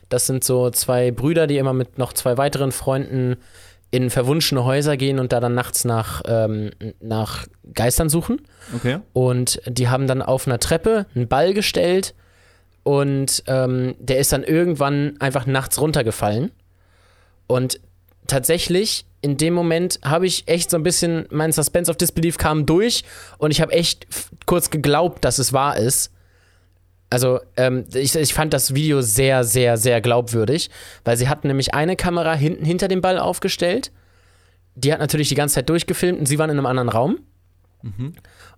Das 0.08 0.26
sind 0.26 0.44
so 0.44 0.70
zwei 0.70 1.10
Brüder, 1.10 1.46
die 1.46 1.58
immer 1.58 1.72
mit 1.72 1.98
noch 1.98 2.12
zwei 2.12 2.36
weiteren 2.38 2.70
Freunden 2.70 3.36
in 3.95 4.11
verwunschene 4.11 4.64
Häuser 4.64 4.97
gehen 4.97 5.20
und 5.20 5.32
da 5.32 5.38
dann 5.38 5.55
nachts 5.55 5.84
nach, 5.84 6.22
ähm, 6.26 6.72
nach 7.01 7.47
Geistern 7.74 8.09
suchen. 8.09 8.42
okay. 8.74 8.99
Und 9.12 9.61
die 9.66 9.88
haben 9.88 10.09
dann 10.09 10.20
auf 10.20 10.49
einer 10.49 10.59
Treppe 10.59 11.07
einen 11.14 11.28
Ball 11.28 11.55
gestellt 11.55 12.12
und 12.82 13.45
ähm, 13.47 13.95
der 14.01 14.18
ist 14.18 14.32
dann 14.32 14.42
irgendwann 14.42 15.14
einfach 15.20 15.47
nachts 15.47 15.80
runtergefallen. 15.80 16.51
Und 17.47 17.78
tatsächlich, 18.26 19.07
in 19.20 19.36
dem 19.36 19.55
Moment 19.55 20.01
habe 20.05 20.26
ich 20.26 20.49
echt 20.49 20.70
so 20.70 20.76
ein 20.76 20.82
bisschen, 20.82 21.26
mein 21.30 21.53
Suspense 21.53 21.88
of 21.88 21.97
Disbelief 21.97 22.36
kam 22.36 22.66
durch 22.66 23.05
und 23.38 23.53
ich 23.53 23.61
habe 23.61 23.72
echt 23.72 24.09
kurz 24.45 24.70
geglaubt, 24.70 25.24
dass 25.24 25.38
es 25.38 25.53
wahr 25.53 25.76
ist. 25.76 26.11
Also, 27.14 27.40
ähm, 27.56 27.84
ich, 27.94 28.14
ich 28.14 28.34
fand 28.34 28.52
das 28.52 28.74
Video 28.74 29.00
sehr, 29.00 29.44
sehr, 29.44 29.76
sehr 29.76 30.00
glaubwürdig, 30.00 30.68
weil 31.04 31.16
sie 31.16 31.28
hatten 31.28 31.48
nämlich 31.48 31.72
eine 31.72 31.96
Kamera 31.96 32.34
hinten 32.34 32.64
hinter 32.64 32.88
dem 32.88 33.00
Ball 33.00 33.18
aufgestellt. 33.18 33.92
Die 34.74 34.92
hat 34.92 34.98
natürlich 34.98 35.28
die 35.28 35.36
ganze 35.36 35.54
Zeit 35.54 35.68
durchgefilmt 35.68 36.18
und 36.18 36.26
sie 36.26 36.38
waren 36.38 36.50
in 36.50 36.58
einem 36.58 36.66
anderen 36.66 36.88
Raum. 36.88 37.18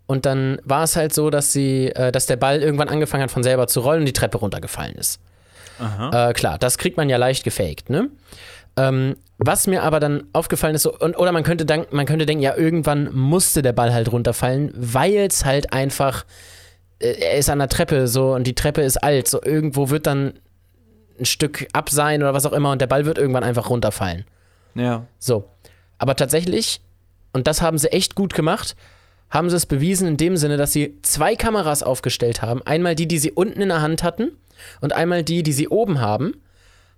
Und 0.06 0.24
dann 0.24 0.58
war 0.64 0.84
es 0.84 0.96
halt 0.96 1.12
so, 1.12 1.30
dass 1.30 1.52
sie, 1.52 1.88
äh, 1.88 2.12
dass 2.12 2.26
der 2.26 2.36
Ball 2.36 2.62
irgendwann 2.62 2.88
angefangen 2.88 3.24
hat 3.24 3.30
von 3.30 3.42
selber 3.42 3.66
zu 3.66 3.80
rollen 3.80 4.00
und 4.00 4.06
die 4.06 4.12
Treppe 4.12 4.38
runtergefallen 4.38 4.94
ist. 4.94 5.20
Aha. 5.78 6.30
Äh, 6.30 6.32
klar, 6.32 6.58
das 6.58 6.78
kriegt 6.78 6.96
man 6.96 7.08
ja 7.08 7.16
leicht 7.16 7.44
gefaked, 7.44 7.90
ne? 7.90 8.08
Ähm, 8.78 9.16
was 9.38 9.66
mir 9.66 9.82
aber 9.82 10.00
dann 10.00 10.24
aufgefallen 10.32 10.74
ist, 10.74 10.82
so, 10.82 10.96
und, 10.96 11.18
oder 11.18 11.32
man 11.32 11.42
könnte, 11.42 11.66
dank, 11.66 11.92
man 11.92 12.06
könnte 12.06 12.24
denken, 12.24 12.42
ja, 12.42 12.56
irgendwann 12.56 13.12
musste 13.12 13.62
der 13.62 13.72
Ball 13.72 13.92
halt 13.92 14.10
runterfallen, 14.12 14.72
weil 14.74 15.26
es 15.26 15.44
halt 15.44 15.72
einfach, 15.72 16.24
er 16.98 17.36
ist 17.36 17.50
an 17.50 17.58
der 17.58 17.68
Treppe 17.68 18.08
so 18.08 18.34
und 18.34 18.46
die 18.46 18.54
Treppe 18.54 18.82
ist 18.82 18.96
alt, 18.98 19.28
so 19.28 19.42
irgendwo 19.42 19.90
wird 19.90 20.06
dann 20.06 20.34
ein 21.18 21.26
Stück 21.26 21.66
ab 21.72 21.90
sein 21.90 22.22
oder 22.22 22.34
was 22.34 22.46
auch 22.46 22.52
immer 22.52 22.70
und 22.72 22.80
der 22.80 22.86
Ball 22.86 23.06
wird 23.06 23.18
irgendwann 23.18 23.44
einfach 23.44 23.70
runterfallen. 23.70 24.24
Ja. 24.74 25.06
So. 25.18 25.48
Aber 25.98 26.14
tatsächlich, 26.16 26.80
und 27.32 27.46
das 27.46 27.62
haben 27.62 27.78
sie 27.78 27.92
echt 27.92 28.14
gut 28.14 28.34
gemacht, 28.34 28.76
haben 29.30 29.50
sie 29.50 29.56
es 29.56 29.66
bewiesen 29.66 30.06
in 30.06 30.16
dem 30.16 30.36
Sinne, 30.36 30.56
dass 30.56 30.72
sie 30.72 30.98
zwei 31.02 31.34
Kameras 31.34 31.82
aufgestellt 31.82 32.42
haben. 32.42 32.62
Einmal 32.62 32.94
die, 32.94 33.08
die 33.08 33.18
sie 33.18 33.32
unten 33.32 33.60
in 33.60 33.68
der 33.68 33.82
Hand 33.82 34.02
hatten 34.02 34.32
und 34.80 34.92
einmal 34.92 35.22
die, 35.22 35.42
die 35.42 35.52
sie 35.52 35.68
oben 35.68 36.00
haben. 36.00 36.34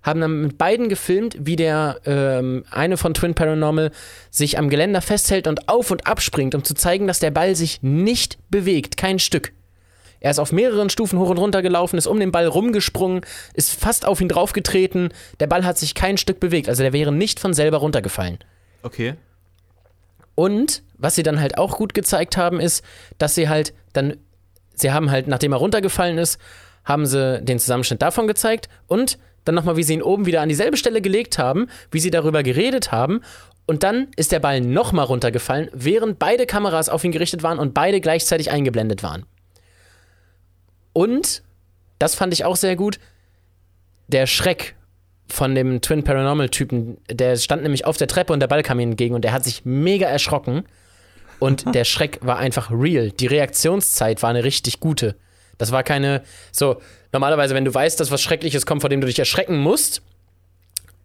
Haben 0.01 0.21
dann 0.21 0.41
mit 0.43 0.57
beiden 0.57 0.87
gefilmt, 0.87 1.35
wie 1.39 1.57
der 1.57 1.99
ähm, 2.05 2.63
eine 2.71 2.95
von 2.95 3.13
Twin 3.13 3.33
Paranormal 3.33 3.91
sich 4.29 4.57
am 4.57 4.69
Geländer 4.69 5.01
festhält 5.01 5.45
und 5.45 5.67
auf 5.67 5.91
und 5.91 6.07
abspringt, 6.07 6.55
um 6.55 6.63
zu 6.63 6.73
zeigen, 6.73 7.05
dass 7.05 7.19
der 7.19 7.31
Ball 7.31 7.53
sich 7.55 7.81
nicht 7.81 8.37
bewegt, 8.49 8.95
kein 8.95 9.19
Stück. 9.19 9.51
Er 10.19 10.31
ist 10.31 10.39
auf 10.39 10.51
mehreren 10.51 10.89
Stufen 10.89 11.19
hoch 11.19 11.29
und 11.29 11.37
runter 11.37 11.61
gelaufen, 11.61 11.97
ist 11.97 12.07
um 12.07 12.19
den 12.19 12.31
Ball 12.31 12.45
rumgesprungen, 12.45 13.21
ist 13.53 13.79
fast 13.79 14.05
auf 14.05 14.19
ihn 14.21 14.27
draufgetreten. 14.27 15.09
Der 15.39 15.47
Ball 15.47 15.65
hat 15.65 15.77
sich 15.77 15.95
kein 15.95 16.17
Stück 16.17 16.39
bewegt, 16.39 16.69
also 16.69 16.83
der 16.83 16.93
wäre 16.93 17.11
nicht 17.11 17.39
von 17.39 17.53
selber 17.53 17.77
runtergefallen. 17.77 18.39
Okay. 18.83 19.15
Und 20.35 20.83
was 20.97 21.15
sie 21.15 21.23
dann 21.23 21.39
halt 21.39 21.57
auch 21.57 21.77
gut 21.77 21.93
gezeigt 21.93 22.37
haben, 22.37 22.59
ist, 22.59 22.83
dass 23.17 23.35
sie 23.35 23.49
halt 23.49 23.73
dann, 23.93 24.17
sie 24.73 24.91
haben 24.91 25.11
halt, 25.11 25.27
nachdem 25.27 25.51
er 25.51 25.57
runtergefallen 25.57 26.17
ist, 26.17 26.39
haben 26.85 27.05
sie 27.05 27.41
den 27.41 27.59
Zusammenschnitt 27.59 28.01
davon 28.01 28.27
gezeigt 28.27 28.69
und 28.87 29.17
dann 29.45 29.55
nochmal, 29.55 29.77
wie 29.77 29.83
sie 29.83 29.93
ihn 29.93 30.01
oben 30.01 30.25
wieder 30.25 30.41
an 30.41 30.49
dieselbe 30.49 30.77
Stelle 30.77 31.01
gelegt 31.01 31.37
haben, 31.37 31.67
wie 31.91 31.99
sie 31.99 32.11
darüber 32.11 32.43
geredet 32.43 32.91
haben. 32.91 33.21
Und 33.65 33.83
dann 33.83 34.07
ist 34.15 34.31
der 34.31 34.39
Ball 34.39 34.61
nochmal 34.61 35.05
runtergefallen, 35.05 35.69
während 35.73 36.19
beide 36.19 36.45
Kameras 36.45 36.89
auf 36.89 37.03
ihn 37.03 37.11
gerichtet 37.11 37.43
waren 37.43 37.59
und 37.59 37.73
beide 37.73 38.01
gleichzeitig 38.01 38.51
eingeblendet 38.51 39.03
waren. 39.03 39.25
Und, 40.93 41.43
das 41.99 42.15
fand 42.15 42.33
ich 42.33 42.45
auch 42.45 42.55
sehr 42.55 42.75
gut, 42.75 42.99
der 44.07 44.25
Schreck 44.25 44.75
von 45.27 45.53
dem 45.53 45.81
Twin 45.81 46.03
Paranormal-Typen, 46.03 46.97
der 47.09 47.37
stand 47.37 47.63
nämlich 47.63 47.85
auf 47.85 47.97
der 47.97 48.07
Treppe 48.07 48.33
und 48.33 48.39
der 48.39 48.47
Ball 48.47 48.63
kam 48.63 48.79
ihm 48.79 48.91
entgegen 48.91 49.15
und 49.15 49.23
der 49.23 49.31
hat 49.31 49.43
sich 49.43 49.63
mega 49.65 50.07
erschrocken. 50.07 50.63
Und 51.39 51.65
der 51.75 51.85
Schreck 51.85 52.19
war 52.21 52.37
einfach 52.37 52.71
real. 52.71 53.11
Die 53.11 53.27
Reaktionszeit 53.27 54.21
war 54.23 54.29
eine 54.29 54.43
richtig 54.43 54.79
gute. 54.79 55.15
Das 55.57 55.71
war 55.71 55.83
keine, 55.83 56.23
so, 56.51 56.81
normalerweise, 57.11 57.53
wenn 57.53 57.65
du 57.65 57.73
weißt, 57.73 57.99
dass 57.99 58.11
was 58.11 58.21
Schreckliches 58.21 58.65
kommt, 58.65 58.81
vor 58.81 58.89
dem 58.89 59.01
du 59.01 59.07
dich 59.07 59.19
erschrecken 59.19 59.57
musst, 59.57 60.01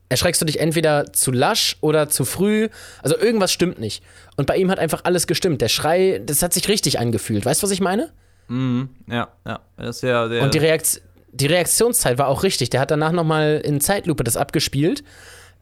erschreckst 0.09 0.41
du 0.41 0.47
dich 0.47 0.61
entweder 0.61 1.13
zu 1.13 1.33
lasch 1.33 1.77
oder 1.81 2.09
zu 2.09 2.25
früh. 2.25 2.69
Also 3.03 3.19
irgendwas 3.19 3.53
stimmt 3.53 3.79
nicht. 3.79 4.03
Und 4.37 4.47
bei 4.47 4.57
ihm 4.57 4.71
hat 4.71 4.79
einfach 4.79 5.03
alles 5.05 5.27
gestimmt. 5.27 5.61
Der 5.61 5.69
Schrei, 5.69 6.21
das 6.25 6.43
hat 6.43 6.53
sich 6.53 6.69
richtig 6.69 6.99
angefühlt. 6.99 7.45
Weißt 7.45 7.63
du, 7.63 7.67
was 7.67 7.73
ich 7.73 7.81
meine? 7.81 8.11
Mhm. 8.49 8.91
Ja, 9.07 9.29
ja. 9.47 9.61
Das 9.77 9.97
ist 9.97 10.03
ja 10.03 10.29
der. 10.29 10.43
Und 10.43 10.55
die, 10.55 10.59
Reakt 10.59 11.01
die 11.33 11.47
Reaktionszeit 11.47 12.19
war 12.19 12.29
auch 12.29 12.43
richtig. 12.43 12.71
Der 12.71 12.81
hat 12.81 12.91
danach 12.91 13.13
nochmal 13.13 13.61
in 13.65 13.81
Zeitlupe 13.81 14.25
das 14.25 14.37
abgespielt. 14.37 15.03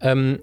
Ähm, 0.01 0.41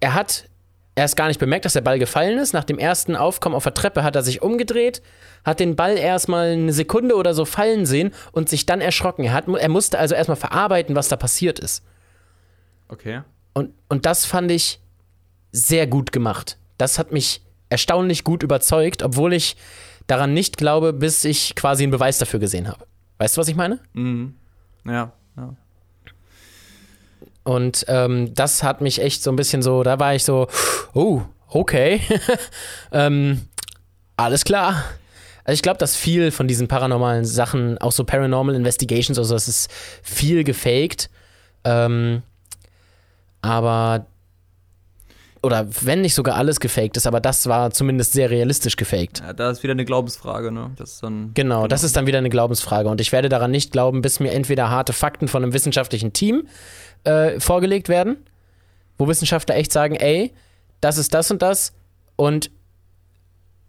er 0.00 0.14
hat 0.14 0.48
erst 0.94 1.16
gar 1.16 1.28
nicht 1.28 1.40
bemerkt, 1.40 1.64
dass 1.64 1.72
der 1.72 1.80
Ball 1.80 1.98
gefallen 1.98 2.38
ist. 2.38 2.52
Nach 2.52 2.64
dem 2.64 2.78
ersten 2.78 3.16
Aufkommen 3.16 3.54
auf 3.54 3.64
der 3.64 3.74
Treppe 3.74 4.02
hat 4.04 4.16
er 4.16 4.22
sich 4.22 4.42
umgedreht, 4.42 5.02
hat 5.44 5.60
den 5.60 5.76
Ball 5.76 5.96
erstmal 5.96 6.52
eine 6.52 6.72
Sekunde 6.72 7.16
oder 7.16 7.34
so 7.34 7.44
fallen 7.44 7.86
sehen 7.86 8.12
und 8.32 8.48
sich 8.48 8.66
dann 8.66 8.80
erschrocken. 8.80 9.24
Er, 9.24 9.32
hat, 9.32 9.48
er 9.48 9.68
musste 9.68 9.98
also 9.98 10.14
erstmal 10.14 10.36
verarbeiten, 10.36 10.94
was 10.94 11.08
da 11.08 11.16
passiert 11.16 11.58
ist. 11.58 11.82
okay. 12.88 13.22
Und, 13.54 13.74
und 13.90 14.06
das 14.06 14.24
fand 14.24 14.50
ich 14.50 14.80
sehr 15.50 15.86
gut 15.86 16.10
gemacht. 16.10 16.56
Das 16.78 16.98
hat 16.98 17.12
mich 17.12 17.42
erstaunlich 17.68 18.24
gut 18.24 18.42
überzeugt, 18.42 19.02
obwohl 19.02 19.34
ich 19.34 19.56
daran 20.06 20.34
nicht 20.34 20.56
glaube, 20.56 20.92
bis 20.92 21.24
ich 21.24 21.54
quasi 21.54 21.82
einen 21.82 21.92
Beweis 21.92 22.18
dafür 22.18 22.40
gesehen 22.40 22.68
habe. 22.68 22.86
Weißt 23.18 23.36
du, 23.36 23.40
was 23.40 23.48
ich 23.48 23.56
meine? 23.56 23.78
Mhm. 23.92 24.34
Ja, 24.84 25.12
ja. 25.36 25.56
Und 27.44 27.84
ähm, 27.88 28.34
das 28.34 28.62
hat 28.62 28.80
mich 28.80 29.00
echt 29.00 29.22
so 29.22 29.30
ein 29.30 29.36
bisschen 29.36 29.62
so, 29.62 29.82
da 29.82 29.98
war 29.98 30.14
ich 30.14 30.24
so, 30.24 30.48
oh, 30.94 31.22
okay. 31.48 32.00
ähm, 32.92 33.42
alles 34.16 34.44
klar. 34.44 34.84
Also 35.44 35.54
ich 35.54 35.62
glaube, 35.62 35.78
dass 35.78 35.96
viel 35.96 36.30
von 36.30 36.46
diesen 36.46 36.68
paranormalen 36.68 37.24
Sachen, 37.24 37.78
auch 37.78 37.90
so 37.90 38.04
Paranormal 38.04 38.54
Investigations, 38.54 39.18
also 39.18 39.34
das 39.34 39.48
ist 39.48 39.70
viel 40.02 40.44
gefaked. 40.44 41.10
Ähm, 41.64 42.22
aber 43.40 44.06
oder 45.42 45.66
wenn 45.82 46.02
nicht 46.02 46.14
sogar 46.14 46.36
alles 46.36 46.60
gefaked 46.60 46.96
ist, 46.96 47.06
aber 47.06 47.20
das 47.20 47.46
war 47.48 47.72
zumindest 47.72 48.12
sehr 48.12 48.30
realistisch 48.30 48.76
gefaked. 48.76 49.20
ja. 49.20 49.32
Da 49.32 49.50
ist 49.50 49.62
wieder 49.62 49.72
eine 49.72 49.84
Glaubensfrage, 49.84 50.52
ne? 50.52 50.70
Das 50.76 51.00
dann. 51.00 51.32
Genau, 51.34 51.66
das 51.66 51.82
ist 51.82 51.96
dann 51.96 52.06
wieder 52.06 52.18
eine 52.18 52.30
Glaubensfrage. 52.30 52.88
Und 52.88 53.00
ich 53.00 53.10
werde 53.10 53.28
daran 53.28 53.50
nicht 53.50 53.72
glauben, 53.72 54.02
bis 54.02 54.20
mir 54.20 54.30
entweder 54.30 54.70
harte 54.70 54.92
Fakten 54.92 55.26
von 55.28 55.42
einem 55.42 55.52
wissenschaftlichen 55.52 56.12
Team 56.12 56.46
äh, 57.04 57.40
vorgelegt 57.40 57.88
werden, 57.88 58.16
wo 58.98 59.08
Wissenschaftler 59.08 59.56
echt 59.56 59.72
sagen, 59.72 59.96
ey, 59.96 60.32
das 60.80 60.96
ist 60.96 61.12
das 61.12 61.30
und 61.30 61.42
das. 61.42 61.72
Und 62.16 62.50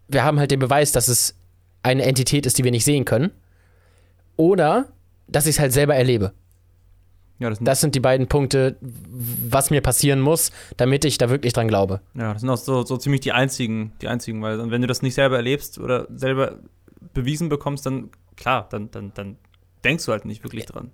wir 0.07 0.23
haben 0.23 0.39
halt 0.39 0.51
den 0.51 0.59
Beweis, 0.59 0.91
dass 0.91 1.07
es 1.07 1.35
eine 1.81 2.03
Entität 2.03 2.45
ist, 2.45 2.57
die 2.59 2.63
wir 2.63 2.71
nicht 2.71 2.85
sehen 2.85 3.05
können. 3.05 3.31
Oder 4.35 4.85
dass 5.27 5.47
ich 5.47 5.55
es 5.55 5.59
halt 5.59 5.73
selber 5.73 5.95
erlebe. 5.95 6.33
Ja, 7.39 7.49
das 7.49 7.57
sind, 7.57 7.65
Das 7.67 7.81
sind 7.81 7.95
die 7.95 7.99
beiden 7.99 8.27
Punkte, 8.27 8.75
was 8.81 9.69
mir 9.69 9.81
passieren 9.81 10.19
muss, 10.21 10.51
damit 10.77 11.03
ich 11.05 11.17
da 11.17 11.29
wirklich 11.29 11.51
dran 11.53 11.67
glaube. 11.67 11.99
ja, 12.15 12.31
das 12.33 12.41
sind 12.41 12.49
auch 12.49 12.57
so, 12.57 12.85
so 12.85 12.97
ziemlich 12.97 13.21
die 13.21 13.31
einzigen, 13.31 13.91
die 14.01 14.07
einzigen, 14.07 14.41
weil 14.41 14.57
dann, 14.57 14.71
wenn 14.71 14.81
du 14.81 14.87
das 14.87 15.01
nicht 15.01 15.15
selber 15.15 15.35
erlebst 15.37 15.79
oder 15.79 16.07
selber 16.15 16.57
bewiesen 17.13 17.49
bekommst, 17.49 17.85
dann 17.85 18.09
klar, 18.37 18.67
dann, 18.71 18.89
dann, 18.91 19.11
dann 19.15 19.37
denkst 19.83 20.05
du 20.05 20.11
halt 20.11 20.25
nicht 20.25 20.43
wirklich 20.43 20.65
dran. 20.65 20.91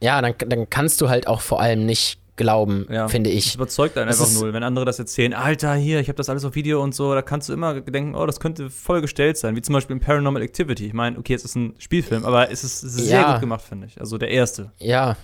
Ja, 0.00 0.20
dann, 0.22 0.34
dann 0.46 0.70
kannst 0.70 1.00
du 1.00 1.08
halt 1.08 1.26
auch 1.26 1.40
vor 1.40 1.60
allem 1.60 1.84
nicht 1.86 2.20
glauben, 2.36 2.86
Ja. 2.90 3.08
finde 3.08 3.30
Das 3.30 3.38
ich. 3.46 3.54
überzeugt 3.54 3.96
einen 3.96 4.08
Das 4.08 4.20
einfach 4.20 4.40
null. 4.40 4.52
Wenn 4.52 4.62
andere 4.62 4.84
das 4.84 4.98
erzählen, 4.98 5.32
Alter, 5.32 5.74
hier, 5.74 6.00
ich 6.00 6.08
habe 6.08 6.16
das 6.16 6.28
alles 6.28 6.44
auf 6.44 6.54
Video 6.54 6.82
und 6.82 6.94
so, 6.94 7.14
da 7.14 7.22
kannst 7.22 7.48
du 7.48 7.54
immer 7.54 7.80
denken, 7.80 8.14
oh, 8.14 8.26
das 8.26 8.40
könnte 8.40 8.68
voll 8.68 9.00
gestellt 9.00 9.38
sein. 9.38 9.56
Wie 9.56 9.62
zum 9.62 9.72
Beispiel 9.72 9.96
in 9.96 10.00
Paranormal 10.00 10.42
Activity. 10.42 10.86
Ich 10.86 10.92
meine, 10.92 11.18
okay, 11.18 11.32
es 11.34 11.44
ist 11.46 11.54
ein 11.56 11.74
Spielfilm, 11.78 12.24
aber 12.26 12.50
es 12.50 12.62
ist, 12.62 12.82
es 12.82 12.94
ist 12.96 13.06
sehr 13.06 13.20
Ja. 13.22 13.32
gut 13.32 13.40
gemacht, 13.40 13.62
finde 13.62 13.86
ich. 13.86 13.98
Also 14.00 14.18
der 14.18 14.28
erste. 14.30 14.70
Ja. 14.78 15.16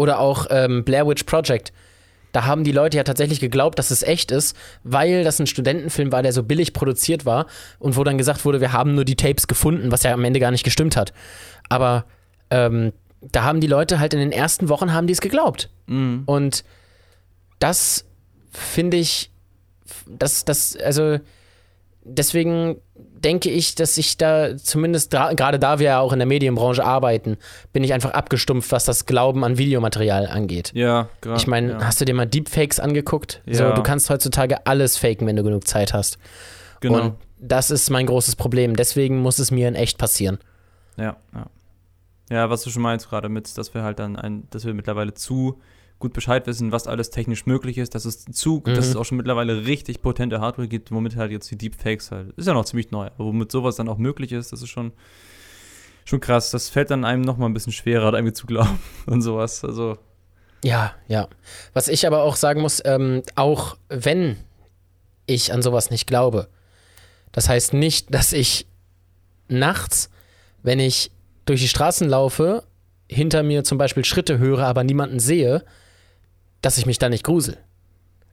Oder 0.00 0.18
auch 0.18 0.46
ähm, 0.48 0.82
Blair 0.82 1.06
Witch 1.06 1.24
Project. 1.24 1.74
Da 2.32 2.46
haben 2.46 2.64
die 2.64 2.72
Leute 2.72 2.96
ja 2.96 3.04
tatsächlich 3.04 3.38
geglaubt, 3.38 3.78
dass 3.78 3.90
es 3.90 4.02
echt 4.02 4.30
ist, 4.30 4.56
weil 4.82 5.24
das 5.24 5.38
ein 5.38 5.46
Studentenfilm 5.46 6.10
war, 6.10 6.22
der 6.22 6.32
so 6.32 6.42
billig 6.42 6.72
produziert 6.72 7.26
war 7.26 7.44
und 7.78 7.98
wo 7.98 8.02
dann 8.02 8.16
gesagt 8.16 8.46
wurde, 8.46 8.62
wir 8.62 8.72
haben 8.72 8.94
nur 8.94 9.04
die 9.04 9.14
Tapes 9.14 9.46
gefunden, 9.46 9.92
was 9.92 10.02
ja 10.02 10.14
am 10.14 10.24
Ende 10.24 10.40
gar 10.40 10.52
nicht 10.52 10.64
gestimmt 10.64 10.96
hat. 10.96 11.12
Aber 11.68 12.06
ähm, 12.48 12.94
da 13.20 13.42
haben 13.42 13.60
die 13.60 13.66
Leute 13.66 14.00
halt 14.00 14.14
in 14.14 14.20
den 14.20 14.32
ersten 14.32 14.70
Wochen 14.70 14.94
haben 14.94 15.06
die 15.06 15.12
es 15.12 15.20
geglaubt. 15.20 15.68
Mhm. 15.86 16.22
Und 16.24 16.64
das 17.58 18.06
finde 18.50 18.96
ich, 18.96 19.30
das, 20.08 20.46
das, 20.46 20.78
also 20.78 21.18
deswegen 22.04 22.80
denke 23.24 23.50
ich, 23.50 23.74
dass 23.74 23.98
ich 23.98 24.16
da 24.16 24.56
zumindest 24.56 25.10
gerade 25.10 25.58
da 25.58 25.78
wir 25.78 25.86
ja 25.86 26.00
auch 26.00 26.12
in 26.12 26.18
der 26.18 26.26
Medienbranche 26.26 26.84
arbeiten, 26.84 27.36
bin 27.72 27.84
ich 27.84 27.92
einfach 27.92 28.12
abgestumpft, 28.12 28.72
was 28.72 28.84
das 28.84 29.06
Glauben 29.06 29.44
an 29.44 29.58
Videomaterial 29.58 30.26
angeht. 30.26 30.72
Ja, 30.74 31.08
gerade. 31.20 31.38
Ich 31.38 31.46
meine, 31.46 31.72
ja. 31.72 31.84
hast 31.84 32.00
du 32.00 32.04
dir 32.04 32.14
mal 32.14 32.26
Deepfakes 32.26 32.80
angeguckt? 32.80 33.42
Ja. 33.46 33.54
So, 33.54 33.72
du 33.74 33.82
kannst 33.82 34.10
heutzutage 34.10 34.66
alles 34.66 34.96
faken, 34.96 35.26
wenn 35.26 35.36
du 35.36 35.42
genug 35.42 35.66
Zeit 35.66 35.92
hast. 35.92 36.18
genau. 36.80 37.00
Und 37.00 37.14
das 37.38 37.70
ist 37.70 37.90
mein 37.90 38.06
großes 38.06 38.36
Problem. 38.36 38.76
Deswegen 38.76 39.20
muss 39.20 39.38
es 39.38 39.50
mir 39.50 39.68
in 39.68 39.74
echt 39.74 39.98
passieren. 39.98 40.38
Ja, 40.96 41.16
ja. 41.34 41.46
Ja, 42.30 42.48
was 42.48 42.62
du 42.62 42.70
schon 42.70 42.82
meinst 42.82 43.08
gerade 43.08 43.28
mit, 43.28 43.58
dass 43.58 43.74
wir 43.74 43.82
halt 43.82 43.98
dann 43.98 44.16
ein, 44.16 44.46
dass 44.50 44.64
wir 44.64 44.72
mittlerweile 44.72 45.14
zu 45.14 45.60
gut 46.00 46.12
Bescheid 46.12 46.46
wissen, 46.48 46.72
was 46.72 46.86
alles 46.88 47.10
technisch 47.10 47.46
möglich 47.46 47.78
ist, 47.78 47.94
dass 47.94 48.04
es 48.04 48.24
zu, 48.24 48.62
Mhm. 48.66 48.74
dass 48.74 48.86
es 48.88 48.96
auch 48.96 49.04
schon 49.04 49.18
mittlerweile 49.18 49.66
richtig 49.66 50.02
potente 50.02 50.40
Hardware 50.40 50.66
gibt, 50.66 50.90
womit 50.90 51.14
halt 51.14 51.30
jetzt 51.30 51.48
die 51.50 51.56
Deepfakes 51.56 52.10
halt, 52.10 52.32
ist 52.36 52.48
ja 52.48 52.54
noch 52.54 52.64
ziemlich 52.64 52.90
neu, 52.90 53.06
aber 53.06 53.26
womit 53.26 53.52
sowas 53.52 53.76
dann 53.76 53.88
auch 53.88 53.98
möglich 53.98 54.32
ist, 54.32 54.50
das 54.52 54.62
ist 54.62 54.70
schon, 54.70 54.92
schon 56.04 56.18
krass. 56.20 56.50
Das 56.50 56.68
fällt 56.68 56.90
dann 56.90 57.04
einem 57.04 57.22
nochmal 57.22 57.48
ein 57.48 57.54
bisschen 57.54 57.72
schwerer, 57.72 58.10
da 58.10 58.18
irgendwie 58.18 58.32
zu 58.34 58.46
glauben 58.46 58.80
und 59.06 59.22
sowas. 59.22 59.62
Also, 59.64 59.98
Ja, 60.64 60.94
ja. 61.06 61.28
Was 61.74 61.86
ich 61.88 62.06
aber 62.06 62.22
auch 62.24 62.36
sagen 62.36 62.60
muss, 62.62 62.82
ähm, 62.84 63.22
auch 63.36 63.76
wenn 63.88 64.36
ich 65.26 65.52
an 65.52 65.62
sowas 65.62 65.90
nicht 65.90 66.06
glaube, 66.06 66.48
das 67.32 67.48
heißt 67.48 67.74
nicht, 67.74 68.12
dass 68.12 68.32
ich 68.32 68.66
nachts, 69.48 70.10
wenn 70.62 70.80
ich 70.80 71.10
durch 71.44 71.60
die 71.60 71.68
Straßen 71.68 72.08
laufe, 72.08 72.64
hinter 73.08 73.42
mir 73.42 73.64
zum 73.64 73.76
Beispiel 73.78 74.04
Schritte 74.04 74.38
höre, 74.38 74.64
aber 74.66 74.82
niemanden 74.84 75.18
sehe, 75.20 75.64
dass 76.62 76.78
ich 76.78 76.86
mich 76.86 76.98
da 76.98 77.08
nicht 77.08 77.24
grusel. 77.24 77.58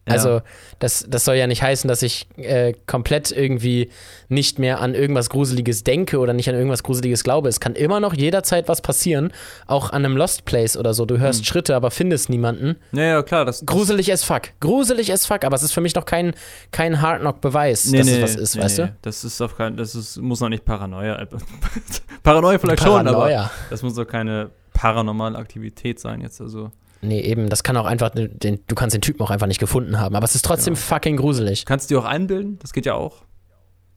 Ja. 0.07 0.13
Also, 0.13 0.41
das, 0.79 1.05
das 1.09 1.25
soll 1.25 1.35
ja 1.35 1.47
nicht 1.47 1.61
heißen, 1.61 1.87
dass 1.87 2.01
ich 2.01 2.27
äh, 2.37 2.73
komplett 2.85 3.31
irgendwie 3.31 3.89
nicht 4.29 4.57
mehr 4.57 4.79
an 4.79 4.95
irgendwas 4.95 5.29
Gruseliges 5.29 5.83
denke 5.83 6.19
oder 6.19 6.31
nicht 6.31 6.47
an 6.47 6.55
irgendwas 6.55 6.83
Gruseliges 6.83 7.25
glaube. 7.25 7.49
Es 7.49 7.59
kann 7.59 7.75
immer 7.75 7.99
noch 7.99 8.13
jederzeit 8.13 8.69
was 8.69 8.81
passieren, 8.81 9.33
auch 9.65 9.89
an 9.89 10.05
einem 10.05 10.15
Lost 10.15 10.45
Place 10.45 10.77
oder 10.77 10.93
so. 10.93 11.05
Du 11.05 11.19
hörst 11.19 11.45
Schritte, 11.45 11.75
aber 11.75 11.91
findest 11.91 12.29
niemanden. 12.29 12.77
ja, 12.93 13.03
ja, 13.03 13.23
klar, 13.23 13.43
das, 13.43 13.65
Gruselig 13.65 14.11
as 14.11 14.23
fuck. 14.23 14.43
Gruselig 14.61 15.11
as 15.11 15.25
fuck, 15.25 15.43
aber 15.43 15.55
es 15.57 15.63
ist 15.63 15.73
für 15.73 15.81
mich 15.81 15.93
noch 15.93 16.05
kein, 16.05 16.33
kein 16.71 17.01
Hard-Knock-Beweis, 17.01 17.91
dass 17.91 18.07
es 18.07 18.21
was 18.21 18.35
ist, 18.35 18.55
nee, 18.55 18.61
weißt 18.61 18.77
nee. 18.79 18.85
du? 18.85 18.95
Das 19.01 19.23
ist 19.25 19.41
auf 19.41 19.57
kein, 19.57 19.75
das 19.75 19.93
ist, 19.93 20.17
muss 20.17 20.39
noch 20.39 20.49
nicht 20.49 20.63
Paranoia. 20.63 21.27
Paranoia 22.23 22.57
vielleicht 22.59 22.81
schon, 22.81 23.07
aber 23.07 23.17
Paranoia. 23.17 23.51
das 23.69 23.83
muss 23.83 23.95
doch 23.95 24.07
keine 24.07 24.51
paranormale 24.73 25.37
Aktivität 25.37 25.99
sein 25.99 26.21
jetzt. 26.21 26.39
Also 26.39 26.71
Nee, 27.01 27.21
eben, 27.21 27.49
das 27.49 27.63
kann 27.63 27.77
auch 27.77 27.85
einfach, 27.85 28.09
den, 28.13 28.59
du 28.67 28.75
kannst 28.75 28.93
den 28.93 29.01
Typen 29.01 29.21
auch 29.21 29.29
einfach 29.29 29.47
nicht 29.47 29.59
gefunden 29.59 29.99
haben, 29.99 30.15
aber 30.15 30.25
es 30.25 30.33
ist 30.35 30.43
trotzdem 30.45 30.73
Genau. 30.73 30.85
fucking 30.85 31.17
gruselig. 31.17 31.65
Du 31.65 31.67
kannst 31.67 31.89
dir 31.89 31.99
auch 31.99 32.05
einbilden, 32.05 32.57
das 32.59 32.73
geht 32.73 32.85
ja 32.85 32.95
auch. 32.95 33.23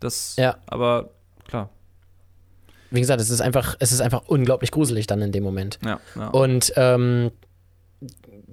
Das, 0.00 0.36
Ja. 0.36 0.56
aber 0.66 1.10
klar. 1.48 1.70
Wie 2.90 3.00
gesagt, 3.00 3.20
es 3.20 3.30
ist 3.30 3.40
einfach, 3.40 3.76
es 3.78 3.92
ist 3.92 4.00
einfach 4.00 4.22
unglaublich 4.26 4.70
gruselig 4.70 5.06
dann 5.06 5.22
in 5.22 5.32
dem 5.32 5.42
Moment. 5.44 5.78
Ja, 5.84 6.00
ja. 6.16 6.28
Und 6.28 6.72
ähm, 6.76 7.30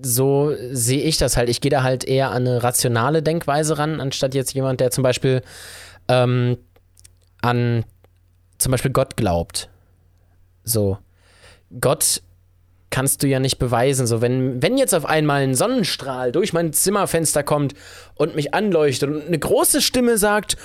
so 0.02 0.54
sehe 0.72 1.02
ich 1.02 1.18
das 1.18 1.38
halt. 1.38 1.50
Ich 1.50 1.60
gehe 1.60 1.72
da 1.72 1.82
halt 1.84 2.04
eher 2.04 2.30
an 2.32 2.48
eine 2.48 2.62
rationale 2.64 3.24
Denkweise 3.24 3.78
ran, 3.80 4.00
anstatt 4.00 4.36
jetzt 4.36 4.54
jemand, 4.54 4.80
der 4.80 4.92
zum 4.92 5.04
Beispiel 5.04 5.42
ähm, 6.08 6.58
an 7.42 7.84
zum 8.60 8.72
Beispiel 8.72 8.92
Gott 8.92 9.18
glaubt. 9.18 9.70
So. 10.64 10.98
Gott 11.82 12.22
kannst 12.90 13.24
du 13.24 13.28
ja 13.28 13.40
nicht 13.40 13.60
beweisen. 13.60 14.08
So, 14.08 14.22
wenn, 14.22 14.62
wenn 14.62 14.78
jetzt 14.78 14.96
auf 14.96 15.06
einmal 15.06 15.44
ein 15.44 15.56
Sonnenstrahl 15.56 16.32
durch 16.32 16.54
mein 16.54 16.74
Zimmerfenster 16.74 17.44
kommt 17.44 17.74
und 18.16 18.36
mich 18.36 18.54
anleuchtet 18.54 19.10
und 19.10 19.28
eine 19.28 19.40
große 19.40 19.82
Stimme 19.82 20.18
sagt, 20.18 20.58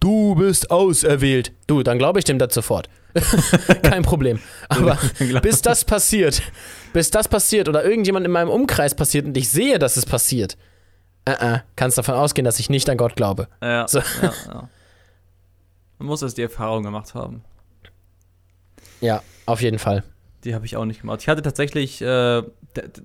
du 0.00 0.34
bist 0.34 0.70
auserwählt, 0.70 1.52
du, 1.66 1.82
dann 1.82 1.98
glaube 1.98 2.18
ich 2.18 2.24
dem 2.24 2.38
das 2.38 2.54
sofort. 2.54 2.88
Kein 3.82 4.02
Problem. 4.02 4.40
Aber 4.68 4.98
bis 5.42 5.62
das 5.62 5.84
passiert, 5.84 6.42
bis 6.92 7.10
das 7.10 7.28
passiert 7.28 7.68
oder 7.68 7.84
irgendjemand 7.84 8.26
in 8.26 8.32
meinem 8.32 8.50
Umkreis 8.50 8.94
passiert 8.94 9.26
und 9.26 9.36
ich 9.36 9.48
sehe, 9.48 9.78
dass 9.78 9.96
es 9.96 10.06
passiert, 10.06 10.56
äh, 11.24 11.32
äh, 11.32 11.58
kannst 11.76 11.98
davon 11.98 12.14
ausgehen, 12.14 12.44
dass 12.44 12.58
ich 12.58 12.70
nicht 12.70 12.88
an 12.90 12.96
Gott 12.96 13.16
glaube. 13.16 13.48
ja, 13.62 13.88
so. 13.88 13.98
ja, 13.98 14.32
ja. 14.46 14.68
Man 15.98 16.06
muss 16.06 16.22
erst 16.22 16.38
die 16.38 16.42
Erfahrung 16.42 16.84
gemacht 16.84 17.14
haben. 17.14 17.42
Ja, 19.00 19.22
auf 19.46 19.62
jeden 19.62 19.78
Fall. 19.78 20.04
Die 20.44 20.54
habe 20.54 20.66
ich 20.66 20.76
auch 20.76 20.84
nicht 20.84 21.00
gemacht. 21.00 21.20
Ich 21.22 21.28
hatte 21.28 21.42
tatsächlich, 21.42 22.00
äh, 22.00 22.42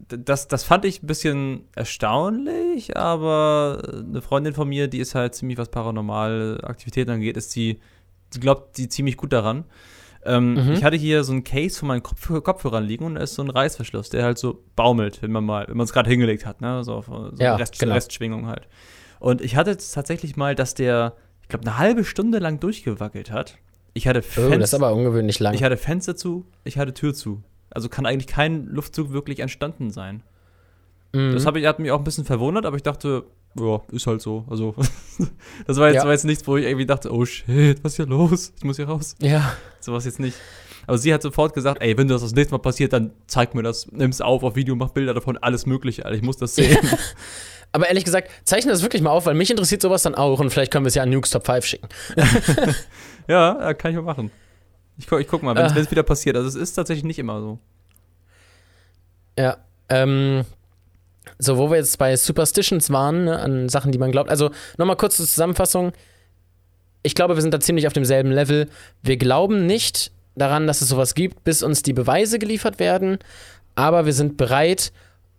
das, 0.08 0.48
das 0.48 0.64
fand 0.64 0.86
ich 0.86 1.02
ein 1.02 1.08
bisschen 1.08 1.66
erstaunlich, 1.76 2.96
aber 2.96 3.82
eine 4.08 4.22
Freundin 4.22 4.54
von 4.54 4.70
mir, 4.70 4.88
die 4.88 5.00
ist 5.00 5.16
halt 5.16 5.34
ziemlich, 5.36 5.58
was 5.58 5.70
paranormale 5.70 6.64
Aktivitäten 6.64 7.10
angeht, 7.12 7.38
ist 7.38 7.56
die, 7.56 7.80
die 8.34 8.40
glaubt 8.40 8.78
die 8.78 8.88
ziemlich 8.88 9.18
gut 9.18 9.34
daran. 9.34 9.66
Ähm, 10.26 10.54
Mhm. 10.54 10.74
Ich 10.74 10.84
hatte 10.84 10.96
hier 10.96 11.24
so 11.24 11.34
ein 11.34 11.44
Case 11.44 11.78
von 11.80 11.88
meinen 11.88 12.04
Kopf 12.04 12.30
Kopfhörern 12.44 12.84
liegen 12.84 13.06
und 13.06 13.16
da 13.16 13.22
ist 13.22 13.34
so 13.36 13.42
ein 13.42 13.50
Reißverschluss, 13.50 14.10
der 14.10 14.24
halt 14.24 14.38
so 14.38 14.64
baumelt, 14.76 15.22
wenn 15.22 15.32
man 15.32 15.44
mal, 15.44 15.68
wenn 15.68 15.76
man 15.76 15.86
es 15.86 15.92
gerade 15.94 16.10
hingelegt 16.10 16.46
hat, 16.46 16.62
ne? 16.62 16.84
So, 16.84 16.94
auf 16.94 17.08
so 17.08 17.32
Ja, 17.40 17.56
Rest, 17.56 17.80
genau. 17.80 17.94
Restschwingung 17.94 18.48
halt. 18.48 18.68
Und 19.20 19.42
ich 19.42 19.56
hatte 19.56 19.76
tatsächlich 19.76 20.36
mal, 20.36 20.56
dass 20.56 20.76
der, 20.76 21.16
ich 21.42 21.50
glaube, 21.50 21.66
eine 21.66 21.78
halbe 21.78 22.06
Stunde 22.06 22.40
lang 22.40 22.60
durchgewackelt 22.60 23.32
hat. 23.32 23.58
Ich 23.94 24.08
hatte 24.08 24.20
Oh, 24.20 24.22
Fenster, 24.24 24.58
das 24.60 24.70
ist 24.70 24.74
aber 24.74 24.94
ungewöhnlich 24.94 25.40
lang. 25.40 25.54
ich 25.54 25.64
hatte 25.64 25.78
Fenster 25.78 26.16
zu, 26.16 26.46
ich 26.64 26.78
hatte 26.78 26.94
Tür 26.94 27.14
zu. 27.14 27.44
Also 27.70 27.90
kann 27.90 28.06
eigentlich 28.06 28.28
kein 28.28 28.66
Luftzug 28.68 29.12
wirklich 29.12 29.40
entstanden 29.40 29.92
sein. 29.92 30.24
Mhm. 31.14 31.34
Das 31.34 31.44
ich, 31.56 31.66
hat 31.66 31.80
mich 31.80 31.92
auch 31.92 32.00
ein 32.00 32.04
bisschen 32.04 32.26
verwundert, 32.26 32.66
aber 32.66 32.76
ich 32.76 32.84
dachte, 32.84 33.24
ja, 33.56 33.82
ist 33.92 34.08
halt 34.08 34.22
so. 34.22 34.46
Also, 34.50 34.74
das 35.68 35.78
war 35.78 35.88
jetzt, 35.90 35.98
Ja. 35.98 36.06
war 36.06 36.12
jetzt 36.12 36.26
nichts, 36.26 36.48
wo 36.48 36.58
ich 36.58 36.66
irgendwie 36.66 36.86
dachte, 36.88 37.14
oh 37.14 37.24
shit, 37.26 37.84
was 37.84 37.94
ist 37.94 37.96
hier 37.98 38.08
los? 38.08 38.52
Ich 38.58 38.64
muss 38.64 38.78
hier 38.78 38.88
raus. 38.88 39.16
ja, 39.22 39.54
Sowas 39.80 40.06
jetzt 40.06 40.20
nicht. 40.20 40.38
Aber 40.86 40.98
sie 40.98 41.14
hat 41.14 41.22
sofort 41.22 41.54
gesagt, 41.54 41.82
ey, 41.82 41.98
wenn 41.98 42.08
das 42.10 42.22
das 42.22 42.34
nächste 42.34 42.54
Mal 42.56 42.60
passiert, 42.60 42.92
dann 42.94 43.12
zeig 43.28 43.56
mir 43.56 43.64
das, 43.64 43.90
nimm's 43.92 44.20
auf 44.22 44.44
auf 44.44 44.56
Video, 44.56 44.76
mach 44.76 44.90
Bilder 44.90 45.14
davon, 45.14 45.38
alles 45.38 45.66
mögliche, 45.66 46.04
Alter, 46.06 46.18
ich 46.18 46.24
muss 46.24 46.38
das 46.38 46.56
sehen. 46.56 46.78
aber 47.74 47.88
ehrlich 47.90 48.06
gesagt, 48.06 48.30
zeichne 48.46 48.72
das 48.72 48.82
wirklich 48.82 49.02
mal 49.02 49.10
auf, 49.12 49.26
weil 49.26 49.34
mich 49.36 49.52
interessiert 49.52 49.82
sowas 49.82 50.04
dann 50.04 50.16
auch 50.16 50.40
und 50.40 50.50
vielleicht 50.52 50.72
können 50.72 50.86
wir 50.86 50.90
es 50.90 50.96
ja 50.96 51.04
an 51.04 51.10
Nukes 51.10 51.32
Top 51.32 51.46
5 51.46 51.66
schicken. 51.66 51.90
ja, 53.28 53.60
ja, 53.60 53.74
kann 53.74 53.92
ich 53.92 53.98
mal 53.98 54.04
machen. 54.04 54.32
Ich, 54.98 55.08
guck- 55.08 55.20
ich 55.20 55.28
guck 55.28 55.44
mal, 55.44 55.56
wenn 55.56 55.66
es 55.66 55.92
wieder 55.92 56.04
passiert. 56.04 56.36
Also 56.38 56.48
es 56.48 56.56
ist 56.56 56.74
tatsächlich 56.76 57.04
nicht 57.04 57.20
immer 57.20 57.42
so. 57.42 57.60
Ja, 59.38 59.58
ähm, 59.90 60.44
so 61.40 61.58
wo 61.58 61.70
wir 61.72 61.78
jetzt 61.78 61.98
bei 61.98 62.16
Superstitions 62.16 62.92
waren, 62.92 63.26
ne, 63.26 63.40
an 63.40 63.70
Sachen, 63.70 63.92
die 63.92 63.98
man 63.98 64.12
glaubt. 64.12 64.30
Also 64.30 64.52
nochmal 64.78 64.96
kurz 64.98 65.18
zur 65.18 65.26
Zusammenfassung. 65.26 65.94
Ich 67.02 67.16
glaube, 67.16 67.36
wir 67.36 67.42
sind 67.42 67.54
da 67.54 67.60
ziemlich 67.60 67.88
auf 67.88 67.94
demselben 67.94 68.32
Level. 68.32 68.70
Wir 69.02 69.18
glauben 69.18 69.66
nicht 69.66 70.12
daran, 70.36 70.68
dass 70.68 70.82
es 70.82 70.90
sowas 70.90 71.16
gibt, 71.16 71.44
bis 71.44 71.64
uns 71.64 71.82
die 71.82 71.94
Beweise 71.94 72.40
geliefert 72.40 72.80
werden. 72.80 73.18
Aber 73.76 74.06
wir 74.06 74.14
sind 74.14 74.38
bereit, 74.38 74.94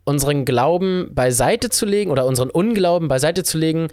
unseren 0.04 0.44
Glauben 0.44 1.08
beiseite 1.14 1.70
zu 1.70 1.86
legen 1.86 2.10
oder 2.10 2.26
unseren 2.26 2.50
Unglauben 2.50 3.08
beiseite 3.08 3.42
zu 3.42 3.58
legen, 3.58 3.88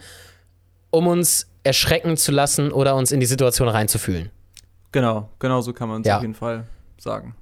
um 0.90 1.06
uns 1.06 1.48
erschrecken 1.64 2.16
zu 2.16 2.32
lassen 2.32 2.70
oder 2.72 2.96
uns 2.96 3.12
in 3.12 3.20
die 3.20 3.26
Situation 3.26 3.68
reinzufühlen. 3.68 4.30
Genau, 4.92 5.30
genau 5.38 5.60
so 5.60 5.72
kann 5.72 5.88
man 5.88 6.02
es 6.02 6.06
Ja. 6.06 6.16
auf 6.16 6.22
jeden 6.22 6.34
Fall 6.34 6.64
sagen. 6.98 7.34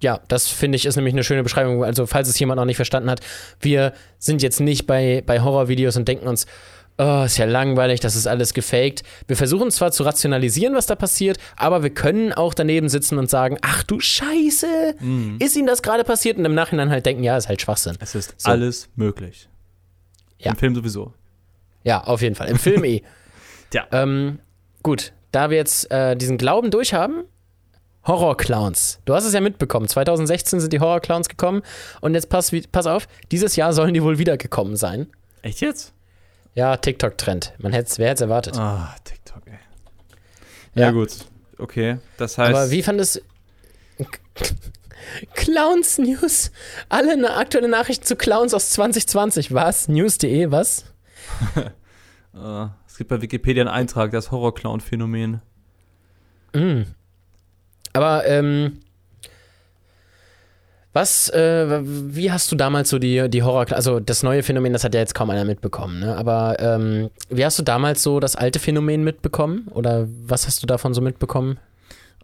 Ja, 0.00 0.20
das 0.28 0.48
finde 0.48 0.76
ich 0.76 0.86
ist 0.86 0.96
nämlich 0.96 1.14
eine 1.14 1.24
schöne 1.24 1.42
Beschreibung. 1.42 1.82
Also, 1.84 2.06
falls 2.06 2.28
es 2.28 2.38
jemand 2.38 2.58
noch 2.58 2.64
nicht 2.64 2.76
verstanden 2.76 3.10
hat, 3.10 3.20
wir 3.60 3.92
sind 4.18 4.42
jetzt 4.42 4.60
nicht 4.60 4.86
bei, 4.86 5.22
bei 5.26 5.40
Horrorvideos 5.40 5.96
und 5.96 6.06
denken 6.06 6.28
uns, 6.28 6.46
oh, 6.98 7.22
ist 7.24 7.38
ja 7.38 7.44
langweilig, 7.46 8.00
das 8.00 8.16
ist 8.16 8.26
alles 8.26 8.52
gefaked. 8.54 9.02
Wir 9.26 9.36
versuchen 9.36 9.70
zwar 9.70 9.92
zu 9.92 10.02
rationalisieren, 10.02 10.74
was 10.74 10.86
da 10.86 10.94
passiert, 10.96 11.38
aber 11.56 11.82
wir 11.82 11.90
können 11.90 12.32
auch 12.32 12.54
daneben 12.54 12.88
sitzen 12.88 13.18
und 13.18 13.30
sagen, 13.30 13.56
ach 13.62 13.82
du 13.84 14.00
Scheiße, 14.00 14.94
ist 15.38 15.56
ihm 15.56 15.66
das 15.66 15.82
gerade 15.82 16.04
passiert? 16.04 16.38
Und 16.38 16.44
im 16.44 16.54
Nachhinein 16.54 16.90
halt 16.90 17.06
denken, 17.06 17.22
ja, 17.22 17.36
ist 17.36 17.48
halt 17.48 17.62
Schwachsinn. 17.62 17.96
Es 18.00 18.14
ist 18.14 18.34
So. 18.38 18.50
alles 18.50 18.88
möglich. 18.96 19.48
Ja. 20.38 20.50
Im 20.52 20.56
Film 20.56 20.74
sowieso. 20.74 21.12
Ja, 21.84 22.02
auf 22.04 22.20
jeden 22.22 22.34
Fall. 22.34 22.48
Im 22.48 22.58
Film 22.58 22.84
eh. 22.84 23.02
Tja. 23.70 23.86
ähm, 23.92 24.38
gut, 24.82 25.12
da 25.32 25.50
wir 25.50 25.56
jetzt 25.56 25.90
äh, 25.90 26.16
diesen 26.16 26.38
Glauben 26.38 26.70
durchhaben, 26.70 27.24
Horrorclowns. 28.06 29.00
Du 29.04 29.14
hast 29.14 29.24
es 29.24 29.34
ja 29.34 29.40
mitbekommen. 29.40 29.86
2016 29.88 30.60
sind 30.60 30.72
die 30.72 30.80
Horrorclowns 30.80 31.28
gekommen 31.28 31.62
und 32.00 32.14
jetzt 32.14 32.28
pass, 32.30 32.52
wie- 32.52 32.62
pass 32.66 32.86
auf, 32.86 33.06
dieses 33.30 33.56
Jahr 33.56 33.72
sollen 33.72 33.92
die 33.94 34.02
wohl 34.02 34.18
wiedergekommen 34.18 34.76
sein. 34.76 35.08
Echt 35.42 35.60
jetzt? 35.60 35.92
Ja, 36.58 36.76
TikTok-Trend. 36.76 37.52
Man 37.58 37.72
hätt's, 37.72 38.00
wer 38.00 38.08
hätte 38.08 38.16
es 38.16 38.20
erwartet? 38.22 38.58
Ah, 38.58 38.92
TikTok, 39.04 39.46
ey. 39.46 39.60
Ja, 40.74 40.86
Ja. 40.86 40.90
gut. 40.90 41.10
Okay, 41.56 41.98
das 42.16 42.36
heißt. 42.36 42.50
Aber 42.52 42.72
wie 42.72 42.82
fandest 42.82 43.22
Clowns 45.34 45.98
News? 45.98 46.50
Alle 46.88 47.36
aktuelle 47.36 47.68
Nachrichten 47.68 48.04
zu 48.04 48.16
Clowns 48.16 48.54
aus 48.54 48.70
2020. 48.70 49.54
Was? 49.54 49.86
News.de, 49.86 50.50
was? 50.50 50.84
Äh, 52.34 52.66
es 52.88 52.96
gibt 52.96 53.08
bei 53.10 53.22
Wikipedia 53.22 53.62
einen 53.62 53.70
Eintrag, 53.70 54.10
das 54.10 54.32
Horror-Clown-Phänomen. 54.32 55.40
Mm. 56.54 56.82
Aber, 57.92 58.26
ähm, 58.26 58.80
was, 60.98 61.28
äh, 61.30 61.80
wie 61.84 62.32
hast 62.32 62.50
du 62.50 62.56
damals 62.56 62.88
so 62.88 62.98
die, 62.98 63.28
die 63.30 63.42
Horror, 63.42 63.66
also 63.72 64.00
das 64.00 64.22
neue 64.22 64.42
Phänomen, 64.42 64.72
das 64.72 64.82
hat 64.82 64.94
ja 64.94 65.00
jetzt 65.00 65.14
kaum 65.14 65.30
einer 65.30 65.44
mitbekommen, 65.44 66.00
ne? 66.00 66.16
Aber 66.16 66.56
ähm, 66.58 67.10
wie 67.30 67.44
hast 67.44 67.58
du 67.58 67.62
damals 67.62 68.02
so 68.02 68.18
das 68.18 68.34
alte 68.34 68.58
Phänomen 68.58 69.04
mitbekommen? 69.04 69.68
Oder 69.70 70.08
was 70.26 70.46
hast 70.46 70.62
du 70.62 70.66
davon 70.66 70.94
so 70.94 71.00
mitbekommen? 71.00 71.58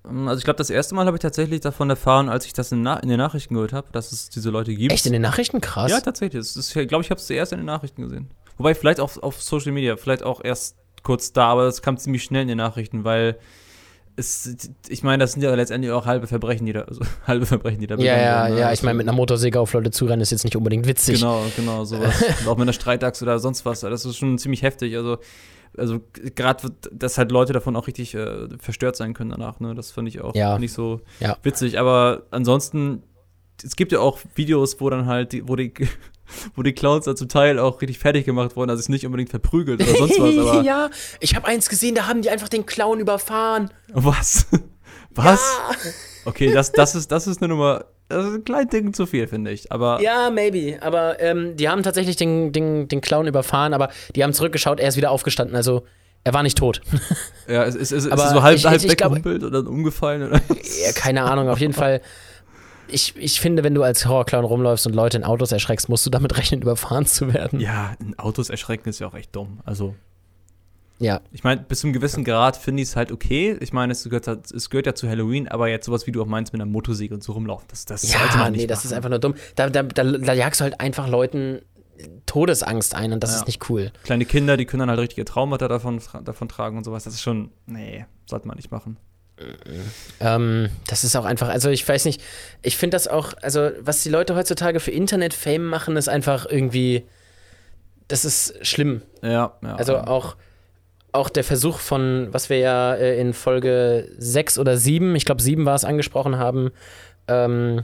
Ähm, 0.09 0.27
Also 0.27 0.39
ich 0.39 0.45
glaube, 0.45 0.59
das 0.59 0.71
erste 0.71 0.95
Mal 0.97 1.07
habe 1.07 1.17
ich 1.17 1.23
tatsächlich 1.23 1.61
davon 1.61 1.89
erfahren, 1.89 2.29
als 2.29 2.47
ich 2.47 2.53
das 2.53 2.73
in, 2.73 2.83
Na 2.83 2.97
in 2.99 3.09
den 3.09 3.19
Nachrichten 3.19 3.55
gehört 3.55 3.73
habe, 3.73 3.87
dass 3.93 4.11
es 4.11 4.29
diese 4.29 4.51
Leute 4.51 4.75
gibt. 4.75 4.93
Echt 4.93 5.07
in 5.07 5.13
den 5.13 5.23
Nachrichten? 5.23 5.61
Krass. 5.61 5.91
Ja, 5.91 6.01
tatsächlich. 6.01 6.41
Das 6.41 6.57
ist, 6.57 6.75
ich 6.75 6.89
glaube, 6.89 7.05
ich 7.05 7.11
habe 7.11 7.21
es 7.21 7.27
zuerst 7.29 7.53
in 7.53 7.59
den 7.59 7.67
Nachrichten 7.67 8.03
gesehen. 8.03 8.29
Wobei 8.59 8.75
vielleicht 8.75 8.99
auch 8.99 9.23
auf 9.23 9.41
Social 9.41 9.73
Media, 9.73 9.97
vielleicht 9.97 10.25
auch 10.25 10.43
erst 10.43 10.77
kurz 11.05 11.33
da, 11.33 11.47
aber 11.49 11.65
es 11.69 11.81
kam 11.81 11.97
ziemlich 11.97 12.25
schnell 12.25 12.43
in 12.43 12.49
den 12.49 12.59
Nachrichten, 12.59 13.05
weil 13.05 13.37
es, 14.17 14.57
ich 14.89 15.03
meine, 15.03 15.23
das 15.25 15.33
sind 15.33 15.43
ja 15.43 15.55
letztendlich 15.55 15.93
auch 15.93 16.07
halbe 16.07 16.27
Verbrechen, 16.27 16.67
die 16.67 16.73
da, 16.73 16.83
also 16.83 17.01
halbe 17.27 17.47
Verbrechen, 17.47 17.81
die 17.81 17.87
da 17.87 17.97
ja, 17.97 18.17
ja, 18.17 18.49
ne? 18.49 18.55
ja. 18.55 18.59
Ich 18.59 18.65
Also- 18.67 18.87
meine, 18.87 18.99
mit 18.99 19.09
einer 19.09 19.17
Motorsäge 19.17 19.59
auf 19.61 19.73
Leute 19.73 19.91
zurennen 19.91 20.21
ist 20.21 20.31
jetzt 20.31 20.45
nicht 20.45 20.57
unbedingt 20.57 20.87
witzig. 20.87 21.21
Genau, 21.21 21.43
genau, 21.57 21.85
sowas. 21.85 22.15
Auch 22.47 22.57
mit 22.57 22.63
einer 22.63 22.73
Streitachse 22.73 23.25
oder 23.25 23.39
sonst 23.39 23.65
was. 23.65 23.81
Das 23.81 24.05
ist 24.05 24.17
schon 24.17 24.39
ziemlich 24.39 24.63
heftig. 24.63 24.97
Also, 24.97 25.19
also 25.77 26.01
gerade, 26.37 26.69
dass 26.93 27.19
halt 27.19 27.33
Leute 27.33 27.53
davon 27.53 27.75
auch 27.75 27.89
richtig 27.89 28.15
äh, 28.15 28.47
verstört 28.61 28.95
sein 28.95 29.13
können 29.15 29.31
danach. 29.31 29.59
Ne? 29.59 29.75
Das 29.75 29.91
fand 29.91 30.07
ich 30.09 30.21
auch 30.21 30.35
Ja. 30.37 30.59
nicht 30.59 30.73
so 30.73 31.01
Ja. 31.19 31.37
witzig. 31.43 31.81
Aber 31.81 32.23
ansonsten, 32.31 33.03
es 33.65 33.75
gibt 33.75 33.91
ja 33.91 33.99
auch 33.99 34.19
Videos, 34.37 34.81
wo 34.81 34.89
dann 34.91 35.07
halt, 35.07 35.33
die, 35.33 35.49
wo 35.49 35.57
die 35.57 35.73
wo 36.55 36.63
die 36.63 36.73
Clowns 36.73 37.05
da 37.05 37.15
zum 37.17 37.29
Teil 37.29 37.59
auch 37.59 37.81
richtig 37.83 37.99
fertig 37.99 38.25
gemacht 38.25 38.57
wurden, 38.57 38.71
also 38.71 38.79
es 38.81 38.87
ist 38.87 38.91
nicht 38.91 39.07
unbedingt 39.07 39.31
verprügelt 39.31 39.83
oder 39.83 39.97
sonst 39.97 40.19
was, 40.21 40.39
aber 40.39 40.63
ja, 40.65 40.91
ich 41.21 41.35
habe 41.35 41.47
eins 41.47 41.69
gesehen, 41.69 41.95
da 41.95 42.07
haben 42.07 42.23
die 42.23 42.31
einfach 42.31 42.49
den 42.49 42.67
Clown 42.67 43.01
überfahren. 43.01 43.71
was? 43.93 44.47
Was? 45.17 45.41
Okay, 46.25 46.53
das, 46.53 46.73
das, 46.73 46.97
ist, 46.97 47.13
das 47.13 47.29
ist 47.29 47.41
eine 47.41 47.49
Nummer, 47.49 47.85
das 48.09 48.27
ist 48.27 48.35
ein 48.35 48.45
kleines 48.45 48.71
Ding 48.71 48.93
zu 48.95 49.07
viel, 49.07 49.29
finde 49.29 49.53
ich. 49.53 49.71
Aber 49.71 50.01
Ja, 50.01 50.29
maybe. 50.29 50.79
Aber 50.83 51.21
ähm, 51.21 51.57
die 51.57 51.69
haben 51.69 51.85
tatsächlich 51.85 52.17
den, 52.17 52.51
den, 52.53 52.89
den 52.89 53.01
Clown 53.01 53.29
überfahren, 53.29 53.75
aber 53.75 53.91
die 54.17 54.25
haben 54.25 54.33
zurückgeschaut, 54.33 54.81
er 54.81 54.89
ist 54.89 54.97
wieder 54.97 55.13
aufgestanden. 55.13 55.55
Also 55.55 55.85
er 56.25 56.35
war 56.35 56.43
nicht 56.43 56.59
tot. 56.59 56.81
ja, 57.47 57.65
es 57.65 57.77
ist, 57.77 57.93
es 57.93 58.07
ist 58.07 58.11
Aber 58.13 58.29
so 58.29 58.43
halb, 58.43 58.57
ich- 58.57 58.67
halb 58.67 58.83
ich- 58.83 59.45
oder 59.45 59.61
umgefallen. 59.69 60.25
Oder? 60.25 60.41
ja, 60.85 60.93
keine 60.95 61.23
Ahnung, 61.23 61.49
auf 61.49 61.61
jeden 61.61 61.75
Fall. 61.75 62.01
Ich, 62.89 63.15
ich 63.17 63.41
finde, 63.41 63.65
wenn 63.65 63.75
du 63.75 63.83
als 63.83 64.07
Horrorclown 64.07 64.45
rumläufst 64.45 64.87
und 64.87 64.95
Leute 64.95 65.17
in 65.17 65.25
Autos 65.25 65.53
erschreckst, 65.53 65.89
musst 65.89 66.05
du 66.07 66.11
damit 66.11 66.37
rechnen, 66.39 66.63
überfahren 66.63 67.07
zu 67.07 67.33
werden. 67.33 67.61
Ja, 67.61 67.95
in 68.01 68.19
Autos 68.19 68.51
erschrecken 68.51 68.89
ist 68.89 68.99
ja 68.99 69.07
auch 69.07 69.15
echt 69.15 69.35
dumm. 69.35 69.61
Also, 69.65 69.95
Ja. 70.99 71.21
ich 71.33 71.43
meine, 71.45 71.63
bis 71.63 71.81
zu 71.81 71.87
einem 71.87 71.95
gewissen 71.95 72.25
Grad 72.25 72.57
finde 72.57 72.83
ich 72.83 72.89
es 72.91 72.97
halt 72.97 73.11
okay. 73.11 73.57
Ich 73.61 73.73
meine, 73.73 73.93
es 73.93 74.05
gehört, 74.05 74.27
es 74.29 74.71
gehört 74.71 74.87
ja 74.87 74.95
zu 74.95 75.09
Halloween, 75.09 75.49
aber 75.49 75.69
jetzt 75.69 75.87
sowas, 75.87 76.07
wie 76.07 76.13
du 76.13 76.23
auch 76.23 76.27
meinst, 76.27 76.53
mit 76.53 76.61
einer 76.63 76.71
Motorsäge 76.71 77.15
und 77.15 77.23
so 77.23 77.33
rumlaufen, 77.33 77.67
das, 77.69 77.85
das 77.87 78.03
sollte 78.03 78.19
Ja, 78.35 78.37
man 78.37 78.53
nicht 78.53 78.61
nee, 78.63 78.67
das 78.67 78.81
machen. 78.81 78.87
ist 78.89 78.93
einfach 78.93 79.11
nur 79.11 79.19
dumm. 79.19 79.35
Da, 79.57 79.71
da, 79.71 79.83
da, 79.83 80.05
da 80.05 80.33
jagst 80.33 80.61
du 80.61 80.65
halt 80.65 80.81
einfach 80.81 81.09
Leuten 81.09 81.61
Todesangst 82.27 82.95
ein 82.95 83.13
und 83.13 83.23
das 83.23 83.31
Ja. 83.33 83.37
ist 83.39 83.47
nicht 83.47 83.71
cool. 83.71 83.93
Kleine 84.03 84.25
Kinder, 84.25 84.57
die 84.57 84.65
können 84.67 84.81
dann 84.81 84.91
halt 84.91 84.99
richtige 85.01 85.25
Traumata 85.25 85.69
davon, 85.69 86.01
davon 86.25 86.49
tragen 86.49 86.77
und 86.77 86.85
sowas. 86.85 87.05
Das 87.05 87.15
ist 87.15 87.23
schon, 87.23 87.51
nee, 87.67 88.05
sollte 88.27 88.49
man 88.49 88.57
nicht 88.57 88.71
machen. 88.71 88.97
Ähm, 90.21 90.69
das 90.87 91.05
ist 91.05 91.17
auch 91.17 91.25
einfach, 91.25 91.49
also 91.49 91.69
ich 91.71 91.87
weiß 91.87 92.05
nicht, 92.05 92.23
ich 92.63 92.77
finde 92.77 92.95
das 92.95 93.09
auch, 93.09 93.33
also 93.43 93.71
was 93.81 94.03
die 94.03 94.09
Leute 94.09 94.37
heutzutage 94.37 94.79
für 94.81 94.93
Internet-Fame 94.93 95.65
machen, 95.65 95.97
ist 95.97 96.09
einfach 96.09 96.47
irgendwie, 96.49 97.05
das 98.09 98.25
ist 98.25 98.65
schlimm. 98.67 99.03
Ja, 99.23 99.55
ja. 99.63 99.75
Also 99.75 99.97
auch, 99.99 100.37
auch 101.13 101.29
der 101.31 101.45
Versuch 101.45 101.79
von, 101.79 102.29
was 102.31 102.49
wir 102.49 102.59
ja 102.59 102.95
äh, 102.95 103.21
in 103.21 103.33
Folge 103.33 104.09
6 104.19 104.59
oder 104.59 104.77
7, 104.77 105.15
ich 105.17 105.25
glaube 105.25 105.43
7 105.43 105.65
war 105.65 105.75
es, 105.75 105.85
angesprochen 105.85 106.39
haben, 106.39 106.71
ähm, 107.27 107.83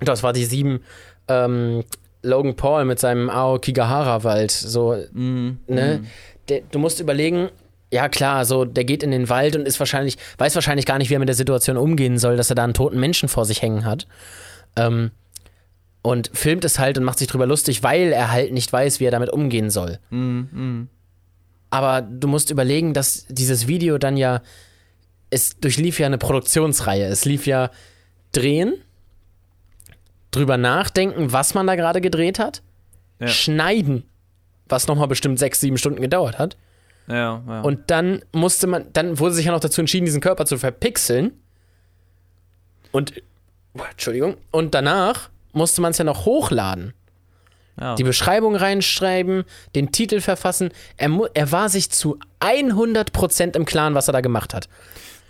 das 0.00 0.22
war 0.22 0.32
die 0.32 0.44
7, 0.44 0.80
ähm, 1.28 1.84
Logan 2.22 2.56
Paul 2.56 2.84
mit 2.84 2.98
seinem 2.98 3.30
Aokigahara-Wald, 3.30 4.50
so, 4.50 4.96
Mhm, 5.12 5.58
ne? 5.68 6.00
mhm. 6.00 6.06
der, 6.48 6.62
du 6.70 6.78
musst 6.80 6.98
überlegen, 6.98 7.50
ja 7.92 8.08
klar, 8.08 8.44
so 8.44 8.64
der 8.64 8.84
geht 8.84 9.02
in 9.02 9.10
den 9.10 9.28
Wald 9.28 9.56
und 9.56 9.66
ist 9.66 9.78
wahrscheinlich, 9.78 10.18
weiß 10.38 10.54
wahrscheinlich 10.54 10.86
gar 10.86 10.98
nicht, 10.98 11.08
wie 11.10 11.14
er 11.14 11.18
mit 11.20 11.28
der 11.28 11.36
Situation 11.36 11.76
umgehen 11.76 12.18
soll, 12.18 12.36
dass 12.36 12.50
er 12.50 12.56
da 12.56 12.64
einen 12.64 12.74
toten 12.74 12.98
Menschen 12.98 13.28
vor 13.28 13.44
sich 13.44 13.62
hängen 13.62 13.84
hat. 13.84 14.06
Ähm, 14.76 15.10
und 16.02 16.30
filmt 16.34 16.64
es 16.64 16.78
halt 16.78 16.98
und 16.98 17.04
macht 17.04 17.18
sich 17.18 17.28
drüber 17.28 17.46
lustig, 17.46 17.82
weil 17.82 18.12
er 18.12 18.30
halt 18.30 18.52
nicht 18.52 18.72
weiß, 18.72 19.00
wie 19.00 19.04
er 19.06 19.10
damit 19.10 19.30
umgehen 19.30 19.70
soll. 19.70 19.98
Mhm. 20.10 20.88
Aber 21.70 22.00
du 22.02 22.28
musst 22.28 22.50
überlegen, 22.50 22.94
dass 22.94 23.26
dieses 23.28 23.66
Video 23.66 23.98
dann 23.98 24.16
ja, 24.16 24.40
es 25.30 25.58
durchlief 25.58 25.98
ja 25.98 26.06
eine 26.06 26.18
Produktionsreihe. 26.18 27.06
Es 27.06 27.24
lief 27.24 27.46
ja 27.46 27.70
drehen, 28.30 28.74
drüber 30.30 30.56
nachdenken, 30.56 31.32
was 31.32 31.54
man 31.54 31.66
da 31.66 31.74
gerade 31.74 32.00
gedreht 32.00 32.38
hat, 32.38 32.62
Ja. 33.20 33.28
schneiden, 33.28 34.04
was 34.68 34.86
nochmal 34.86 35.08
bestimmt 35.08 35.38
sechs, 35.38 35.60
sieben 35.60 35.78
Stunden 35.78 36.00
gedauert 36.02 36.38
hat. 36.38 36.56
Ja, 37.08 37.42
ja. 37.46 37.60
Und 37.62 37.90
dann 37.90 38.22
musste 38.32 38.66
man, 38.66 38.86
dann 38.92 39.18
wurde 39.18 39.34
sich 39.34 39.46
ja 39.46 39.52
noch 39.52 39.60
dazu 39.60 39.80
entschieden, 39.80 40.04
diesen 40.06 40.20
Körper 40.20 40.44
zu 40.46 40.58
verpixeln. 40.58 41.32
Und, 42.92 43.22
Entschuldigung, 43.90 44.36
und 44.50 44.74
danach 44.74 45.28
musste 45.52 45.80
man 45.80 45.90
es 45.92 45.98
ja 45.98 46.04
noch 46.04 46.24
hochladen. 46.24 46.94
ja. 47.80 47.94
Die 47.94 48.04
Beschreibung 48.04 48.56
reinschreiben, 48.56 49.44
den 49.74 49.92
Titel 49.92 50.20
verfassen. 50.20 50.70
Er, 50.96 51.10
er 51.34 51.52
war 51.52 51.68
sich 51.68 51.90
zu 51.90 52.18
100% 52.40 53.56
im 53.56 53.64
Klaren, 53.66 53.94
was 53.94 54.08
er 54.08 54.12
da 54.12 54.20
gemacht 54.20 54.54
hat. 54.54 54.68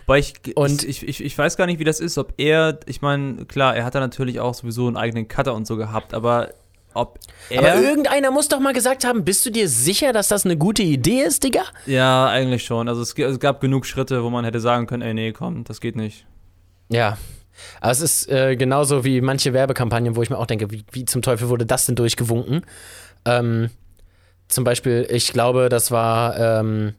Wobei 0.05 0.19
ich, 0.19 0.33
Und- 0.55 0.83
ich, 0.83 1.05
ich, 1.07 1.23
ich 1.23 1.37
weiß 1.37 1.57
gar 1.57 1.65
nicht, 1.65 1.79
wie 1.79 1.83
das 1.83 1.99
ist, 1.99 2.17
ob 2.17 2.33
er, 2.37 2.79
ich 2.85 3.01
meine, 3.01 3.45
klar, 3.45 3.75
er 3.75 3.83
hat 3.83 3.93
da 3.95 3.99
natürlich 3.99 4.39
auch 4.39 4.53
sowieso 4.53 4.87
einen 4.87 4.95
eigenen 4.97 5.27
Cutter 5.27 5.53
und 5.53 5.67
so 5.67 5.75
gehabt, 5.75 6.13
aber 6.13 6.51
ob 6.97 7.19
er. 7.49 7.59
Aber 7.59 7.81
irgendeiner 7.81 8.31
muss 8.31 8.47
doch 8.47 8.59
mal 8.59 8.73
gesagt 8.73 9.05
haben, 9.05 9.23
bist 9.23 9.45
du 9.45 9.49
dir 9.49 9.69
sicher, 9.69 10.13
dass 10.13 10.27
das 10.27 10.45
eine 10.45 10.57
gute 10.57 10.83
Idee 10.83 11.21
ist, 11.21 11.43
Digga? 11.43 11.63
ja, 11.85 12.27
eigentlich 12.27 12.63
schon. 12.63 12.87
Also 12.87 13.01
es, 13.01 13.17
es 13.17 13.39
gab 13.39 13.61
genug 13.61 13.85
Schritte, 13.85 14.23
wo 14.23 14.29
man 14.29 14.45
hätte 14.45 14.59
sagen 14.59 14.87
können, 14.87 15.03
ey, 15.03 15.13
nee, 15.13 15.31
komm, 15.31 15.63
das 15.63 15.81
geht 15.81 15.95
nicht. 15.95 16.25
Ja. 16.89 17.17
Aber 17.81 17.91
es 17.91 18.01
ist 18.01 18.29
äh, 18.29 18.55
genauso 18.55 19.03
wie 19.03 19.21
manche 19.21 19.53
Werbekampagnen, 19.53 20.15
wo 20.15 20.21
ich 20.21 20.29
mir 20.29 20.37
auch 20.37 20.45
denke, 20.45 20.71
wie, 20.71 20.83
wie 20.91 21.05
zum 21.05 21.21
Teufel 21.21 21.49
wurde 21.49 21.65
das 21.65 21.85
denn 21.85 21.95
durchgewunken? 21.95 22.61
Ähm, 23.25 23.69
zum 24.47 24.63
Beispiel, 24.63 25.07
ich 25.09 25.33
glaube, 25.33 25.69
das 25.69 25.91
war, 25.91 26.37
ähm, 26.39 26.93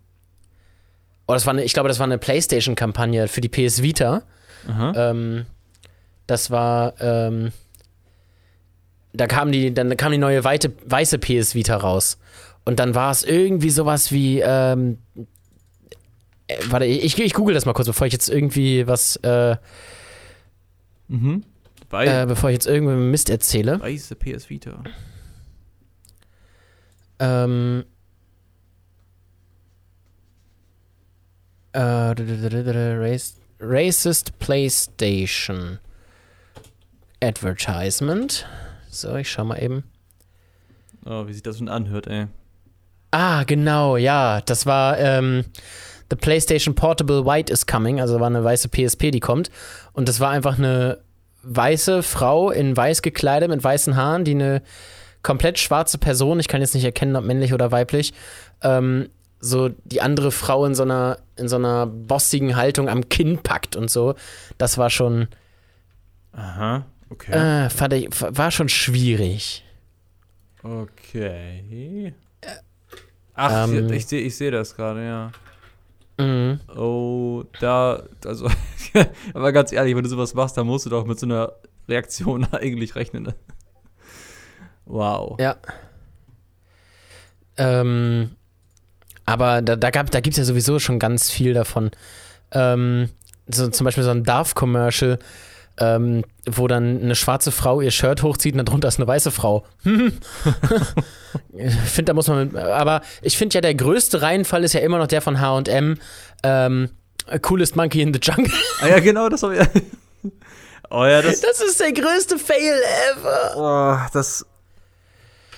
oh, 1.26 1.32
das 1.32 1.46
war 1.46 1.54
eine, 1.54 1.64
ich 1.64 1.72
glaube, 1.72 1.88
das 1.88 1.98
war 1.98 2.04
eine 2.04 2.18
PlayStation-Kampagne 2.18 3.28
für 3.28 3.40
die 3.40 3.48
PS 3.48 3.82
Vita. 3.82 4.22
Ähm, 4.68 5.46
das 6.26 6.50
war, 6.50 6.94
ähm, 7.00 7.52
da 9.18 9.26
kam 9.26 9.52
die, 9.52 9.74
dann 9.74 9.94
kam 9.98 10.12
die 10.12 10.18
neue 10.18 10.44
weite, 10.44 10.72
weiße 10.86 11.18
PS 11.18 11.54
Vita 11.54 11.76
raus. 11.76 12.18
Und 12.64 12.78
dann 12.80 12.94
war 12.94 13.10
es 13.10 13.22
irgendwie 13.24 13.70
sowas 13.70 14.12
wie, 14.12 14.40
ähm, 14.40 14.98
äh, 16.46 16.56
warte, 16.68 16.86
ich, 16.86 17.18
ich 17.18 17.34
google 17.34 17.54
das 17.54 17.66
mal 17.66 17.72
kurz, 17.74 17.86
bevor 17.88 18.06
ich 18.06 18.12
jetzt 18.12 18.28
irgendwie 18.30 18.86
was, 18.86 19.16
äh, 19.16 19.56
Mhm. 21.08 21.42
Wei 21.90 22.04
äh, 22.22 22.26
bevor 22.26 22.50
ich 22.50 22.54
jetzt 22.54 22.66
irgendwie 22.66 22.94
Mist 22.94 23.30
erzähle. 23.30 23.80
Weiße 23.80 24.14
PS 24.16 24.50
Vita. 24.50 24.82
Ähm, 27.18 27.84
äh, 31.72 31.80
Rac- 31.80 33.34
Racist 33.60 34.38
PlayStation 34.38 35.78
Advertisement. 37.22 38.46
So, 38.90 39.14
ich 39.16 39.30
schau 39.30 39.44
mal 39.44 39.62
eben. 39.62 39.84
Oh, 41.04 41.26
wie 41.26 41.32
sich 41.32 41.42
das 41.42 41.58
schon 41.58 41.68
anhört, 41.68 42.06
ey. 42.06 42.26
Ah, 43.10 43.44
genau, 43.44 43.96
ja. 43.96 44.40
Das 44.42 44.66
war 44.66 44.98
ähm, 44.98 45.44
The 46.10 46.16
PlayStation 46.16 46.74
Portable 46.74 47.24
White 47.24 47.52
is 47.52 47.66
Coming, 47.66 48.00
also 48.00 48.20
war 48.20 48.26
eine 48.26 48.44
weiße 48.44 48.68
PSP, 48.68 49.10
die 49.10 49.20
kommt. 49.20 49.50
Und 49.92 50.08
das 50.08 50.20
war 50.20 50.30
einfach 50.30 50.58
eine 50.58 50.98
weiße 51.42 52.02
Frau 52.02 52.50
in 52.50 52.76
weiß 52.76 53.02
gekleidet 53.02 53.48
mit 53.48 53.62
weißen 53.62 53.96
Haaren, 53.96 54.24
die 54.24 54.32
eine 54.32 54.62
komplett 55.22 55.58
schwarze 55.58 55.98
Person, 55.98 56.40
ich 56.40 56.48
kann 56.48 56.60
jetzt 56.60 56.74
nicht 56.74 56.84
erkennen, 56.84 57.16
ob 57.16 57.24
männlich 57.24 57.52
oder 57.52 57.72
weiblich, 57.72 58.12
ähm, 58.62 59.08
so 59.40 59.68
die 59.84 60.00
andere 60.00 60.30
Frau 60.30 60.64
in 60.64 60.74
so 60.74 60.82
einer, 60.82 61.18
in 61.36 61.48
so 61.48 61.56
einer 61.56 61.86
bossigen 61.86 62.56
Haltung 62.56 62.88
am 62.88 63.08
Kinn 63.08 63.38
packt 63.38 63.76
und 63.76 63.90
so. 63.90 64.14
Das 64.58 64.78
war 64.78 64.90
schon, 64.90 65.28
Aha, 66.32 66.84
okay. 67.10 67.32
äh, 67.32 67.70
fand 67.70 67.92
ich, 67.94 68.08
war 68.20 68.50
schon 68.50 68.68
schwierig. 68.68 69.64
Okay. 70.62 72.14
Ach, 73.34 73.68
Ähm. 73.68 73.92
ich 73.92 74.06
sehe 74.06 74.20
ich 74.20 74.36
seh 74.36 74.50
das 74.50 74.74
gerade, 74.74 75.04
ja. 75.04 75.32
Mhm. 76.18 76.60
Oh, 76.76 77.44
da, 77.60 78.02
also, 78.24 78.50
aber 79.34 79.52
ganz 79.52 79.70
ehrlich, 79.72 79.94
wenn 79.94 80.02
du 80.02 80.08
sowas 80.08 80.34
machst, 80.34 80.56
dann 80.56 80.66
musst 80.66 80.86
du 80.86 80.90
doch 80.90 81.06
mit 81.06 81.18
so 81.18 81.26
einer 81.26 81.52
Reaktion 81.88 82.44
eigentlich 82.52 82.96
rechnen. 82.96 83.22
Ne? 83.22 83.34
Wow. 84.84 85.38
Ja. 85.38 85.56
Ähm, 87.56 88.30
aber 89.24 89.62
da, 89.62 89.76
da, 89.76 89.90
gab, 89.90 90.10
da 90.10 90.20
gibt 90.20 90.34
es 90.34 90.38
ja 90.38 90.44
sowieso 90.44 90.78
schon 90.78 90.98
ganz 90.98 91.30
viel 91.30 91.54
davon. 91.54 91.90
Ähm, 92.50 93.10
so 93.46 93.68
zum 93.68 93.84
Beispiel 93.84 94.04
so 94.04 94.10
ein 94.10 94.24
Darf-Commercial, 94.24 95.18
ähm, 95.80 96.24
wo 96.46 96.66
dann 96.66 97.02
eine 97.02 97.14
schwarze 97.14 97.52
Frau 97.52 97.80
ihr 97.80 97.90
Shirt 97.90 98.22
hochzieht 98.22 98.54
und 98.56 98.66
darunter 98.68 98.88
ist 98.88 98.98
eine 98.98 99.06
weiße 99.06 99.30
Frau. 99.30 99.64
ich 99.84 101.74
finde, 101.74 102.10
da 102.10 102.14
muss 102.14 102.28
man. 102.28 102.48
Mit, 102.48 102.56
aber 102.56 103.02
ich 103.22 103.36
finde 103.36 103.54
ja, 103.54 103.60
der 103.60 103.74
größte 103.74 104.22
Reihenfall 104.22 104.64
ist 104.64 104.74
ja 104.74 104.80
immer 104.80 104.98
noch 104.98 105.06
der 105.06 105.22
von 105.22 105.40
HM. 105.40 105.98
Ähm, 106.42 106.90
Coolest 107.42 107.76
Monkey 107.76 108.00
in 108.00 108.14
the 108.14 108.20
Jungle. 108.22 108.52
Ah 108.80 108.88
ja, 108.88 109.00
genau, 109.00 109.28
das 109.28 109.42
habe 109.42 109.56
ich. 109.56 109.68
Oh 110.90 111.04
ja, 111.04 111.20
das, 111.20 111.42
Das 111.42 111.60
ist 111.60 111.78
der 111.80 111.92
größte 111.92 112.38
Fail 112.38 112.80
ever. 113.12 113.52
oh, 113.56 114.08
das, 114.14 114.46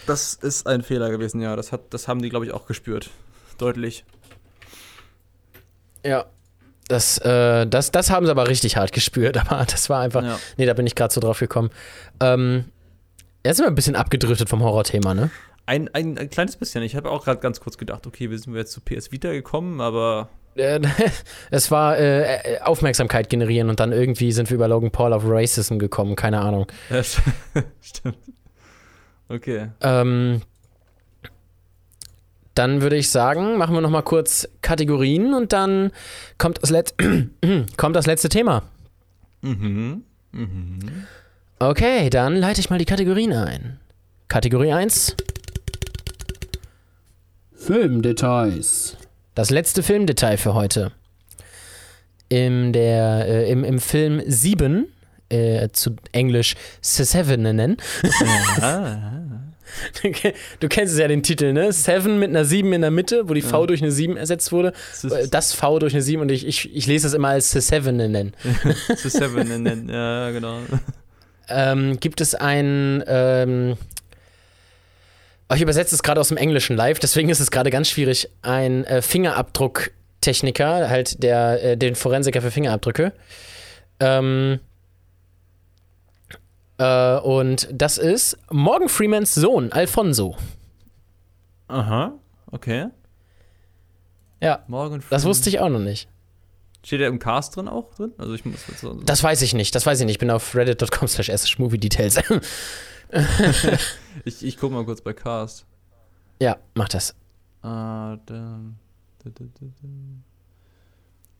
das 0.04 0.34
ist 0.34 0.66
ein 0.66 0.82
Fehler 0.82 1.08
gewesen, 1.10 1.40
ja. 1.40 1.54
Das, 1.54 1.70
hat, 1.70 1.82
das 1.90 2.08
haben 2.08 2.20
die, 2.20 2.30
glaube 2.30 2.46
ich, 2.46 2.52
auch 2.52 2.66
gespürt. 2.66 3.10
Deutlich. 3.56 4.04
Ja. 6.04 6.26
Das, 6.90 7.18
äh, 7.18 7.68
das, 7.68 7.92
das 7.92 8.10
haben 8.10 8.26
sie 8.26 8.32
aber 8.32 8.48
richtig 8.48 8.76
hart 8.76 8.90
gespürt, 8.90 9.36
aber 9.50 9.64
das 9.64 9.88
war 9.88 10.00
einfach. 10.00 10.24
Ja. 10.24 10.38
Nee, 10.56 10.66
da 10.66 10.74
bin 10.74 10.86
ich 10.86 10.96
gerade 10.96 11.14
so 11.14 11.20
drauf 11.20 11.38
gekommen. 11.38 11.70
Ähm, 12.20 12.64
jetzt 13.46 13.58
sind 13.58 13.64
wir 13.66 13.70
ein 13.70 13.76
bisschen 13.76 13.94
abgedriftet 13.94 14.48
vom 14.48 14.62
Horrorthema, 14.62 15.14
ne? 15.14 15.30
Ein, 15.66 15.88
ein, 15.94 16.18
ein 16.18 16.30
kleines 16.30 16.56
bisschen. 16.56 16.82
Ich 16.82 16.96
habe 16.96 17.08
auch 17.10 17.24
gerade 17.24 17.40
ganz 17.40 17.60
kurz 17.60 17.78
gedacht, 17.78 18.08
okay, 18.08 18.28
wir 18.28 18.38
sind 18.38 18.56
jetzt 18.56 18.72
zu 18.72 18.80
PS 18.80 19.12
Vita 19.12 19.30
gekommen, 19.30 19.80
aber 19.80 20.30
Äh, 20.56 20.80
es 21.52 21.70
war 21.70 21.96
äh, 21.96 22.54
äh, 22.54 22.60
Aufmerksamkeit 22.62 23.30
generieren 23.30 23.70
und 23.70 23.78
dann 23.78 23.92
irgendwie 23.92 24.32
sind 24.32 24.50
wir 24.50 24.56
über 24.56 24.66
Logan 24.66 24.90
Paul 24.90 25.12
auf 25.12 25.22
Racism 25.24 25.78
gekommen, 25.78 26.16
keine 26.16 26.40
Ahnung. 26.40 26.66
Ja, 26.90 27.02
stimmt. 27.80 28.18
Okay. 29.28 29.68
Ähm, 29.80 30.42
dann 32.54 32.82
würde 32.82 32.96
ich 32.96 33.10
sagen, 33.10 33.56
machen 33.56 33.74
wir 33.74 33.80
noch 33.80 33.90
mal 33.90 34.02
kurz 34.02 34.48
Kategorien 34.62 35.34
und 35.34 35.52
dann 35.52 35.92
kommt 36.38 36.62
das, 36.62 36.70
Let 36.70 36.94
kommt 37.76 37.96
das 37.96 38.06
letzte 38.06 38.28
Thema. 38.28 38.62
Mhm. 39.42 40.02
Mhm. 40.32 41.06
Okay, 41.58 42.10
dann 42.10 42.36
leite 42.36 42.60
ich 42.60 42.70
mal 42.70 42.78
die 42.78 42.84
Kategorien 42.84 43.32
ein. 43.32 43.78
Kategorie 44.28 44.72
1, 44.72 45.16
Filmdetails. 47.52 48.96
das 49.34 49.50
letzte 49.50 49.82
Filmdetail 49.82 50.36
für 50.36 50.54
heute. 50.54 50.92
Im, 52.28 52.72
der, 52.72 53.26
äh, 53.26 53.50
im, 53.50 53.64
im 53.64 53.80
Film 53.80 54.22
7, 54.24 54.86
äh, 55.30 55.68
zu 55.72 55.96
Englisch 56.12 56.54
Seven 56.80 57.42
nennen. 57.42 57.76
Ah, 58.60 59.20
Du 60.60 60.68
kennst 60.68 60.92
es 60.92 60.98
ja 60.98 61.08
den 61.08 61.22
Titel, 61.22 61.52
ne? 61.52 61.72
Seven 61.72 62.18
mit 62.18 62.30
einer 62.30 62.44
7 62.44 62.72
in 62.72 62.80
der 62.82 62.90
Mitte, 62.90 63.28
wo 63.28 63.34
die 63.34 63.42
V 63.42 63.66
durch 63.66 63.82
eine 63.82 63.92
7 63.92 64.16
ersetzt 64.16 64.52
wurde. 64.52 64.72
das 65.02 65.30
Das 65.30 65.52
V 65.52 65.78
durch 65.78 65.94
eine 65.94 66.02
7 66.02 66.20
und 66.22 66.30
ich, 66.30 66.46
ich, 66.46 66.74
ich 66.74 66.86
lese 66.86 67.06
es 67.06 67.14
immer 67.14 67.28
als 67.28 67.50
Seven 67.50 67.96
nennen. 67.96 68.34
das 68.88 69.04
ist 69.04 69.16
Seven 69.16 69.50
in 69.50 69.64
den, 69.64 69.88
ja, 69.90 70.30
genau. 70.30 70.58
ähm, 71.48 71.98
gibt 72.00 72.20
es 72.20 72.34
ein. 72.34 73.02
Ähm, 73.06 73.76
oh, 75.48 75.54
ich 75.54 75.62
übersetze 75.62 75.94
es 75.94 76.02
gerade 76.02 76.20
aus 76.20 76.28
dem 76.28 76.36
Englischen 76.36 76.76
live, 76.76 76.98
deswegen 76.98 77.28
ist 77.28 77.40
es 77.40 77.50
gerade 77.50 77.70
ganz 77.70 77.88
schwierig. 77.88 78.28
Ein 78.42 78.84
äh, 78.84 79.02
Fingerabdrucktechniker, 79.02 80.88
halt 80.88 81.22
der, 81.22 81.62
äh, 81.62 81.76
den 81.76 81.94
Forensiker 81.94 82.42
für 82.42 82.50
Fingerabdrücke. 82.50 83.12
Ähm, 84.00 84.60
äh, 86.80 87.18
und 87.20 87.68
das 87.72 87.98
ist 87.98 88.38
Morgan 88.50 88.88
Freemans 88.88 89.34
Sohn, 89.34 89.70
Alfonso. 89.72 90.36
Aha, 91.68 92.12
okay. 92.50 92.88
Ja, 94.40 94.64
Morgan 94.68 95.02
das 95.10 95.24
wusste 95.24 95.50
ich 95.50 95.60
auch 95.60 95.68
noch 95.68 95.78
nicht. 95.78 96.08
Steht 96.82 97.02
er 97.02 97.08
im 97.08 97.18
Cast 97.18 97.56
drin 97.56 97.68
auch 97.68 97.92
drin? 97.94 98.12
Also 98.16 98.32
ich 98.32 98.44
muss 98.46 98.66
jetzt 98.66 98.80
so. 98.80 98.94
Das 98.94 99.22
weiß 99.22 99.42
ich 99.42 99.52
nicht, 99.52 99.74
das 99.74 99.84
weiß 99.84 100.00
ich 100.00 100.06
nicht. 100.06 100.14
Ich 100.14 100.18
bin 100.18 100.30
auf 100.30 100.54
reddit.com 100.54 101.06
slash 101.08 101.26
details. 101.78 102.16
ich, 104.24 104.42
ich 104.44 104.56
guck 104.56 104.72
mal 104.72 104.84
kurz 104.84 105.02
bei 105.02 105.12
Cast. 105.12 105.66
ja, 106.40 106.56
mach 106.74 106.88
das. 106.88 107.14
Ah, 107.62 108.16
dann. 108.24 108.78
da, 109.22 109.30
da, 109.30 109.44
da, 109.44 109.66
da. 109.82 109.88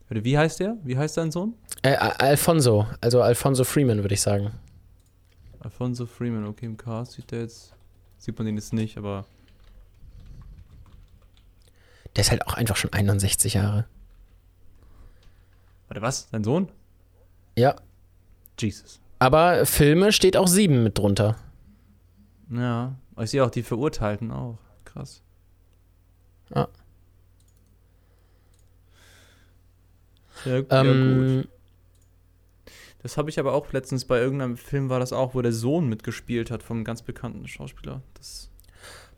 Warte, 0.07 0.23
Wie 0.23 0.37
heißt 0.37 0.59
der? 0.59 0.77
Wie 0.83 0.95
heißt 0.97 1.17
dein 1.17 1.31
Sohn? 1.31 1.55
Äh, 1.81 1.95
Al- 1.95 2.11
Alfonso, 2.19 2.85
also 3.01 3.21
Alfonso 3.23 3.63
Freeman, 3.63 4.03
würde 4.03 4.13
ich 4.13 4.21
sagen. 4.21 4.51
Alfonso 5.61 6.07
Freeman, 6.07 6.45
okay, 6.45 6.65
im 6.65 6.75
Cast 6.75 7.13
sieht 7.13 7.31
der 7.31 7.41
jetzt. 7.41 7.73
Sieht 8.17 8.37
man 8.37 8.45
den 8.45 8.55
jetzt 8.55 8.73
nicht, 8.73 8.97
aber. 8.97 9.25
Der 12.15 12.21
ist 12.21 12.31
halt 12.31 12.45
auch 12.47 12.55
einfach 12.55 12.75
schon 12.75 12.91
61 12.91 13.53
Jahre. 13.53 13.85
Warte, 15.87 16.01
was? 16.01 16.29
Dein 16.29 16.43
Sohn? 16.43 16.69
Ja. 17.57 17.75
Jesus. 18.59 18.99
Aber 19.19 19.65
Filme 19.65 20.11
steht 20.11 20.35
auch 20.35 20.47
7 20.47 20.83
mit 20.83 20.97
drunter. 20.97 21.37
Ja. 22.49 22.95
Aber 23.13 23.23
Ich 23.23 23.31
sehe 23.31 23.43
auch 23.45 23.51
die 23.51 23.63
Verurteilten 23.63 24.31
auch. 24.31 24.57
Krass. 24.83 25.21
Ja. 26.53 26.67
Ja, 30.45 30.55
ja 30.55 30.61
gut. 30.61 31.47
Das 33.01 33.17
habe 33.17 33.29
ich 33.29 33.39
aber 33.39 33.53
auch 33.53 33.71
letztens 33.73 34.05
bei 34.05 34.19
irgendeinem 34.19 34.57
Film 34.57 34.89
war 34.89 34.99
das 34.99 35.11
auch, 35.11 35.33
wo 35.33 35.41
der 35.41 35.53
Sohn 35.53 35.87
mitgespielt 35.87 36.51
hat 36.51 36.61
vom 36.61 36.83
ganz 36.83 37.01
bekannten 37.01 37.47
Schauspieler. 37.47 38.01
Das, 38.13 38.49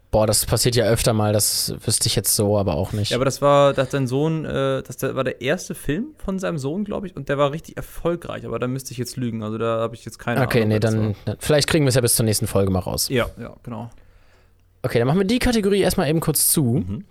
boah, 0.09 0.25
das 0.25 0.45
passiert 0.45 0.75
ja 0.75 0.85
öfter 0.85 1.11
mal, 1.11 1.33
das 1.33 1.75
wüsste 1.85 2.07
ich 2.07 2.15
jetzt 2.15 2.33
so, 2.33 2.57
aber 2.57 2.75
auch 2.75 2.93
nicht. 2.93 3.11
ja, 3.11 3.17
aber 3.17 3.25
das 3.25 3.41
war, 3.41 3.73
dass 3.73 3.91
sein 3.91 4.07
Sohn, 4.07 4.45
äh, 4.45 4.83
das 4.83 5.01
war 5.01 5.25
der 5.25 5.41
erste 5.41 5.75
Film 5.75 6.15
von 6.17 6.39
seinem 6.39 6.57
Sohn, 6.57 6.85
glaube 6.85 7.07
ich, 7.07 7.15
und 7.15 7.27
der 7.27 7.37
war 7.37 7.51
richtig 7.51 7.75
erfolgreich, 7.75 8.45
aber 8.45 8.57
da 8.57 8.67
müsste 8.67 8.93
ich 8.93 8.97
jetzt 8.97 9.17
lügen. 9.17 9.43
Also 9.43 9.57
da 9.57 9.79
habe 9.79 9.95
ich 9.95 10.05
jetzt 10.05 10.17
keine 10.17 10.41
okay, 10.41 10.59
Ahnung. 10.59 10.69
nee, 10.69 10.73
wer 10.75 10.79
das 10.79 10.91
dann, 10.91 11.15
dann 11.25 11.37
vielleicht 11.39 11.67
kriegen 11.67 11.83
wir 11.83 11.89
es 11.89 11.95
ja 11.95 12.01
bis 12.01 12.15
zur 12.15 12.25
nächsten 12.25 12.47
Folge 12.47 12.71
mal 12.71 12.79
raus. 12.79 13.09
Ja, 13.09 13.27
ja, 13.37 13.53
genau. 13.63 13.89
Okay, 14.81 14.99
dann 14.99 15.07
machen 15.07 15.19
wir 15.19 15.27
die 15.27 15.39
Kategorie 15.39 15.81
erstmal 15.81 16.09
eben 16.09 16.21
kurz 16.21 16.47
zu. 16.47 16.85
Mhm. 16.87 17.05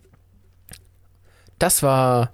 Das 1.58 1.82
war 1.82 2.32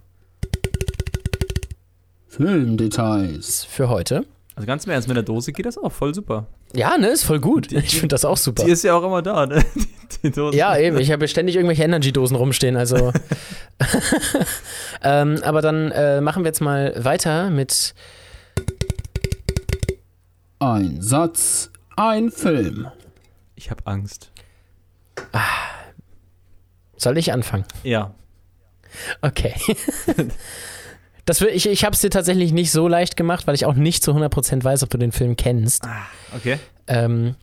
Filmdetails. 2.28 3.64
für 3.64 3.88
heute. 3.88 4.24
Also 4.54 4.66
ganz 4.66 4.84
im 4.84 4.90
Ernst, 4.90 5.08
mit 5.08 5.16
der 5.16 5.24
Dose 5.24 5.52
geht 5.52 5.66
das 5.66 5.78
auch 5.78 5.92
voll 5.92 6.14
super. 6.14 6.46
Ja, 6.74 6.98
ne, 6.98 7.08
ist 7.08 7.24
voll 7.24 7.40
gut. 7.40 7.72
Ich 7.72 7.94
finde 7.94 8.08
das 8.08 8.24
auch 8.24 8.36
super. 8.36 8.64
Die 8.64 8.70
ist 8.70 8.84
ja 8.84 8.94
auch 8.94 9.04
immer 9.04 9.22
da, 9.22 9.46
ne? 9.46 9.64
Die, 9.74 10.28
die 10.28 10.30
Dose. 10.32 10.56
Ja, 10.56 10.76
eben. 10.76 10.98
Ich 10.98 11.12
habe 11.12 11.28
ständig 11.28 11.54
irgendwelche 11.56 11.84
Energy-Dosen 11.84 12.36
rumstehen, 12.36 12.76
also. 12.76 13.12
ähm, 15.02 15.38
aber 15.42 15.60
dann 15.60 15.90
äh, 15.92 16.20
machen 16.20 16.42
wir 16.44 16.48
jetzt 16.48 16.60
mal 16.60 16.94
weiter 17.04 17.50
mit. 17.50 17.94
Ein 20.58 21.00
Satz, 21.02 21.70
ein 21.94 22.30
Film. 22.30 22.88
Ich 23.54 23.70
habe 23.70 23.86
Angst. 23.86 24.32
Soll 26.96 27.18
ich 27.18 27.32
anfangen? 27.32 27.64
Ja. 27.84 28.14
Okay. 29.20 29.54
Das 31.28 31.42
will, 31.42 31.50
ich 31.52 31.68
ich 31.68 31.84
habe 31.84 31.92
es 31.92 32.00
dir 32.00 32.08
tatsächlich 32.08 32.52
nicht 32.52 32.72
so 32.72 32.88
leicht 32.88 33.14
gemacht, 33.14 33.46
weil 33.46 33.54
ich 33.54 33.66
auch 33.66 33.74
nicht 33.74 34.02
zu 34.02 34.12
100% 34.12 34.64
weiß, 34.64 34.82
ob 34.82 34.88
du 34.88 34.96
den 34.96 35.12
Film 35.12 35.36
kennst. 35.36 35.86
Okay. 36.34 36.58
Ähm, 36.86 37.34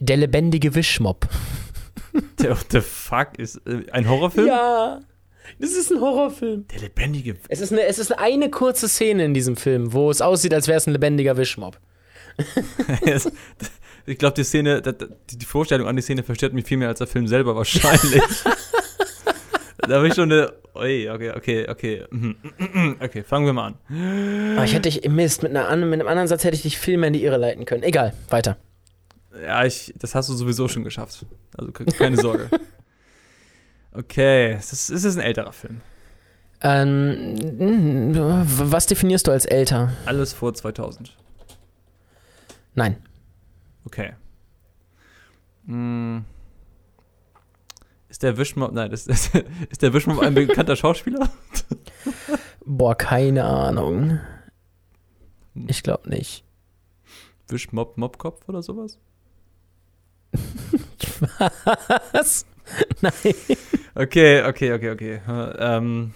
der 0.00 0.16
lebendige 0.16 0.74
Wischmob. 0.74 1.28
Der, 2.38 2.52
what 2.52 2.64
the 2.70 2.80
fuck 2.80 3.38
ist 3.38 3.60
äh, 3.66 3.84
ein 3.92 4.08
Horrorfilm? 4.08 4.46
Ja, 4.46 5.00
das 5.58 5.72
ist 5.72 5.92
ein 5.92 6.00
Horrorfilm. 6.00 6.68
Der 6.68 6.80
lebendige. 6.80 7.36
Es 7.48 7.60
ist, 7.60 7.70
eine, 7.70 7.82
es 7.82 7.98
ist 7.98 8.18
eine 8.18 8.48
kurze 8.48 8.88
Szene 8.88 9.26
in 9.26 9.34
diesem 9.34 9.58
Film, 9.58 9.92
wo 9.92 10.10
es 10.10 10.22
aussieht, 10.22 10.54
als 10.54 10.66
wäre 10.66 10.78
es 10.78 10.86
ein 10.86 10.94
lebendiger 10.94 11.36
Wischmob. 11.36 11.78
ich 14.06 14.16
glaube, 14.16 14.36
die 14.36 14.44
Szene, 14.44 14.80
die 14.80 15.44
Vorstellung 15.44 15.86
an 15.86 15.96
die 15.96 16.02
Szene 16.02 16.22
verstört 16.22 16.54
mich 16.54 16.64
viel 16.64 16.78
mehr 16.78 16.88
als 16.88 17.00
der 17.00 17.06
Film 17.06 17.26
selber 17.26 17.54
wahrscheinlich. 17.54 18.22
da 19.86 19.96
habe 19.96 20.08
ich 20.08 20.14
schon 20.14 20.32
eine. 20.32 20.50
Ui, 20.78 21.10
okay, 21.10 21.30
okay, 21.36 21.68
okay. 21.68 22.04
Mhm, 22.10 22.36
Okay, 23.00 23.22
fangen 23.24 23.46
wir 23.46 23.52
mal 23.52 23.74
an. 23.88 24.54
Aber 24.56 24.64
ich 24.64 24.74
hätte 24.74 24.88
dich, 24.88 25.08
Mist, 25.08 25.42
mit, 25.42 25.56
einer, 25.56 25.74
mit 25.84 26.00
einem 26.00 26.08
anderen 26.08 26.28
Satz 26.28 26.44
hätte 26.44 26.54
ich 26.56 26.62
dich 26.62 26.78
viel 26.78 26.96
mehr 26.98 27.08
in 27.08 27.12
die 27.14 27.24
Irre 27.24 27.36
leiten 27.36 27.64
können. 27.64 27.82
Egal, 27.82 28.12
weiter. 28.30 28.56
Ja, 29.44 29.64
ich, 29.64 29.92
das 29.98 30.14
hast 30.14 30.28
du 30.28 30.34
sowieso 30.34 30.68
schon 30.68 30.84
geschafft. 30.84 31.26
Also 31.56 31.72
ke- 31.72 31.84
keine 31.84 32.16
Sorge. 32.16 32.48
Okay, 33.90 34.52
es 34.52 34.72
ist, 34.72 34.90
es 34.90 35.02
ist 35.02 35.16
ein 35.16 35.22
älterer 35.22 35.52
Film. 35.52 35.80
Ähm, 36.60 38.12
was 38.14 38.86
definierst 38.86 39.26
du 39.26 39.32
als 39.32 39.44
älter? 39.46 39.92
Alles 40.04 40.32
vor 40.34 40.54
2000. 40.54 41.16
Nein. 42.74 42.96
Okay. 43.86 44.12
Hm. 45.66 46.24
Ist 48.18 48.24
der 48.24 48.36
Wischmob, 48.36 48.72
nein, 48.72 48.90
ist, 48.90 49.06
ist, 49.08 49.30
ist 49.70 49.80
der 49.80 49.92
Wischmob 49.92 50.18
ein 50.18 50.34
bekannter 50.34 50.74
Schauspieler? 50.74 51.30
Boah, 52.66 52.96
keine 52.96 53.44
Ahnung. 53.44 54.18
Ich 55.68 55.84
glaube 55.84 56.10
nicht. 56.10 56.42
Wischmob, 57.46 57.96
Mobkopf 57.96 58.48
oder 58.48 58.60
sowas? 58.60 58.98
Was? 62.12 62.44
Nein. 63.00 63.12
Okay, 63.94 64.42
okay, 64.42 64.72
okay, 64.72 64.90
okay. 64.90 65.20
Ähm, 65.28 66.12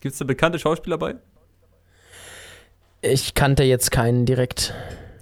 Gibt 0.00 0.12
es 0.12 0.18
da 0.18 0.26
bekannte 0.26 0.58
Schauspieler 0.58 0.98
bei? 0.98 1.14
Ich 3.00 3.32
kannte 3.32 3.62
jetzt 3.62 3.90
keinen 3.90 4.26
direkt. 4.26 4.74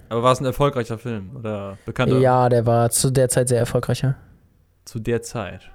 Aber 0.09 0.21
war 0.21 0.33
es 0.33 0.41
ein 0.41 0.45
erfolgreicher 0.45 0.97
Film 0.97 1.33
oder 1.33 1.77
bekannter? 1.85 2.19
Ja, 2.19 2.49
der 2.49 2.65
war 2.65 2.89
zu 2.89 3.09
der 3.09 3.29
Zeit 3.29 3.47
sehr 3.47 3.59
erfolgreicher. 3.59 4.17
Zu 4.83 4.99
der 4.99 5.21
Zeit. 5.21 5.71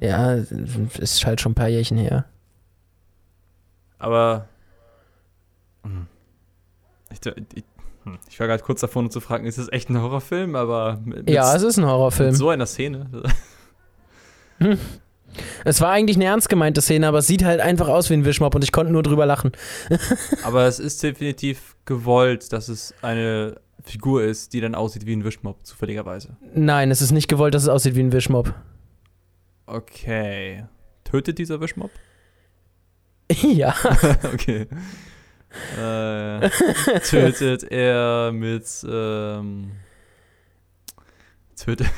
Ja, 0.00 0.34
ist 0.34 1.24
halt 1.24 1.40
schon 1.40 1.52
ein 1.52 1.56
paar 1.56 1.68
Jährchen 1.68 1.98
her. 1.98 2.24
Aber. 3.98 4.48
Hm. 5.82 6.06
Ich, 7.10 7.20
ich, 7.54 7.64
hm, 8.04 8.18
ich 8.28 8.40
war 8.40 8.46
gerade 8.46 8.62
kurz 8.62 8.80
davor, 8.80 9.00
um 9.02 9.10
zu 9.10 9.20
fragen, 9.20 9.46
ist 9.46 9.58
das 9.58 9.70
echt 9.70 9.88
ein 9.88 10.00
Horrorfilm? 10.00 10.56
Aber 10.56 11.00
mit, 11.04 11.30
Ja, 11.30 11.54
es 11.54 11.62
ist 11.62 11.76
ein 11.78 11.82
mit 11.82 11.90
Horrorfilm. 11.90 12.34
so 12.34 12.50
einer 12.50 12.66
Szene. 12.66 13.08
Es 15.64 15.80
war 15.80 15.90
eigentlich 15.90 16.16
eine 16.16 16.26
ernst 16.26 16.48
gemeinte 16.48 16.80
Szene, 16.80 17.08
aber 17.08 17.18
es 17.18 17.26
sieht 17.26 17.42
halt 17.44 17.60
einfach 17.60 17.88
aus 17.88 18.08
wie 18.10 18.14
ein 18.14 18.24
Wischmob 18.24 18.54
und 18.54 18.62
ich 18.62 18.70
konnte 18.72 18.92
nur 18.92 19.02
drüber 19.02 19.26
lachen. 19.26 19.52
Aber 20.44 20.66
es 20.66 20.78
ist 20.78 21.02
definitiv 21.02 21.74
gewollt, 21.84 22.52
dass 22.52 22.68
es 22.68 22.94
eine 23.02 23.56
Figur 23.82 24.22
ist, 24.22 24.52
die 24.52 24.60
dann 24.60 24.74
aussieht 24.74 25.06
wie 25.06 25.14
ein 25.16 25.24
Wischmob, 25.24 25.66
zufälligerweise. 25.66 26.36
Nein, 26.54 26.90
es 26.90 27.02
ist 27.02 27.10
nicht 27.10 27.28
gewollt, 27.28 27.54
dass 27.54 27.64
es 27.64 27.68
aussieht 27.68 27.96
wie 27.96 28.02
ein 28.02 28.12
Wischmob. 28.12 28.54
Okay. 29.66 30.64
Tötet 31.04 31.38
dieser 31.38 31.60
Wischmob? 31.60 31.90
ja. 33.42 33.74
okay. 34.32 34.66
Äh, 35.78 36.50
tötet 37.00 37.62
er 37.70 38.32
mit 38.32 38.66
ähm, 38.88 39.70
tötet 41.56 41.86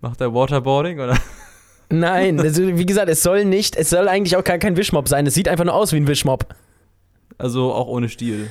macht 0.00 0.20
er 0.20 0.32
Waterboarding 0.32 1.00
oder 1.00 1.18
Nein, 1.88 2.40
also, 2.40 2.78
wie 2.78 2.86
gesagt, 2.86 3.10
es 3.10 3.22
soll 3.22 3.44
nicht, 3.44 3.76
es 3.76 3.90
soll 3.90 4.08
eigentlich 4.08 4.36
auch 4.36 4.44
gar 4.44 4.56
kein 4.56 4.78
Wischmob 4.78 5.08
sein. 5.08 5.26
Es 5.26 5.34
sieht 5.34 5.46
einfach 5.46 5.66
nur 5.66 5.74
aus 5.74 5.92
wie 5.92 5.98
ein 5.98 6.06
Wischmob. 6.06 6.46
also 7.36 7.74
auch 7.74 7.86
ohne 7.86 8.08
Stiel? 8.08 8.50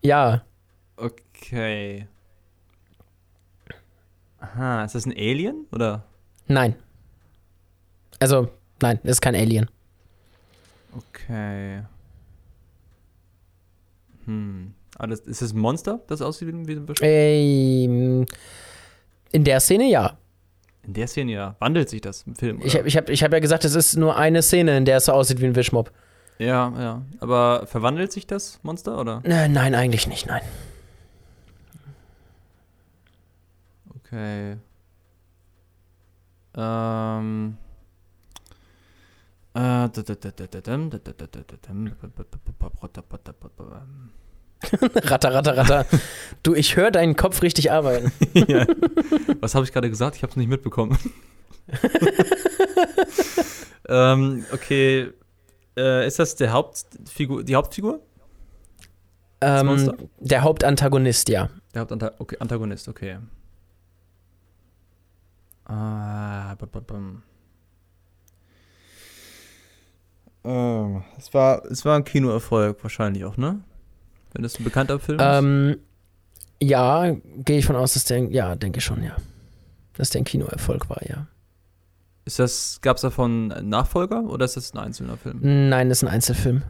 Ja. 0.00 0.42
Okay. 0.96 2.06
Aha, 4.40 4.84
ist 4.84 4.94
das 4.94 5.06
ein 5.06 5.12
Alien 5.12 5.66
oder? 5.72 6.04
Nein. 6.46 6.74
Also, 8.18 8.48
nein, 8.80 8.98
ist 9.02 9.20
kein 9.20 9.34
Alien. 9.34 9.70
Okay. 10.96 11.82
Hm. 14.24 14.74
Aber 14.96 15.08
das, 15.08 15.20
ist 15.20 15.42
das 15.42 15.52
ein 15.52 15.58
Monster, 15.58 16.00
das 16.08 16.20
aussieht 16.20 16.48
wie 16.48 16.72
ein 16.72 16.88
Wischmob? 16.88 16.98
Ähm, 17.02 18.26
in 19.32 19.44
der 19.44 19.60
Szene 19.60 19.88
ja. 19.88 20.18
In 20.82 20.94
der 20.94 21.06
Szene 21.06 21.32
ja. 21.32 21.56
Wandelt 21.58 21.88
sich 21.88 22.00
das 22.00 22.22
im 22.22 22.34
Film? 22.34 22.60
Ich 22.62 22.74
oder? 22.74 22.80
habe 22.80 22.88
ich 22.88 22.96
hab, 22.96 23.08
ich 23.08 23.22
hab 23.22 23.32
ja 23.32 23.38
gesagt, 23.38 23.64
es 23.64 23.74
ist 23.74 23.96
nur 23.96 24.16
eine 24.16 24.42
Szene, 24.42 24.76
in 24.76 24.84
der 24.84 24.96
es 24.96 25.06
so 25.06 25.12
aussieht 25.12 25.40
wie 25.40 25.46
ein 25.46 25.56
Wischmob. 25.56 25.90
Ja, 26.38 26.72
ja. 26.78 27.02
Aber 27.20 27.66
verwandelt 27.66 28.12
sich 28.12 28.26
das 28.26 28.60
Monster 28.62 28.98
oder? 28.98 29.20
Äh, 29.24 29.48
nein, 29.48 29.74
eigentlich 29.74 30.06
nicht, 30.06 30.26
nein. 30.26 30.42
Okay. 34.10 34.56
Ähm. 36.56 37.56
Äh, 39.54 39.88
ratter, 45.04 45.32
ratter, 45.32 45.56
ratter. 45.56 45.86
du, 46.42 46.54
ich 46.54 46.76
höre 46.76 46.90
deinen 46.90 47.14
Kopf 47.16 47.42
richtig 47.42 47.70
arbeiten. 47.70 48.12
ja. 48.34 48.66
Was 49.40 49.54
habe 49.54 49.64
ich 49.64 49.72
gerade 49.72 49.88
gesagt? 49.88 50.16
Ich 50.16 50.22
habe 50.22 50.30
es 50.30 50.36
nicht 50.36 50.48
mitbekommen. 50.48 50.98
ähm, 53.88 54.44
okay. 54.52 55.10
Äh, 55.76 56.06
ist 56.06 56.18
das 56.18 56.34
der 56.34 56.52
Hauptfigur, 56.52 57.44
die 57.44 57.54
Hauptfigur? 57.54 58.00
Ähm, 59.40 59.92
der 60.18 60.42
Hauptantagonist, 60.42 61.28
ja. 61.28 61.48
Der 61.74 61.82
Hauptantagonist, 61.82 62.20
okay, 62.20 62.36
Antagonist, 62.40 62.88
okay. 62.88 63.18
Ah, 65.70 66.56
ba, 66.56 66.66
ba, 66.66 66.80
bam. 66.80 67.22
Ähm, 70.42 71.04
es 71.16 71.32
war, 71.32 71.64
es 71.66 71.84
war 71.84 71.96
ein 71.96 72.02
Kinoerfolg 72.02 72.82
wahrscheinlich 72.82 73.24
auch, 73.24 73.36
ne? 73.36 73.60
Wenn 74.32 74.42
das 74.42 74.58
ein 74.58 74.64
bekannter 74.64 74.98
Film 74.98 75.20
ist. 75.20 75.24
Ähm, 75.24 75.76
ja, 76.60 77.14
gehe 77.36 77.58
ich 77.58 77.66
von 77.66 77.76
aus, 77.76 77.94
dass 77.94 78.04
der, 78.04 78.24
ja, 78.30 78.56
denke 78.56 78.80
schon, 78.80 79.04
ja. 79.04 79.16
Dass 79.94 80.10
der 80.10 80.22
ein 80.22 80.24
Kinoerfolg 80.24 80.90
war, 80.90 81.08
ja. 81.08 81.28
Ist 82.24 82.40
das, 82.40 82.80
gab 82.82 82.96
es 82.96 83.02
davon 83.02 83.52
einen 83.52 83.68
Nachfolger 83.68 84.24
oder 84.24 84.44
ist 84.46 84.56
das 84.56 84.74
ein 84.74 84.78
einzelner 84.78 85.16
Film? 85.16 85.38
Nein, 85.68 85.88
das 85.88 85.98
ist 85.98 86.08
ein 86.08 86.12
Einzelfilm. 86.12 86.64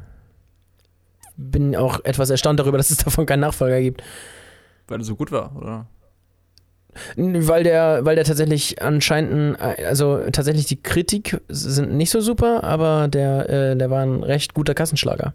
Bin 1.38 1.74
auch 1.74 2.04
etwas 2.04 2.28
erstaunt 2.28 2.60
darüber, 2.60 2.76
dass 2.76 2.90
es 2.90 2.98
davon 2.98 3.24
keinen 3.24 3.40
Nachfolger 3.40 3.80
gibt. 3.80 4.02
Weil 4.88 5.00
er 5.00 5.04
so 5.04 5.16
gut 5.16 5.32
war, 5.32 5.56
oder? 5.56 5.86
Weil 7.16 7.62
der, 7.62 8.04
weil 8.04 8.16
der 8.16 8.24
tatsächlich 8.24 8.82
anscheinend, 8.82 9.60
ein, 9.60 9.84
also 9.84 10.18
tatsächlich 10.32 10.66
die 10.66 10.82
Kritik 10.82 11.40
sind 11.48 11.92
nicht 11.92 12.10
so 12.10 12.20
super, 12.20 12.64
aber 12.64 13.08
der, 13.08 13.48
äh, 13.48 13.76
der 13.76 13.90
war 13.90 14.02
ein 14.02 14.22
recht 14.22 14.54
guter 14.54 14.74
Kassenschlager. 14.74 15.34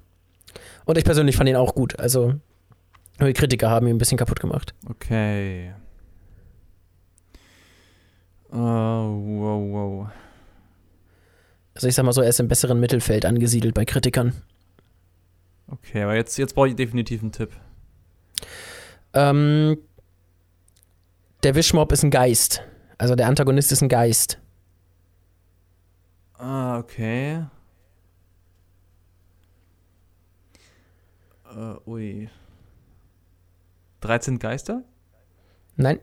Und 0.86 0.98
ich 0.98 1.04
persönlich 1.04 1.36
fand 1.36 1.50
ihn 1.50 1.56
auch 1.56 1.74
gut. 1.74 2.00
Also 2.00 2.36
die 3.22 3.34
Kritiker 3.34 3.70
haben 3.70 3.88
ihn 3.88 3.96
ein 3.96 4.00
bisschen 4.00 4.18
kaputt 4.18 4.40
gemacht. 4.40 4.74
Okay. 4.90 5.74
Oh, 8.52 8.58
wow, 8.58 9.72
wow. 9.72 10.08
Also 11.74 11.88
ich 11.88 11.96
sag 11.96 12.06
mal 12.06 12.14
so, 12.14 12.22
er 12.22 12.30
ist 12.30 12.40
im 12.40 12.48
besseren 12.48 12.80
Mittelfeld 12.80 13.26
angesiedelt 13.26 13.74
bei 13.74 13.86
Kritikern. 13.86 14.34
Okay, 15.68 16.04
aber 16.04 16.16
jetzt, 16.16 16.38
jetzt 16.38 16.56
brauche 16.56 16.70
ich 16.70 16.76
definitiv 16.76 17.22
einen 17.22 17.32
Tipp. 17.32 17.52
Ähm, 19.14 19.78
der 21.46 21.56
Wischmob 21.56 21.92
ist 21.92 22.04
ein 22.04 22.10
Geist. 22.10 22.64
Also 22.98 23.16
der 23.16 23.28
Antagonist 23.28 23.72
ist 23.72 23.82
ein 23.82 23.88
Geist. 23.90 24.40
Ah, 26.34 26.80
okay. 26.80 27.46
Äh, 31.56 31.76
ui. 31.86 32.30
13 34.02 34.40
Geister? 34.40 34.84
Nein, 35.78 36.00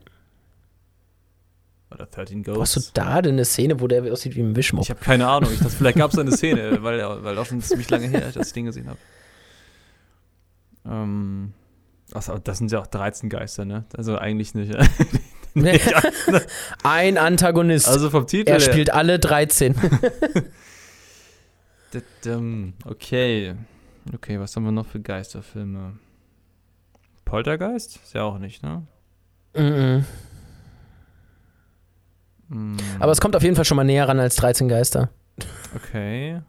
Oder 1.91 2.05
13 2.05 2.45
wo 2.47 2.61
hast 2.61 2.75
du 2.75 2.79
Ghosts? 2.79 2.93
da 2.93 3.21
denn 3.21 3.33
eine 3.33 3.45
Szene, 3.45 3.79
wo 3.79 3.87
der 3.87 4.11
aussieht 4.11 4.35
wie 4.35 4.41
ein 4.41 4.55
Wischmob? 4.55 4.83
Ich 4.83 4.89
habe 4.89 4.99
keine 4.99 5.27
Ahnung. 5.27 5.51
Ich 5.51 5.59
dachte, 5.59 5.75
vielleicht 5.75 5.97
gab 5.97 6.11
es 6.11 6.17
eine 6.17 6.31
Szene, 6.31 6.81
weil, 6.83 6.99
weil 7.23 7.37
auch 7.37 7.45
schon 7.45 7.61
ziemlich 7.61 7.89
lange 7.89 8.07
her, 8.07 8.31
dass 8.31 8.47
ich 8.47 8.53
den 8.53 8.65
gesehen 8.65 8.87
habe. 8.87 8.99
Ähm. 10.85 11.53
Achso, 12.13 12.37
das 12.37 12.59
sind 12.59 12.71
ja 12.71 12.79
auch 12.79 12.87
13 12.87 13.29
Geister, 13.29 13.65
ne? 13.65 13.85
Also 13.97 14.17
eigentlich 14.17 14.53
nicht. 14.53 14.75
ein 16.83 17.17
Antagonist. 17.17 17.87
Also 17.87 18.09
vom 18.09 18.25
Titel 18.27 18.49
er 18.49 18.55
her- 18.59 18.61
spielt 18.61 18.91
alle 18.93 19.19
13. 19.19 19.75
Dum, 22.23 22.73
Okay. 22.85 23.55
Okay, 24.13 24.39
was 24.39 24.55
haben 24.55 24.63
wir 24.63 24.71
noch 24.71 24.87
für 24.87 24.99
Geisterfilme? 24.99 25.93
Poltergeist? 27.25 27.97
Ist 28.03 28.13
ja 28.13 28.23
auch 28.23 28.37
nicht, 28.39 28.63
ne? 28.63 28.85
Mhm. 29.55 30.05
Hm, 32.49 32.77
Aber 32.99 33.11
es 33.11 33.21
kommt 33.21 33.35
auf 33.35 33.43
jeden 33.43 33.55
Fall 33.55 33.65
schon 33.65 33.77
mal 33.77 33.83
näher 33.83 34.07
ran 34.07 34.19
als 34.19 34.35
13 34.37 34.67
Geister. 34.67 35.09
Okay. 35.75 36.41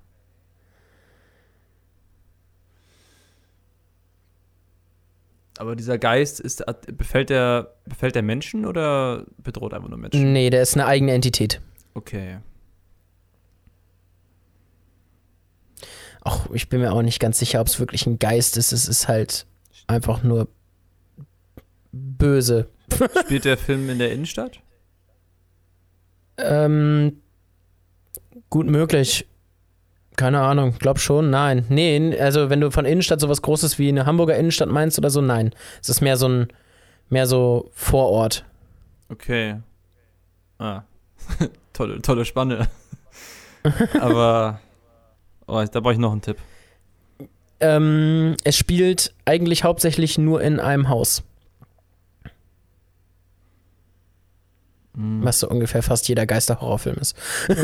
Aber 5.58 5.76
dieser 5.76 5.98
Geist 5.98 6.40
ist 6.40 6.64
befällt 6.96 7.30
der 7.30 7.74
befällt 7.84 8.14
der 8.14 8.22
Menschen 8.22 8.66
oder 8.66 9.24
bedroht 9.38 9.72
einfach 9.72 9.88
nur 9.88 9.98
Menschen? 9.98 10.32
Nee, 10.32 10.50
der 10.50 10.62
ist 10.62 10.74
eine 10.74 10.86
eigene 10.86 11.12
Entität. 11.12 11.60
Okay. 11.94 12.38
Auch 16.22 16.50
ich 16.52 16.68
bin 16.68 16.80
mir 16.80 16.92
auch 16.92 17.02
nicht 17.02 17.20
ganz 17.20 17.38
sicher, 17.38 17.60
ob 17.60 17.68
es 17.68 17.78
wirklich 17.78 18.06
ein 18.06 18.18
Geist 18.18 18.56
ist. 18.56 18.72
Es 18.72 18.88
ist 18.88 19.08
halt 19.08 19.46
einfach 19.86 20.22
nur 20.22 20.48
böse. 21.92 22.68
Spielt 23.20 23.44
der 23.44 23.58
Film 23.58 23.88
in 23.90 23.98
der 23.98 24.12
Innenstadt? 24.12 24.60
Ähm, 26.36 27.20
gut 28.50 28.66
möglich. 28.66 29.26
Keine 30.16 30.40
Ahnung, 30.40 30.74
glaub 30.78 31.00
schon, 31.00 31.30
nein. 31.30 31.64
Nee, 31.68 32.16
also 32.20 32.48
wenn 32.50 32.60
du 32.60 32.70
von 32.70 32.84
Innenstadt 32.84 33.20
sowas 33.20 33.42
Großes 33.42 33.78
wie 33.78 33.88
eine 33.88 34.06
Hamburger 34.06 34.36
Innenstadt 34.36 34.68
meinst 34.68 34.98
oder 34.98 35.10
so, 35.10 35.20
nein. 35.20 35.52
Es 35.82 35.88
ist 35.88 36.00
mehr 36.00 36.16
so 36.16 36.28
ein, 36.28 36.48
mehr 37.10 37.26
so 37.26 37.70
Vorort. 37.72 38.44
Okay. 39.08 39.56
Ah. 40.58 40.82
tolle, 41.72 42.00
tolle 42.00 42.24
Spanne. 42.24 42.68
Aber 44.00 44.60
oh, 45.46 45.64
da 45.70 45.80
brauche 45.80 45.94
ich 45.94 45.98
noch 45.98 46.12
einen 46.12 46.22
Tipp. 46.22 46.36
Ähm, 47.60 48.36
es 48.44 48.56
spielt 48.56 49.14
eigentlich 49.24 49.64
hauptsächlich 49.64 50.18
nur 50.18 50.42
in 50.42 50.60
einem 50.60 50.88
Haus, 50.88 51.22
Hm. 54.96 55.24
was 55.24 55.40
so 55.40 55.48
ungefähr 55.48 55.82
fast 55.82 56.08
jeder 56.08 56.26
Geisterhorrorfilm 56.26 56.96
ist. 56.98 57.16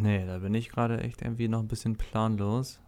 nee, 0.00 0.26
da 0.26 0.38
bin 0.38 0.54
ich 0.54 0.70
gerade 0.70 1.00
echt 1.00 1.22
irgendwie 1.22 1.48
noch 1.48 1.60
ein 1.60 1.68
bisschen 1.68 1.96
planlos. 1.96 2.80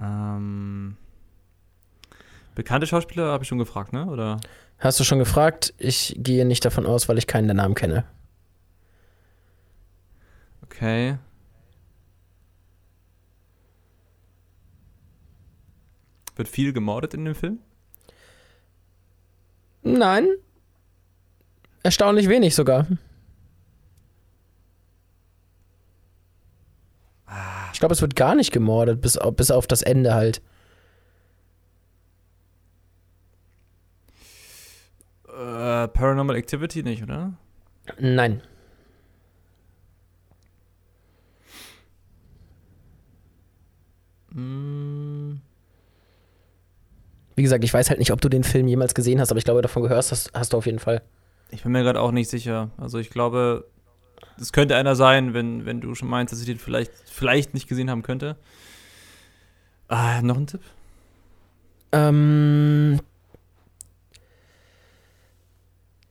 Ähm, 0.00 0.96
bekannte 2.54 2.86
Schauspieler 2.86 3.32
habe 3.32 3.44
ich 3.44 3.48
schon 3.48 3.58
gefragt, 3.58 3.92
ne? 3.92 4.06
Oder? 4.06 4.40
Hast 4.78 4.98
du 4.98 5.04
schon 5.04 5.18
gefragt? 5.18 5.74
Ich 5.78 6.14
gehe 6.18 6.46
nicht 6.46 6.64
davon 6.64 6.86
aus, 6.86 7.08
weil 7.08 7.18
ich 7.18 7.26
keinen 7.26 7.48
der 7.48 7.54
Namen 7.54 7.74
kenne. 7.74 8.04
Okay. 10.62 11.18
Wird 16.36 16.48
viel 16.48 16.72
gemordet 16.72 17.12
in 17.12 17.24
dem 17.26 17.34
Film? 17.34 17.58
Nein. 19.82 20.28
Erstaunlich 21.82 22.28
wenig 22.28 22.54
sogar. 22.54 22.86
Ich 27.80 27.82
glaube, 27.82 27.94
es 27.94 28.02
wird 28.02 28.14
gar 28.14 28.34
nicht 28.34 28.52
gemordet, 28.52 29.00
bis 29.00 29.16
auf, 29.16 29.34
bis 29.36 29.50
auf 29.50 29.66
das 29.66 29.80
Ende 29.80 30.12
halt. 30.12 30.42
Äh, 35.26 35.88
Paranormal 35.88 36.36
Activity 36.36 36.82
nicht, 36.82 37.02
oder? 37.02 37.32
Nein. 37.98 38.42
Mm, 44.30 45.36
Wie 47.34 47.42
gesagt, 47.42 47.64
ich 47.64 47.72
weiß 47.72 47.88
halt 47.88 47.98
nicht, 47.98 48.12
ob 48.12 48.20
du 48.20 48.28
den 48.28 48.44
Film 48.44 48.68
jemals 48.68 48.92
gesehen 48.92 49.20
hast, 49.20 49.30
aber 49.30 49.38
ich 49.38 49.44
glaube, 49.44 49.62
davon 49.62 49.82
gehört 49.84 50.10
hast, 50.10 50.30
hast 50.34 50.52
du 50.52 50.58
auf 50.58 50.66
jeden 50.66 50.80
Fall. 50.80 51.00
ich 51.50 51.62
bin 51.62 51.72
mir 51.72 51.82
gerade 51.82 52.00
auch 52.02 52.12
nicht 52.12 52.28
sicher. 52.28 52.70
Also 52.76 52.98
ich 52.98 53.08
glaube, 53.08 53.64
es 54.40 54.52
könnte 54.52 54.76
einer 54.76 54.96
sein, 54.96 55.34
wenn, 55.34 55.66
wenn 55.66 55.80
du 55.80 55.94
schon 55.94 56.08
meinst, 56.08 56.32
dass 56.32 56.40
ich 56.40 56.46
den 56.46 56.58
vielleicht, 56.58 56.92
vielleicht 57.06 57.54
nicht 57.54 57.68
gesehen 57.68 57.90
haben 57.90 58.02
könnte. 58.02 58.36
Ah, 59.88 60.22
noch 60.22 60.36
ein 60.36 60.46
Tipp? 60.46 60.62
Ähm, 61.92 63.00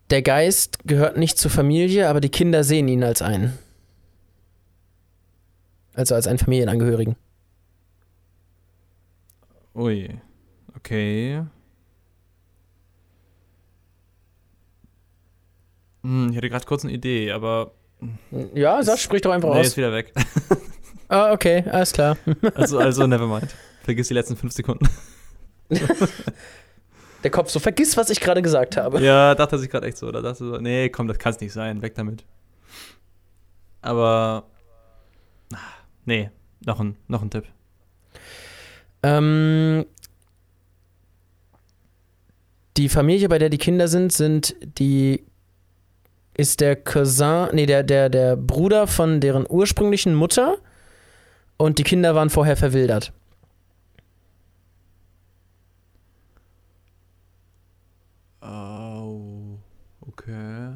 der 0.10 0.22
Geist 0.22 0.80
gehört 0.86 1.18
nicht 1.18 1.38
zur 1.38 1.50
Familie, 1.50 2.10
aber 2.10 2.22
die 2.22 2.30
Kinder 2.30 2.64
sehen 2.64 2.88
ihn 2.88 3.04
als 3.04 3.22
einen. 3.22 3.58
Also 5.94 6.16
als 6.16 6.28
einen 6.28 6.40
Familienangehörigen. 6.40 7.16
Ui. 9.74 10.10
Okay. 10.76 11.44
Hm, 16.04 16.30
ich 16.32 16.38
hatte 16.38 16.50
gerade 16.50 16.66
kurz 16.66 16.84
eine 16.84 16.94
Idee, 16.94 17.32
aber 17.32 17.72
Ja, 18.54 18.82
sag, 18.84 18.98
sprich 19.00 19.22
doch 19.22 19.32
einfach 19.32 19.54
nee, 19.54 19.60
aus. 19.60 19.68
ist 19.68 19.78
wieder 19.78 19.92
weg. 19.94 20.14
Ah, 21.12 21.32
okay, 21.34 21.64
alles 21.72 21.92
klar. 21.92 22.18
Also, 22.54 22.78
also 22.78 23.08
nevermind. 23.08 23.56
Vergiss 23.82 24.10
die 24.10 24.14
letzten 24.14 24.38
fünf 24.38 24.54
Sekunden. 24.54 24.88
Der 27.24 27.32
Kopf 27.32 27.50
so, 27.50 27.60
vergiss, 27.60 27.98
was 27.98 28.12
ich 28.12 28.22
gerade 28.22 28.44
gesagt 28.44 28.78
habe. 28.78 29.02
Ja, 29.02 29.34
dachte 29.34 29.58
sich 29.58 29.72
gerade 29.72 29.88
echt 29.88 29.98
so. 29.98 30.12
Da 30.12 30.22
dachte 30.22 30.38
so, 30.38 30.58
nee, 30.58 30.90
komm, 30.90 31.08
das 31.08 31.18
kann's 31.18 31.40
nicht 31.42 31.52
sein. 31.52 31.82
Weg 31.82 31.96
damit. 31.96 32.24
Aber. 33.82 34.46
ah, 35.52 35.58
Nee, 36.06 36.30
noch 36.64 36.80
ein, 36.80 36.96
noch 37.08 37.24
ein 37.24 37.32
Tipp. 37.32 37.46
Ähm, 39.02 39.86
die 42.78 42.88
Familie, 42.88 43.30
bei 43.30 43.40
der 43.40 43.50
die 43.50 43.58
Kinder 43.58 43.88
sind, 43.88 44.14
sind 44.14 44.56
die 44.62 45.24
ist 46.40 46.62
der 46.62 46.78
Cousin, 46.78 47.50
nee, 47.52 47.66
der, 47.66 47.84
der, 47.84 48.10
der 48.10 48.38
Bruder 48.38 48.88
von 48.88 49.20
deren 49.20 49.46
ursprünglichen 49.48 50.16
Mutter 50.16 50.58
und 51.58 51.78
die 51.78 51.84
Kinder 51.84 52.16
waren 52.16 52.30
vorher 52.30 52.56
verwildert. 52.56 53.12
Oh, 58.42 59.58
okay. 60.08 60.76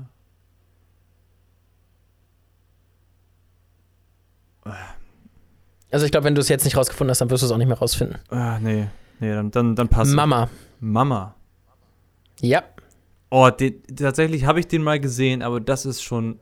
Also 5.89 6.05
ich 6.05 6.11
glaube, 6.11 6.25
wenn 6.25 6.35
du 6.35 6.41
es 6.41 6.49
jetzt 6.49 6.65
nicht 6.65 6.75
rausgefunden 6.75 7.11
hast, 7.11 7.21
dann 7.21 7.29
wirst 7.29 7.43
du 7.43 7.45
es 7.45 7.51
auch 7.53 7.57
nicht 7.57 7.67
mehr 7.67 7.77
rausfinden. 7.77 8.19
Ah, 8.29 8.59
nee. 8.59 8.87
Nee, 9.19 9.31
dann, 9.33 9.49
dann, 9.51 9.75
dann 9.77 9.87
passt 9.87 10.09
es. 10.09 10.15
Mama. 10.15 10.49
Mama. 10.81 11.35
Ja. 12.41 12.63
Oh, 13.35 13.49
den, 13.49 13.81
tatsächlich 13.95 14.45
habe 14.45 14.59
ich 14.59 14.67
den 14.67 14.83
mal 14.83 14.99
gesehen, 14.99 15.41
aber 15.41 15.59
das 15.59 15.87
ist 15.87 16.03
schon 16.03 16.39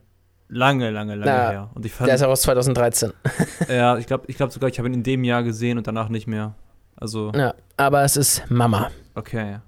lange, 0.49 0.89
lange, 0.89 1.15
lange 1.15 1.31
Na, 1.31 1.49
her. 1.49 1.69
Und 1.73 1.85
ich 1.85 1.93
Der 1.95 2.07
ist 2.15 2.19
fand, 2.19 2.23
auch 2.27 2.33
aus 2.33 2.41
2013. 2.41 3.13
ja, 3.69 3.97
ich 3.97 4.07
glaube 4.07 4.25
ich 4.27 4.35
glaub 4.35 4.51
sogar, 4.51 4.69
ich 4.69 4.77
habe 4.77 4.89
ihn 4.89 4.95
in 4.95 5.03
dem 5.03 5.23
Jahr 5.23 5.41
gesehen 5.43 5.77
und 5.77 5.87
danach 5.87 6.09
nicht 6.09 6.27
mehr. 6.27 6.53
Also, 6.97 7.31
Ja, 7.33 7.53
aber 7.77 8.03
es 8.03 8.17
ist 8.17 8.43
Mama. 8.49 8.91
okay. 9.15 9.59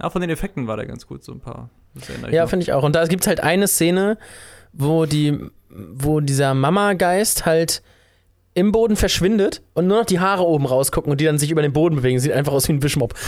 Ja, 0.00 0.08
von 0.08 0.22
den 0.22 0.30
Effekten 0.30 0.66
war 0.66 0.78
der 0.78 0.86
ganz 0.86 1.06
gut, 1.06 1.22
so 1.22 1.32
ein 1.32 1.40
paar. 1.40 1.68
Ja, 2.30 2.46
finde 2.46 2.62
ich 2.62 2.72
auch. 2.72 2.84
Und 2.84 2.96
da 2.96 3.04
gibt 3.04 3.24
es 3.24 3.26
halt 3.26 3.40
eine 3.40 3.68
Szene, 3.68 4.16
wo 4.72 5.04
die, 5.04 5.38
wo 5.68 6.20
dieser 6.20 6.54
Mama-Geist 6.54 7.44
halt 7.44 7.82
im 8.54 8.72
Boden 8.72 8.96
verschwindet 8.96 9.60
und 9.74 9.88
nur 9.88 9.98
noch 9.98 10.06
die 10.06 10.20
Haare 10.20 10.44
oben 10.46 10.64
rausgucken 10.64 11.12
und 11.12 11.20
die 11.20 11.26
dann 11.26 11.36
sich 11.36 11.50
über 11.50 11.60
den 11.60 11.74
Boden 11.74 11.96
bewegen. 11.96 12.18
Sieht 12.18 12.32
einfach 12.32 12.54
aus 12.54 12.66
wie 12.66 12.72
ein 12.72 12.82
Wischmopp. 12.82 13.12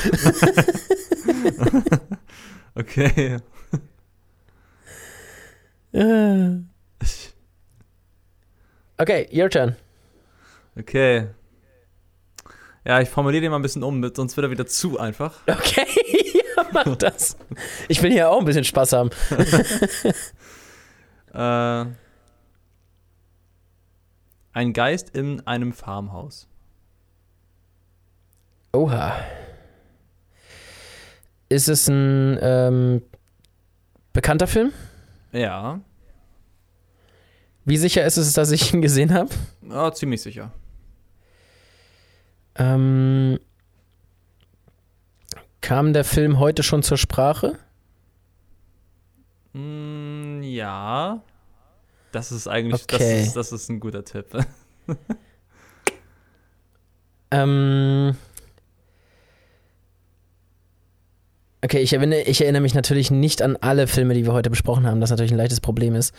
Okay. 2.74 3.38
Okay, 8.98 9.28
your 9.32 9.50
turn. 9.50 9.76
Okay. 10.78 11.28
Ja, 12.84 13.00
ich 13.00 13.08
formuliere 13.08 13.42
den 13.42 13.50
mal 13.50 13.58
ein 13.58 13.62
bisschen 13.62 13.82
um, 13.82 14.02
sonst 14.14 14.36
wird 14.36 14.46
er 14.46 14.50
wieder 14.50 14.66
zu 14.66 14.98
einfach. 14.98 15.40
Okay, 15.46 15.86
ja, 16.56 16.64
mach 16.72 16.96
das. 16.96 17.36
Ich 17.88 18.02
will 18.02 18.10
hier 18.10 18.30
auch 18.30 18.40
ein 18.40 18.44
bisschen 18.44 18.64
Spaß 18.64 18.92
haben. 18.92 19.10
Äh, 21.34 21.86
ein 24.52 24.74
Geist 24.74 25.16
in 25.16 25.46
einem 25.46 25.72
Farmhaus. 25.72 26.46
Oha. 28.74 29.16
Ist 31.52 31.68
es 31.68 31.86
ein 31.86 32.38
ähm, 32.40 33.02
bekannter 34.14 34.46
Film? 34.46 34.72
Ja, 35.32 35.80
Wie 37.66 37.76
sicher 37.76 38.04
ist 38.06 38.16
es, 38.16 38.32
dass 38.32 38.50
ich 38.50 38.72
ihn 38.72 38.80
gesehen 38.80 39.12
habe? 39.12 39.28
ja 39.68 39.92
ziemlich 39.92 40.22
sicher. 40.22 40.50
Ähm, 42.54 43.38
kam 45.60 45.92
der 45.92 46.04
Film 46.04 46.38
heute 46.38 46.62
schon 46.62 46.82
zur 46.82 46.96
Sprache? 46.96 47.58
Mm, 49.52 50.42
ja. 50.42 51.22
Das 52.12 52.32
ist 52.32 52.48
eigentlich, 52.48 52.82
Okay. 52.82 53.18
das, 53.18 53.26
ist, 53.28 53.36
das 53.36 53.52
ist 53.52 53.68
ein 53.68 53.78
guter 53.80 54.04
Tipp. 54.04 54.26
Ähm. 57.34 58.14
Okay, 61.64 61.78
ich 61.78 61.92
erinnere, 61.92 62.22
ich 62.22 62.40
erinnere 62.40 62.60
mich 62.60 62.74
natürlich 62.74 63.12
nicht 63.12 63.40
an 63.40 63.56
alle 63.60 63.86
Filme, 63.86 64.14
die 64.14 64.26
wir 64.26 64.32
heute 64.32 64.50
besprochen 64.50 64.84
haben, 64.84 65.00
das 65.00 65.10
natürlich 65.10 65.30
ein 65.30 65.38
leichtes 65.38 65.60
Problem 65.60 65.94
ist. 65.94 66.12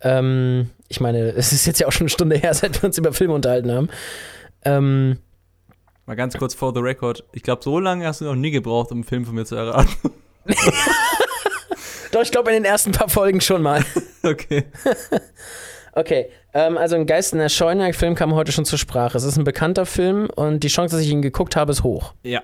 Ähm, 0.00 0.70
ich 0.88 1.00
meine, 1.00 1.30
es 1.36 1.52
ist 1.52 1.66
jetzt 1.66 1.78
ja 1.78 1.86
auch 1.86 1.92
schon 1.92 2.06
eine 2.06 2.10
Stunde 2.10 2.36
her, 2.36 2.52
seit 2.54 2.82
wir 2.82 2.86
uns 2.86 2.98
über 2.98 3.12
Filme 3.12 3.34
unterhalten 3.34 3.70
haben. 3.70 3.88
Ähm, 4.64 5.18
Mal 6.06 6.16
ganz 6.16 6.36
kurz 6.36 6.54
for 6.54 6.74
the 6.74 6.80
record. 6.80 7.22
Ich 7.32 7.44
glaube, 7.44 7.62
so 7.62 7.78
lange 7.78 8.04
hast 8.04 8.20
du 8.20 8.24
noch 8.24 8.34
nie 8.34 8.50
gebraucht, 8.50 8.90
um 8.90 8.98
einen 8.98 9.04
Film 9.04 9.24
von 9.24 9.36
mir 9.36 9.44
zu 9.44 9.54
erraten. 9.54 9.94
doch, 12.10 12.22
ich 12.22 12.32
glaube 12.32 12.50
in 12.50 12.56
den 12.56 12.64
ersten 12.64 12.90
paar 12.90 13.08
Folgen 13.08 13.40
schon 13.40 13.62
mal. 13.62 13.84
okay. 14.24 14.64
Okay, 15.92 16.30
ähm, 16.52 16.76
also 16.76 16.96
ein 16.96 17.06
Geist 17.06 17.32
in 17.32 17.38
der 17.38 17.48
Scheune, 17.48 17.84
der 17.84 17.94
Film 17.94 18.16
kam 18.16 18.34
heute 18.34 18.50
schon 18.50 18.64
zur 18.64 18.78
Sprache. 18.78 19.16
Es 19.16 19.22
ist 19.22 19.36
ein 19.36 19.44
bekannter 19.44 19.86
Film 19.86 20.28
und 20.34 20.64
die 20.64 20.68
Chance, 20.68 20.96
dass 20.96 21.04
ich 21.04 21.10
ihn 21.10 21.22
geguckt 21.22 21.54
habe, 21.54 21.70
ist 21.70 21.84
hoch. 21.84 22.14
Ja. 22.24 22.42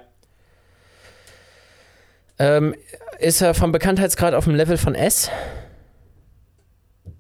Ähm, 2.39 2.75
ist 3.19 3.41
er 3.41 3.55
vom 3.55 3.73
Bekanntheitsgrad 3.73 4.35
auf 4.35 4.45
dem 4.45 4.55
Level 4.55 4.77
von 4.77 4.95
S? 4.95 5.31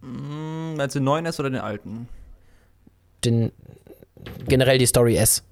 Hm, 0.02 0.76
Meinst 0.76 0.94
du 0.94 0.98
den 1.00 1.04
neuen 1.04 1.26
S 1.26 1.40
oder 1.40 1.50
den 1.50 1.60
alten? 1.60 2.08
Den, 3.24 3.52
generell 4.46 4.78
die 4.78 4.86
Story 4.86 5.16
S. 5.16 5.42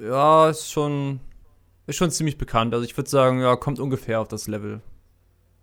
Ja, 0.00 0.50
ist 0.50 0.70
schon, 0.70 1.20
ist 1.86 1.96
schon 1.96 2.10
ziemlich 2.10 2.36
bekannt. 2.36 2.74
Also 2.74 2.84
ich 2.84 2.96
würde 2.96 3.08
sagen, 3.08 3.40
ja, 3.40 3.54
kommt 3.56 3.78
ungefähr 3.78 4.20
auf 4.20 4.28
das 4.28 4.48
Level. 4.48 4.80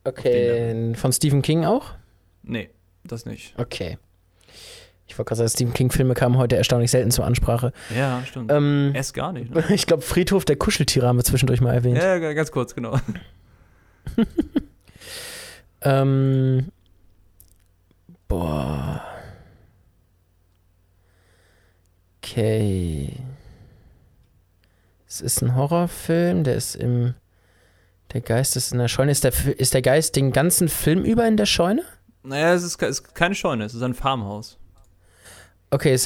Okay, 0.03 0.95
von 0.95 1.11
Stephen 1.13 1.41
King 1.41 1.65
auch? 1.65 1.93
Nee, 2.43 2.69
das 3.03 3.25
nicht. 3.25 3.53
Okay. 3.59 3.97
Ich 5.11 5.17
wollte 5.17 5.27
gerade 5.29 5.39
sagen, 5.39 5.49
Stephen 5.49 5.73
King-Filme 5.73 6.13
kamen 6.13 6.37
heute 6.37 6.55
erstaunlich 6.55 6.89
selten 6.89 7.11
zur 7.11 7.25
Ansprache. 7.25 7.73
Ja, 7.93 8.23
stimmt. 8.25 8.49
Ähm, 8.49 8.91
S 8.95 9.11
gar 9.11 9.33
nicht. 9.33 9.53
Ne? 9.53 9.61
ich 9.69 9.85
glaube, 9.85 10.03
Friedhof 10.03 10.45
der 10.45 10.55
Kuscheltiere 10.55 11.05
haben 11.05 11.17
wir 11.17 11.25
zwischendurch 11.25 11.59
mal 11.59 11.73
erwähnt. 11.73 11.97
Ja, 11.97 12.17
g- 12.17 12.33
ganz 12.33 12.51
kurz, 12.51 12.73
genau. 12.73 12.97
Ähm, 15.83 16.67
boah. 18.27 19.01
Okay. 22.21 23.13
Es 25.07 25.21
ist 25.21 25.41
ein 25.41 25.55
Horrorfilm, 25.55 26.43
der 26.43 26.55
ist 26.55 26.75
im. 26.75 27.15
Der 28.13 28.21
Geist 28.21 28.55
ist 28.55 28.71
in 28.73 28.77
der 28.79 28.87
Scheune. 28.89 29.11
Ist 29.11 29.23
der, 29.23 29.33
ist 29.57 29.73
der 29.73 29.81
Geist 29.81 30.15
den 30.15 30.31
ganzen 30.31 30.69
Film 30.69 31.03
über 31.03 31.27
in 31.27 31.35
der 31.37 31.45
Scheune? 31.47 31.83
Naja, 32.23 32.53
es 32.53 32.61
ist, 32.63 32.81
es 32.83 32.99
ist 32.99 33.15
keine 33.15 33.33
Scheune, 33.35 33.63
es 33.65 33.73
ist 33.73 33.81
ein 33.81 33.95
Farmhaus. 33.95 34.59
Okay, 35.71 35.97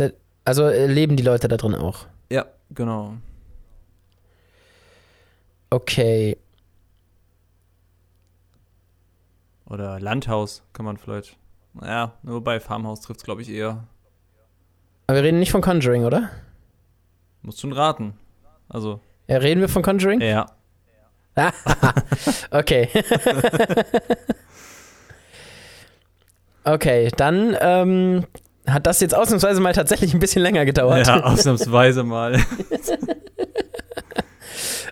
also 0.45 0.63
äh, 0.67 0.85
leben 0.85 1.17
die 1.17 1.23
Leute 1.23 1.47
da 1.47 1.57
drin 1.57 1.73
auch. 1.75 2.05
Ja, 2.31 2.45
genau. 2.69 3.15
Okay. 5.71 6.37
Oder 9.67 9.99
Landhaus 9.99 10.63
kann 10.73 10.85
man 10.85 10.97
vielleicht. 10.97 11.37
Naja, 11.73 12.13
nur 12.21 12.43
bei 12.43 12.59
Farmhaus 12.59 13.01
trifft 13.01 13.21
es, 13.21 13.25
glaube 13.25 13.41
ich, 13.41 13.49
eher. 13.49 13.83
Aber 15.07 15.17
wir 15.17 15.23
reden 15.23 15.39
nicht 15.39 15.51
von 15.51 15.61
Conjuring, 15.61 16.05
oder? 16.05 16.29
Musst 17.41 17.59
schon 17.59 17.73
raten. 17.73 18.13
Also, 18.69 19.01
Ja, 19.27 19.37
reden 19.37 19.61
wir 19.61 19.69
von 19.69 19.81
Conjuring? 19.83 20.21
ja. 20.21 20.45
Okay. 22.51 22.87
okay, 26.63 27.09
dann 27.17 27.57
ähm, 27.59 28.25
hat 28.67 28.85
das 28.87 28.99
jetzt 28.99 29.15
ausnahmsweise 29.15 29.61
mal 29.61 29.73
tatsächlich 29.73 30.13
ein 30.13 30.19
bisschen 30.19 30.41
länger 30.41 30.65
gedauert. 30.65 31.07
Ja, 31.07 31.23
ausnahmsweise 31.23 32.03
mal. 32.03 32.39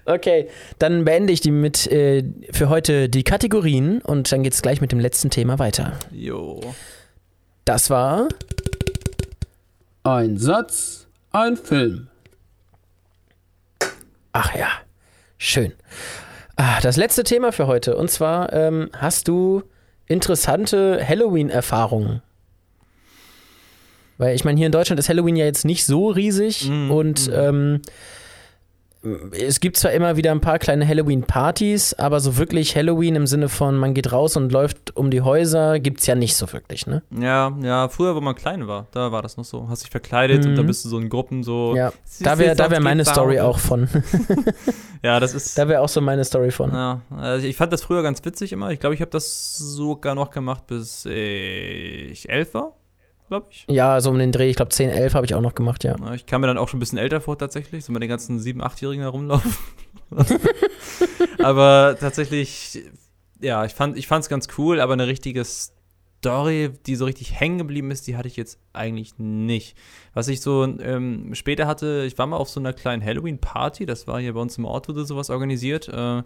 Okay, 0.06 0.50
dann 0.80 1.06
beende 1.06 1.32
ich 1.32 1.40
die 1.40 1.52
mit 1.52 1.88
äh, 1.88 2.26
für 2.52 2.68
heute 2.68 3.08
die 3.08 3.24
Kategorien 3.24 4.02
und 4.02 4.30
dann 4.34 4.44
geht's 4.44 4.62
gleich 4.62 4.82
mit 4.82 4.92
dem 4.92 5.00
letzten 5.00 5.30
Thema 5.30 5.60
weiter. 5.60 5.94
Jo. 6.12 6.60
Das 7.64 7.90
war 7.90 8.28
Ein 10.04 10.38
Satz, 10.38 11.08
ein 11.32 11.56
Film. 11.56 12.08
Ach 14.34 14.54
ja, 14.56 14.68
schön. 15.38 15.72
Ah, 16.58 16.82
das 16.82 16.98
letzte 16.98 17.24
Thema 17.24 17.54
für 17.54 17.68
heute. 17.68 17.96
Und 17.96 18.12
zwar 18.12 18.52
ähm, 18.52 18.90
hast 18.94 19.30
du 19.30 19.64
interessante 20.08 21.00
Halloween-Erfahrungen. 21.08 22.22
Weil 24.18 24.36
ich 24.36 24.46
meine, 24.46 24.58
hier 24.58 24.68
in 24.68 24.72
Deutschland 24.72 25.00
ist 25.00 25.10
Halloween 25.10 25.36
ja 25.36 25.46
jetzt 25.46 25.66
nicht 25.66 25.86
so 25.86 26.10
riesig 26.10 26.70
Mm, 26.70 26.92
und 26.92 27.28
mm. 27.28 27.34
ähm, 27.34 27.82
es 29.34 29.60
gibt 29.60 29.76
zwar 29.76 29.92
immer 29.92 30.16
wieder 30.16 30.32
ein 30.32 30.40
paar 30.40 30.60
kleine 30.60 30.88
Halloween-Partys, 30.88 31.94
aber 31.96 32.22
so 32.22 32.38
wirklich 32.38 32.78
Halloween 32.78 33.16
im 33.18 33.28
Sinne 33.28 33.50
von, 33.50 33.76
man 33.76 33.94
geht 33.94 34.14
raus 34.14 34.38
und 34.38 34.54
läuft 34.54 34.96
um 34.96 35.12
die 35.12 35.20
Häuser, 35.20 35.80
gibt's 35.82 36.08
ja 36.08 36.16
nicht 36.16 36.38
so 36.38 36.54
wirklich, 36.54 36.88
ne? 36.88 37.04
Ja, 37.20 37.54
ja, 37.62 37.90
früher, 37.90 38.16
wo 38.16 38.22
man 38.22 38.34
klein 38.34 38.66
war, 38.66 38.88
da 38.92 39.12
war 39.12 39.22
das 39.22 39.36
noch 39.36 39.44
so. 39.44 39.68
Hast 39.68 39.84
dich 39.84 39.90
verkleidet 39.92 40.46
und 40.46 40.52
Mhm. 40.54 40.56
da 40.56 40.62
bist 40.62 40.86
du 40.86 40.90
so 40.90 41.00
in 41.00 41.10
Gruppen 41.10 41.44
so. 41.44 41.74
Ja, 41.76 41.92
da 42.22 42.38
wäre 42.40 42.56
da 42.56 42.72
wär 42.72 42.80
meine. 42.80 43.04
Story 43.04 43.42
auch 43.42 43.60
von. 43.60 43.90
Ja, 45.04 45.20
das 45.20 45.34
ist. 45.34 45.58
da 45.58 45.68
wäre 45.68 45.82
auch 45.82 45.90
so 45.90 46.00
meine 46.00 46.24
Story 46.24 46.50
von. 46.52 46.72
Ja, 46.72 47.02
also 47.10 47.46
ich 47.46 47.58
fand 47.58 47.74
das 47.74 47.82
früher 47.82 48.04
ganz 48.04 48.24
witzig 48.24 48.54
immer. 48.54 48.72
Ich 48.72 48.80
glaube, 48.80 48.96
ich 48.96 49.02
habe 49.02 49.12
das 49.12 49.58
sogar 49.58 50.16
noch 50.16 50.30
gemacht, 50.32 50.66
bis 50.68 51.04
ich 51.06 52.30
elf 52.30 52.54
war, 52.54 52.72
glaube 53.34 53.48
ich. 53.50 53.66
Ja, 53.68 54.00
so 54.00 54.12
um 54.12 54.20
den 54.20 54.32
Dreh, 54.32 54.50
ich 54.50 54.56
glaube 54.56 54.70
10, 54.70 54.90
11 54.90 55.16
habe 55.16 55.26
ich 55.26 55.34
auch 55.34 55.42
noch 55.42 55.56
gemacht, 55.56 55.84
ja. 55.84 55.96
Ich 56.14 56.28
kam 56.28 56.42
mir 56.42 56.48
dann 56.48 56.60
auch 56.60 56.70
schon 56.70 56.78
ein 56.78 56.82
bisschen 56.82 57.00
älter 57.00 57.20
vor 57.20 57.36
tatsächlich, 57.36 57.84
so 57.84 57.92
mit 57.92 58.04
den 58.04 58.10
ganzen 58.10 58.40
sieben, 58.40 58.62
achtjährigen 58.62 59.02
herumlaufen. 59.02 59.52
aber 61.40 61.98
tatsächlich, 62.00 62.84
ja, 63.42 63.66
ich 63.66 63.74
fand 63.74 63.98
ich 63.98 64.06
fand's 64.06 64.30
ganz 64.30 64.48
cool, 64.60 64.80
aber 64.80 64.94
eine 64.94 65.08
richtige 65.08 65.44
Story, 65.44 66.70
die 66.86 66.96
so 66.96 67.06
richtig 67.06 67.40
hängen 67.40 67.58
geblieben 67.58 67.90
ist, 67.90 68.06
die 68.06 68.16
hatte 68.16 68.28
ich 68.28 68.38
jetzt 68.38 68.60
eigentlich 68.72 69.18
nicht. 69.18 69.76
Was 70.14 70.28
ich 70.28 70.40
so 70.42 70.64
ähm, 70.64 71.34
später 71.34 71.66
hatte, 71.66 72.04
ich 72.06 72.16
war 72.20 72.28
mal 72.28 72.38
auf 72.38 72.50
so 72.50 72.60
einer 72.60 72.74
kleinen 72.74 73.04
Halloween-Party, 73.04 73.88
das 73.88 74.06
war 74.06 74.22
hier 74.22 74.36
bei 74.36 74.42
uns 74.42 74.60
im 74.60 74.66
Ort, 74.66 74.90
wurde 74.90 75.06
sowas 75.06 75.32
organisiert. 75.32 75.88
Äh, 75.88 76.22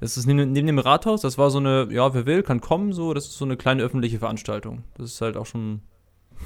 das 0.00 0.16
ist 0.16 0.24
neben, 0.24 0.52
neben 0.52 0.66
dem 0.66 0.78
Rathaus, 0.78 1.20
das 1.20 1.36
war 1.36 1.50
so 1.50 1.58
eine, 1.58 1.88
ja, 1.90 2.14
wer 2.14 2.24
will, 2.24 2.42
kann 2.42 2.62
kommen, 2.62 2.94
so, 2.94 3.12
das 3.12 3.26
ist 3.26 3.36
so 3.36 3.44
eine 3.44 3.58
kleine 3.58 3.82
öffentliche 3.82 4.18
Veranstaltung. 4.18 4.84
Das 4.96 5.12
ist 5.12 5.20
halt 5.20 5.36
auch 5.36 5.44
schon 5.44 5.82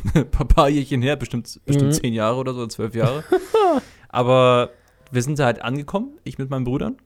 paar, 0.30 0.46
paar 0.46 0.68
Jährchen 0.68 1.02
her, 1.02 1.16
bestimmt, 1.16 1.60
bestimmt 1.64 1.88
Mhm. 1.90 1.92
zehn 2.00 2.12
Jahre 2.14 2.36
oder 2.38 2.54
so, 2.54 2.66
zwölf 2.66 2.94
Jahre. 2.94 3.24
Aber 4.08 4.70
wir 5.10 5.22
sind 5.22 5.38
da 5.38 5.46
halt 5.46 5.62
angekommen, 5.62 6.18
ich 6.24 6.38
mit 6.38 6.50
meinen 6.50 6.64
Brüdern. 6.64 6.96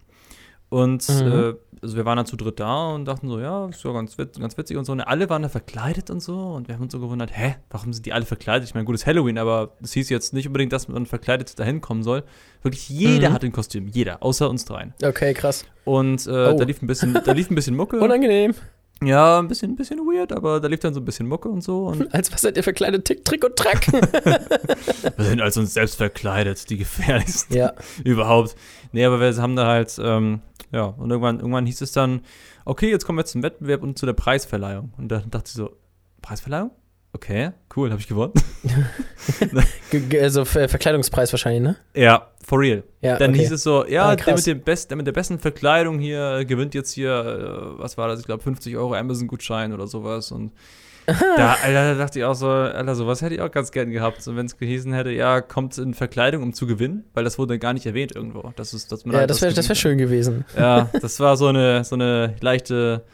Und 0.69 1.09
Mhm. 1.09 1.33
äh, 1.33 1.55
also 1.83 1.97
wir 1.97 2.05
waren 2.05 2.17
dann 2.17 2.27
zu 2.27 2.37
dritt 2.37 2.59
da 2.59 2.89
und 2.95 3.05
dachten 3.05 3.29
so, 3.29 3.39
ja, 3.39 3.67
ist 3.69 3.85
ja 3.85 3.93
ganz, 3.93 4.19
wit 4.19 4.41
ganz 4.41 4.57
witzig 4.59 4.77
und 4.77 4.85
so. 4.85 4.93
Und 4.93 5.01
alle 5.01 5.29
waren 5.31 5.43
da 5.43 5.49
verkleidet 5.49 6.11
und 6.11 6.21
so. 6.21 6.37
Und 6.37 6.67
wir 6.67 6.75
haben 6.75 6.83
uns 6.83 6.93
so 6.93 6.99
gewundert, 6.99 7.31
hä, 7.37 7.55
warum 7.71 7.93
sind 7.93 8.05
die 8.07 8.13
alle 8.13 8.25
verkleidet? 8.25 8.67
Ich 8.69 8.75
meine, 8.75 8.85
gut, 8.85 8.97
es 8.97 9.03
ist 9.03 9.07
Halloween, 9.07 9.39
aber 9.39 9.73
es 9.83 9.93
hieß 9.93 10.09
jetzt 10.09 10.33
nicht 10.35 10.47
unbedingt, 10.49 10.73
dass 10.73 10.89
man 10.89 11.07
verkleidet 11.07 11.57
dahin 11.61 11.81
kommen 11.81 12.03
soll. 12.03 12.25
Wirklich 12.63 12.89
jeder 12.89 13.31
Mhm. 13.31 13.35
hat 13.35 13.45
ein 13.45 13.53
Kostüm, 13.53 13.87
jeder, 13.87 14.23
außer 14.25 14.51
uns 14.51 14.65
dreien. 14.65 14.93
Okay, 15.05 15.35
krass. 15.35 15.65
Und 15.85 16.27
äh, 16.27 16.31
Oh. 16.31 16.57
da 16.59 16.65
lief 16.65 16.83
ein 16.83 16.89
bisschen, 16.89 17.15
da 17.25 17.31
lief 17.33 17.49
ein 17.51 17.55
bisschen 17.55 17.77
Mucke. 17.77 18.01
Unangenehm. 18.01 18.55
Ja, 19.03 19.39
ein 19.39 19.49
bisschen, 19.49 19.73
ein 19.73 19.77
bisschen 19.77 19.99
weird, 20.01 20.33
aber 20.33 20.59
da 20.61 20.69
lief 20.69 20.81
dann 20.81 20.95
so 20.95 21.01
ein 21.01 21.05
bisschen 21.05 21.29
Mucke 21.29 21.49
und 21.49 21.63
so. 21.63 21.87
Und 21.87 22.13
Als 22.15 22.33
was 22.33 22.41
seid 22.41 22.57
ihr 22.57 22.63
verkleidet? 22.63 23.05
Tick, 23.05 23.25
Trick 23.25 23.45
und 23.45 23.57
Track. 23.57 23.93
wir 25.17 25.25
sind 25.25 25.41
als 25.41 25.57
uns 25.57 25.75
selbst 25.75 25.97
verkleidet, 25.97 26.69
die 26.71 26.79
gefährlichsten. 26.79 27.55
ja. 27.55 27.75
überhaupt. 28.05 28.57
Nee, 28.93 29.05
aber 29.05 29.21
wir 29.21 29.37
haben 29.37 29.57
da 29.57 29.67
halt, 29.67 29.99
ähm, 30.03 30.41
ja, 30.73 30.85
und 30.85 31.11
irgendwann, 31.11 31.41
irgendwann 31.41 31.67
hieß 31.67 31.83
es 31.83 31.93
dann, 31.93 32.23
okay, 32.65 32.91
jetzt 32.91 33.05
kommen 33.05 33.19
wir 33.19 33.27
zum 33.27 33.43
Wettbewerb 33.43 33.83
und 33.83 33.99
zu 33.99 34.07
der 34.07 34.15
Preisverleihung. 34.15 34.93
Und 34.97 35.09
dann 35.09 35.31
dachte 35.31 35.49
ich 35.49 35.55
so, 35.55 35.77
Preisverleihung? 36.23 36.71
Okay, 37.17 37.53
cool, 37.75 37.91
habe 37.91 37.99
ich 38.01 38.07
gewonnen. 38.09 38.35
Ge- 39.91 40.01
ge- 40.01 40.21
Also 40.23 40.45
Ver 40.45 40.69
Verkleidungspreis 40.69 41.33
wahrscheinlich, 41.33 41.63
ne? 41.63 41.77
ja, 41.95 42.29
for 42.45 42.61
real. 42.61 42.83
Ja, 43.01 43.17
Dann 43.17 43.31
okay. 43.31 43.41
hieß 43.41 43.53
es 43.53 43.63
so, 43.63 43.87
ja, 43.87 44.11
Ah, 44.11 44.17
der, 44.17 44.35
mit 44.35 44.47
dem 44.47 44.61
Best, 44.61 44.91
der 44.91 44.99
mit 44.99 45.07
der 45.07 45.13
besten 45.13 45.39
Verkleidung 45.39 45.99
hier 45.99 46.45
gewinnt 46.45 46.75
jetzt 46.75 46.93
hier, 46.93 47.11
äh, 47.11 47.81
was 47.81 47.97
war 47.97 48.09
das, 48.09 48.21
ich 48.21 48.27
glaube 48.27 48.43
50 48.43 48.77
Euro 48.77 48.95
Amazon-Gutschein 48.95 49.73
oder 49.73 49.87
sowas. 49.87 50.31
Und 50.31 50.53
da, 51.07 51.55
Alter, 51.63 51.95
da 51.95 51.95
dachte 51.95 52.19
ich 52.19 52.25
auch 52.27 52.35
so, 52.35 52.49
Alter, 52.51 52.95
sowas 52.95 53.23
hätte 53.23 53.35
ich 53.37 53.41
auch 53.41 53.51
ganz 53.51 53.73
gern 53.73 53.91
gehabt. 53.91 54.21
So, 54.23 54.37
wenn 54.37 54.45
es 54.45 54.59
gehießen 54.59 54.93
hätte, 54.93 55.11
ja, 55.11 55.41
kommt 55.41 55.79
in 55.79 55.95
Verkleidung, 55.95 56.43
um 56.43 56.53
zu 56.53 56.67
gewinnen, 56.67 57.05
weil 57.15 57.25
das 57.25 57.39
wurde 57.39 57.59
gar 57.59 57.73
nicht 57.73 57.87
erwähnt 57.87 58.15
irgendwo. 58.15 58.53
Das 58.57 58.75
ist, 58.75 58.93
dass 58.93 59.07
man 59.07 59.15
Ja, 59.15 59.21
halt 59.21 59.31
das 59.31 59.41
wäre 59.41 59.57
wär 59.57 59.75
schön 59.75 59.97
gewesen. 59.97 60.45
Ja, 60.55 60.91
das 61.01 61.19
war 61.21 61.39
so 61.39 61.47
eine, 61.47 61.83
so 61.85 61.95
eine 61.95 62.35
leichte 62.43 63.05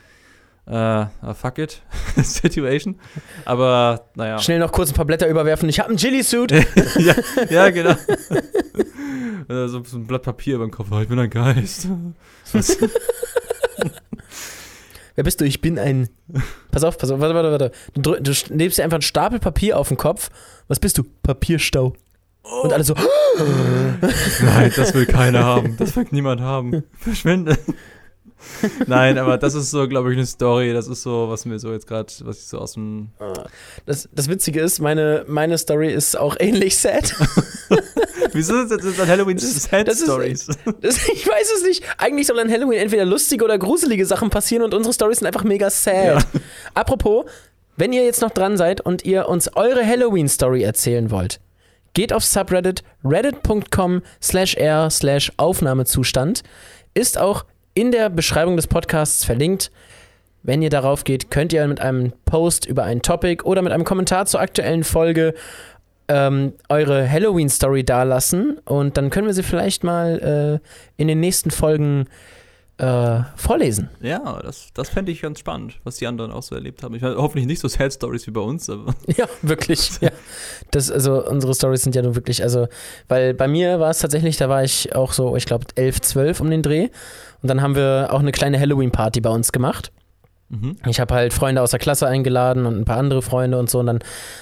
äh, 0.67 0.75
ah, 0.75 1.35
fuck 1.35 1.59
it 1.59 1.83
Situation. 2.17 2.99
Aber 3.45 4.07
naja. 4.15 4.39
Schnell 4.39 4.61
noch 4.61 4.73
kurz 4.73 4.91
ein 4.91 4.95
paar 4.95 5.05
Blätter 5.05 5.29
überwerfen. 5.29 5.69
Ich 5.69 5.81
habe 5.81 5.89
einen 5.89 5.99
Chili-Suit. 5.99 6.53
ja, 6.99 7.15
ja, 7.51 7.71
genau. 7.71 7.95
So, 9.49 9.83
ein 9.95 10.07
Blatt 10.07 10.23
Papier 10.23 10.55
über 10.55 10.65
dem 10.65 10.71
Kopf. 10.71 10.87
Oh, 10.93 11.01
ich 11.01 11.09
bin 11.09 11.19
ein 11.19 11.29
Geist. 11.29 11.89
Wer 15.15 15.25
bist 15.25 15.41
du? 15.41 15.45
Ich 15.45 15.61
bin 15.61 15.81
ein. 15.81 16.09
Pass 16.71 16.85
auf, 16.85 16.97
pass 16.97 17.11
auf, 17.11 17.21
warte, 17.21 17.35
warte, 17.35 17.51
warte. 17.51 17.73
Du, 17.95 18.15
du 18.15 18.33
nimmst 18.51 18.79
dir 18.79 18.85
einfach 18.85 18.95
einen 18.95 19.03
Stapel 19.03 19.41
Papier 19.41 19.79
auf 19.79 19.89
den 19.89 19.97
Kopf. 19.97 20.31
Was 20.69 20.79
bist 20.79 20.97
du? 20.97 21.03
Papierstau. 21.25 21.93
Und 22.63 22.73
alle 22.73 22.85
so, 22.85 22.95
Nein, 24.43 24.73
das 24.75 24.95
will 24.95 25.07
keiner 25.07 25.45
haben. 25.45 25.77
Das 25.77 25.97
will 25.97 26.07
niemand 26.11 26.41
haben. 26.41 26.85
Verschwinde. 26.99 27.59
Nein, 28.87 29.19
aber 29.19 29.39
das 29.39 29.55
ist 29.55 29.71
so, 29.71 29.87
glaube 29.89 30.11
ich, 30.13 30.17
eine 30.19 30.27
Story. 30.27 30.73
Das 30.73 30.89
ist 30.89 31.03
so, 31.03 31.29
was 31.29 31.45
mir 31.45 31.59
so 31.59 31.73
jetzt 31.73 31.87
gerade, 31.87 32.13
was 32.25 32.39
ich 32.39 32.47
so 32.47 32.59
aus 32.59 32.75
dem. 32.75 33.11
das, 33.87 34.09
das 34.13 34.29
Witzige 34.29 34.61
ist, 34.61 34.81
meine, 34.81 35.25
meine 35.29 35.59
Story 35.59 35.93
ist 35.93 36.19
auch 36.19 36.37
ähnlich 36.39 36.77
sad. 36.79 37.15
Wieso 38.33 38.67
sind 38.67 38.83
das 38.85 38.99
an 39.01 39.09
Halloween 39.09 39.37
Das 39.37 39.45
ist- 39.45 39.71
Sad 39.71 39.87
das 39.89 39.97
ist- 40.01 40.05
Stories? 40.05 40.47
Das, 40.81 40.97
ich 41.13 41.27
weiß 41.29 41.53
es 41.57 41.63
nicht. 41.65 41.85
Eigentlich 41.99 42.27
soll 42.27 42.39
an 42.39 42.51
Halloween 42.51 42.79
entweder 42.79 43.05
lustige 43.05 43.45
oder 43.45 43.59
gruselige 43.59 44.07
Sachen 44.07 44.31
passieren 44.31 44.65
und 44.65 44.75
unsere 44.75 44.93
Stories 44.95 45.19
sind 45.19 45.27
einfach 45.27 45.45
mega 45.45 45.69
sad. 45.71 46.27
Apropos, 46.75 47.25
wenn 47.77 47.93
ihr 47.93 48.05
jetzt 48.05 48.23
noch 48.23 48.31
dran 48.31 48.57
seid 48.57 48.81
und 48.81 49.05
ihr 49.05 49.29
uns 49.29 49.55
eure 49.57 49.87
Halloween-Story 49.87 50.63
erzählen 50.63 51.11
wollt, 51.11 51.41
geht 51.95 52.13
auf 52.13 52.25
Subreddit 52.25 52.83
reddit.com 53.05 54.03
slash 54.23 54.55
r 54.57 54.89
slash 54.91 55.33
Aufnahmezustand. 55.37 56.43
Ist 56.95 57.19
auch 57.19 57.45
in 57.75 57.93
der 57.93 58.11
Beschreibung 58.11 58.57
des 58.57 58.67
Podcasts 58.67 59.25
verlinkt. 59.25 59.71
Wenn 60.43 60.61
ihr 60.61 60.71
darauf 60.71 61.05
geht, 61.05 61.31
könnt 61.31 61.53
ihr 61.53 61.67
mit 61.67 61.81
einem 61.81 62.13
Post 62.25 62.67
über 62.67 62.83
ein 62.85 63.03
Topic 63.03 63.45
oder 63.45 63.63
mit 63.63 63.73
einem 63.73 63.85
Kommentar 63.85 64.27
zur 64.27 64.41
aktuellen 64.41 64.83
Folge 64.83 65.35
ähm, 66.09 66.55
eure 66.69 67.09
Halloween-Story 67.09 67.85
dalassen 67.85 68.59
und 68.65 68.97
dann 68.97 69.11
können 69.11 69.27
wir 69.27 69.35
sie 69.35 69.45
vielleicht 69.45 69.85
mal 69.85 70.61
äh, 70.61 71.01
in 71.01 71.09
den 71.09 71.21
nächsten 71.21 71.51
Folgen 71.51 72.07
äh, 72.79 73.21
vorlesen. 73.37 73.91
Ja, 74.01 74.41
das, 74.43 74.71
das 74.75 74.89
fände 74.89 75.13
ich 75.13 75.23
ganz 75.23 75.39
spannend, 75.39 75.79
was 75.85 75.97
die 75.97 76.07
anderen 76.07 76.33
auch 76.33 76.43
so 76.43 76.55
erlebt 76.55 76.83
haben. 76.83 76.95
Ich 76.95 77.03
meine, 77.03 77.17
hoffentlich 77.17 77.47
nicht 77.47 77.61
so 77.61 77.69
Sad 77.69 77.93
Stories 77.93 78.27
wie 78.27 78.33
bei 78.33 78.41
uns, 78.41 78.69
aber. 78.69 78.95
Ja, 79.17 79.27
wirklich. 79.43 79.93
ja. 80.01 80.11
Das, 80.73 80.91
also 80.91 81.25
unsere 81.25 81.55
Stories 81.55 81.83
sind 81.83 81.95
ja 81.95 82.03
nur 82.03 82.17
wirklich, 82.17 82.43
also, 82.43 82.67
weil 83.09 83.35
bei 83.35 83.47
mir 83.47 83.79
war 83.79 83.91
es 83.91 84.01
tatsächlich, 84.01 84.37
da 84.37 84.49
war 84.49 84.65
ich 84.65 84.95
auch 84.97 85.13
so, 85.13 85.37
ich 85.37 85.47
glaube, 85.47 85.67
11, 85.77 86.01
12 86.01 86.41
um 86.41 86.51
den 86.51 86.63
Dreh. 86.63 86.89
Und 87.43 87.49
dann 87.49 87.61
haben 87.61 87.75
wir 87.75 88.09
auch 88.11 88.21
eine 88.21 88.33
kleine 88.33 88.59
Halloween-Party 88.59 89.21
bei 89.21 89.31
uns 89.31 89.53
gemacht. 89.53 89.93
Mhm. 90.49 90.77
Ich 90.87 91.01
habe 91.01 91.15
halt 91.15 91.33
Freunde 91.33 91.63
aus 91.63 91.71
der 91.71 91.81
Klasse 91.81 92.07
eingeladen 92.07 92.67
und 92.67 92.79
ein 92.79 92.85
paar 92.85 92.99
andere 92.99 93.23
Freunde 93.23 93.59
und 93.59 93.69
so. 93.71 93.81
Und 93.81 93.87
dann 93.87 93.99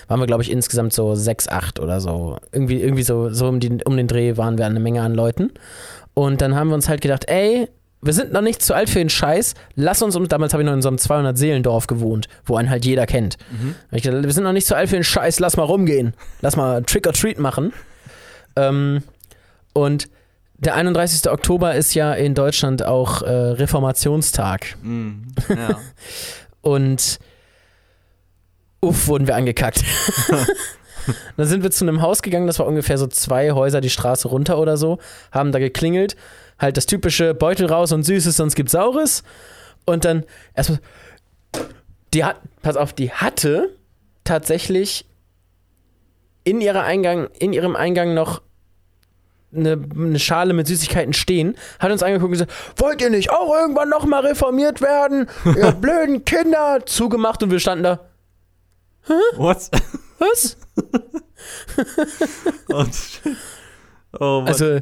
waren 0.09 0.21
wir, 0.21 0.27
glaube 0.27 0.43
ich, 0.43 0.51
insgesamt 0.51 0.93
so 0.93 1.15
sechs, 1.15 1.49
acht 1.49 1.81
oder 1.81 2.01
so. 2.01 2.37
Irgendwie, 2.53 2.81
irgendwie 2.81 3.05
so, 3.05 3.31
so 3.31 3.49
um, 3.49 3.61
die, 3.61 3.79
um 3.85 3.97
den 3.97 4.07
Dreh 4.07 4.37
waren 4.37 4.59
wir 4.59 4.67
eine 4.67 4.81
Menge 4.81 5.03
an 5.03 5.15
Leuten. 5.15 5.53
Und 6.15 6.43
dann 6.43 6.57
haben 6.57 6.69
wir 6.69 6.75
uns 6.75 6.89
halt 6.89 7.01
gedacht, 7.01 7.29
ey, 7.29 7.69
wir 8.03 8.13
sind 8.13 8.33
noch 8.33 8.41
nicht 8.41 8.63
zu 8.63 8.75
alt 8.75 8.91
für 8.91 8.99
den 8.99 9.11
Scheiß. 9.11 9.55
Lass 9.77 10.03
uns, 10.03 10.17
um, 10.17 10.27
damals 10.27 10.53
habe 10.53 10.63
ich 10.63 10.67
noch 10.67 10.75
in 10.75 10.83
so 10.83 10.89
einem 10.89 10.99
200-Seelendorf 10.99 11.87
gewohnt, 11.87 12.29
wo 12.45 12.57
einen 12.57 12.71
halt 12.71 12.85
jeder 12.85 13.07
kennt. 13.07 13.37
Mhm. 13.51 13.75
Ich 13.93 14.03
gedacht, 14.03 14.25
wir 14.25 14.33
sind 14.33 14.45
noch 14.45 14.53
nicht 14.53 14.67
zu 14.67 14.75
alt 14.75 14.89
für 14.89 14.97
den 14.97 15.05
Scheiß, 15.05 15.39
lass 15.39 15.57
mal 15.57 15.65
rumgehen. 15.65 16.15
Lass 16.41 16.57
mal 16.57 16.83
Trick 16.83 17.07
or 17.07 17.13
Treat 17.13 17.39
machen. 17.39 17.73
Ähm, 18.57 19.03
und 19.75 20.09
der 20.61 20.75
31. 20.75 21.31
Oktober 21.31 21.75
ist 21.75 21.95
ja 21.95 22.13
in 22.13 22.35
Deutschland 22.35 22.85
auch 22.85 23.23
äh, 23.23 23.31
Reformationstag. 23.31 24.77
Mhm. 24.83 25.29
Ja. 25.49 25.79
Und 26.61 27.19
uff, 28.81 29.09
wurden 29.09 29.27
wir 29.27 29.37
angekackt. 29.37 29.83
Dann 31.39 31.47
sind 31.47 31.63
wir 31.63 31.71
zu 31.71 31.85
einem 31.85 32.03
Haus 32.03 32.21
gegangen, 32.21 32.47
das 32.47 32.59
war 32.59 32.67
ungefähr 32.67 32.99
so 32.99 33.07
zwei 33.07 33.53
Häuser 33.53 33.81
die 33.81 33.89
Straße 33.89 34.29
runter 34.29 34.59
oder 34.59 34.77
so, 34.77 34.99
haben 35.33 35.51
da 35.51 35.59
geklingelt, 35.59 36.15
halt 36.59 36.77
das 36.77 36.85
typische 36.85 37.33
Beutel 37.33 37.67
raus 37.67 37.93
und 37.93 38.03
Süßes, 38.05 38.37
sonst 38.37 38.55
gibt's 38.55 38.73
Saures. 38.73 39.23
Und 39.87 40.05
dann 40.05 40.25
erstmal, 40.55 40.81
die 42.13 42.23
hat, 42.23 42.37
pass 42.61 42.77
auf, 42.77 42.93
die 42.93 43.11
hatte 43.11 43.75
tatsächlich 44.25 45.07
in, 46.45 46.61
Eingang, 46.69 47.29
in 47.39 47.55
ihrem 47.55 47.77
Eingang 47.77 48.13
noch 48.13 48.43
eine, 49.55 49.73
eine 49.95 50.19
Schale 50.19 50.55
mit 50.55 50.67
Süßigkeiten 50.67 51.13
stehen, 51.13 51.57
hat 51.79 51.91
uns 51.91 52.03
angeguckt 52.03 52.27
und 52.27 52.33
gesagt, 52.33 52.53
wollt 52.77 53.01
ihr 53.03 53.11
nicht 53.11 53.31
auch 53.31 53.55
irgendwann 53.55 53.89
nochmal 53.89 54.27
reformiert 54.27 54.81
werden? 54.81 55.29
Ihr 55.45 55.73
blöden 55.81 56.25
Kinder! 56.25 56.81
Zugemacht 56.87 57.43
und 57.43 57.51
wir 57.51 57.61
standen 57.61 57.85
da, 57.85 58.01
What? 59.37 59.71
was? 60.19 60.57
Und, 62.69 63.23
oh, 64.19 64.41
Mann. 64.41 64.49
Also, 64.49 64.81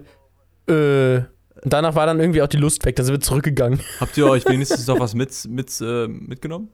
äh, 0.69 1.23
danach 1.65 1.95
war 1.95 2.07
dann 2.07 2.21
irgendwie 2.21 2.43
auch 2.43 2.49
die 2.49 2.57
Lust 2.57 2.85
weg, 2.85 2.97
da 2.97 3.05
sind 3.05 3.15
wir 3.15 3.21
zurückgegangen. 3.21 3.81
Habt 4.01 4.17
ihr 4.19 4.27
euch 4.27 4.47
wenigstens 4.47 4.87
noch 4.87 5.01
was 5.01 5.15
mit, 5.15 5.47
mit, 5.49 5.81
äh, 5.81 6.09
mitgenommen? 6.09 6.71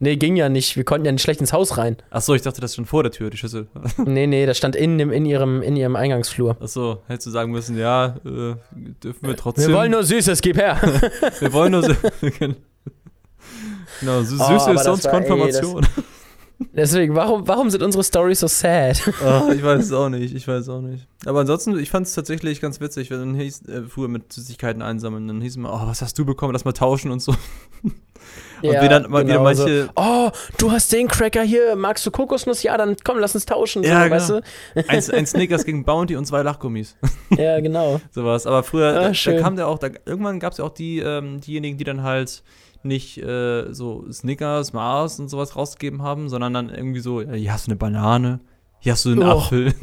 Nee, 0.00 0.16
ging 0.16 0.36
ja 0.36 0.48
nicht, 0.48 0.76
wir 0.76 0.84
konnten 0.84 1.06
ja 1.06 1.12
nicht 1.12 1.22
schlecht 1.22 1.40
ins 1.40 1.52
Haus 1.52 1.78
rein. 1.78 1.96
Achso, 2.10 2.34
ich 2.34 2.42
dachte, 2.42 2.60
das 2.60 2.72
ist 2.72 2.76
schon 2.76 2.86
vor 2.86 3.02
der 3.02 3.12
Tür, 3.12 3.30
die 3.30 3.36
Schüssel. 3.36 3.66
Nee, 4.04 4.26
nee, 4.26 4.44
das 4.46 4.56
stand 4.58 4.76
in, 4.76 4.98
dem, 4.98 5.10
in, 5.12 5.24
ihrem, 5.24 5.62
in 5.62 5.76
ihrem 5.76 5.96
Eingangsflur. 5.96 6.56
Achso, 6.60 7.02
hättest 7.06 7.26
du 7.26 7.30
sagen 7.30 7.52
müssen, 7.52 7.78
ja, 7.78 8.16
äh, 8.24 8.54
dürfen 9.02 9.26
wir 9.28 9.36
trotzdem. 9.36 9.68
Wir 9.68 9.74
wollen 9.76 9.90
nur 9.92 10.02
Süßes, 10.04 10.40
gib 10.40 10.56
her. 10.56 10.78
wir 11.40 11.52
wollen 11.52 11.72
nur. 11.72 11.82
so- 11.82 11.94
genau, 14.00 14.18
Oh, 14.18 14.22
Süße 14.22 14.44
aber 14.44 14.56
ist 14.56 14.66
das 14.66 14.84
sonst 14.84 15.04
war- 15.04 15.14
ey, 15.14 15.28
Konfirmation. 15.28 15.86
Deswegen, 16.72 17.14
warum, 17.16 17.46
warum 17.48 17.68
sind 17.68 17.82
unsere 17.82 18.04
Stories 18.04 18.40
so 18.40 18.46
sad? 18.46 19.02
Ah, 19.24 19.50
ich 19.54 19.62
weiß 19.62 19.84
es 19.84 19.92
auch 19.92 20.08
nicht, 20.08 20.34
ich 20.34 20.46
weiß 20.46 20.62
es 20.62 20.68
auch 20.68 20.80
nicht. 20.80 21.06
Aber 21.26 21.40
ansonsten, 21.40 21.76
ich 21.78 21.90
fand 21.90 22.06
es 22.06 22.14
tatsächlich 22.14 22.60
ganz 22.60 22.80
witzig, 22.80 23.10
wenn 23.10 23.18
dann 23.18 23.34
hieß, 23.34 23.62
äh, 23.68 23.82
früher 23.88 24.08
mit 24.08 24.32
Süßigkeiten 24.32 24.80
einsammeln, 24.80 25.26
dann 25.28 25.40
hieß 25.40 25.56
immer, 25.56 25.72
oh, 25.72 25.86
was 25.86 26.00
hast 26.00 26.16
du 26.18 26.24
bekommen, 26.24 26.52
lass 26.52 26.64
mal 26.64 26.72
tauschen 26.72 27.10
und 27.10 27.20
so. 27.20 27.34
Und 28.70 28.80
wir 28.80 28.88
dann 28.88 29.04
wieder 29.08 29.24
genau 29.24 29.52
so. 29.54 29.62
manche- 29.64 29.88
Oh, 29.96 30.30
du 30.58 30.70
hast 30.72 30.92
den 30.92 31.08
Cracker 31.08 31.42
hier, 31.42 31.76
magst 31.76 32.04
du 32.06 32.10
Kokosnuss? 32.10 32.62
Ja, 32.62 32.76
dann 32.76 32.96
komm, 33.04 33.18
lass 33.18 33.34
uns 33.34 33.44
tauschen. 33.46 33.82
So, 33.82 33.88
Ja, 33.88 34.08
weißt 34.10 34.28
genau. 34.28 34.40
ein, 34.88 35.10
ein 35.12 35.26
Snickers 35.26 35.64
gegen 35.64 35.84
Bounty 35.84 36.16
und 36.16 36.26
zwei 36.26 36.42
Lachgummis. 36.42 36.96
du? 37.30 37.36
Ja, 37.42 37.60
genau. 37.60 38.00
Sowas. 38.10 38.46
Aber 38.46 38.62
früher, 38.62 38.88
Ah, 38.88 39.12
da, 39.12 39.30
da 39.32 39.40
kam 39.40 39.56
der 39.56 39.68
auch, 39.68 39.78
da, 39.78 39.88
irgendwann 40.06 40.40
gab 40.40 40.52
es 40.52 40.58
ja 40.58 40.64
auch 40.64 40.70
die, 40.74 40.98
ähm, 41.00 41.40
diejenigen, 41.40 41.78
die 41.78 41.84
dann 41.84 42.02
halt 42.02 42.42
nicht 42.82 43.18
äh, 43.18 43.72
so 43.72 44.04
Snickers, 44.12 44.72
Mars 44.72 45.18
und 45.18 45.28
sowas 45.28 45.56
rausgegeben 45.56 46.02
haben, 46.02 46.28
sondern 46.28 46.52
dann 46.52 46.68
irgendwie 46.68 47.00
so, 47.00 47.20
ja, 47.22 47.32
hier 47.32 47.52
hast 47.52 47.66
du 47.66 47.70
eine 47.70 47.76
Banane, 47.76 48.40
hier 48.84 48.92
hast 48.92 49.04
du 49.06 49.10
einen 49.10 49.22
Oh. 49.22 49.30
Apfel. 49.38 49.74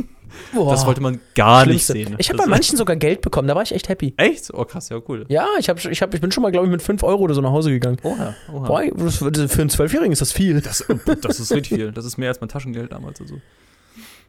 Boah, 0.53 0.71
Das 0.71 0.85
wollte 0.85 1.01
man 1.01 1.19
gar 1.35 1.63
Schlimmste. 1.65 1.93
nicht 1.93 2.05
sehen. 2.07 2.15
Ich 2.19 2.29
habe 2.29 2.37
Das- 2.37 2.45
bei 2.45 2.49
manchen 2.49 2.77
sogar 2.77 2.95
Geld 2.95 3.19
bekommen, 3.21 3.47
da 3.49 3.55
war 3.55 3.63
ich 3.63 3.73
echt 3.73 3.89
happy. 3.89 4.13
Echt? 4.15 4.53
Oh, 4.53 4.63
krass, 4.63 4.87
ja, 4.89 4.97
cool. 5.09 5.25
Ja, 5.27 5.45
ich, 5.59 5.67
hab, 5.67 5.83
ich, 5.83 6.01
hab, 6.01 6.13
ich 6.13 6.21
bin 6.21 6.31
schon 6.31 6.41
mal, 6.41 6.51
glaube 6.51 6.67
ich, 6.67 6.71
mit 6.71 6.81
5 6.81 7.03
Euro 7.03 7.23
oder 7.23 7.33
so 7.33 7.41
nach 7.41 7.51
Hause 7.51 7.69
gegangen. 7.71 7.97
Oha, 8.03 8.33
oha. 8.53 8.67
Boah, 8.67 8.83
das, 8.95 9.17
für 9.17 9.27
einen 9.61 9.69
Zwölfjährigen 9.69 10.13
ist 10.13 10.21
das 10.21 10.31
viel. 10.31 10.61
Das, 10.61 10.85
das 11.21 11.39
ist 11.41 11.51
richtig 11.51 11.77
viel. 11.77 11.91
Das 11.91 12.05
ist 12.05 12.17
mehr 12.17 12.29
als 12.29 12.39
mein 12.39 12.47
Taschengeld 12.49 12.91
damals. 12.93 13.19
Also. 13.19 13.35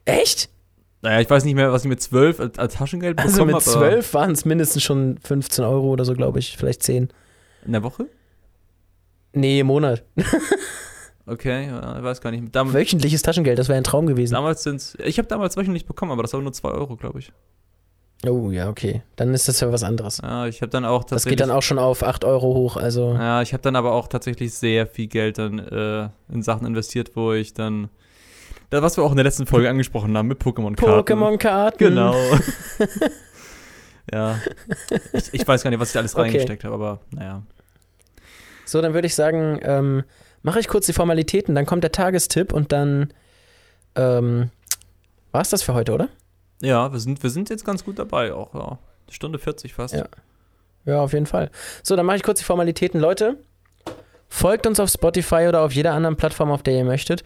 Echt? 0.04 0.48
Naja, 1.02 1.20
ich 1.20 1.30
weiß 1.30 1.44
nicht 1.44 1.54
mehr, 1.54 1.72
was 1.72 1.82
ich 1.84 1.88
mit 1.88 2.00
12 2.02 2.40
als, 2.40 2.58
als 2.58 2.74
Taschengeld 2.74 3.16
bekommen 3.16 3.32
Also 3.34 3.44
mit 3.44 3.54
habe. 3.54 3.64
12 3.64 4.14
waren 4.14 4.30
es 4.32 4.44
mindestens 4.44 4.82
schon 4.82 5.18
15 5.22 5.64
Euro 5.64 5.88
oder 5.90 6.04
so, 6.04 6.14
glaube 6.14 6.40
ich. 6.40 6.56
Vielleicht 6.56 6.82
10. 6.82 7.10
In 7.64 7.72
der 7.72 7.82
Woche? 7.84 8.06
Nee, 9.34 9.60
im 9.60 9.68
Monat. 9.68 10.02
Okay, 11.26 11.66
ich 11.66 12.02
weiß 12.02 12.20
gar 12.20 12.30
nicht. 12.32 12.54
Dam 12.54 12.72
Wöchentliches 12.74 13.22
Taschengeld, 13.22 13.58
das 13.58 13.68
wäre 13.68 13.78
ein 13.78 13.84
Traum 13.84 14.06
gewesen. 14.06 14.34
damals 14.34 14.62
sind 14.64 14.96
Ich 15.04 15.18
habe 15.18 15.28
damals 15.28 15.56
wöchentlich 15.56 15.86
bekommen, 15.86 16.10
aber 16.10 16.22
das 16.22 16.32
war 16.32 16.40
nur 16.40 16.52
2 16.52 16.68
Euro, 16.70 16.96
glaube 16.96 17.20
ich. 17.20 17.32
Oh 18.26 18.50
ja, 18.50 18.68
okay. 18.68 19.02
Dann 19.16 19.34
ist 19.34 19.48
das 19.48 19.60
ja 19.60 19.72
was 19.72 19.82
anderes. 19.82 20.18
Ja, 20.22 20.46
ich 20.46 20.62
habe 20.62 20.70
dann 20.70 20.84
auch 20.84 21.02
Das 21.04 21.24
geht 21.24 21.40
dann 21.40 21.50
auch 21.50 21.62
schon 21.62 21.78
auf 21.78 22.02
8 22.04 22.24
Euro 22.24 22.54
hoch. 22.54 22.76
Also 22.76 23.14
Ja, 23.14 23.42
ich 23.42 23.52
habe 23.52 23.62
dann 23.62 23.74
aber 23.76 23.92
auch 23.92 24.06
tatsächlich 24.08 24.54
sehr 24.54 24.86
viel 24.86 25.08
Geld 25.08 25.38
dann 25.38 25.58
äh, 25.58 26.08
in 26.32 26.42
Sachen 26.42 26.66
investiert, 26.66 27.12
wo 27.16 27.32
ich 27.32 27.52
dann. 27.54 27.88
Da, 28.70 28.80
was 28.80 28.96
wir 28.96 29.04
auch 29.04 29.10
in 29.10 29.16
der 29.16 29.24
letzten 29.24 29.46
Folge 29.46 29.68
angesprochen 29.68 30.16
haben 30.16 30.28
mit 30.28 30.40
Pokémon-Karten. 30.40 31.12
Pokémon-Karten. 31.14 31.78
Genau. 31.78 32.14
ja. 34.12 34.38
Ich, 35.12 35.34
ich 35.34 35.46
weiß 35.46 35.62
gar 35.62 35.70
nicht, 35.70 35.80
was 35.80 35.88
ich 35.88 35.92
da 35.94 36.00
alles 36.00 36.14
Okay. 36.14 36.22
reingesteckt 36.22 36.64
habe, 36.64 36.74
aber 36.74 37.00
naja. 37.10 37.42
So, 38.64 38.80
dann 38.80 38.94
würde 38.94 39.06
ich 39.06 39.14
sagen, 39.14 39.58
ähm, 39.62 40.04
mache 40.42 40.60
ich 40.60 40.68
kurz 40.68 40.86
die 40.86 40.92
Formalitäten, 40.92 41.54
dann 41.54 41.66
kommt 41.66 41.84
der 41.84 41.92
Tagestipp 41.92 42.52
und 42.52 42.72
dann 42.72 43.12
ähm, 43.94 44.50
war 45.30 45.42
es 45.42 45.50
das 45.50 45.62
für 45.62 45.74
heute, 45.74 45.92
oder? 45.92 46.08
Ja, 46.60 46.92
wir 46.92 47.00
sind, 47.00 47.22
wir 47.22 47.30
sind 47.30 47.50
jetzt 47.50 47.64
ganz 47.64 47.84
gut 47.84 47.98
dabei 47.98 48.32
auch, 48.32 48.54
ja. 48.54 48.78
Stunde 49.10 49.38
40 49.38 49.74
fast. 49.74 49.94
Ja. 49.94 50.06
Ja, 50.84 51.00
auf 51.00 51.12
jeden 51.12 51.26
Fall. 51.26 51.50
So, 51.82 51.96
dann 51.96 52.06
mache 52.06 52.16
ich 52.16 52.22
kurz 52.22 52.40
die 52.40 52.44
Formalitäten. 52.44 53.00
Leute, 53.00 53.36
folgt 54.28 54.66
uns 54.66 54.80
auf 54.80 54.90
Spotify 54.90 55.46
oder 55.48 55.60
auf 55.60 55.72
jeder 55.72 55.92
anderen 55.92 56.16
Plattform, 56.16 56.50
auf 56.50 56.62
der 56.62 56.74
ihr 56.74 56.84
möchtet. 56.84 57.22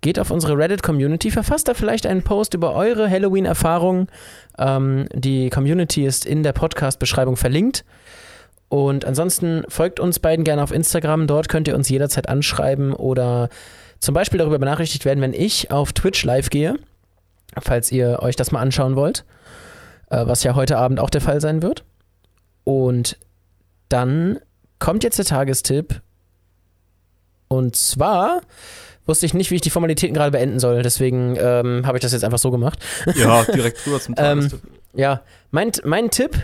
Geht 0.00 0.18
auf 0.18 0.30
unsere 0.30 0.58
Reddit-Community, 0.58 1.30
verfasst 1.30 1.68
da 1.68 1.74
vielleicht 1.74 2.06
einen 2.06 2.22
Post 2.22 2.54
über 2.54 2.74
eure 2.74 3.08
Halloween-Erfahrungen. 3.08 4.08
Ähm, 4.58 5.06
die 5.14 5.48
Community 5.50 6.04
ist 6.04 6.26
in 6.26 6.42
der 6.42 6.52
Podcast-Beschreibung 6.52 7.36
verlinkt. 7.36 7.84
Und 8.68 9.04
ansonsten 9.04 9.64
folgt 9.68 9.98
uns 9.98 10.18
beiden 10.18 10.44
gerne 10.44 10.62
auf 10.62 10.72
Instagram. 10.72 11.26
Dort 11.26 11.48
könnt 11.48 11.68
ihr 11.68 11.74
uns 11.74 11.88
jederzeit 11.88 12.28
anschreiben 12.28 12.92
oder 12.92 13.48
zum 13.98 14.14
Beispiel 14.14 14.38
darüber 14.38 14.58
benachrichtigt 14.58 15.04
werden, 15.04 15.20
wenn 15.20 15.32
ich 15.32 15.70
auf 15.70 15.92
Twitch 15.92 16.22
live 16.24 16.50
gehe, 16.50 16.76
falls 17.60 17.90
ihr 17.90 18.20
euch 18.22 18.36
das 18.36 18.52
mal 18.52 18.60
anschauen 18.60 18.94
wollt, 18.94 19.24
äh, 20.10 20.26
was 20.26 20.42
ja 20.44 20.54
heute 20.54 20.76
Abend 20.78 21.00
auch 21.00 21.10
der 21.10 21.20
Fall 21.20 21.40
sein 21.40 21.62
wird. 21.62 21.84
Und 22.64 23.18
dann 23.88 24.38
kommt 24.78 25.02
jetzt 25.02 25.18
der 25.18 25.24
Tagestipp. 25.24 26.02
Und 27.48 27.74
zwar 27.74 28.42
wusste 29.06 29.24
ich 29.24 29.32
nicht, 29.32 29.50
wie 29.50 29.54
ich 29.54 29.62
die 29.62 29.70
Formalitäten 29.70 30.14
gerade 30.14 30.30
beenden 30.32 30.60
soll. 30.60 30.82
Deswegen 30.82 31.36
ähm, 31.40 31.86
habe 31.86 31.96
ich 31.96 32.02
das 32.02 32.12
jetzt 32.12 32.24
einfach 32.24 32.38
so 32.38 32.50
gemacht. 32.50 32.78
Ja, 33.14 33.42
direkt 33.54 33.84
rüber 33.86 33.98
zum 33.98 34.14
Ähm, 34.18 34.40
Tagestipp. 34.40 34.60
Ja, 34.92 35.22
mein, 35.50 35.72
mein 35.84 36.10
Tipp 36.10 36.36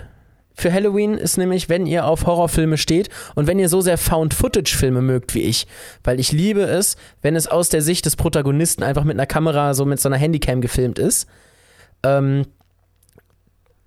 für 0.54 0.72
Halloween 0.72 1.14
ist 1.14 1.36
nämlich, 1.36 1.68
wenn 1.68 1.86
ihr 1.86 2.06
auf 2.06 2.26
Horrorfilme 2.26 2.78
steht 2.78 3.08
und 3.34 3.46
wenn 3.46 3.58
ihr 3.58 3.68
so 3.68 3.80
sehr 3.80 3.98
Found-Footage-Filme 3.98 5.02
mögt 5.02 5.34
wie 5.34 5.42
ich, 5.42 5.66
weil 6.04 6.20
ich 6.20 6.30
liebe 6.30 6.62
es, 6.62 6.96
wenn 7.22 7.34
es 7.34 7.48
aus 7.48 7.68
der 7.68 7.82
Sicht 7.82 8.06
des 8.06 8.16
Protagonisten 8.16 8.82
einfach 8.84 9.04
mit 9.04 9.16
einer 9.16 9.26
Kamera, 9.26 9.74
so 9.74 9.84
mit 9.84 10.00
so 10.00 10.08
einer 10.08 10.16
Handycam 10.16 10.60
gefilmt 10.60 10.98
ist, 10.98 11.26
ähm, 12.04 12.46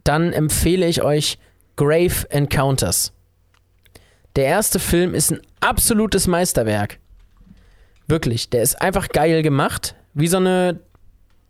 dann 0.03 0.33
empfehle 0.33 0.87
ich 0.87 1.01
euch 1.03 1.37
Grave 1.77 2.29
Encounters. 2.29 3.13
Der 4.35 4.45
erste 4.45 4.79
Film 4.79 5.13
ist 5.13 5.31
ein 5.31 5.41
absolutes 5.61 6.27
Meisterwerk. 6.27 6.99
Wirklich. 8.07 8.49
Der 8.49 8.61
ist 8.61 8.81
einfach 8.81 9.09
geil 9.09 9.41
gemacht. 9.41 9.95
Wie 10.13 10.27
so 10.27 10.37
eine 10.37 10.79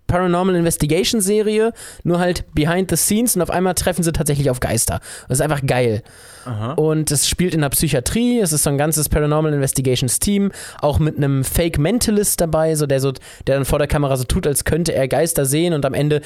Paranormal 0.08 0.56
Investigation 0.56 1.22
Serie, 1.22 1.74
nur 2.04 2.20
halt 2.20 2.46
behind 2.54 2.90
the 2.90 2.98
scenes 2.98 3.36
und 3.36 3.42
auf 3.42 3.50
einmal 3.50 3.74
treffen 3.74 4.04
sie 4.04 4.12
tatsächlich 4.12 4.50
auf 4.50 4.60
Geister. 4.60 5.00
Das 5.28 5.40
ist 5.40 5.42
einfach 5.42 5.66
geil. 5.66 6.02
Aha. 6.46 6.74
Und 6.74 7.12
es 7.12 7.28
spielt 7.28 7.54
in 7.54 7.62
der 7.62 7.70
Psychiatrie, 7.70 8.40
es 8.40 8.54
ist 8.54 8.64
so 8.64 8.70
ein 8.70 8.78
ganzes 8.78 9.10
Paranormal 9.10 9.54
Investigations 9.54 10.20
Team, 10.20 10.52
auch 10.82 11.00
mit 11.00 11.18
einem 11.18 11.44
Fake 11.44 11.78
Mentalist 11.78 12.40
dabei, 12.40 12.76
so 12.76 12.88
der 12.88 13.02
so, 13.02 13.12
der 13.46 13.56
dann 13.56 13.66
vor 13.66 13.80
der 13.80 13.88
Kamera 13.88 14.16
so 14.16 14.24
tut, 14.24 14.48
als 14.48 14.64
könnte 14.64 14.94
er 14.94 15.08
Geister 15.08 15.46
sehen 15.46 15.74
und 15.74 15.86
am 15.86 15.94
Ende 15.94 16.22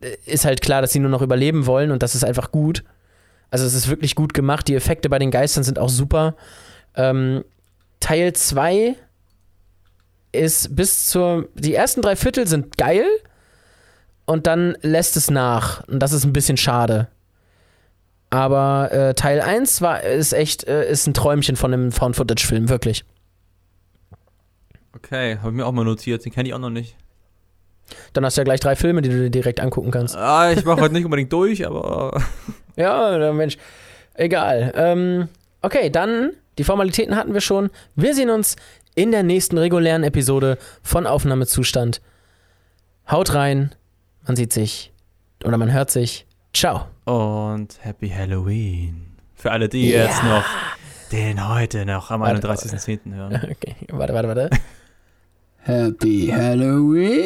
äh, 0.00 0.16
ist 0.26 0.44
halt 0.44 0.60
klar, 0.60 0.82
dass 0.82 0.92
sie 0.92 0.98
nur 0.98 1.10
noch 1.10 1.22
überleben 1.22 1.66
wollen 1.66 1.90
und 1.90 2.02
das 2.02 2.14
ist 2.14 2.24
einfach 2.24 2.52
gut. 2.52 2.84
Also 3.50 3.66
es 3.66 3.74
ist 3.74 3.88
wirklich 3.88 4.14
gut 4.14 4.34
gemacht, 4.34 4.68
die 4.68 4.74
Effekte 4.74 5.08
bei 5.08 5.18
den 5.18 5.30
Geistern 5.30 5.64
sind 5.64 5.78
auch 5.78 5.90
super. 5.90 6.36
Ähm, 6.94 7.44
Teil 8.00 8.32
2 8.32 8.96
ist 10.32 10.74
bis 10.74 11.06
zur. 11.06 11.48
Die 11.54 11.74
ersten 11.74 12.02
drei 12.02 12.16
Viertel 12.16 12.46
sind 12.46 12.76
geil 12.78 13.06
und 14.24 14.46
dann 14.46 14.76
lässt 14.80 15.16
es 15.16 15.30
nach. 15.30 15.86
Und 15.88 16.00
das 16.00 16.12
ist 16.12 16.24
ein 16.24 16.32
bisschen 16.32 16.56
schade. 16.56 17.08
Aber 18.30 18.90
äh, 18.92 19.14
Teil 19.14 19.42
1 19.42 19.82
war, 19.82 20.02
ist 20.02 20.32
echt, 20.32 20.66
äh, 20.66 20.90
ist 20.90 21.06
ein 21.06 21.12
Träumchen 21.12 21.54
von 21.54 21.72
einem 21.72 21.92
Found-Footage-Film, 21.92 22.70
wirklich. 22.70 23.04
Okay, 24.96 25.36
habe 25.36 25.48
ich 25.50 25.54
mir 25.54 25.66
auch 25.66 25.72
mal 25.72 25.84
notiert. 25.84 26.24
Den 26.24 26.32
kenne 26.32 26.48
ich 26.48 26.54
auch 26.54 26.58
noch 26.58 26.70
nicht. 26.70 26.96
Dann 28.14 28.24
hast 28.24 28.38
du 28.38 28.40
ja 28.40 28.44
gleich 28.44 28.60
drei 28.60 28.74
Filme, 28.74 29.02
die 29.02 29.10
du 29.10 29.16
dir 29.16 29.30
direkt 29.30 29.60
angucken 29.60 29.90
kannst. 29.90 30.16
Ah, 30.16 30.50
ich 30.50 30.64
mache 30.64 30.80
heute 30.80 30.94
nicht 30.94 31.04
unbedingt 31.04 31.32
durch, 31.32 31.66
aber. 31.66 32.22
Ja, 32.74 33.34
Mensch. 33.34 33.58
Egal. 34.14 34.72
Ähm, 34.74 35.28
okay, 35.60 35.90
dann, 35.90 36.30
die 36.56 36.64
Formalitäten 36.64 37.16
hatten 37.16 37.34
wir 37.34 37.42
schon. 37.42 37.68
Wir 37.96 38.14
sehen 38.14 38.30
uns 38.30 38.56
in 38.94 39.10
der 39.12 39.22
nächsten 39.22 39.58
regulären 39.58 40.04
Episode 40.04 40.58
von 40.82 41.06
Aufnahmezustand. 41.06 42.00
Haut 43.10 43.34
rein. 43.34 43.74
Man 44.26 44.36
sieht 44.36 44.52
sich. 44.52 44.92
Oder 45.44 45.58
man 45.58 45.72
hört 45.72 45.90
sich. 45.90 46.26
Ciao. 46.52 46.86
Und 47.04 47.78
Happy 47.80 48.08
Halloween. 48.10 49.06
Für 49.34 49.50
alle, 49.50 49.68
die 49.68 49.90
Ja. 49.90 50.04
jetzt 50.04 50.22
noch 50.22 50.44
den 51.10 51.48
heute 51.48 51.84
noch 51.84 52.10
am 52.10 52.20
Warte, 52.20 52.46
31.10. 52.48 53.14
hören. 53.14 53.34
Okay, 53.50 53.74
warte, 53.90 54.14
warte, 54.14 54.28
warte. 54.28 54.50
Happy 55.64 56.32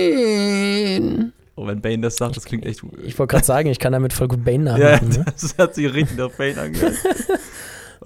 Halloween. 0.07 1.33
Oh, 1.57 1.67
wenn 1.67 1.81
Bane 1.81 1.99
das 2.01 2.17
sagt, 2.17 2.37
das 2.37 2.45
klingt 2.45 2.67
echt. 2.67 2.83
Ich 3.03 3.19
wollte 3.19 3.31
gerade 3.33 3.47
sagen, 3.47 3.69
ich 3.71 3.79
kann 3.79 3.93
damit 3.93 4.13
voll 4.13 4.29
gut 4.29 4.45
Bane 4.45 4.71
Ja, 4.79 4.91
nachmachen. 4.93 5.09
ne? 5.09 5.25
das 5.41 5.57
hat 5.57 5.75
sich 5.75 5.93
richtig 5.93 6.19
nach 6.19 6.31
Bane 6.33 6.61
angehört. 6.61 6.95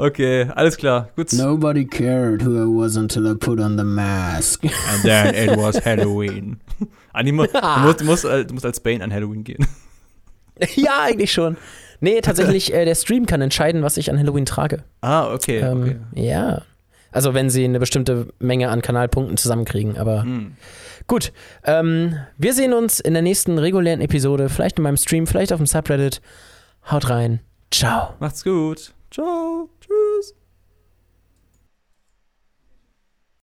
Okay, 0.01 0.49
alles 0.55 0.79
klar. 0.79 1.11
Gut. 1.15 1.33
Nobody 1.35 1.85
cared 1.85 2.43
who 2.43 2.57
I 2.57 2.65
was 2.67 2.97
until 2.97 3.31
I 3.31 3.35
put 3.35 3.61
on 3.61 3.77
the 3.77 3.85
mask. 3.85 4.65
And 4.65 5.03
then 5.03 5.35
it 5.35 5.59
was 5.59 5.77
Halloween. 5.85 6.59
Animo, 7.13 7.45
du, 7.47 7.61
musst, 7.83 8.01
du, 8.01 8.05
musst, 8.07 8.25
du 8.25 8.55
musst 8.55 8.65
als 8.65 8.81
Bane 8.81 9.05
an 9.05 9.13
Halloween 9.13 9.45
gehen. 9.45 9.67
ja, 10.75 11.03
eigentlich 11.03 11.33
schon. 11.33 11.59
Nee, 12.01 12.23
tatsächlich, 12.23 12.73
äh, 12.73 12.87
der 12.87 12.95
Stream 12.95 13.27
kann 13.27 13.43
entscheiden, 13.43 13.83
was 13.83 13.99
ich 13.99 14.11
an 14.11 14.19
Halloween 14.19 14.47
trage. 14.47 14.85
Ah, 15.03 15.35
okay. 15.35 15.59
Ähm, 15.59 15.83
okay. 15.83 15.97
Ja. 16.15 16.63
Also 17.13 17.35
wenn 17.35 17.51
sie 17.51 17.65
eine 17.65 17.79
bestimmte 17.79 18.29
Menge 18.39 18.71
an 18.71 18.81
Kanalpunkten 18.81 19.37
zusammenkriegen. 19.37 19.99
Aber 19.99 20.23
Hm. 20.23 20.53
gut. 21.09 21.33
Ähm, 21.65 22.17
wir 22.39 22.55
sehen 22.55 22.73
uns 22.73 23.01
in 23.01 23.13
der 23.13 23.23
nächsten 23.23 23.59
regulären 23.59 24.01
Episode. 24.01 24.49
Vielleicht 24.49 24.79
in 24.79 24.85
meinem 24.85 24.97
Stream, 24.97 25.27
vielleicht 25.27 25.53
auf 25.53 25.59
dem 25.59 25.67
Subreddit. 25.67 26.23
Haut 26.91 27.11
rein. 27.11 27.41
Ciao. 27.71 28.15
Macht's 28.19 28.45
gut. 28.45 28.95
Ciao. 29.11 29.69
Tschüss. 29.91 30.40